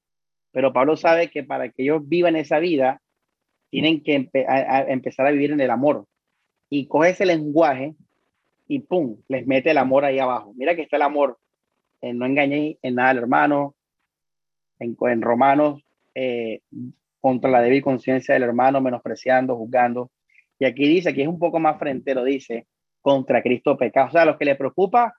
pero 0.52 0.73
Pablo 0.73 0.97
sabe 0.97 1.31
que 1.31 1.44
para 1.44 1.68
que 1.68 1.82
ellos 1.82 2.09
vivan 2.09 2.36
esa 2.36 2.59
vida, 2.59 3.01
tienen 3.70 4.02
que 4.02 4.31
empezar 4.32 5.27
a 5.27 5.31
vivir 5.31 5.51
en 5.51 5.60
el 5.60 5.70
amor. 5.70 6.06
Y 6.70 6.86
coge 6.86 7.10
ese 7.10 7.27
lenguaje 7.27 7.94
y 8.68 8.81
pum, 8.81 9.18
les 9.28 9.47
mete 9.47 9.70
el 9.70 9.78
amor 9.78 10.05
ahí 10.05 10.18
abajo. 10.18 10.52
Mira 10.56 10.74
que 10.74 10.82
está 10.82 10.97
el 10.97 11.02
amor. 11.02 11.39
en 12.01 12.18
no 12.18 12.27
engañéis 12.27 12.78
en 12.82 12.94
nada 12.94 13.10
al 13.10 13.18
hermano. 13.18 13.74
En, 14.78 14.97
en 14.98 15.23
Romanos, 15.23 15.82
eh, 16.14 16.60
contra 17.20 17.51
la 17.51 17.60
débil 17.60 17.82
conciencia 17.82 18.35
del 18.35 18.44
hermano, 18.44 18.81
menospreciando, 18.81 19.56
juzgando. 19.56 20.10
Y 20.58 20.64
aquí 20.64 20.88
dice, 20.88 21.10
aquí 21.10 21.22
es 21.22 21.28
un 21.28 21.38
poco 21.38 21.58
más 21.58 21.78
frentero, 21.78 22.24
dice, 22.24 22.66
contra 23.00 23.42
Cristo 23.42 23.76
pecado. 23.76 24.08
O 24.08 24.10
sea, 24.10 24.24
los 24.24 24.36
que 24.36 24.44
le 24.44 24.56
preocupa 24.56 25.14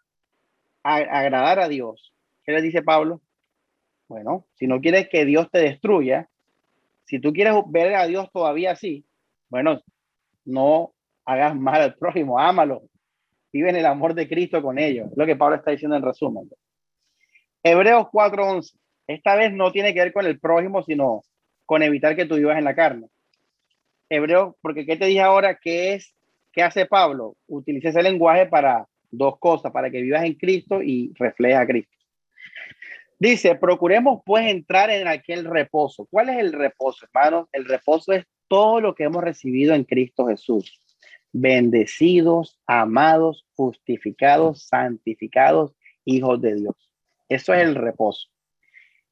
agradar 0.84 1.60
a 1.60 1.68
Dios. 1.68 2.14
¿Qué 2.44 2.54
le 2.54 2.62
dice 2.62 2.82
Pablo? 2.82 3.22
Bueno, 4.08 4.48
si 4.56 4.68
no 4.68 4.80
quieres 4.80 5.10
que 5.10 5.26
Dios 5.26 5.50
te 5.52 5.60
destruya, 5.60 6.30
si 7.06 7.20
tú 7.20 7.34
quieres 7.34 7.54
ver 7.68 7.96
a 7.96 8.08
Dios 8.08 8.30
todavía 8.32 8.72
así, 8.72 9.06
bueno, 9.50 9.82
no 10.46 10.94
hagas 11.26 11.56
mal 11.56 11.82
al 11.82 11.96
prójimo, 11.96 12.40
ámalo. 12.40 12.84
Vive 13.52 13.70
en 13.70 13.76
el 13.78 13.86
amor 13.86 14.14
de 14.14 14.28
Cristo 14.28 14.62
con 14.62 14.78
ellos. 14.80 15.10
lo 15.16 15.26
que 15.26 15.36
Pablo 15.36 15.56
está 15.56 15.72
diciendo 15.72 15.96
en 15.98 16.04
resumen. 16.04 16.50
Hebreos 17.64 18.08
4:11. 18.12 18.78
Esta 19.08 19.36
vez 19.36 19.54
no 19.54 19.72
tiene 19.72 19.94
que 19.94 20.02
ver 20.02 20.14
con 20.14 20.26
el 20.26 20.40
prójimo, 20.40 20.84
sino 20.84 21.22
con 21.66 21.82
evitar 21.82 22.16
que 22.16 22.26
tú 22.26 22.36
vivas 22.36 22.58
en 22.58 22.66
la 22.66 22.76
carne. 22.76 23.08
Hebreos, 24.10 24.56
porque 24.62 24.86
¿qué 24.86 24.96
te 24.96 25.06
dije 25.06 25.22
ahora? 25.22 25.58
¿Qué 25.62 25.94
es? 25.94 26.14
¿Qué 26.52 26.64
hace 26.64 26.86
Pablo? 26.86 27.36
Utiliza 27.48 27.90
ese 27.90 28.02
lenguaje 28.02 28.46
para 28.46 28.88
dos 29.12 29.38
cosas, 29.40 29.72
para 29.72 29.90
que 29.90 30.02
vivas 30.02 30.24
en 30.24 30.34
Cristo 30.34 30.82
y 30.82 31.14
refleja 31.16 31.62
a 31.62 31.68
Cristo. 31.68 31.96
Dice, 33.20 33.56
procuremos 33.56 34.22
pues 34.26 34.48
entrar 34.48 34.90
en 34.92 35.08
aquel 35.08 35.46
reposo. 35.46 36.08
¿Cuál 36.10 36.30
es 36.30 36.38
el 36.38 36.54
reposo, 36.54 37.06
hermanos? 37.06 37.48
El 37.52 37.66
reposo 37.66 38.14
es 38.14 38.26
todo 38.48 38.80
lo 38.80 38.94
que 38.94 39.06
hemos 39.06 39.24
recibido 39.24 39.74
en 39.74 39.84
Cristo 39.84 40.28
Jesús. 40.28 40.82
Bendecidos, 41.34 42.60
amados, 42.68 43.46
justificados, 43.56 44.68
santificados, 44.68 45.76
hijos 46.06 46.42
de 46.42 46.56
Dios. 46.56 46.76
Eso 47.28 47.54
es 47.54 47.64
el 47.64 47.76
reposo. 47.76 48.30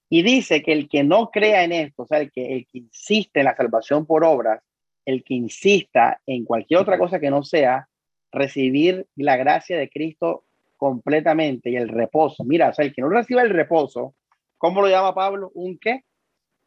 Y 0.08 0.22
dice 0.22 0.62
que 0.62 0.72
el 0.72 0.88
que 0.88 1.04
no 1.04 1.32
crea 1.32 1.64
en 1.64 1.72
esto, 1.72 2.04
o 2.04 2.08
sea, 2.08 2.20
el 2.20 2.32
que, 2.32 2.54
el 2.54 2.68
que 2.68 2.78
insiste 2.78 3.40
en 3.40 3.46
la 3.46 3.56
salvación 3.56 4.06
por 4.06 4.24
obras, 4.24 4.62
el 5.06 5.24
que 5.24 5.36
insista 5.36 6.22
en 6.26 6.46
cualquier 6.46 6.80
otra 6.80 6.98
cosa 6.98 7.20
que 7.20 7.30
no 7.30 7.44
sea 7.44 7.88
recibir 8.32 9.08
la 9.16 9.38
gracia 9.38 9.78
de 9.78 9.90
Cristo 9.90 10.44
completamente 10.78 11.70
y 11.70 11.78
el 11.78 11.88
reposo. 11.88 12.44
Mira, 12.44 12.70
o 12.70 12.74
sea, 12.74 12.86
el 12.86 12.94
que 12.94 13.02
no 13.02 13.10
reciba 13.10 13.42
el 13.42 13.50
reposo, 13.50 14.16
¿cómo 14.58 14.82
lo 14.82 14.90
llama 14.90 15.16
Pablo? 15.16 15.52
¿Un 15.54 15.78
qué? 15.78 16.02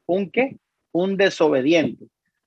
¿Un 0.06 0.30
qué? 0.30 0.56
Un 0.92 1.16
desobediente. 1.16 2.06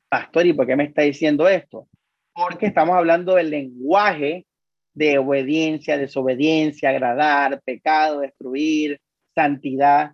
Pastor, 0.10 0.46
¿y 0.46 0.54
por 0.54 0.66
qué 0.66 0.76
me 0.76 0.86
está 0.86 1.04
diciendo 1.04 1.48
esto? 1.48 1.88
Porque 2.34 2.66
estamos 2.66 2.96
hablando 2.96 3.36
del 3.36 3.50
lenguaje 3.50 4.46
de 4.94 5.18
obediencia, 5.18 5.98
desobediencia, 5.98 6.90
agradar, 6.90 7.62
pecado, 7.64 8.22
destruir, 8.22 9.00
santidad. 9.34 10.14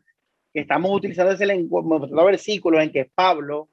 Estamos 0.53 0.91
utilizando 0.91 1.31
ese 1.31 1.45
lenguaje, 1.45 2.13
versículos 2.25 2.83
en 2.83 2.91
que 2.91 3.09
Pablo 3.13 3.69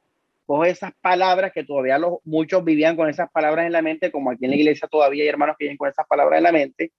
coge 0.47 0.71
esas 0.71 0.93
palabras 1.01 1.53
que 1.53 1.65
todavía 1.65 1.99
los, 1.99 2.19
muchos 2.25 2.65
vivían 2.65 2.97
con 2.97 3.09
esas 3.09 3.31
palabras 3.31 3.67
en 3.67 3.73
la 3.73 3.83
mente, 3.83 4.11
como 4.11 4.31
aquí 4.31 4.45
en 4.45 4.51
la 4.51 4.57
iglesia 4.57 4.89
todavía 4.89 5.23
hay 5.23 5.29
hermanos 5.29 5.57
que 5.59 5.65
viven 5.65 5.77
con 5.77 5.89
esas 5.89 6.07
palabras 6.07 6.39
en 6.39 6.45
la 6.45 6.53
mente, 6.53 6.93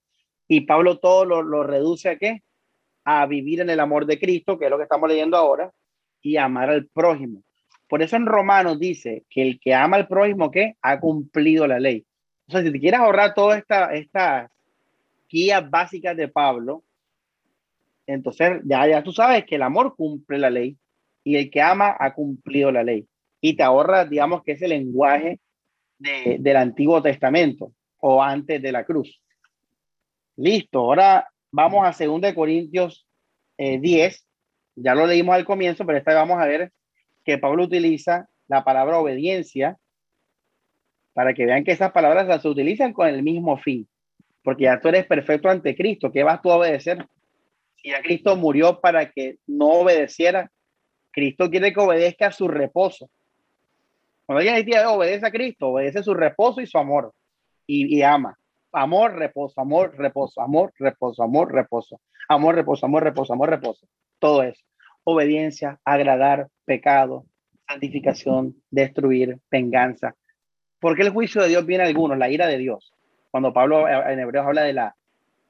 y 0.48 0.62
Pablo 0.62 0.98
todo 0.98 1.24
lo, 1.24 1.42
lo, 1.42 1.62
reduce 1.62 2.08
a 2.08 2.18
qué? 2.18 2.42
A 3.04 3.26
vivir 3.26 3.60
en 3.60 3.70
el 3.70 3.80
amor 3.80 4.06
de 4.06 4.18
Cristo, 4.18 4.58
que 4.58 4.66
es 4.66 4.70
lo 4.70 4.76
que 4.76 4.84
estamos 4.84 5.08
leyendo 5.08 5.36
ahora, 5.36 5.72
y 6.22 6.36
amar 6.36 6.70
al 6.70 6.86
prójimo. 6.86 7.42
Por 7.88 8.02
eso 8.02 8.16
en 8.16 8.26
Romanos 8.26 8.78
dice 8.80 9.24
que 9.30 9.42
el 9.42 9.60
que 9.60 9.74
ama 9.74 9.96
al 9.96 10.08
prójimo, 10.08 10.50
¿qué? 10.50 10.74
Ha 10.82 10.98
cumplido 10.98 11.66
la 11.66 11.78
ley. 11.78 12.04
O 12.48 12.52
sea, 12.52 12.62
si 12.62 12.72
te 12.72 12.80
quieres 12.80 13.00
ahorrar 13.00 13.34
todas 13.34 13.58
estas 13.58 13.92
esta 13.94 14.50
guías 15.28 15.68
básicas 15.68 16.16
de 16.16 16.28
Pablo, 16.28 16.84
entonces 18.06 18.60
ya, 18.64 18.86
ya 18.86 19.02
tú 19.02 19.12
sabes 19.12 19.44
que 19.44 19.56
el 19.56 19.62
amor 19.62 19.96
cumple 19.96 20.38
la 20.38 20.50
ley 20.50 20.76
y 21.24 21.36
el 21.36 21.50
que 21.50 21.60
ama 21.60 21.96
ha 21.98 22.14
cumplido 22.14 22.70
la 22.70 22.84
ley. 22.84 23.06
Y 23.46 23.54
te 23.54 23.62
ahorras, 23.62 24.10
digamos, 24.10 24.42
que 24.42 24.52
es 24.52 24.62
el 24.62 24.70
lenguaje 24.70 25.38
de, 25.98 26.38
del 26.40 26.56
Antiguo 26.56 27.00
Testamento 27.00 27.72
o 28.00 28.20
antes 28.20 28.60
de 28.60 28.72
la 28.72 28.84
cruz. 28.84 29.22
Listo, 30.34 30.80
ahora 30.80 31.28
vamos 31.52 31.86
a 31.86 32.04
2 32.04 32.34
Corintios 32.34 33.06
10. 33.56 34.14
Eh, 34.16 34.18
ya 34.74 34.96
lo 34.96 35.06
leímos 35.06 35.36
al 35.36 35.44
comienzo, 35.44 35.86
pero 35.86 35.96
esta 35.96 36.10
vez 36.10 36.18
vamos 36.18 36.42
a 36.42 36.46
ver 36.46 36.72
que 37.24 37.38
Pablo 37.38 37.62
utiliza 37.62 38.28
la 38.48 38.64
palabra 38.64 38.98
obediencia 38.98 39.76
para 41.12 41.32
que 41.32 41.46
vean 41.46 41.62
que 41.62 41.70
esas 41.70 41.92
palabras 41.92 42.26
las 42.26 42.44
utilizan 42.44 42.92
con 42.92 43.06
el 43.06 43.22
mismo 43.22 43.58
fin. 43.58 43.86
Porque 44.42 44.64
ya 44.64 44.80
tú 44.80 44.88
eres 44.88 45.06
perfecto 45.06 45.48
ante 45.48 45.76
Cristo. 45.76 46.10
¿Qué 46.10 46.24
vas 46.24 46.42
tú 46.42 46.50
a 46.50 46.56
obedecer? 46.56 47.06
Si 47.76 47.90
ya 47.90 48.02
Cristo 48.02 48.34
murió 48.34 48.80
para 48.80 49.08
que 49.08 49.36
no 49.46 49.68
obedeciera, 49.68 50.50
Cristo 51.12 51.48
quiere 51.48 51.72
que 51.72 51.78
obedezca 51.78 52.26
a 52.26 52.32
su 52.32 52.48
reposo. 52.48 53.08
Cuando 54.26 54.40
alguien 54.40 54.66
dice 54.66 54.84
obedece 54.84 55.26
a 55.26 55.30
Cristo, 55.30 55.68
obedece 55.68 56.02
su 56.02 56.12
reposo 56.12 56.60
y 56.60 56.66
su 56.66 56.78
amor 56.78 57.12
y 57.66 58.02
ama 58.02 58.36
amor, 58.76 59.14
reposo, 59.14 59.60
amor, 59.60 59.96
reposo, 59.96 60.40
amor, 60.40 60.72
reposo, 60.78 61.22
amor, 61.22 61.52
reposo, 61.52 62.00
amor, 62.28 62.54
reposo, 62.54 62.86
amor, 62.86 63.04
reposo, 63.04 63.32
amor, 63.32 63.50
reposo. 63.50 63.86
Todo 64.18 64.42
eso. 64.42 64.62
Obediencia, 65.04 65.80
agradar, 65.84 66.48
pecado, 66.64 67.24
santificación, 67.66 68.56
destruir, 68.70 69.38
venganza. 69.50 70.14
¿Por 70.78 70.96
qué 70.96 71.02
el 71.02 71.10
juicio 71.10 71.42
de 71.42 71.48
Dios 71.48 71.64
viene 71.64 71.84
a 71.84 71.86
algunos? 71.86 72.18
La 72.18 72.28
ira 72.28 72.46
de 72.46 72.58
Dios. 72.58 72.92
Cuando 73.30 73.52
Pablo 73.52 73.88
en 73.88 74.18
Hebreos 74.18 74.46
habla 74.46 74.62
de 74.62 74.72
la 74.72 74.96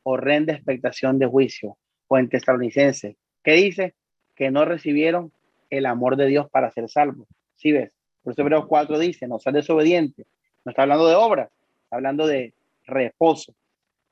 horrenda 0.02 0.52
expectación 0.52 1.18
de 1.18 1.26
juicio, 1.26 1.76
o 2.08 2.18
en 2.18 2.28
¿qué 2.28 3.52
dice? 3.52 3.94
Que 4.36 4.50
no 4.50 4.64
recibieron 4.64 5.32
el 5.70 5.86
amor 5.86 6.16
de 6.16 6.26
Dios 6.26 6.48
para 6.48 6.70
ser 6.70 6.88
salvos. 6.88 7.26
¿Sí 7.56 7.72
ves? 7.72 7.90
Por 8.26 8.32
eso 8.32 8.42
Hebreos 8.42 8.66
4 8.66 8.98
dice, 8.98 9.28
no 9.28 9.38
seas 9.38 9.54
desobediente. 9.54 10.26
No 10.64 10.70
está 10.70 10.82
hablando 10.82 11.06
de 11.06 11.14
obras, 11.14 11.48
está 11.84 11.94
hablando 11.94 12.26
de 12.26 12.54
reposo. 12.84 13.54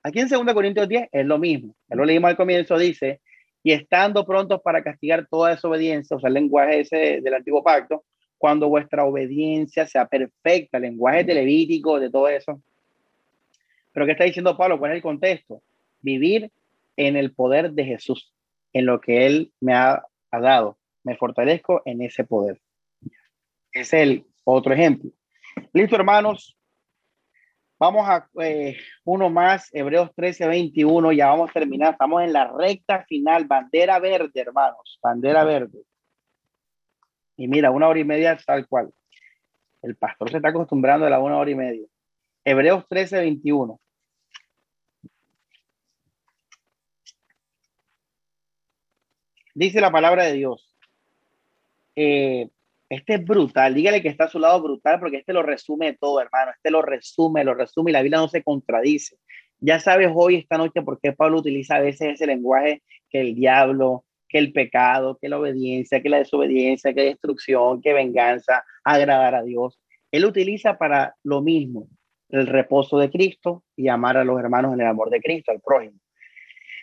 Aquí 0.05 0.21
en 0.21 0.29
2 0.29 0.55
Corintios 0.55 0.89
10 0.89 1.09
es 1.11 1.27
lo 1.27 1.37
mismo. 1.37 1.75
Ya 1.89 1.97
lo 1.97 2.05
leímos 2.05 2.31
al 2.31 2.37
comienzo, 2.37 2.79
dice, 2.79 3.21
y 3.65 3.73
estando 3.73 4.25
prontos 4.25 4.63
para 4.63 4.85
castigar 4.85 5.27
toda 5.27 5.51
desobediencia, 5.51 6.17
o 6.17 6.21
sea, 6.21 6.29
el 6.29 6.35
lenguaje 6.35 6.79
ese 6.79 7.21
del 7.23 7.35
antiguo 7.35 7.65
pacto, 7.65 8.05
cuando 8.39 8.69
vuestra 8.69 9.05
obediencia 9.05 9.85
sea 9.85 10.07
perfecta, 10.07 10.77
el 10.77 10.85
lenguaje 10.85 11.25
de 11.25 11.35
Levítico, 11.35 11.99
de 11.99 12.09
todo 12.09 12.29
eso. 12.29 12.63
Pero 13.93 14.07
¿qué 14.07 14.13
está 14.13 14.23
diciendo 14.23 14.57
Pablo? 14.57 14.79
¿Cuál 14.79 14.93
es 14.93 14.97
el 14.99 15.03
contexto? 15.03 15.61
Vivir 16.03 16.53
en 16.97 17.17
el 17.17 17.33
poder 17.33 17.73
de 17.73 17.85
Jesús, 17.85 18.33
en 18.73 18.87
lo 18.87 19.01
que 19.01 19.27
Él 19.27 19.51
me 19.59 19.75
ha, 19.75 20.05
ha 20.31 20.39
dado. 20.39 20.77
Me 21.03 21.17
fortalezco 21.17 21.83
en 21.85 22.01
ese 22.01 22.23
poder. 22.23 22.61
Es 23.75 23.93
el 23.93 24.25
otro 24.45 24.73
ejemplo. 24.73 25.11
Listo, 25.73 25.97
hermanos. 25.97 26.57
Vamos 27.77 28.09
a 28.09 28.29
eh, 28.41 28.77
uno 29.05 29.29
más, 29.29 29.69
Hebreos 29.75 30.11
13, 30.15 30.47
21, 30.47 31.13
ya 31.13 31.27
vamos 31.27 31.51
a 31.51 31.53
terminar, 31.53 31.93
estamos 31.93 32.23
en 32.23 32.33
la 32.33 32.47
recta 32.57 33.05
final, 33.05 33.47
bandera 33.47 33.99
verde, 33.99 34.41
hermanos, 34.41 34.99
bandera 35.03 35.43
verde. 35.43 35.83
Y 37.37 37.49
mira, 37.49 37.73
una 37.73 37.89
hora 37.89 37.99
y 37.99 38.05
media 38.05 38.39
tal 38.47 38.67
cual. 38.69 38.93
El 39.83 39.97
pastor 39.97 40.31
se 40.31 40.37
está 40.37 40.51
acostumbrando 40.51 41.05
a 41.05 41.11
la 41.11 41.19
una 41.19 41.37
hora 41.37 41.51
y 41.51 41.57
media. 41.57 41.87
Hebreos 42.45 42.87
13, 42.89 43.19
21. 43.19 43.81
Dice 49.53 49.81
la 49.81 49.91
palabra 49.91 50.25
de 50.25 50.33
Dios. 50.35 50.75
Eh, 51.97 52.49
este 52.95 53.15
es 53.15 53.25
brutal. 53.25 53.75
Dígale 53.75 54.03
que 54.03 54.09
está 54.09 54.25
a 54.25 54.29
su 54.29 54.39
lado 54.39 54.63
brutal 54.63 55.01
porque 55.01 55.19
este 55.19 55.33
lo 55.33 55.43
resume 55.43 55.95
todo, 55.95 56.21
hermano. 56.21 56.53
Este 56.53 56.71
lo 56.71 56.83
resume, 56.83 57.45
lo 57.45 57.55
resume 57.55 57.91
y 57.91 57.93
la 57.93 58.03
Biblia 58.03 58.21
no 58.21 58.29
se 58.29 58.43
contradice. 58.43 59.17
Ya 59.61 59.81
sabes 59.81 60.11
hoy, 60.15 60.37
esta 60.37 60.59
noche, 60.59 60.83
por 60.83 61.01
qué 61.01 61.13
Pablo 61.13 61.39
utiliza 61.39 61.77
a 61.77 61.81
veces 61.81 62.15
ese 62.15 62.27
lenguaje 62.27 62.83
que 63.09 63.21
el 63.21 63.35
diablo, 63.35 64.05
que 64.29 64.39
el 64.39 64.53
pecado, 64.53 65.19
que 65.21 65.29
la 65.29 65.39
obediencia, 65.39 66.03
que 66.03 66.09
la 66.09 66.19
desobediencia, 66.19 66.93
que 66.93 67.03
destrucción, 67.03 67.81
que 67.81 67.93
venganza, 67.93 68.65
agradar 68.83 69.35
a 69.35 69.43
Dios. 69.43 69.81
Él 70.11 70.25
utiliza 70.25 70.77
para 70.77 71.15
lo 71.23 71.41
mismo 71.41 71.89
el 72.29 72.47
reposo 72.47 72.99
de 72.99 73.11
Cristo 73.11 73.65
y 73.77 73.89
amar 73.89 74.17
a 74.17 74.25
los 74.25 74.39
hermanos 74.39 74.75
en 74.75 74.81
el 74.81 74.87
amor 74.87 75.11
de 75.11 75.21
Cristo, 75.21 75.53
al 75.53 75.61
prójimo. 75.61 75.99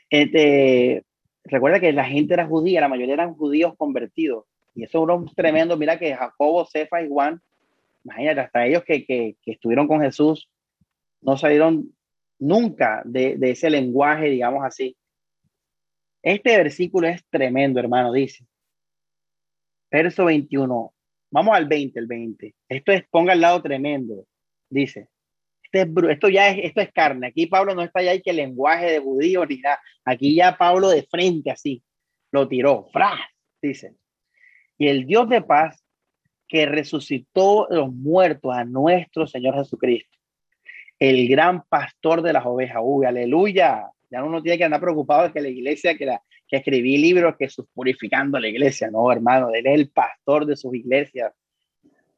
Este, 0.10 1.04
recuerda 1.44 1.80
que 1.80 1.92
la 1.92 2.06
gente 2.06 2.34
era 2.34 2.48
judía, 2.48 2.82
la 2.82 2.88
mayoría 2.88 3.14
eran 3.14 3.36
judíos 3.36 3.74
convertidos. 3.78 4.46
Y 4.74 4.84
eso 4.84 5.04
es 5.04 5.18
un 5.18 5.34
tremendo, 5.36 5.78
mira 5.78 6.00
que 6.00 6.16
Jacobo, 6.16 6.66
Cefa 6.66 7.02
y 7.02 7.10
Juan, 7.10 7.42
imagínate, 8.04 8.42
hasta 8.42 8.66
ellos 8.66 8.84
que, 8.84 9.06
que, 9.06 9.36
que 9.42 9.52
estuvieron 9.52 9.88
con 9.88 10.02
Jesús, 10.02 10.50
no 11.22 11.38
salieron 11.38 11.94
nunca 12.40 13.02
de, 13.06 13.38
de, 13.38 13.52
ese 13.52 13.70
lenguaje, 13.70 14.30
digamos 14.30 14.64
así. 14.64 14.98
Este 16.24 16.58
versículo 16.58 17.08
es 17.08 17.24
tremendo, 17.30 17.80
hermano, 17.80 18.12
dice. 18.12 18.46
Verso 19.92 20.26
21. 20.26 20.94
Vamos 21.32 21.56
al 21.56 21.68
20, 21.68 22.00
el 22.00 22.08
20. 22.08 22.56
Esto 22.70 22.92
es, 22.92 23.04
ponga 23.10 23.34
al 23.34 23.42
lado 23.42 23.62
tremendo. 23.62 24.26
Dice, 24.70 25.10
este 25.72 25.90
esto 26.10 26.30
ya 26.30 26.50
es, 26.50 26.66
esto 26.66 26.82
es 26.82 26.92
carne. 26.92 27.28
Aquí 27.28 27.46
Pablo 27.48 27.76
no 27.76 27.82
está 27.82 28.02
ya 28.02 28.12
hay 28.12 28.22
que 28.22 28.34
lenguaje 28.34 28.92
de 28.92 29.00
judío 29.00 29.46
ni 29.46 29.58
nada. 29.58 29.80
Aquí 30.06 30.36
ya 30.36 30.58
Pablo 30.58 30.90
de 30.90 31.04
frente 31.04 31.52
así 31.52 31.84
lo 32.32 32.48
tiró. 32.48 32.88
¡Fra! 32.92 33.18
Dice. 33.62 33.96
Y 34.82 34.88
el 34.88 35.06
Dios 35.06 35.30
de 35.30 35.44
paz 35.44 35.86
que 36.48 36.66
resucitó 36.66 37.68
los 37.70 37.94
muertos 37.94 38.52
a 38.52 38.66
nuestro 38.66 39.28
Señor 39.28 39.54
Jesucristo, 39.54 40.18
el 40.98 41.28
gran 41.30 41.62
pastor 41.70 42.24
de 42.24 42.34
las 42.34 42.44
ovejas. 42.48 42.82
Uy, 42.84 43.06
aleluya. 43.06 43.92
Ya 44.10 44.24
uno 44.24 44.42
tiene 44.42 44.58
que 44.58 44.64
andar 44.64 44.82
preocupado 44.82 45.28
de 45.28 45.34
que 45.34 45.40
la 45.40 45.50
iglesia, 45.50 45.96
que, 45.96 46.08
la, 46.08 46.24
que 46.48 46.58
escribí 46.58 46.98
libros 46.98 47.36
que 47.38 47.48
sus 47.48 47.68
purificando 47.72 48.40
la 48.40 48.48
iglesia. 48.48 48.90
No, 48.90 49.12
hermano, 49.12 49.52
él 49.54 49.68
es 49.68 49.76
el 49.76 49.92
pastor 49.92 50.48
de 50.48 50.56
sus 50.56 50.74
iglesias 50.74 51.32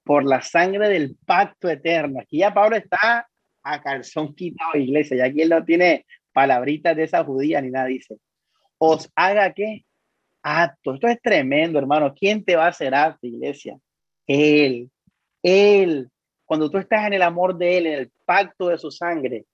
por 0.06 0.24
la 0.24 0.42
sangre 0.42 0.88
del 0.88 1.18
pacto 1.26 1.68
eterno. 1.68 2.22
Aquí 2.22 2.38
ya 2.38 2.54
Pablo 2.54 2.78
está 2.78 3.28
a 3.62 3.82
calzón 3.82 4.34
quitado, 4.36 4.78
iglesia. 4.78 5.18
Y 5.18 5.20
aquí 5.20 5.42
él 5.42 5.50
no 5.50 5.66
tiene 5.66 6.06
palabritas 6.32 6.96
de 6.96 7.04
esa 7.04 7.26
judía 7.26 7.60
ni 7.60 7.72
nada, 7.72 7.88
dice. 7.88 8.16
Os 8.78 9.12
haga 9.18 9.52
qué? 9.52 9.84
Acto. 10.44 10.94
Esto 10.94 11.08
es 11.08 11.22
tremendo, 11.22 11.80
hermano. 11.80 12.14
¿Quién 12.14 12.44
te 12.44 12.56
va 12.56 12.66
a 12.66 12.70
hacer 12.70 12.94
acto, 12.94 13.26
iglesia? 13.26 13.80
Él. 14.28 14.92
Él. 15.42 16.10
Cuando 16.46 16.70
tú 16.70 16.78
estás 16.78 17.08
en 17.08 17.14
el 17.14 17.22
amor 17.22 17.58
de 17.58 17.78
Él, 17.78 17.88
en 17.88 18.00
el 18.00 18.12
pacto 18.26 18.68
de 18.68 18.78
su 18.78 18.92
sangre, 18.92 19.46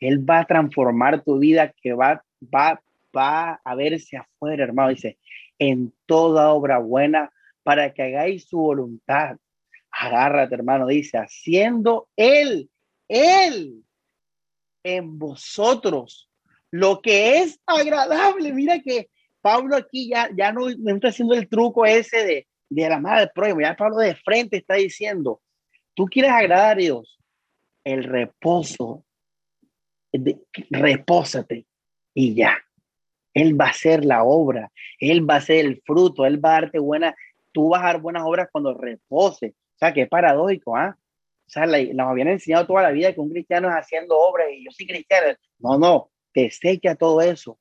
Él 0.00 0.28
va 0.28 0.40
a 0.40 0.44
transformar 0.44 1.22
tu 1.22 1.38
vida 1.38 1.72
que 1.80 1.94
va, 1.94 2.22
va, 2.54 2.82
va 3.16 3.60
a 3.64 3.74
verse 3.74 4.16
afuera, 4.16 4.64
hermano. 4.64 4.90
Dice, 4.90 5.18
en 5.58 5.94
toda 6.06 6.50
obra 6.50 6.78
buena 6.78 7.32
para 7.62 7.94
que 7.94 8.02
hagáis 8.02 8.46
su 8.48 8.58
voluntad. 8.58 9.36
Agárrate, 9.90 10.54
hermano. 10.54 10.88
Dice, 10.88 11.16
haciendo 11.16 12.08
Él 12.16 12.68
él 13.08 13.84
en 14.82 15.18
vosotros 15.18 16.28
lo 16.70 17.00
que 17.00 17.38
es 17.38 17.60
agradable. 17.66 18.52
Mira 18.52 18.80
que 18.80 19.08
Pablo 19.44 19.76
aquí 19.76 20.08
ya, 20.08 20.30
ya 20.34 20.52
no, 20.52 20.70
está 20.70 21.08
haciendo 21.08 21.34
el 21.34 21.46
truco 21.50 21.84
ese 21.84 22.24
de, 22.24 22.48
de 22.70 22.88
la 22.88 22.98
madre 22.98 23.20
del 23.20 23.30
prójimo. 23.34 23.60
Ya 23.60 23.76
Pablo 23.76 23.98
de 23.98 24.14
frente 24.14 24.56
está 24.56 24.76
diciendo, 24.76 25.42
tú 25.92 26.06
quieres 26.06 26.30
agradar 26.30 26.78
a 26.78 26.80
Dios, 26.80 27.18
el 27.84 28.04
reposo, 28.04 29.04
repósate 30.70 31.66
y 32.14 32.34
ya. 32.34 32.56
Él 33.34 33.60
va 33.60 33.66
a 33.66 33.70
hacer 33.70 34.02
la 34.06 34.24
obra, 34.24 34.72
Él 34.98 35.28
va 35.28 35.34
a 35.34 35.38
hacer 35.38 35.66
el 35.66 35.82
fruto, 35.84 36.24
Él 36.24 36.42
va 36.42 36.56
a 36.56 36.60
darte 36.62 36.78
buena, 36.78 37.14
tú 37.52 37.68
vas 37.68 37.82
a 37.82 37.88
dar 37.88 38.00
buenas 38.00 38.22
obras 38.24 38.48
cuando 38.50 38.72
repose. 38.72 39.48
O 39.48 39.78
sea, 39.78 39.92
que 39.92 40.02
es 40.02 40.08
paradójico, 40.08 40.74
¿ah? 40.74 40.96
O 41.46 41.50
sea, 41.50 41.66
nos 41.66 42.08
habían 42.08 42.28
enseñado 42.28 42.66
toda 42.66 42.80
la 42.80 42.92
vida 42.92 43.12
que 43.12 43.20
un 43.20 43.28
cristiano 43.28 43.68
es 43.68 43.74
haciendo 43.74 44.16
obras 44.18 44.46
y 44.50 44.64
yo 44.64 44.70
soy 44.70 44.86
cristiano. 44.86 45.36
No, 45.58 45.78
no, 45.78 46.10
te 46.32 46.50
a 46.88 46.94
todo 46.94 47.20
eso. 47.20 47.58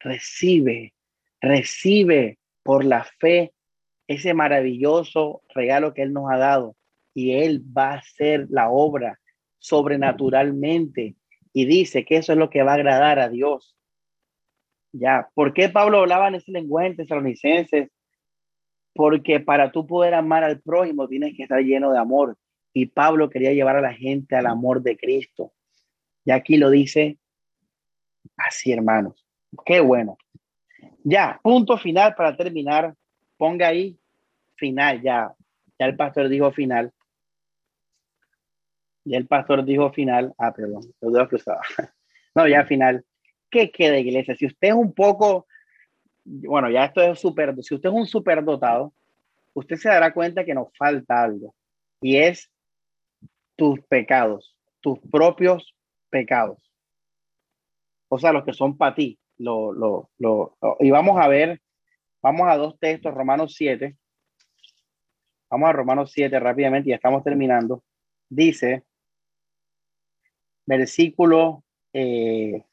Recibe, 0.00 0.94
recibe 1.40 2.38
por 2.62 2.84
la 2.84 3.04
fe 3.04 3.52
ese 4.06 4.34
maravilloso 4.34 5.42
regalo 5.54 5.94
que 5.94 6.02
Él 6.02 6.12
nos 6.12 6.30
ha 6.30 6.38
dado 6.38 6.76
y 7.14 7.32
Él 7.32 7.62
va 7.76 7.92
a 7.92 7.98
hacer 7.98 8.46
la 8.50 8.70
obra 8.70 9.20
sobrenaturalmente 9.58 11.16
y 11.52 11.66
dice 11.66 12.04
que 12.04 12.16
eso 12.16 12.32
es 12.32 12.38
lo 12.38 12.50
que 12.50 12.62
va 12.62 12.72
a 12.72 12.74
agradar 12.76 13.18
a 13.18 13.28
Dios. 13.28 13.76
Ya, 14.92 15.28
¿por 15.34 15.52
qué 15.52 15.68
Pablo 15.68 15.98
hablaba 15.98 16.28
en 16.28 16.36
ese 16.36 16.52
lenguaje 16.52 16.88
en 16.88 16.96
Tesalonicenses? 16.96 17.90
Porque 18.94 19.40
para 19.40 19.70
tú 19.70 19.86
poder 19.86 20.14
amar 20.14 20.44
al 20.44 20.60
prójimo 20.60 21.08
tienes 21.08 21.36
que 21.36 21.42
estar 21.42 21.60
lleno 21.60 21.92
de 21.92 21.98
amor. 21.98 22.36
Y 22.72 22.86
Pablo 22.86 23.28
quería 23.28 23.52
llevar 23.52 23.76
a 23.76 23.80
la 23.80 23.92
gente 23.92 24.36
al 24.36 24.46
amor 24.46 24.82
de 24.82 24.96
Cristo. 24.96 25.52
Y 26.24 26.30
aquí 26.30 26.56
lo 26.56 26.70
dice 26.70 27.18
así, 28.36 28.72
hermanos. 28.72 29.27
Qué 29.64 29.80
bueno. 29.80 30.18
Ya, 31.04 31.40
punto 31.42 31.78
final 31.78 32.14
para 32.14 32.36
terminar. 32.36 32.94
Ponga 33.36 33.68
ahí 33.68 33.98
final, 34.56 35.00
ya. 35.02 35.34
Ya 35.78 35.86
el 35.86 35.96
pastor 35.96 36.28
dijo 36.28 36.50
final. 36.52 36.92
Ya 39.04 39.16
el 39.16 39.26
pastor 39.26 39.64
dijo 39.64 39.90
final. 39.92 40.34
Ah, 40.38 40.52
perdón, 40.52 40.82
lo 41.00 41.10
No, 42.34 42.46
ya 42.46 42.64
final. 42.66 43.04
¿Qué 43.50 43.70
queda, 43.70 43.98
iglesia? 43.98 44.36
Si 44.36 44.46
usted 44.46 44.68
es 44.68 44.74
un 44.74 44.92
poco, 44.92 45.46
bueno, 46.24 46.70
ya 46.70 46.84
esto 46.84 47.00
es 47.00 47.18
súper, 47.18 47.54
si 47.62 47.74
usted 47.74 47.88
es 47.88 47.94
un 47.94 48.06
superdotado, 48.06 48.92
usted 49.54 49.76
se 49.76 49.88
dará 49.88 50.12
cuenta 50.12 50.44
que 50.44 50.54
nos 50.54 50.68
falta 50.76 51.22
algo. 51.22 51.54
Y 52.00 52.18
es 52.18 52.50
tus 53.56 53.80
pecados, 53.86 54.56
tus 54.80 54.98
propios 55.10 55.74
pecados. 56.10 56.70
O 58.08 58.18
sea, 58.18 58.32
los 58.32 58.44
que 58.44 58.52
son 58.52 58.76
para 58.76 58.94
ti. 58.94 59.18
Lo, 59.38 59.72
lo, 59.72 60.10
lo, 60.18 60.56
y 60.80 60.90
vamos 60.90 61.20
a 61.20 61.28
ver, 61.28 61.60
vamos 62.22 62.48
a 62.48 62.56
dos 62.56 62.78
textos, 62.78 63.14
Romanos 63.14 63.54
7. 63.56 63.96
Vamos 65.50 65.68
a 65.68 65.72
Romanos 65.72 66.10
7 66.12 66.38
rápidamente, 66.40 66.90
ya 66.90 66.96
estamos 66.96 67.24
terminando. 67.24 67.82
Dice, 68.28 68.84
versículo 70.66 71.64
15, 71.92 72.64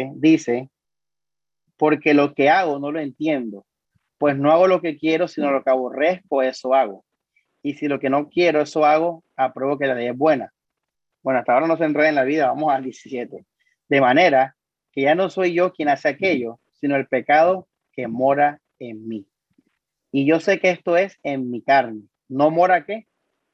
eh, 0.00 0.12
dice, 0.14 0.70
porque 1.76 2.14
lo 2.14 2.34
que 2.34 2.48
hago 2.48 2.78
no 2.78 2.90
lo 2.90 3.00
entiendo, 3.00 3.66
pues 4.16 4.36
no 4.36 4.50
hago 4.50 4.66
lo 4.66 4.80
que 4.80 4.96
quiero, 4.96 5.28
sino 5.28 5.50
lo 5.50 5.62
que 5.62 5.70
aborrezco, 5.70 6.42
eso 6.42 6.74
hago 6.74 7.04
y 7.62 7.74
si 7.74 7.88
lo 7.88 7.98
que 7.98 8.10
no 8.10 8.28
quiero, 8.28 8.60
eso 8.60 8.84
hago, 8.84 9.24
apruebo 9.36 9.78
que 9.78 9.86
la 9.86 9.94
ley 9.94 10.08
es 10.08 10.16
buena. 10.16 10.52
Bueno, 11.22 11.40
hasta 11.40 11.52
ahora 11.52 11.66
no 11.66 11.76
se 11.76 11.84
enreda 11.84 12.08
en 12.08 12.14
la 12.14 12.24
vida, 12.24 12.46
vamos 12.48 12.72
al 12.72 12.82
17. 12.84 13.44
De 13.88 14.00
manera 14.00 14.56
que 14.92 15.02
ya 15.02 15.14
no 15.14 15.30
soy 15.30 15.54
yo 15.54 15.72
quien 15.72 15.88
hace 15.88 16.08
aquello, 16.08 16.60
sino 16.72 16.96
el 16.96 17.06
pecado 17.06 17.68
que 17.92 18.08
mora 18.08 18.60
en 18.78 19.08
mí. 19.08 19.26
Y 20.12 20.24
yo 20.24 20.40
sé 20.40 20.58
que 20.60 20.70
esto 20.70 20.96
es 20.96 21.18
en 21.22 21.50
mi 21.50 21.62
carne. 21.62 22.02
¿No 22.28 22.50
mora 22.50 22.84
qué? 22.84 23.06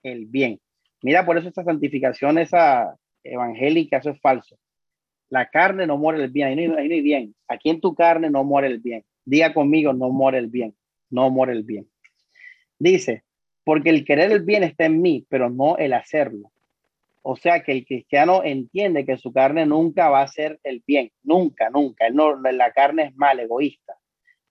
El 0.02 0.27
bien. 0.27 0.61
Mira, 1.02 1.27
por 1.27 1.39
eso 1.39 1.48
esta 1.48 1.65
santificación, 1.65 2.39
esa 2.39 2.97
evangélica, 3.23 3.98
eso 3.98 4.11
es 4.11 4.20
falso. 4.20 4.59
La 5.31 5.51
carne 5.51 5.86
no 5.86 5.97
muere 5.97 6.23
el 6.23 6.31
bien, 6.31 6.48
ahí 6.48 6.69
no, 6.69 6.77
ahí 6.77 6.89
no 6.89 6.94
hay 6.94 7.01
bien. 7.01 7.35
Aquí 7.48 7.70
en 7.70 7.81
tu 7.81 7.94
carne 7.94 8.31
no 8.31 8.44
muere 8.44 8.69
el 8.69 8.78
bien. 8.78 9.05
Diga 9.24 9.52
conmigo, 9.52 9.93
no 9.93 10.11
muere 10.11 10.39
el 10.39 10.48
bien, 10.48 10.74
no 11.11 11.31
muere 11.31 11.52
el 11.52 11.65
bien. 11.65 11.89
Dice, 12.78 13.24
porque 13.65 13.90
el 13.90 14.05
querer 14.05 14.31
el 14.31 14.43
bien 14.43 14.62
está 14.62 14.85
en 14.85 15.01
mí, 15.01 15.27
pero 15.28 15.51
no 15.51 15.77
el 15.78 15.94
hacerlo. 15.94 16.52
O 17.27 17.37
sea 17.37 17.63
que 17.63 17.73
el 17.73 17.87
cristiano 17.87 18.43
entiende 18.45 19.07
que 19.07 19.17
su 19.17 19.33
carne 19.33 19.65
nunca 19.65 20.11
va 20.11 20.21
a 20.21 20.29
ser 20.29 20.61
el 20.63 20.83
bien, 20.87 21.11
nunca, 21.23 21.71
nunca. 21.71 22.11
No, 22.11 22.37
la 22.37 22.71
carne 22.73 23.05
es 23.05 23.17
mal, 23.17 23.41
egoísta. 23.41 23.95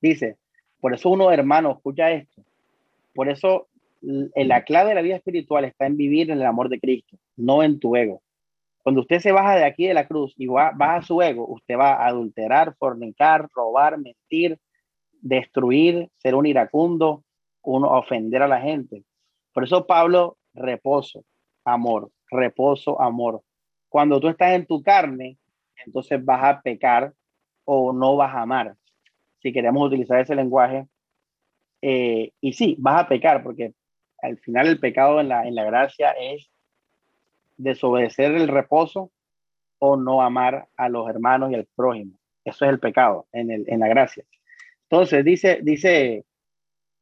Dice, 0.02 0.38
por 0.80 0.96
eso 0.96 1.12
uno 1.12 1.32
hermano, 1.32 1.74
escucha 1.74 2.10
esto. 2.10 2.44
Por 3.14 3.30
eso 3.30 3.68
la 4.02 4.64
clave 4.64 4.90
de 4.90 4.96
la 4.96 5.04
vida 5.04 5.18
espiritual 5.18 5.66
está 5.66 5.86
en 5.86 5.98
vivir 5.98 6.32
en 6.32 6.40
el 6.40 6.48
amor 6.48 6.68
de 6.70 6.80
Cristo, 6.80 7.16
no 7.36 7.62
en 7.62 7.80
tu 7.80 7.96
ego. 7.96 8.24
Cuando 8.82 9.02
usted 9.02 9.20
se 9.20 9.32
baja 9.32 9.56
de 9.56 9.66
aquí 9.66 9.86
de 9.86 9.94
la 9.94 10.08
cruz 10.08 10.34
y 10.36 10.48
va, 10.48 10.72
va 10.72 10.96
a 10.96 11.04
su 11.04 11.22
ego, 11.22 11.46
usted 11.48 11.78
va 11.78 11.94
a 11.94 12.08
adulterar, 12.08 12.76
fornicar, 12.80 13.50
robar, 13.54 14.00
mentir, 14.00 14.58
destruir, 15.22 16.10
ser 16.18 16.34
un 16.34 16.48
iracundo, 16.48 17.24
uno 17.62 17.88
ofender 17.92 18.42
a 18.42 18.48
la 18.48 18.62
gente. 18.62 19.04
Por 19.54 19.64
eso 19.64 19.86
Pablo, 19.86 20.38
reposo, 20.56 21.24
amor, 21.64 22.10
reposo, 22.30 23.02
amor. 23.02 23.42
Cuando 23.90 24.20
tú 24.20 24.28
estás 24.28 24.54
en 24.54 24.66
tu 24.66 24.82
carne, 24.82 25.38
entonces 25.86 26.24
vas 26.24 26.44
a 26.44 26.62
pecar 26.62 27.14
o 27.66 27.94
no 27.94 28.16
vas 28.16 28.34
a 28.34 28.42
amar. 28.42 28.76
Si 29.42 29.52
queremos 29.52 29.88
utilizar 29.88 30.20
ese 30.20 30.36
lenguaje. 30.36 30.88
Eh, 31.82 32.32
y 32.40 32.54
sí, 32.54 32.76
vas 32.80 33.02
a 33.02 33.08
pecar, 33.08 33.44
porque 33.44 33.74
al 34.22 34.38
final 34.40 34.68
el 34.68 34.80
pecado 34.80 35.20
en 35.20 35.28
la, 35.28 35.46
en 35.46 35.54
la 35.54 35.66
gracia 35.66 36.12
es 36.12 36.50
desobedecer 37.58 38.34
el 38.34 38.48
reposo 38.48 39.12
o 39.80 39.98
no 39.98 40.22
amar 40.22 40.68
a 40.78 40.88
los 40.88 41.10
hermanos 41.10 41.52
y 41.52 41.56
al 41.56 41.68
prójimo. 41.76 42.14
Eso 42.46 42.66
es 42.66 42.72
el 42.72 42.80
pecado 42.80 43.28
en, 43.32 43.52
el, 43.52 43.66
en 43.68 43.82
la 43.82 43.88
gracia. 43.90 44.24
Entonces, 44.84 45.26
dice, 45.26 45.60
dice, 45.62 46.26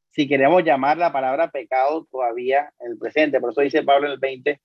si 0.10 0.28
queremos 0.28 0.64
llamar 0.64 0.98
la 0.98 1.12
palabra 1.12 1.52
pecado 1.52 2.08
todavía 2.12 2.74
en 2.80 2.92
el 2.92 2.98
presente, 2.98 3.40
por 3.40 3.52
eso 3.52 3.62
dice 3.62 3.84
Pablo 3.84 4.08
en 4.08 4.14
el 4.14 4.20
20, 4.20 4.62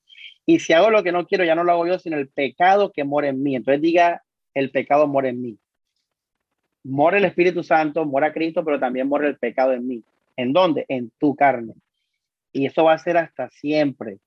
y 0.47 0.61
si 0.61 0.73
hago 0.73 0.91
lo 0.91 1.03
que 1.03 1.11
no 1.11 1.27
quiero, 1.27 1.45
ya 1.45 1.57
no 1.57 1.65
lo 1.65 1.73
hago 1.73 1.87
yo, 1.89 1.99
sino 1.99 2.17
el 2.17 2.29
pecado 2.29 2.93
que 2.93 3.03
mora 3.03 3.29
en 3.29 3.43
mí. 3.43 3.57
Entonces 3.57 3.83
diga, 3.83 4.23
el 4.55 4.71
pecado 4.71 5.09
mora 5.09 5.29
en 5.29 5.43
mí. 5.43 5.59
Mora 6.85 7.19
el 7.19 7.25
Espíritu 7.25 7.65
Santo, 7.65 8.05
mora 8.05 8.33
Cristo, 8.33 8.65
pero 8.65 8.79
también 8.79 9.09
mora 9.09 9.27
el 9.27 9.37
pecado 9.37 9.73
en 9.73 9.89
mí. 9.89 10.05
¿En 10.37 10.53
dónde? 10.53 10.87
En 10.89 11.11
tu 11.19 11.35
carne. 11.35 11.75
Y 12.53 12.67
eso 12.67 12.85
va 12.85 12.93
a 12.93 12.99
ser 12.99 13.17
hasta 13.17 13.51
siempre. 13.51 14.19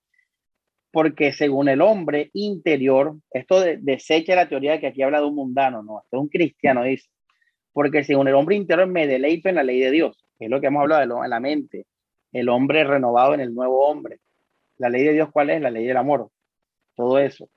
Porque 0.92 1.32
según 1.32 1.70
el 1.70 1.82
hombre 1.82 2.32
interior, 2.34 3.16
esto 3.32 3.62
desecha 3.62 4.36
la 4.36 4.50
teoría 4.50 4.74
de 4.74 4.82
que 4.82 4.88
aquí 4.88 5.02
habla 5.02 5.22
de 5.22 5.26
un 5.26 5.36
mundano, 5.36 5.84
no, 5.84 6.00
es 6.00 6.20
un 6.20 6.28
cristiano, 6.28 6.84
dice. 6.84 7.08
Porque 7.72 8.04
según 8.04 8.28
el 8.28 8.36
hombre 8.36 8.58
interior 8.58 8.88
me 8.88 9.08
deleito 9.08 9.48
en 9.48 9.56
la 9.56 9.64
ley 9.64 9.80
de 9.80 9.92
Dios, 9.92 10.18
que 10.38 10.46
es 10.46 10.52
lo 10.52 10.60
que 10.60 10.68
hemos 10.68 10.82
hablado 10.82 11.22
de 11.22 11.30
la 11.30 11.40
mente, 11.40 11.86
el 12.34 12.50
hombre 12.50 12.84
renovado 12.84 13.34
en 13.36 13.40
el 13.40 13.54
nuevo 13.54 13.88
hombre. 13.88 14.20
La 14.80 14.90
ley 14.90 15.04
de 15.04 15.14
Dios, 15.14 15.30
¿cuál 15.32 15.50
es? 15.50 15.62
La 15.62 15.70
ley 15.70 15.86
del 15.86 15.98
amor. 15.98 16.32
Todo 16.96 17.20
eso. 17.20 17.50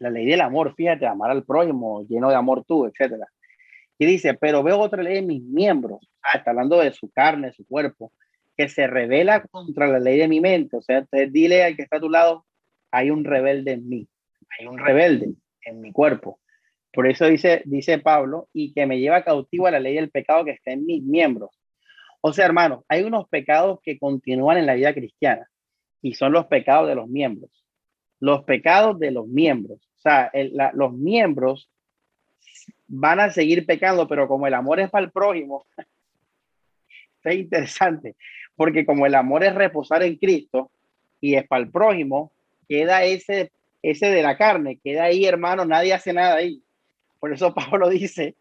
La 0.00 0.10
ley 0.10 0.26
del 0.26 0.40
amor, 0.40 0.74
fíjate, 0.74 1.06
amar 1.06 1.30
al 1.30 1.44
prójimo, 1.44 2.04
lleno 2.08 2.28
de 2.28 2.34
amor 2.34 2.64
tú, 2.64 2.86
etcétera. 2.86 3.28
Y 3.98 4.04
dice, 4.04 4.34
pero 4.34 4.64
veo 4.64 4.80
otra 4.80 5.02
ley 5.02 5.18
en 5.18 5.28
mis 5.28 5.42
miembros. 5.42 6.00
Ah, 6.20 6.38
está 6.38 6.50
hablando 6.50 6.80
de 6.80 6.92
su 6.92 7.08
carne, 7.10 7.52
su 7.52 7.64
cuerpo, 7.64 8.12
que 8.56 8.68
se 8.68 8.88
revela 8.88 9.42
contra 9.42 9.86
la 9.86 10.00
ley 10.00 10.18
de 10.18 10.26
mi 10.26 10.40
mente. 10.40 10.76
O 10.76 10.82
sea, 10.82 10.98
entonces 10.98 11.32
dile 11.32 11.62
al 11.62 11.76
que 11.76 11.82
está 11.82 11.98
a 11.98 12.00
tu 12.00 12.10
lado, 12.10 12.44
hay 12.90 13.10
un 13.10 13.24
rebelde 13.24 13.72
en 13.72 13.88
mí, 13.88 14.08
hay 14.58 14.66
un 14.66 14.78
rebelde 14.78 15.34
en 15.64 15.80
mi 15.80 15.92
cuerpo. 15.92 16.40
Por 16.92 17.06
eso 17.06 17.26
dice, 17.26 17.62
dice 17.64 17.98
Pablo, 17.98 18.48
y 18.52 18.72
que 18.72 18.86
me 18.86 18.98
lleva 18.98 19.22
cautivo 19.22 19.68
a 19.68 19.70
la 19.70 19.80
ley 19.80 19.94
del 19.94 20.10
pecado 20.10 20.44
que 20.44 20.50
está 20.50 20.72
en 20.72 20.84
mis 20.84 21.02
miembros. 21.02 21.50
O 22.20 22.32
sea, 22.32 22.46
hermanos, 22.46 22.84
hay 22.88 23.04
unos 23.04 23.28
pecados 23.28 23.78
que 23.84 23.98
continúan 24.00 24.58
en 24.58 24.66
la 24.66 24.74
vida 24.74 24.92
cristiana 24.92 25.48
y 26.04 26.12
son 26.12 26.32
los 26.32 26.46
pecados 26.48 26.86
de 26.86 26.94
los 26.94 27.08
miembros. 27.08 27.50
Los 28.20 28.44
pecados 28.44 28.98
de 28.98 29.10
los 29.10 29.26
miembros. 29.26 29.80
O 29.96 30.00
sea, 30.02 30.30
los 30.74 30.92
miembros 30.92 31.70
van 32.86 33.20
a 33.20 33.30
seguir 33.30 33.64
pecando, 33.64 34.06
pero 34.06 34.28
como 34.28 34.46
el 34.46 34.52
amor 34.52 34.80
es 34.80 34.90
para 34.90 35.06
el 35.06 35.10
prójimo, 35.10 35.64
es 37.24 37.34
interesante, 37.34 38.16
porque 38.54 38.84
como 38.84 39.06
el 39.06 39.14
amor 39.14 39.44
es 39.44 39.54
reposar 39.54 40.02
en 40.02 40.16
Cristo 40.16 40.70
y 41.22 41.36
es 41.36 41.48
para 41.48 41.62
el 41.62 41.70
prójimo, 41.70 42.32
queda 42.68 43.02
ese, 43.04 43.50
ese 43.80 44.08
de 44.10 44.22
la 44.22 44.36
carne, 44.36 44.78
queda 44.84 45.04
ahí, 45.04 45.24
hermano, 45.24 45.64
nadie 45.64 45.94
hace 45.94 46.12
nada 46.12 46.34
ahí. 46.34 46.62
Por 47.18 47.32
eso 47.32 47.54
Pablo 47.54 47.88
dice, 47.88 48.36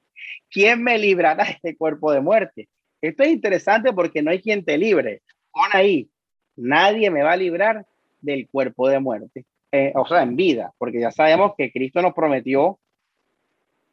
¿quién 0.51 0.83
me 0.83 0.97
librará 0.97 1.45
de 1.45 1.51
este 1.51 1.77
cuerpo 1.77 2.11
de 2.11 2.19
muerte? 2.19 2.67
Esto 2.99 3.23
es 3.23 3.29
interesante 3.29 3.93
porque 3.93 4.21
no 4.21 4.31
hay 4.31 4.41
quien 4.41 4.65
te 4.65 4.77
libre. 4.77 5.21
Pon 5.49 5.69
ahí, 5.71 6.09
nadie 6.55 7.09
me 7.09 7.23
va 7.23 7.33
a 7.33 7.37
librar 7.37 7.85
del 8.21 8.47
cuerpo 8.49 8.87
de 8.87 8.99
muerte, 8.99 9.45
eh, 9.71 9.91
o 9.95 10.05
sea, 10.07 10.23
en 10.23 10.35
vida, 10.35 10.73
porque 10.77 10.99
ya 10.99 11.11
sabemos 11.11 11.53
que 11.57 11.71
Cristo 11.71 12.01
nos 12.01 12.13
prometió 12.13 12.79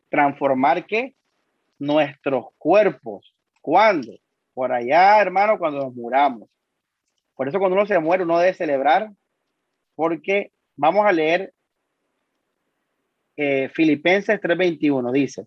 transformar 0.09 0.87
que 0.87 1.15
nuestros 1.79 2.47
cuerpos. 2.59 3.35
¿Cuándo? 3.61 4.13
Por 4.55 4.73
allá, 4.73 5.21
hermano, 5.21 5.59
cuando 5.59 5.81
nos 5.81 5.95
muramos. 5.95 6.49
Por 7.35 7.49
eso 7.49 7.59
cuando 7.59 7.77
uno 7.77 7.87
se 7.87 7.99
muere, 7.99 8.25
uno 8.25 8.39
debe 8.39 8.53
celebrar, 8.55 9.11
porque 9.95 10.53
vamos 10.77 11.07
a 11.07 11.13
leer 11.13 11.53
eh, 13.37 13.71
Filipenses 13.71 14.39
3:21, 14.41 15.13
dice, 15.13 15.47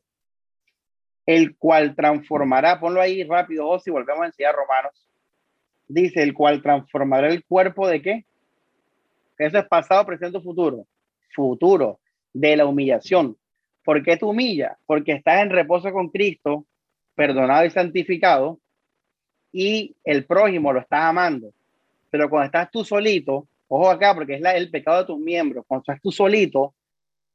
el 1.27 1.55
cual 1.55 1.95
transformará, 1.95 2.79
ponlo 2.79 2.99
ahí 2.99 3.23
rápido, 3.23 3.69
o 3.69 3.79
si 3.79 3.91
volvemos 3.91 4.23
a 4.23 4.25
enseñar 4.25 4.55
Romanos, 4.55 5.07
dice, 5.87 6.23
el 6.23 6.33
cual 6.33 6.61
transformará 6.61 7.27
el 7.29 7.43
cuerpo 7.43 7.87
de 7.87 8.01
qué? 8.01 8.25
Eso 9.37 9.57
es 9.57 9.65
pasado, 9.65 10.05
presente, 10.05 10.39
futuro. 10.39 10.85
Futuro, 11.35 11.99
de 12.33 12.57
la 12.57 12.65
humillación. 12.65 13.37
¿Por 13.83 14.03
qué 14.03 14.17
te 14.17 14.25
humilla? 14.25 14.77
Porque 14.85 15.13
estás 15.13 15.41
en 15.41 15.49
reposo 15.49 15.91
con 15.91 16.09
Cristo, 16.09 16.65
perdonado 17.15 17.65
y 17.65 17.69
santificado, 17.69 18.59
y 19.51 19.95
el 20.03 20.25
prójimo 20.25 20.71
lo 20.71 20.79
estás 20.79 21.03
amando. 21.03 21.53
Pero 22.09 22.29
cuando 22.29 22.45
estás 22.45 22.71
tú 22.71 22.83
solito, 22.83 23.47
ojo 23.67 23.89
acá, 23.89 24.13
porque 24.13 24.35
es 24.35 24.41
el 24.43 24.69
pecado 24.69 24.99
de 24.99 25.05
tus 25.05 25.19
miembros, 25.19 25.65
cuando 25.67 25.81
estás 25.81 26.01
tú 26.01 26.11
solito, 26.11 26.73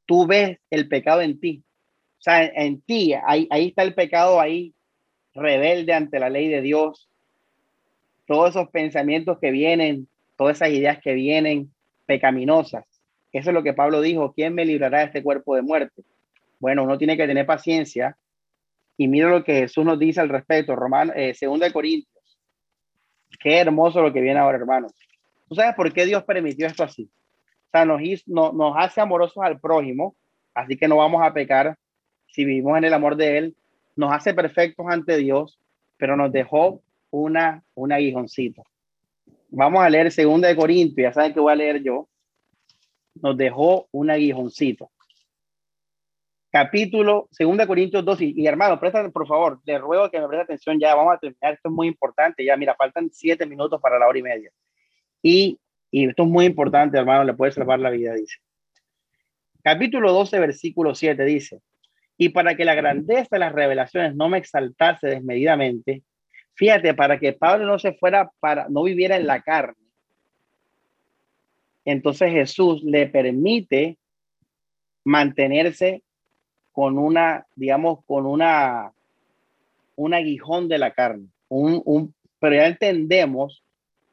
tú 0.05 0.25
ves 0.25 0.57
el 0.69 0.87
pecado 0.87 1.21
en 1.21 1.39
ti. 1.39 1.63
O 2.17 2.21
sea, 2.21 2.43
en, 2.43 2.51
en 2.55 2.81
ti, 2.81 3.13
ahí, 3.13 3.47
ahí 3.51 3.67
está 3.67 3.83
el 3.83 3.93
pecado 3.93 4.39
ahí, 4.39 4.73
rebelde 5.33 5.93
ante 5.93 6.19
la 6.19 6.29
ley 6.29 6.47
de 6.47 6.61
Dios, 6.61 7.08
todos 8.29 8.51
esos 8.51 8.69
pensamientos 8.69 9.39
que 9.39 9.49
vienen, 9.49 10.07
todas 10.37 10.57
esas 10.57 10.69
ideas 10.69 10.99
que 11.01 11.15
vienen 11.15 11.71
pecaminosas. 12.05 12.85
Eso 13.31 13.49
es 13.49 13.53
lo 13.55 13.63
que 13.63 13.73
Pablo 13.73 14.01
dijo, 14.01 14.33
¿quién 14.33 14.53
me 14.53 14.65
librará 14.65 14.99
de 14.99 15.05
este 15.05 15.23
cuerpo 15.23 15.55
de 15.55 15.63
muerte? 15.63 16.03
Bueno, 16.59 16.83
uno 16.83 16.99
tiene 16.99 17.17
que 17.17 17.25
tener 17.25 17.47
paciencia 17.47 18.15
y 18.97 19.07
mira 19.07 19.29
lo 19.29 19.43
que 19.43 19.61
Jesús 19.61 19.83
nos 19.83 19.97
dice 19.97 20.21
al 20.21 20.29
respecto, 20.29 20.75
Romano, 20.75 21.11
eh, 21.15 21.33
de 21.41 21.73
Corintios. 21.73 22.37
Qué 23.39 23.57
hermoso 23.57 23.99
lo 23.99 24.13
que 24.13 24.21
viene 24.21 24.39
ahora, 24.39 24.59
hermanos. 24.59 24.93
¿Tú 25.47 25.55
sabes 25.55 25.73
por 25.73 25.91
qué 25.91 26.05
Dios 26.05 26.23
permitió 26.23 26.67
esto 26.67 26.83
así? 26.83 27.09
O 27.67 27.71
sea, 27.71 27.85
nos 27.85 28.73
hace 28.77 29.01
amorosos 29.01 29.43
al 29.43 29.59
prójimo, 29.59 30.15
así 30.53 30.77
que 30.77 30.87
no 30.87 30.97
vamos 30.97 31.23
a 31.23 31.33
pecar 31.33 31.79
si 32.27 32.45
vivimos 32.45 32.77
en 32.77 32.83
el 32.83 32.93
amor 32.93 33.15
de 33.15 33.39
Él. 33.39 33.55
Nos 33.95 34.11
hace 34.11 34.35
perfectos 34.35 34.85
ante 34.87 35.17
Dios, 35.17 35.57
pero 35.97 36.15
nos 36.15 36.31
dejó 36.31 36.83
una, 37.11 37.63
un 37.75 37.91
aguijoncito. 37.91 38.63
Vamos 39.49 39.81
a 39.81 39.89
leer 39.89 40.11
segunda 40.11 40.47
de 40.47 40.55
Corintios, 40.55 41.03
ya 41.03 41.13
saben 41.13 41.33
que 41.33 41.39
voy 41.39 41.51
a 41.51 41.55
leer 41.55 41.81
yo. 41.81 42.07
Nos 43.15 43.35
dejó 43.35 43.87
un 43.91 44.09
aguijoncito. 44.09 44.91
Capítulo 46.51 47.27
segunda 47.31 47.67
Corintios 47.67 48.03
2 48.03 48.21
y, 48.21 48.47
hermano, 48.47 48.79
presta 48.79 49.07
por 49.09 49.27
favor, 49.27 49.59
le 49.65 49.77
ruego 49.77 50.09
que 50.09 50.19
me 50.19 50.27
preste 50.27 50.43
atención 50.43 50.79
ya, 50.79 50.95
vamos 50.95 51.13
a 51.13 51.19
terminar, 51.19 51.53
esto 51.53 51.69
es 51.69 51.75
muy 51.75 51.87
importante, 51.87 52.43
ya 52.43 52.57
mira, 52.57 52.75
faltan 52.75 53.09
siete 53.11 53.45
minutos 53.45 53.79
para 53.79 53.99
la 53.99 54.07
hora 54.07 54.17
y 54.17 54.23
media. 54.23 54.51
Y, 55.21 55.59
y 55.91 56.07
esto 56.07 56.23
es 56.23 56.29
muy 56.29 56.45
importante, 56.45 56.97
hermano, 56.97 57.23
le 57.23 57.35
puede 57.35 57.51
salvar 57.51 57.79
la 57.79 57.91
vida, 57.91 58.13
dice. 58.13 58.37
Capítulo 59.61 60.11
12, 60.11 60.39
versículo 60.39 60.95
7 60.95 61.23
dice, 61.25 61.61
y 62.17 62.29
para 62.29 62.55
que 62.55 62.65
la 62.65 62.75
grandeza 62.75 63.27
de 63.31 63.39
las 63.39 63.53
revelaciones 63.53 64.15
no 64.15 64.27
me 64.27 64.39
exaltase 64.39 65.07
desmedidamente, 65.07 66.03
Fíjate, 66.55 66.93
para 66.93 67.19
que 67.19 67.33
Pablo 67.33 67.65
no 67.65 67.79
se 67.79 67.93
fuera, 67.93 68.31
para 68.39 68.67
no 68.69 68.83
viviera 68.83 69.15
en 69.15 69.27
la 69.27 69.41
carne. 69.41 69.75
Entonces 71.85 72.31
Jesús 72.31 72.83
le 72.83 73.07
permite 73.07 73.97
mantenerse 75.03 76.03
con 76.71 76.97
una, 76.97 77.47
digamos, 77.55 78.03
con 78.05 78.25
una, 78.25 78.91
un 79.95 80.13
aguijón 80.13 80.67
de 80.67 80.77
la 80.77 80.91
carne. 80.91 81.27
Un, 81.47 81.81
un, 81.85 82.13
pero 82.39 82.55
ya 82.55 82.67
entendemos 82.67 83.63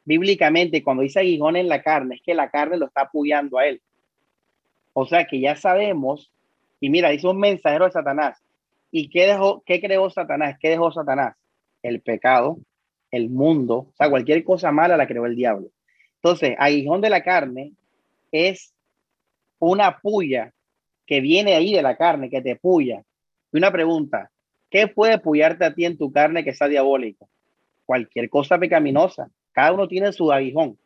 bíblicamente 0.04 0.82
cuando 0.82 1.02
dice 1.02 1.20
aguijón 1.20 1.56
en 1.56 1.68
la 1.68 1.82
carne, 1.82 2.14
es 2.14 2.22
que 2.22 2.34
la 2.34 2.50
carne 2.50 2.78
lo 2.78 2.86
está 2.86 3.02
apoyando 3.02 3.58
a 3.58 3.66
él. 3.66 3.82
O 4.92 5.04
sea 5.04 5.26
que 5.26 5.38
ya 5.40 5.56
sabemos, 5.56 6.32
y 6.80 6.88
mira, 6.88 7.10
dice 7.10 7.26
un 7.26 7.38
mensajero 7.38 7.84
de 7.84 7.92
Satanás. 7.92 8.42
¿Y 8.90 9.10
qué 9.10 9.26
dejó, 9.26 9.62
qué 9.66 9.80
creó 9.80 10.08
Satanás? 10.08 10.56
¿Qué 10.58 10.70
dejó 10.70 10.90
Satanás? 10.90 11.36
El 11.86 12.00
pecado, 12.00 12.58
el 13.10 13.30
mundo, 13.30 13.76
o 13.76 13.92
sea, 13.96 14.10
cualquier 14.10 14.42
cosa 14.44 14.72
mala 14.72 14.96
la 14.96 15.06
creó 15.06 15.26
el 15.26 15.36
diablo. 15.36 15.68
Entonces, 16.16 16.56
aguijón 16.58 17.00
de 17.00 17.10
la 17.10 17.22
carne 17.22 17.72
es 18.32 18.74
una 19.58 19.98
puya 20.00 20.52
que 21.06 21.20
viene 21.20 21.54
ahí 21.54 21.72
de 21.72 21.82
la 21.82 21.96
carne, 21.96 22.28
que 22.28 22.42
te 22.42 22.56
puya. 22.56 23.04
Y 23.52 23.58
una 23.58 23.70
pregunta, 23.70 24.30
¿qué 24.70 24.88
puede 24.88 25.18
puyarte 25.18 25.64
a 25.64 25.74
ti 25.74 25.84
en 25.84 25.96
tu 25.96 26.12
carne 26.12 26.42
que 26.42 26.54
sea 26.54 26.66
diabólico? 26.66 27.28
Cualquier 27.84 28.28
cosa 28.28 28.58
pecaminosa. 28.58 29.30
Cada 29.52 29.72
uno 29.72 29.86
tiene 29.86 30.12
su 30.12 30.32
aguijón. 30.32 30.76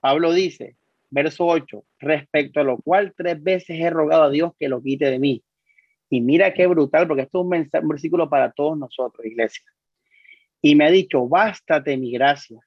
Pablo 0.00 0.32
dice, 0.32 0.76
verso 1.10 1.46
8, 1.46 1.84
respecto 1.98 2.60
a 2.60 2.64
lo 2.64 2.78
cual 2.78 3.12
tres 3.16 3.42
veces 3.42 3.80
he 3.80 3.90
rogado 3.90 4.24
a 4.24 4.30
Dios 4.30 4.52
que 4.58 4.68
lo 4.68 4.80
quite 4.80 5.10
de 5.10 5.18
mí. 5.18 5.42
Y 6.08 6.20
mira 6.20 6.54
qué 6.54 6.66
brutal, 6.68 7.08
porque 7.08 7.22
esto 7.22 7.40
es 7.40 7.44
un, 7.44 7.82
un 7.82 7.88
versículo 7.88 8.28
para 8.28 8.52
todos 8.52 8.78
nosotros, 8.78 9.26
iglesia 9.26 9.71
y 10.62 10.76
me 10.76 10.86
ha 10.86 10.90
dicho, 10.90 11.28
bástate 11.28 11.96
mi 11.96 12.12
gracia, 12.12 12.60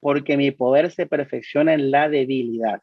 porque 0.00 0.36
mi 0.36 0.50
poder 0.50 0.90
se 0.90 1.06
perfecciona 1.06 1.74
en 1.74 1.90
la 1.90 2.08
debilidad. 2.08 2.80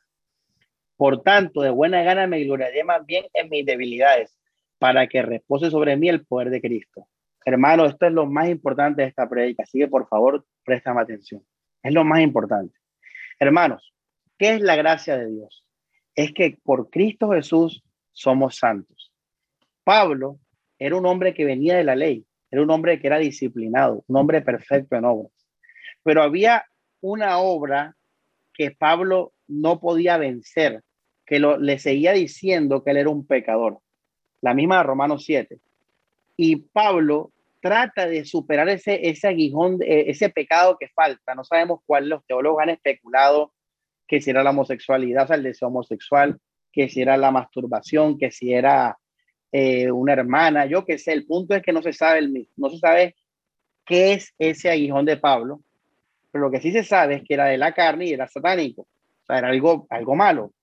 Por 0.95 1.23
tanto, 1.23 1.61
de 1.61 1.71
buena 1.71 2.03
gana 2.03 2.27
me 2.27 2.43
gloriaré 2.43 2.83
más 2.83 3.03
bien 3.05 3.25
en 3.33 3.49
mis 3.49 3.65
debilidades, 3.65 4.37
para 4.77 5.07
que 5.07 5.23
repose 5.23 5.71
sobre 5.71 5.97
mí 5.97 6.09
el 6.09 6.25
poder 6.25 6.51
de 6.51 6.61
Cristo. 6.61 7.07
Hermano, 7.43 7.85
esto 7.85 8.05
es 8.05 8.13
lo 8.13 8.27
más 8.27 8.49
importante 8.49 9.01
de 9.01 9.07
esta 9.07 9.27
predica, 9.27 9.63
así 9.63 9.79
que 9.79 9.87
por 9.87 10.07
favor, 10.07 10.45
préstame 10.63 11.01
atención. 11.01 11.43
Es 11.81 11.93
lo 11.93 12.03
más 12.03 12.21
importante. 12.21 12.77
Hermanos, 13.39 13.93
¿qué 14.37 14.53
es 14.53 14.61
la 14.61 14.75
gracia 14.75 15.17
de 15.17 15.27
Dios? 15.27 15.65
Es 16.13 16.33
que 16.33 16.59
por 16.63 16.91
Cristo 16.91 17.31
Jesús 17.31 17.83
somos 18.11 18.57
santos. 18.57 19.11
Pablo 19.83 20.39
era 20.77 20.95
un 20.95 21.07
hombre 21.07 21.33
que 21.33 21.45
venía 21.45 21.77
de 21.77 21.83
la 21.83 21.95
ley, 21.95 22.25
era 22.51 22.61
un 22.61 22.69
hombre 22.69 22.99
que 22.99 23.07
era 23.07 23.17
disciplinado, 23.17 24.03
un 24.07 24.17
hombre 24.17 24.41
perfecto 24.41 24.95
en 24.95 25.05
obras. 25.05 25.31
Pero 26.03 26.21
había 26.21 26.65
una 26.99 27.39
obra 27.39 27.95
que 28.53 28.71
Pablo 28.71 29.33
no 29.47 29.79
podía 29.79 30.17
vencer, 30.17 30.83
que 31.25 31.39
lo, 31.39 31.57
le 31.57 31.79
seguía 31.79 32.11
diciendo 32.11 32.83
que 32.83 32.91
él 32.91 32.97
era 32.97 33.09
un 33.09 33.25
pecador. 33.25 33.79
La 34.41 34.53
misma 34.53 34.77
de 34.77 34.83
Romanos 34.83 35.23
7. 35.25 35.59
Y 36.35 36.57
Pablo 36.57 37.31
trata 37.61 38.07
de 38.07 38.25
superar 38.25 38.67
ese, 38.67 39.13
aguijón, 39.23 39.77
eh, 39.81 40.05
ese 40.07 40.29
pecado 40.29 40.77
que 40.79 40.89
falta. 40.89 41.35
No 41.35 41.43
sabemos 41.43 41.79
cuál, 41.85 42.09
los 42.09 42.25
teólogos 42.25 42.61
han 42.63 42.69
especulado 42.69 43.53
que 44.07 44.19
si 44.19 44.31
era 44.31 44.43
la 44.43 44.49
homosexualidad, 44.49 45.29
o 45.29 45.33
el 45.33 45.43
deseo 45.43 45.69
homosexual, 45.69 46.37
que 46.73 46.89
si 46.89 47.01
era 47.01 47.15
la 47.15 47.31
masturbación, 47.31 48.17
que 48.17 48.31
si 48.31 48.53
era 48.53 48.97
eh, 49.51 49.91
una 49.91 50.13
hermana, 50.13 50.65
yo 50.65 50.85
qué 50.85 50.97
sé, 50.97 51.11
el 51.13 51.25
punto 51.25 51.55
es 51.55 51.61
que 51.61 51.73
no 51.73 51.81
se 51.81 51.93
sabe 51.93 52.19
el 52.19 52.47
no 52.55 52.69
se 52.69 52.77
sabe 52.77 53.15
qué 53.85 54.13
es 54.13 54.33
ese 54.37 54.69
aguijón 54.69 55.05
de 55.05 55.17
Pablo, 55.17 55.61
pero 56.31 56.45
lo 56.45 56.51
que 56.51 56.61
sí 56.61 56.71
se 56.71 56.83
sabe 56.83 57.15
es 57.15 57.23
que 57.23 57.33
era 57.33 57.45
de 57.45 57.57
la 57.57 57.73
carne 57.73 58.05
y 58.05 58.13
era 58.13 58.27
satánico, 58.27 58.83
o 58.83 59.25
sea, 59.25 59.39
era 59.39 59.49
algo, 59.49 59.87
algo 59.89 60.15
malo. 60.15 60.53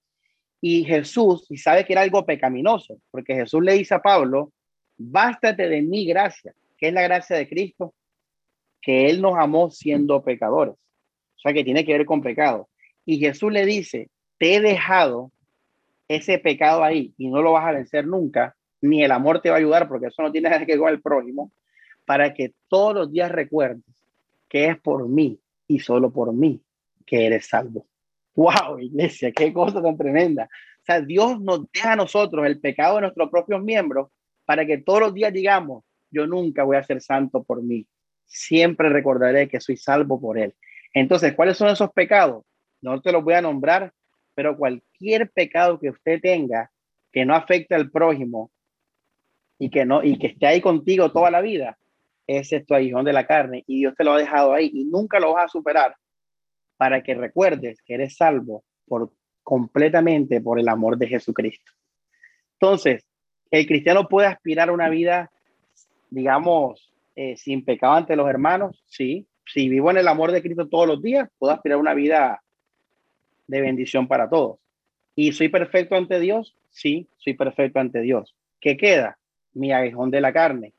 Y 0.61 0.85
Jesús, 0.85 1.47
y 1.51 1.59
sabe 1.59 1.85
que 1.85 1.93
era 1.93 2.03
algo 2.03 2.25
pecaminoso, 2.25 2.99
porque 3.11 3.35
Jesús 3.35 3.63
le 3.63 3.75
dice 3.75 3.95
a 3.95 4.03
Pablo, 4.03 4.53
bástate 4.97 5.69
de 5.69 5.83
mi 5.83 6.07
gracia, 6.07 6.55
que 6.77 6.89
es 6.89 6.95
la 6.95 7.03
gracia 7.03 7.37
de 7.37 7.49
Cristo, 7.49 7.95
que 8.81 9.11
Él 9.11 9.21
nos 9.21 9.39
amó 9.39 9.71
siendo 9.71 10.23
pecadores, 10.23 10.75
o 10.75 11.39
sea, 11.41 11.53
que 11.53 11.65
tiene 11.65 11.85
que 11.85 11.93
ver 11.93 12.07
con 12.07 12.23
pecado. 12.23 12.69
Y 13.05 13.19
Jesús 13.19 13.53
le 13.53 13.67
dice, 13.67 14.11
te 14.39 14.55
he 14.55 14.61
dejado 14.61 15.31
ese 16.09 16.39
pecado 16.39 16.83
ahí 16.83 17.13
y 17.19 17.29
no 17.29 17.43
lo 17.43 17.53
vas 17.53 17.67
a 17.67 17.73
vencer 17.73 18.07
nunca, 18.07 18.57
ni 18.81 19.03
el 19.03 19.11
amor 19.13 19.41
te 19.41 19.51
va 19.51 19.57
a 19.57 19.59
ayudar, 19.59 19.89
porque 19.89 20.07
eso 20.07 20.23
no 20.23 20.33
tiene 20.33 20.51
que 20.51 20.73
ver 20.73 20.79
con 20.79 20.89
el 20.91 21.03
prójimo, 21.03 21.53
para 22.05 22.33
que 22.33 22.55
todos 22.69 22.95
los 22.95 23.13
días 23.13 23.31
recuerdes 23.31 23.85
que 24.49 24.67
es 24.69 24.81
por 24.81 25.09
mí 25.09 25.39
y 25.67 25.81
solo 25.81 26.11
por 26.11 26.33
mí 26.33 26.61
que 27.05 27.27
eres 27.27 27.47
salvo. 27.47 27.87
¡Wow, 28.35 28.79
iglesia! 28.79 29.33
¡Qué 29.33 29.53
cosa 29.53 29.83
tan 29.83 29.97
tremenda! 29.97 30.45
O 30.45 30.85
sea, 30.85 31.01
Dios 31.01 31.41
nos 31.41 31.71
deja 31.73 31.93
a 31.93 31.97
nosotros 31.97 32.47
el 32.47 32.61
pecado 32.61 32.97
de 32.97 33.03
nuestros 33.03 33.31
propios 33.31 33.63
miembros 33.63 34.09
para 34.45 34.65
que 34.65 34.79
todos 34.79 35.01
los 35.01 35.15
días 35.15 35.33
digamos, 35.33 35.85
yo 36.11 36.27
nunca 36.27 36.65
voy 36.65 36.77
a 36.77 36.83
ser 36.83 37.03
santo 37.03 37.43
por 37.43 37.63
mí. 37.63 37.87
Siempre 38.25 38.89
recordaré 38.89 39.49
que 39.49 39.61
soy 39.61 39.77
salvo 39.77 40.21
por 40.21 40.39
Él. 40.39 40.55
Entonces, 40.95 41.35
¿cuáles 41.35 41.57
son 41.57 41.69
esos 41.69 41.93
pecados? 41.93 42.45
No 42.81 43.01
te 43.01 43.13
los 43.13 43.23
voy 43.23 43.35
a 43.35 43.43
nombrar, 43.43 43.93
pero 44.35 44.57
cualquier 44.57 45.31
pecado 45.31 45.79
que 45.79 45.91
usted 45.91 46.21
tenga 46.21 46.71
que 47.13 47.25
no 47.25 47.35
afecte 47.35 47.75
al 47.75 47.91
prójimo 47.91 48.51
y 49.59 49.71
que 49.71 49.85
no 49.85 50.03
y 50.05 50.19
que 50.19 50.29
esté 50.29 50.47
ahí 50.47 50.61
contigo 50.61 51.11
toda 51.13 51.31
la 51.31 51.41
vida, 51.41 51.79
ese 52.27 52.57
es 52.57 52.67
tu 52.67 52.75
aguijón 52.75 53.05
de 53.05 53.13
la 53.13 53.27
carne 53.27 53.65
y 53.67 53.79
Dios 53.79 53.95
te 53.97 54.05
lo 54.05 54.13
ha 54.13 54.19
dejado 54.19 54.53
ahí 54.53 54.71
y 54.73 54.85
nunca 54.85 55.19
lo 55.19 55.33
vas 55.33 55.47
a 55.47 55.49
superar 55.49 55.97
para 56.77 57.03
que 57.03 57.15
recuerdes 57.15 57.83
que 57.83 57.95
eres 57.95 58.17
salvo 58.17 58.65
por 58.87 59.13
completamente 59.43 60.41
por 60.43 60.61
el 60.61 60.69
amor 60.69 60.99
de 60.99 61.09
Jesucristo. 61.09 61.73
Entonces, 62.61 63.07
el 63.51 63.67
cristiano 63.67 64.07
puede 64.07 64.29
aspirar 64.29 64.69
a 64.69 64.73
una 64.73 64.91
vida, 64.91 65.31
digamos, 66.11 66.93
eh, 67.17 67.35
sin 67.37 67.65
pecado 67.65 67.95
ante 67.95 68.15
los 68.15 68.29
hermanos, 68.29 68.85
sí. 68.87 69.27
Si 69.47 69.71
vivo 69.71 69.91
en 69.91 69.97
el 69.97 70.09
amor 70.09 70.33
de 70.33 70.43
Cristo 70.43 70.69
todos 70.69 70.87
los 70.87 71.01
días, 71.01 71.31
puedo 71.39 71.55
aspirar 71.55 71.77
a 71.77 71.81
una 71.81 71.95
vida 71.95 72.43
de 73.47 73.61
bendición 73.63 74.07
para 74.07 74.29
todos. 74.29 74.59
¿Y 75.15 75.33
soy 75.33 75.49
perfecto 75.49 75.97
ante 75.97 76.21
Dios? 76.21 76.55
Sí, 76.69 77.09
soy 77.17 77.33
perfecto 77.33 77.81
ante 77.81 78.03
Dios. 78.03 78.37
¿Qué 78.61 78.77
queda? 78.77 79.19
Mi 79.59 79.73
aguijón 79.73 80.11
de 80.11 80.21
la 80.21 80.33
carne. 80.33 80.73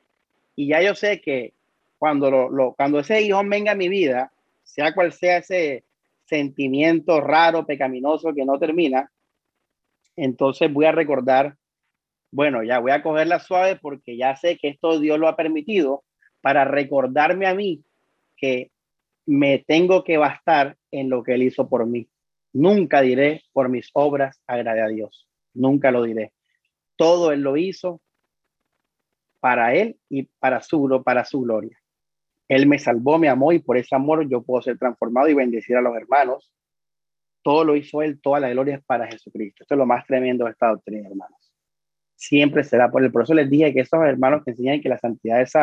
Y 0.55 0.67
ya 0.67 0.81
yo 0.81 0.95
sé 0.95 1.21
que 1.21 1.53
cuando, 1.97 2.49
lo, 2.49 2.73
cuando 2.73 2.99
ese 2.99 3.17
aguijón 3.17 3.49
venga 3.49 3.73
a 3.73 3.75
mi 3.75 3.89
vida, 3.89 4.31
sea 4.63 4.93
cual 4.93 5.11
sea 5.11 5.37
ese 5.37 5.83
sentimiento 6.25 7.19
raro, 7.19 7.65
pecaminoso 7.65 8.33
que 8.33 8.45
no 8.45 8.57
termina, 8.57 9.11
entonces 10.15 10.71
voy 10.71 10.85
a 10.85 10.91
recordar, 10.91 11.57
bueno, 12.31 12.63
ya 12.63 12.79
voy 12.79 12.91
a 12.91 13.01
cogerla 13.01 13.39
suave 13.39 13.75
porque 13.75 14.15
ya 14.15 14.35
sé 14.35 14.57
que 14.57 14.69
esto 14.69 14.99
Dios 14.99 15.19
lo 15.19 15.27
ha 15.27 15.35
permitido 15.35 16.03
para 16.41 16.65
recordarme 16.65 17.47
a 17.47 17.55
mí 17.55 17.83
que 18.37 18.71
me 19.25 19.59
tengo 19.59 20.03
que 20.03 20.17
bastar 20.17 20.77
en 20.91 21.09
lo 21.09 21.23
que 21.23 21.33
Él 21.33 21.43
hizo 21.43 21.67
por 21.67 21.85
mí. 21.85 22.07
Nunca 22.53 23.01
diré 23.01 23.43
por 23.53 23.69
mis 23.69 23.89
obras 23.93 24.41
agrade 24.47 24.81
a 24.81 24.87
Dios. 24.87 25.27
Nunca 25.53 25.91
lo 25.91 26.03
diré. 26.03 26.31
Todo 26.95 27.31
Él 27.31 27.41
lo 27.41 27.57
hizo 27.57 28.01
para 29.39 29.73
Él 29.73 29.97
y 30.09 30.23
para 30.39 30.61
su, 30.61 31.01
para 31.03 31.25
su 31.25 31.41
gloria. 31.41 31.77
Él 32.47 32.67
me 32.67 32.79
salvó, 32.79 33.19
me 33.19 33.29
amó 33.29 33.51
y 33.51 33.59
por 33.59 33.77
ese 33.77 33.95
amor 33.95 34.27
yo 34.27 34.41
puedo 34.41 34.61
ser 34.61 34.77
transformado 34.77 35.27
y 35.27 35.33
bendecir 35.33 35.75
a 35.75 35.81
los 35.81 35.95
hermanos. 35.95 36.51
Todo 37.43 37.63
lo 37.63 37.75
hizo 37.75 38.01
Él, 38.01 38.19
toda 38.21 38.39
la 38.39 38.49
gloria 38.49 38.75
es 38.75 38.83
para 38.83 39.07
Jesucristo. 39.07 39.63
Esto 39.63 39.75
es 39.75 39.77
lo 39.77 39.85
más 39.85 40.05
tremendo 40.05 40.45
de 40.45 40.51
esta 40.51 40.67
doctrina, 40.69 41.07
hermanos. 41.07 41.53
Siempre 42.15 42.63
será 42.63 42.91
por 42.91 43.03
el. 43.03 43.11
Por 43.11 43.33
les 43.33 43.49
dije 43.49 43.73
que 43.73 43.81
esos 43.81 44.03
hermanos 44.03 44.43
que 44.43 44.51
enseñan 44.51 44.81
que 44.81 44.89
la 44.89 44.97
santidad 44.97 45.41
es 45.41 45.53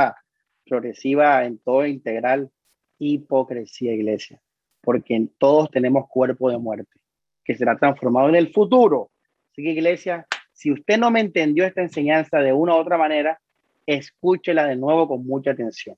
progresiva 0.64 1.44
en 1.44 1.58
todo 1.58 1.84
integral, 1.84 2.50
hipocresía, 2.98 3.92
iglesia 3.92 4.40
porque 4.86 5.28
todos 5.36 5.68
tenemos 5.68 6.06
cuerpo 6.08 6.48
de 6.48 6.58
muerte, 6.58 7.00
que 7.44 7.56
será 7.56 7.76
transformado 7.76 8.28
en 8.28 8.36
el 8.36 8.52
futuro. 8.52 9.10
Así 9.50 9.64
que 9.64 9.72
iglesia, 9.72 10.28
si 10.52 10.70
usted 10.70 10.96
no 10.96 11.10
me 11.10 11.18
entendió 11.18 11.66
esta 11.66 11.82
enseñanza 11.82 12.38
de 12.38 12.52
una 12.52 12.76
u 12.76 12.76
otra 12.76 12.96
manera, 12.96 13.40
escúchela 13.86 14.66
de 14.66 14.76
nuevo 14.76 15.08
con 15.08 15.24
mucha 15.24 15.52
atención. 15.52 15.96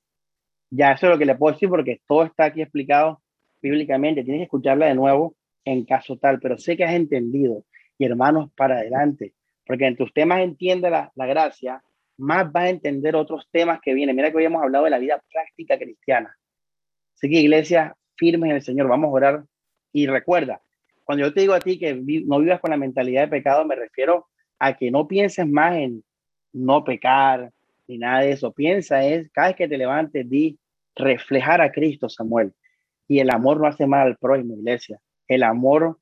Ya 0.69 0.91
eso 0.91 1.07
es 1.07 1.11
lo 1.13 1.17
que 1.17 1.25
le 1.25 1.35
puedo 1.35 1.53
decir 1.53 1.69
porque 1.69 2.01
todo 2.07 2.23
está 2.23 2.45
aquí 2.45 2.61
explicado 2.61 3.21
bíblicamente. 3.61 4.23
Tienes 4.23 4.41
que 4.41 4.43
escucharla 4.43 4.87
de 4.87 4.95
nuevo 4.95 5.35
en 5.65 5.85
caso 5.85 6.17
tal, 6.17 6.39
pero 6.39 6.57
sé 6.57 6.77
que 6.77 6.83
has 6.83 6.93
entendido. 6.93 7.65
Y 7.97 8.05
hermanos, 8.05 8.51
para 8.55 8.77
adelante, 8.77 9.33
porque 9.65 9.85
entre 9.85 10.05
usted 10.05 10.25
más 10.25 10.41
entiende 10.41 10.89
la, 10.89 11.11
la 11.15 11.25
gracia, 11.25 11.83
más 12.17 12.47
va 12.47 12.61
a 12.61 12.69
entender 12.69 13.15
otros 13.15 13.47
temas 13.51 13.79
que 13.81 13.93
vienen. 13.93 14.15
Mira 14.15 14.31
que 14.31 14.37
hoy 14.37 14.45
hemos 14.45 14.61
hablado 14.61 14.85
de 14.85 14.91
la 14.91 14.99
vida 14.99 15.21
práctica 15.31 15.77
cristiana. 15.77 16.35
Así 17.15 17.29
que 17.29 17.39
iglesia, 17.39 17.95
firmes 18.15 18.49
en 18.49 18.55
el 18.57 18.61
Señor, 18.61 18.87
vamos 18.87 19.07
a 19.07 19.11
orar. 19.11 19.43
Y 19.91 20.07
recuerda, 20.07 20.61
cuando 21.03 21.25
yo 21.25 21.33
te 21.33 21.41
digo 21.41 21.53
a 21.53 21.59
ti 21.59 21.79
que 21.79 21.93
no 21.95 22.39
vivas 22.39 22.59
con 22.59 22.71
la 22.71 22.77
mentalidad 22.77 23.23
de 23.23 23.29
pecado, 23.29 23.65
me 23.65 23.75
refiero 23.75 24.27
a 24.59 24.77
que 24.77 24.91
no 24.91 25.07
pienses 25.07 25.47
más 25.47 25.77
en 25.77 26.03
no 26.53 26.83
pecar 26.83 27.51
ni 27.89 27.97
nada 27.97 28.21
de 28.21 28.31
eso. 28.31 28.53
Piensa 28.53 29.03
es, 29.03 29.29
cada 29.31 29.47
vez 29.47 29.57
que 29.57 29.67
te 29.67 29.77
levantes, 29.77 30.29
di 30.29 30.57
reflejar 30.95 31.59
a 31.59 31.71
Cristo, 31.71 32.07
Samuel. 32.07 32.53
Y 33.07 33.19
el 33.19 33.31
amor 33.31 33.59
no 33.59 33.67
hace 33.67 33.87
mal 33.87 34.07
al 34.07 34.17
prójimo, 34.17 34.53
iglesia. 34.53 34.99
El 35.27 35.43
amor 35.43 35.97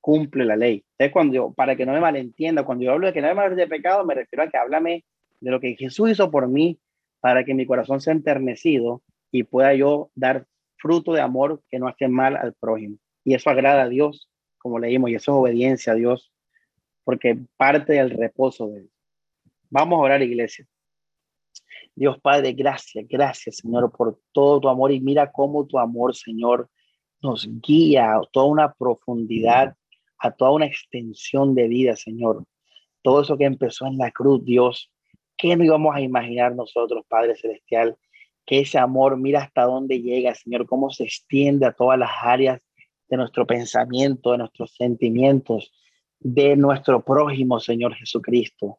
cumple 0.00 0.44
la 0.44 0.56
ley. 0.56 0.84
Entonces, 0.92 1.12
cuando 1.12 1.34
yo, 1.34 1.52
para 1.52 1.76
que 1.76 1.86
no 1.86 1.92
me 1.92 2.00
malentienda, 2.00 2.64
cuando 2.64 2.84
yo 2.84 2.92
hablo 2.92 3.06
de 3.06 3.12
que 3.12 3.20
no 3.20 3.28
hay 3.28 3.54
de 3.54 3.66
pecado, 3.68 4.04
me 4.04 4.14
refiero 4.14 4.42
a 4.42 4.48
que 4.48 4.58
háblame 4.58 5.04
de 5.40 5.50
lo 5.50 5.60
que 5.60 5.76
Jesús 5.76 6.10
hizo 6.10 6.30
por 6.30 6.48
mí 6.48 6.80
para 7.20 7.44
que 7.44 7.54
mi 7.54 7.64
corazón 7.64 8.00
sea 8.00 8.12
enternecido 8.12 9.02
y 9.30 9.44
pueda 9.44 9.74
yo 9.74 10.10
dar 10.16 10.46
fruto 10.78 11.12
de 11.12 11.20
amor 11.20 11.62
que 11.70 11.78
no 11.78 11.86
hace 11.86 12.08
mal 12.08 12.36
al 12.36 12.54
prójimo. 12.54 12.96
Y 13.24 13.34
eso 13.34 13.50
agrada 13.50 13.82
a 13.82 13.88
Dios, 13.88 14.28
como 14.58 14.80
leímos, 14.80 15.10
y 15.10 15.14
eso 15.14 15.32
es 15.32 15.38
obediencia 15.38 15.92
a 15.92 15.96
Dios, 15.96 16.32
porque 17.04 17.38
parte 17.56 17.92
del 17.92 18.10
reposo 18.10 18.68
de 18.68 18.80
Dios. 18.80 18.92
Vamos 19.70 19.98
a 19.98 20.02
orar, 20.02 20.22
iglesia. 20.22 20.66
Dios 21.98 22.20
Padre, 22.20 22.52
gracias, 22.52 23.06
gracias, 23.08 23.56
Señor, 23.56 23.90
por 23.90 24.20
todo 24.32 24.60
tu 24.60 24.68
amor. 24.68 24.92
Y 24.92 25.00
mira 25.00 25.30
cómo 25.32 25.66
tu 25.66 25.78
amor, 25.78 26.14
Señor, 26.14 26.68
nos 27.20 27.48
guía 27.60 28.14
a 28.14 28.20
toda 28.30 28.46
una 28.46 28.72
profundidad, 28.72 29.74
a 30.18 30.30
toda 30.30 30.52
una 30.52 30.66
extensión 30.66 31.54
de 31.54 31.66
vida, 31.66 31.96
Señor. 31.96 32.44
Todo 33.02 33.22
eso 33.22 33.36
que 33.36 33.44
empezó 33.44 33.86
en 33.86 33.98
la 33.98 34.10
cruz, 34.10 34.44
Dios, 34.44 34.92
¿qué 35.36 35.56
no 35.56 35.64
íbamos 35.64 35.94
a 35.94 36.00
imaginar 36.00 36.54
nosotros, 36.54 37.04
Padre 37.08 37.36
Celestial? 37.36 37.96
que 38.48 38.60
ese 38.60 38.78
amor 38.78 39.18
mira 39.18 39.42
hasta 39.42 39.64
dónde 39.64 40.00
llega, 40.00 40.34
Señor, 40.34 40.66
cómo 40.66 40.88
se 40.88 41.04
extiende 41.04 41.66
a 41.66 41.72
todas 41.72 41.98
las 41.98 42.12
áreas 42.22 42.66
de 43.10 43.18
nuestro 43.18 43.46
pensamiento, 43.46 44.32
de 44.32 44.38
nuestros 44.38 44.74
sentimientos, 44.74 45.70
de 46.18 46.56
nuestro 46.56 47.04
prójimo, 47.04 47.60
Señor 47.60 47.94
Jesucristo. 47.94 48.78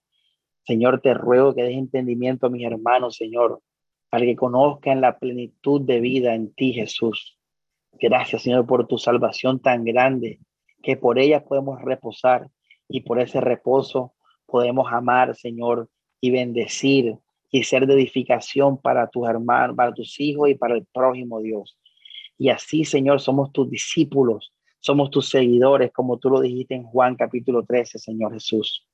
Señor, 0.69 1.01
te 1.01 1.15
ruego 1.15 1.55
que 1.55 1.63
des 1.63 1.75
entendimiento 1.75 2.45
a 2.45 2.51
mis 2.51 2.63
hermanos, 2.63 3.15
Señor, 3.15 3.59
para 4.11 4.23
que 4.23 4.35
conozcan 4.35 5.01
la 5.01 5.17
plenitud 5.17 5.81
de 5.81 5.99
vida 5.99 6.35
en 6.35 6.53
ti, 6.53 6.73
Jesús. 6.73 7.39
Gracias, 7.99 8.43
Señor, 8.43 8.67
por 8.67 8.85
tu 8.85 8.99
salvación 8.99 9.59
tan 9.59 9.83
grande, 9.83 10.37
que 10.83 10.95
por 10.95 11.17
ella 11.17 11.43
podemos 11.43 11.81
reposar 11.81 12.51
y 12.87 13.01
por 13.01 13.19
ese 13.19 13.41
reposo 13.41 14.13
podemos 14.45 14.93
amar, 14.93 15.35
Señor, 15.35 15.89
y 16.21 16.29
bendecir 16.29 17.17
y 17.49 17.63
ser 17.63 17.87
de 17.87 17.95
edificación 17.95 18.77
para 18.77 19.09
tus 19.09 19.27
hermanos, 19.27 19.75
para 19.75 19.91
tus 19.91 20.19
hijos 20.19 20.51
y 20.51 20.53
para 20.53 20.75
el 20.75 20.85
prójimo 20.93 21.41
Dios. 21.41 21.79
Y 22.37 22.49
así, 22.49 22.85
Señor, 22.85 23.21
somos 23.21 23.51
tus 23.51 23.71
discípulos, 23.71 24.53
somos 24.79 25.09
tus 25.09 25.29
seguidores, 25.29 25.91
como 25.91 26.19
tú 26.19 26.29
lo 26.29 26.39
dijiste 26.39 26.75
en 26.75 26.83
Juan 26.83 27.15
capítulo 27.15 27.63
13, 27.63 27.97
Señor 27.97 28.33
Jesús. 28.33 28.85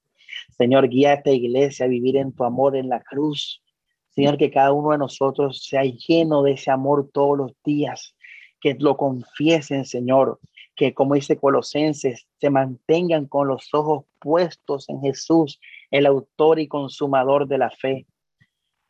Señor, 0.57 0.89
guía 0.89 1.13
esta 1.13 1.31
iglesia 1.31 1.85
a 1.85 1.89
vivir 1.89 2.17
en 2.17 2.31
tu 2.31 2.43
amor 2.43 2.75
en 2.75 2.89
la 2.89 3.01
cruz. 3.01 3.61
Señor, 4.09 4.37
que 4.37 4.51
cada 4.51 4.71
uno 4.71 4.91
de 4.91 4.97
nosotros 4.97 5.63
sea 5.63 5.83
lleno 5.83 6.43
de 6.43 6.53
ese 6.53 6.71
amor 6.71 7.09
todos 7.13 7.37
los 7.37 7.51
días, 7.63 8.15
que 8.61 8.75
lo 8.79 8.95
confiesen, 8.95 9.85
Señor, 9.85 10.39
que 10.75 10.93
como 10.93 11.15
dice 11.15 11.37
Colosenses, 11.37 12.27
se 12.39 12.49
mantengan 12.49 13.25
con 13.25 13.47
los 13.47 13.73
ojos 13.73 14.05
puestos 14.19 14.89
en 14.89 15.01
Jesús, 15.01 15.59
el 15.91 16.05
autor 16.05 16.59
y 16.59 16.67
consumador 16.67 17.47
de 17.47 17.57
la 17.57 17.69
fe. 17.69 18.05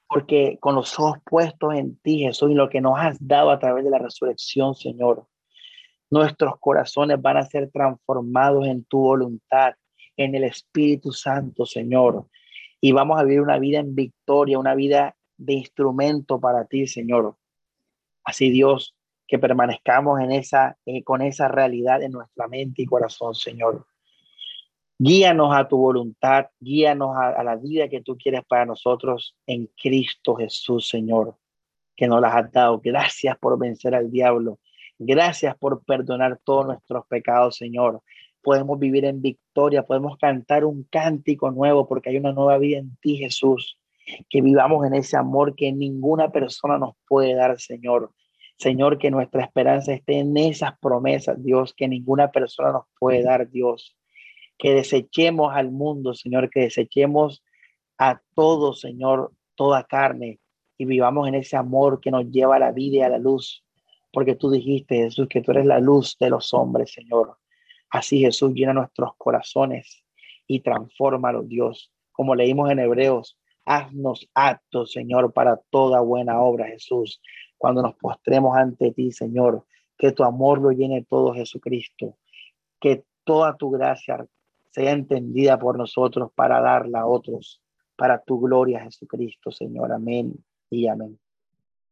Porque 0.07 0.57
con 0.59 0.75
los 0.75 0.99
ojos 0.99 1.17
puestos 1.25 1.73
en 1.73 1.97
ti, 1.97 2.19
Jesús, 2.19 2.51
y 2.51 2.55
lo 2.55 2.69
que 2.69 2.81
nos 2.81 2.97
has 2.99 3.17
dado 3.19 3.49
a 3.49 3.59
través 3.59 3.83
de 3.83 3.89
la 3.89 3.99
resurrección, 3.99 4.75
Señor, 4.75 5.27
nuestros 6.09 6.59
corazones 6.59 7.21
van 7.21 7.37
a 7.37 7.45
ser 7.45 7.69
transformados 7.71 8.65
en 8.67 8.83
tu 8.85 8.99
voluntad, 8.99 9.73
en 10.17 10.35
el 10.35 10.43
Espíritu 10.43 11.11
Santo, 11.11 11.65
Señor. 11.65 12.27
Y 12.81 12.91
vamos 12.91 13.19
a 13.19 13.23
vivir 13.23 13.41
una 13.41 13.59
vida 13.59 13.79
en 13.79 13.95
victoria, 13.95 14.59
una 14.59 14.75
vida 14.75 15.15
de 15.37 15.53
instrumento 15.53 16.39
para 16.39 16.65
ti, 16.65 16.87
Señor. 16.87 17.37
Así, 18.23 18.49
Dios, 18.49 18.95
que 19.27 19.39
permanezcamos 19.39 20.19
en 20.19 20.31
esa, 20.31 20.77
eh, 20.85 21.03
con 21.03 21.21
esa 21.21 21.47
realidad 21.47 22.01
en 22.03 22.11
nuestra 22.11 22.47
mente 22.47 22.83
y 22.83 22.85
corazón, 22.85 23.35
Señor. 23.35 23.85
Guíanos 24.97 25.55
a 25.55 25.67
tu 25.67 25.77
voluntad, 25.77 26.45
guíanos 26.59 27.15
a, 27.17 27.29
a, 27.29 27.43
la 27.43 27.55
vida 27.55 27.89
que 27.89 28.01
tú 28.01 28.17
quieres 28.17 28.43
para 28.47 28.65
nosotros 28.65 29.35
en 29.45 29.69
Cristo 29.81 30.35
Jesús, 30.35 30.87
Señor, 30.87 31.37
que 31.95 32.07
nos 32.07 32.21
las 32.21 32.33
has 32.33 32.51
dado. 32.51 32.79
Gracias 32.83 33.37
por 33.37 33.57
vencer 33.59 33.93
al 33.93 34.09
diablo. 34.09 34.59
Gracias 34.97 35.57
por 35.57 35.83
perdonar 35.83 36.39
todos 36.43 36.67
nuestros 36.67 37.05
pecados, 37.07 37.57
Señor. 37.57 38.01
Podemos 38.45 38.77
vivir 38.77 39.05
en 39.05 39.23
victoria, 39.23 39.81
podemos 39.81 40.19
cantar 40.19 40.65
un 40.65 40.83
cántico 40.83 41.49
nuevo 41.49 41.87
porque 41.87 42.11
hay 42.11 42.17
una 42.17 42.31
nueva 42.31 42.59
vida 42.59 42.77
en 42.77 42.95
ti, 42.97 43.17
Jesús. 43.17 43.79
Que 44.29 44.43
vivamos 44.43 44.85
en 44.85 44.93
ese 44.93 45.17
amor 45.17 45.55
que 45.55 45.71
ninguna 45.71 46.31
persona 46.31 46.77
nos 46.77 46.93
puede 47.07 47.33
dar, 47.33 47.59
Señor. 47.59 48.11
Señor, 48.59 48.99
que 48.99 49.09
nuestra 49.09 49.41
esperanza 49.43 49.93
esté 49.93 50.19
en 50.19 50.37
esas 50.37 50.77
promesas, 50.77 51.43
Dios, 51.43 51.73
que 51.73 51.87
ninguna 51.87 52.29
persona 52.29 52.71
nos 52.71 52.83
puede 52.99 53.23
dar, 53.23 53.49
Dios. 53.49 53.97
Que 54.59 54.75
desechemos 54.75 55.55
al 55.55 55.71
mundo, 55.71 56.13
Señor, 56.13 56.51
que 56.51 56.59
desechemos 56.59 57.43
a 57.97 58.21
todo, 58.35 58.73
Señor, 58.73 59.31
toda 59.55 59.85
carne 59.85 60.39
y 60.77 60.85
vivamos 60.85 61.27
en 61.27 61.33
ese 61.33 61.57
amor 61.57 61.99
que 61.99 62.11
nos 62.11 62.29
lleva 62.29 62.57
a 62.57 62.59
la 62.59 62.71
vida 62.71 62.97
y 62.97 63.01
a 63.01 63.09
la 63.09 63.17
luz. 63.17 63.63
Porque 64.13 64.35
tú 64.35 64.51
dijiste, 64.51 64.97
Jesús, 64.97 65.27
que 65.27 65.41
tú 65.41 65.49
eres 65.49 65.65
la 65.65 65.79
luz 65.79 66.15
de 66.19 66.29
los 66.29 66.53
hombres, 66.53 66.93
Señor. 66.93 67.39
Así, 67.89 68.19
Jesús, 68.19 68.53
llena 68.53 68.73
nuestros 68.73 69.11
corazones 69.17 70.03
y 70.47 70.61
transfórmalos, 70.61 71.47
Dios. 71.47 71.91
Como 72.11 72.35
leímos 72.35 72.71
en 72.71 72.79
Hebreos, 72.79 73.37
haznos 73.65 74.29
aptos, 74.33 74.91
Señor, 74.91 75.33
para 75.33 75.57
toda 75.69 76.01
buena 76.01 76.39
obra, 76.39 76.67
Jesús 76.67 77.21
cuando 77.57 77.81
nos 77.81 77.95
postremos 77.95 78.55
ante 78.55 78.91
ti, 78.91 79.11
Señor. 79.11 79.65
Que 79.97 80.11
tu 80.11 80.23
amor 80.23 80.61
lo 80.61 80.71
llene 80.71 81.05
todo, 81.09 81.33
Jesucristo. 81.33 82.17
Que 82.79 83.05
toda 83.23 83.55
tu 83.57 83.71
gracia 83.71 84.25
sea 84.71 84.91
entendida 84.91 85.57
por 85.57 85.77
nosotros 85.77 86.31
para 86.35 86.59
darla 86.61 87.01
a 87.01 87.07
otros, 87.07 87.61
para 87.95 88.21
tu 88.21 88.39
gloria, 88.39 88.81
Jesucristo, 88.81 89.51
Señor. 89.51 89.91
Amén 89.93 90.33
y 90.69 90.87
amén. 90.87 91.17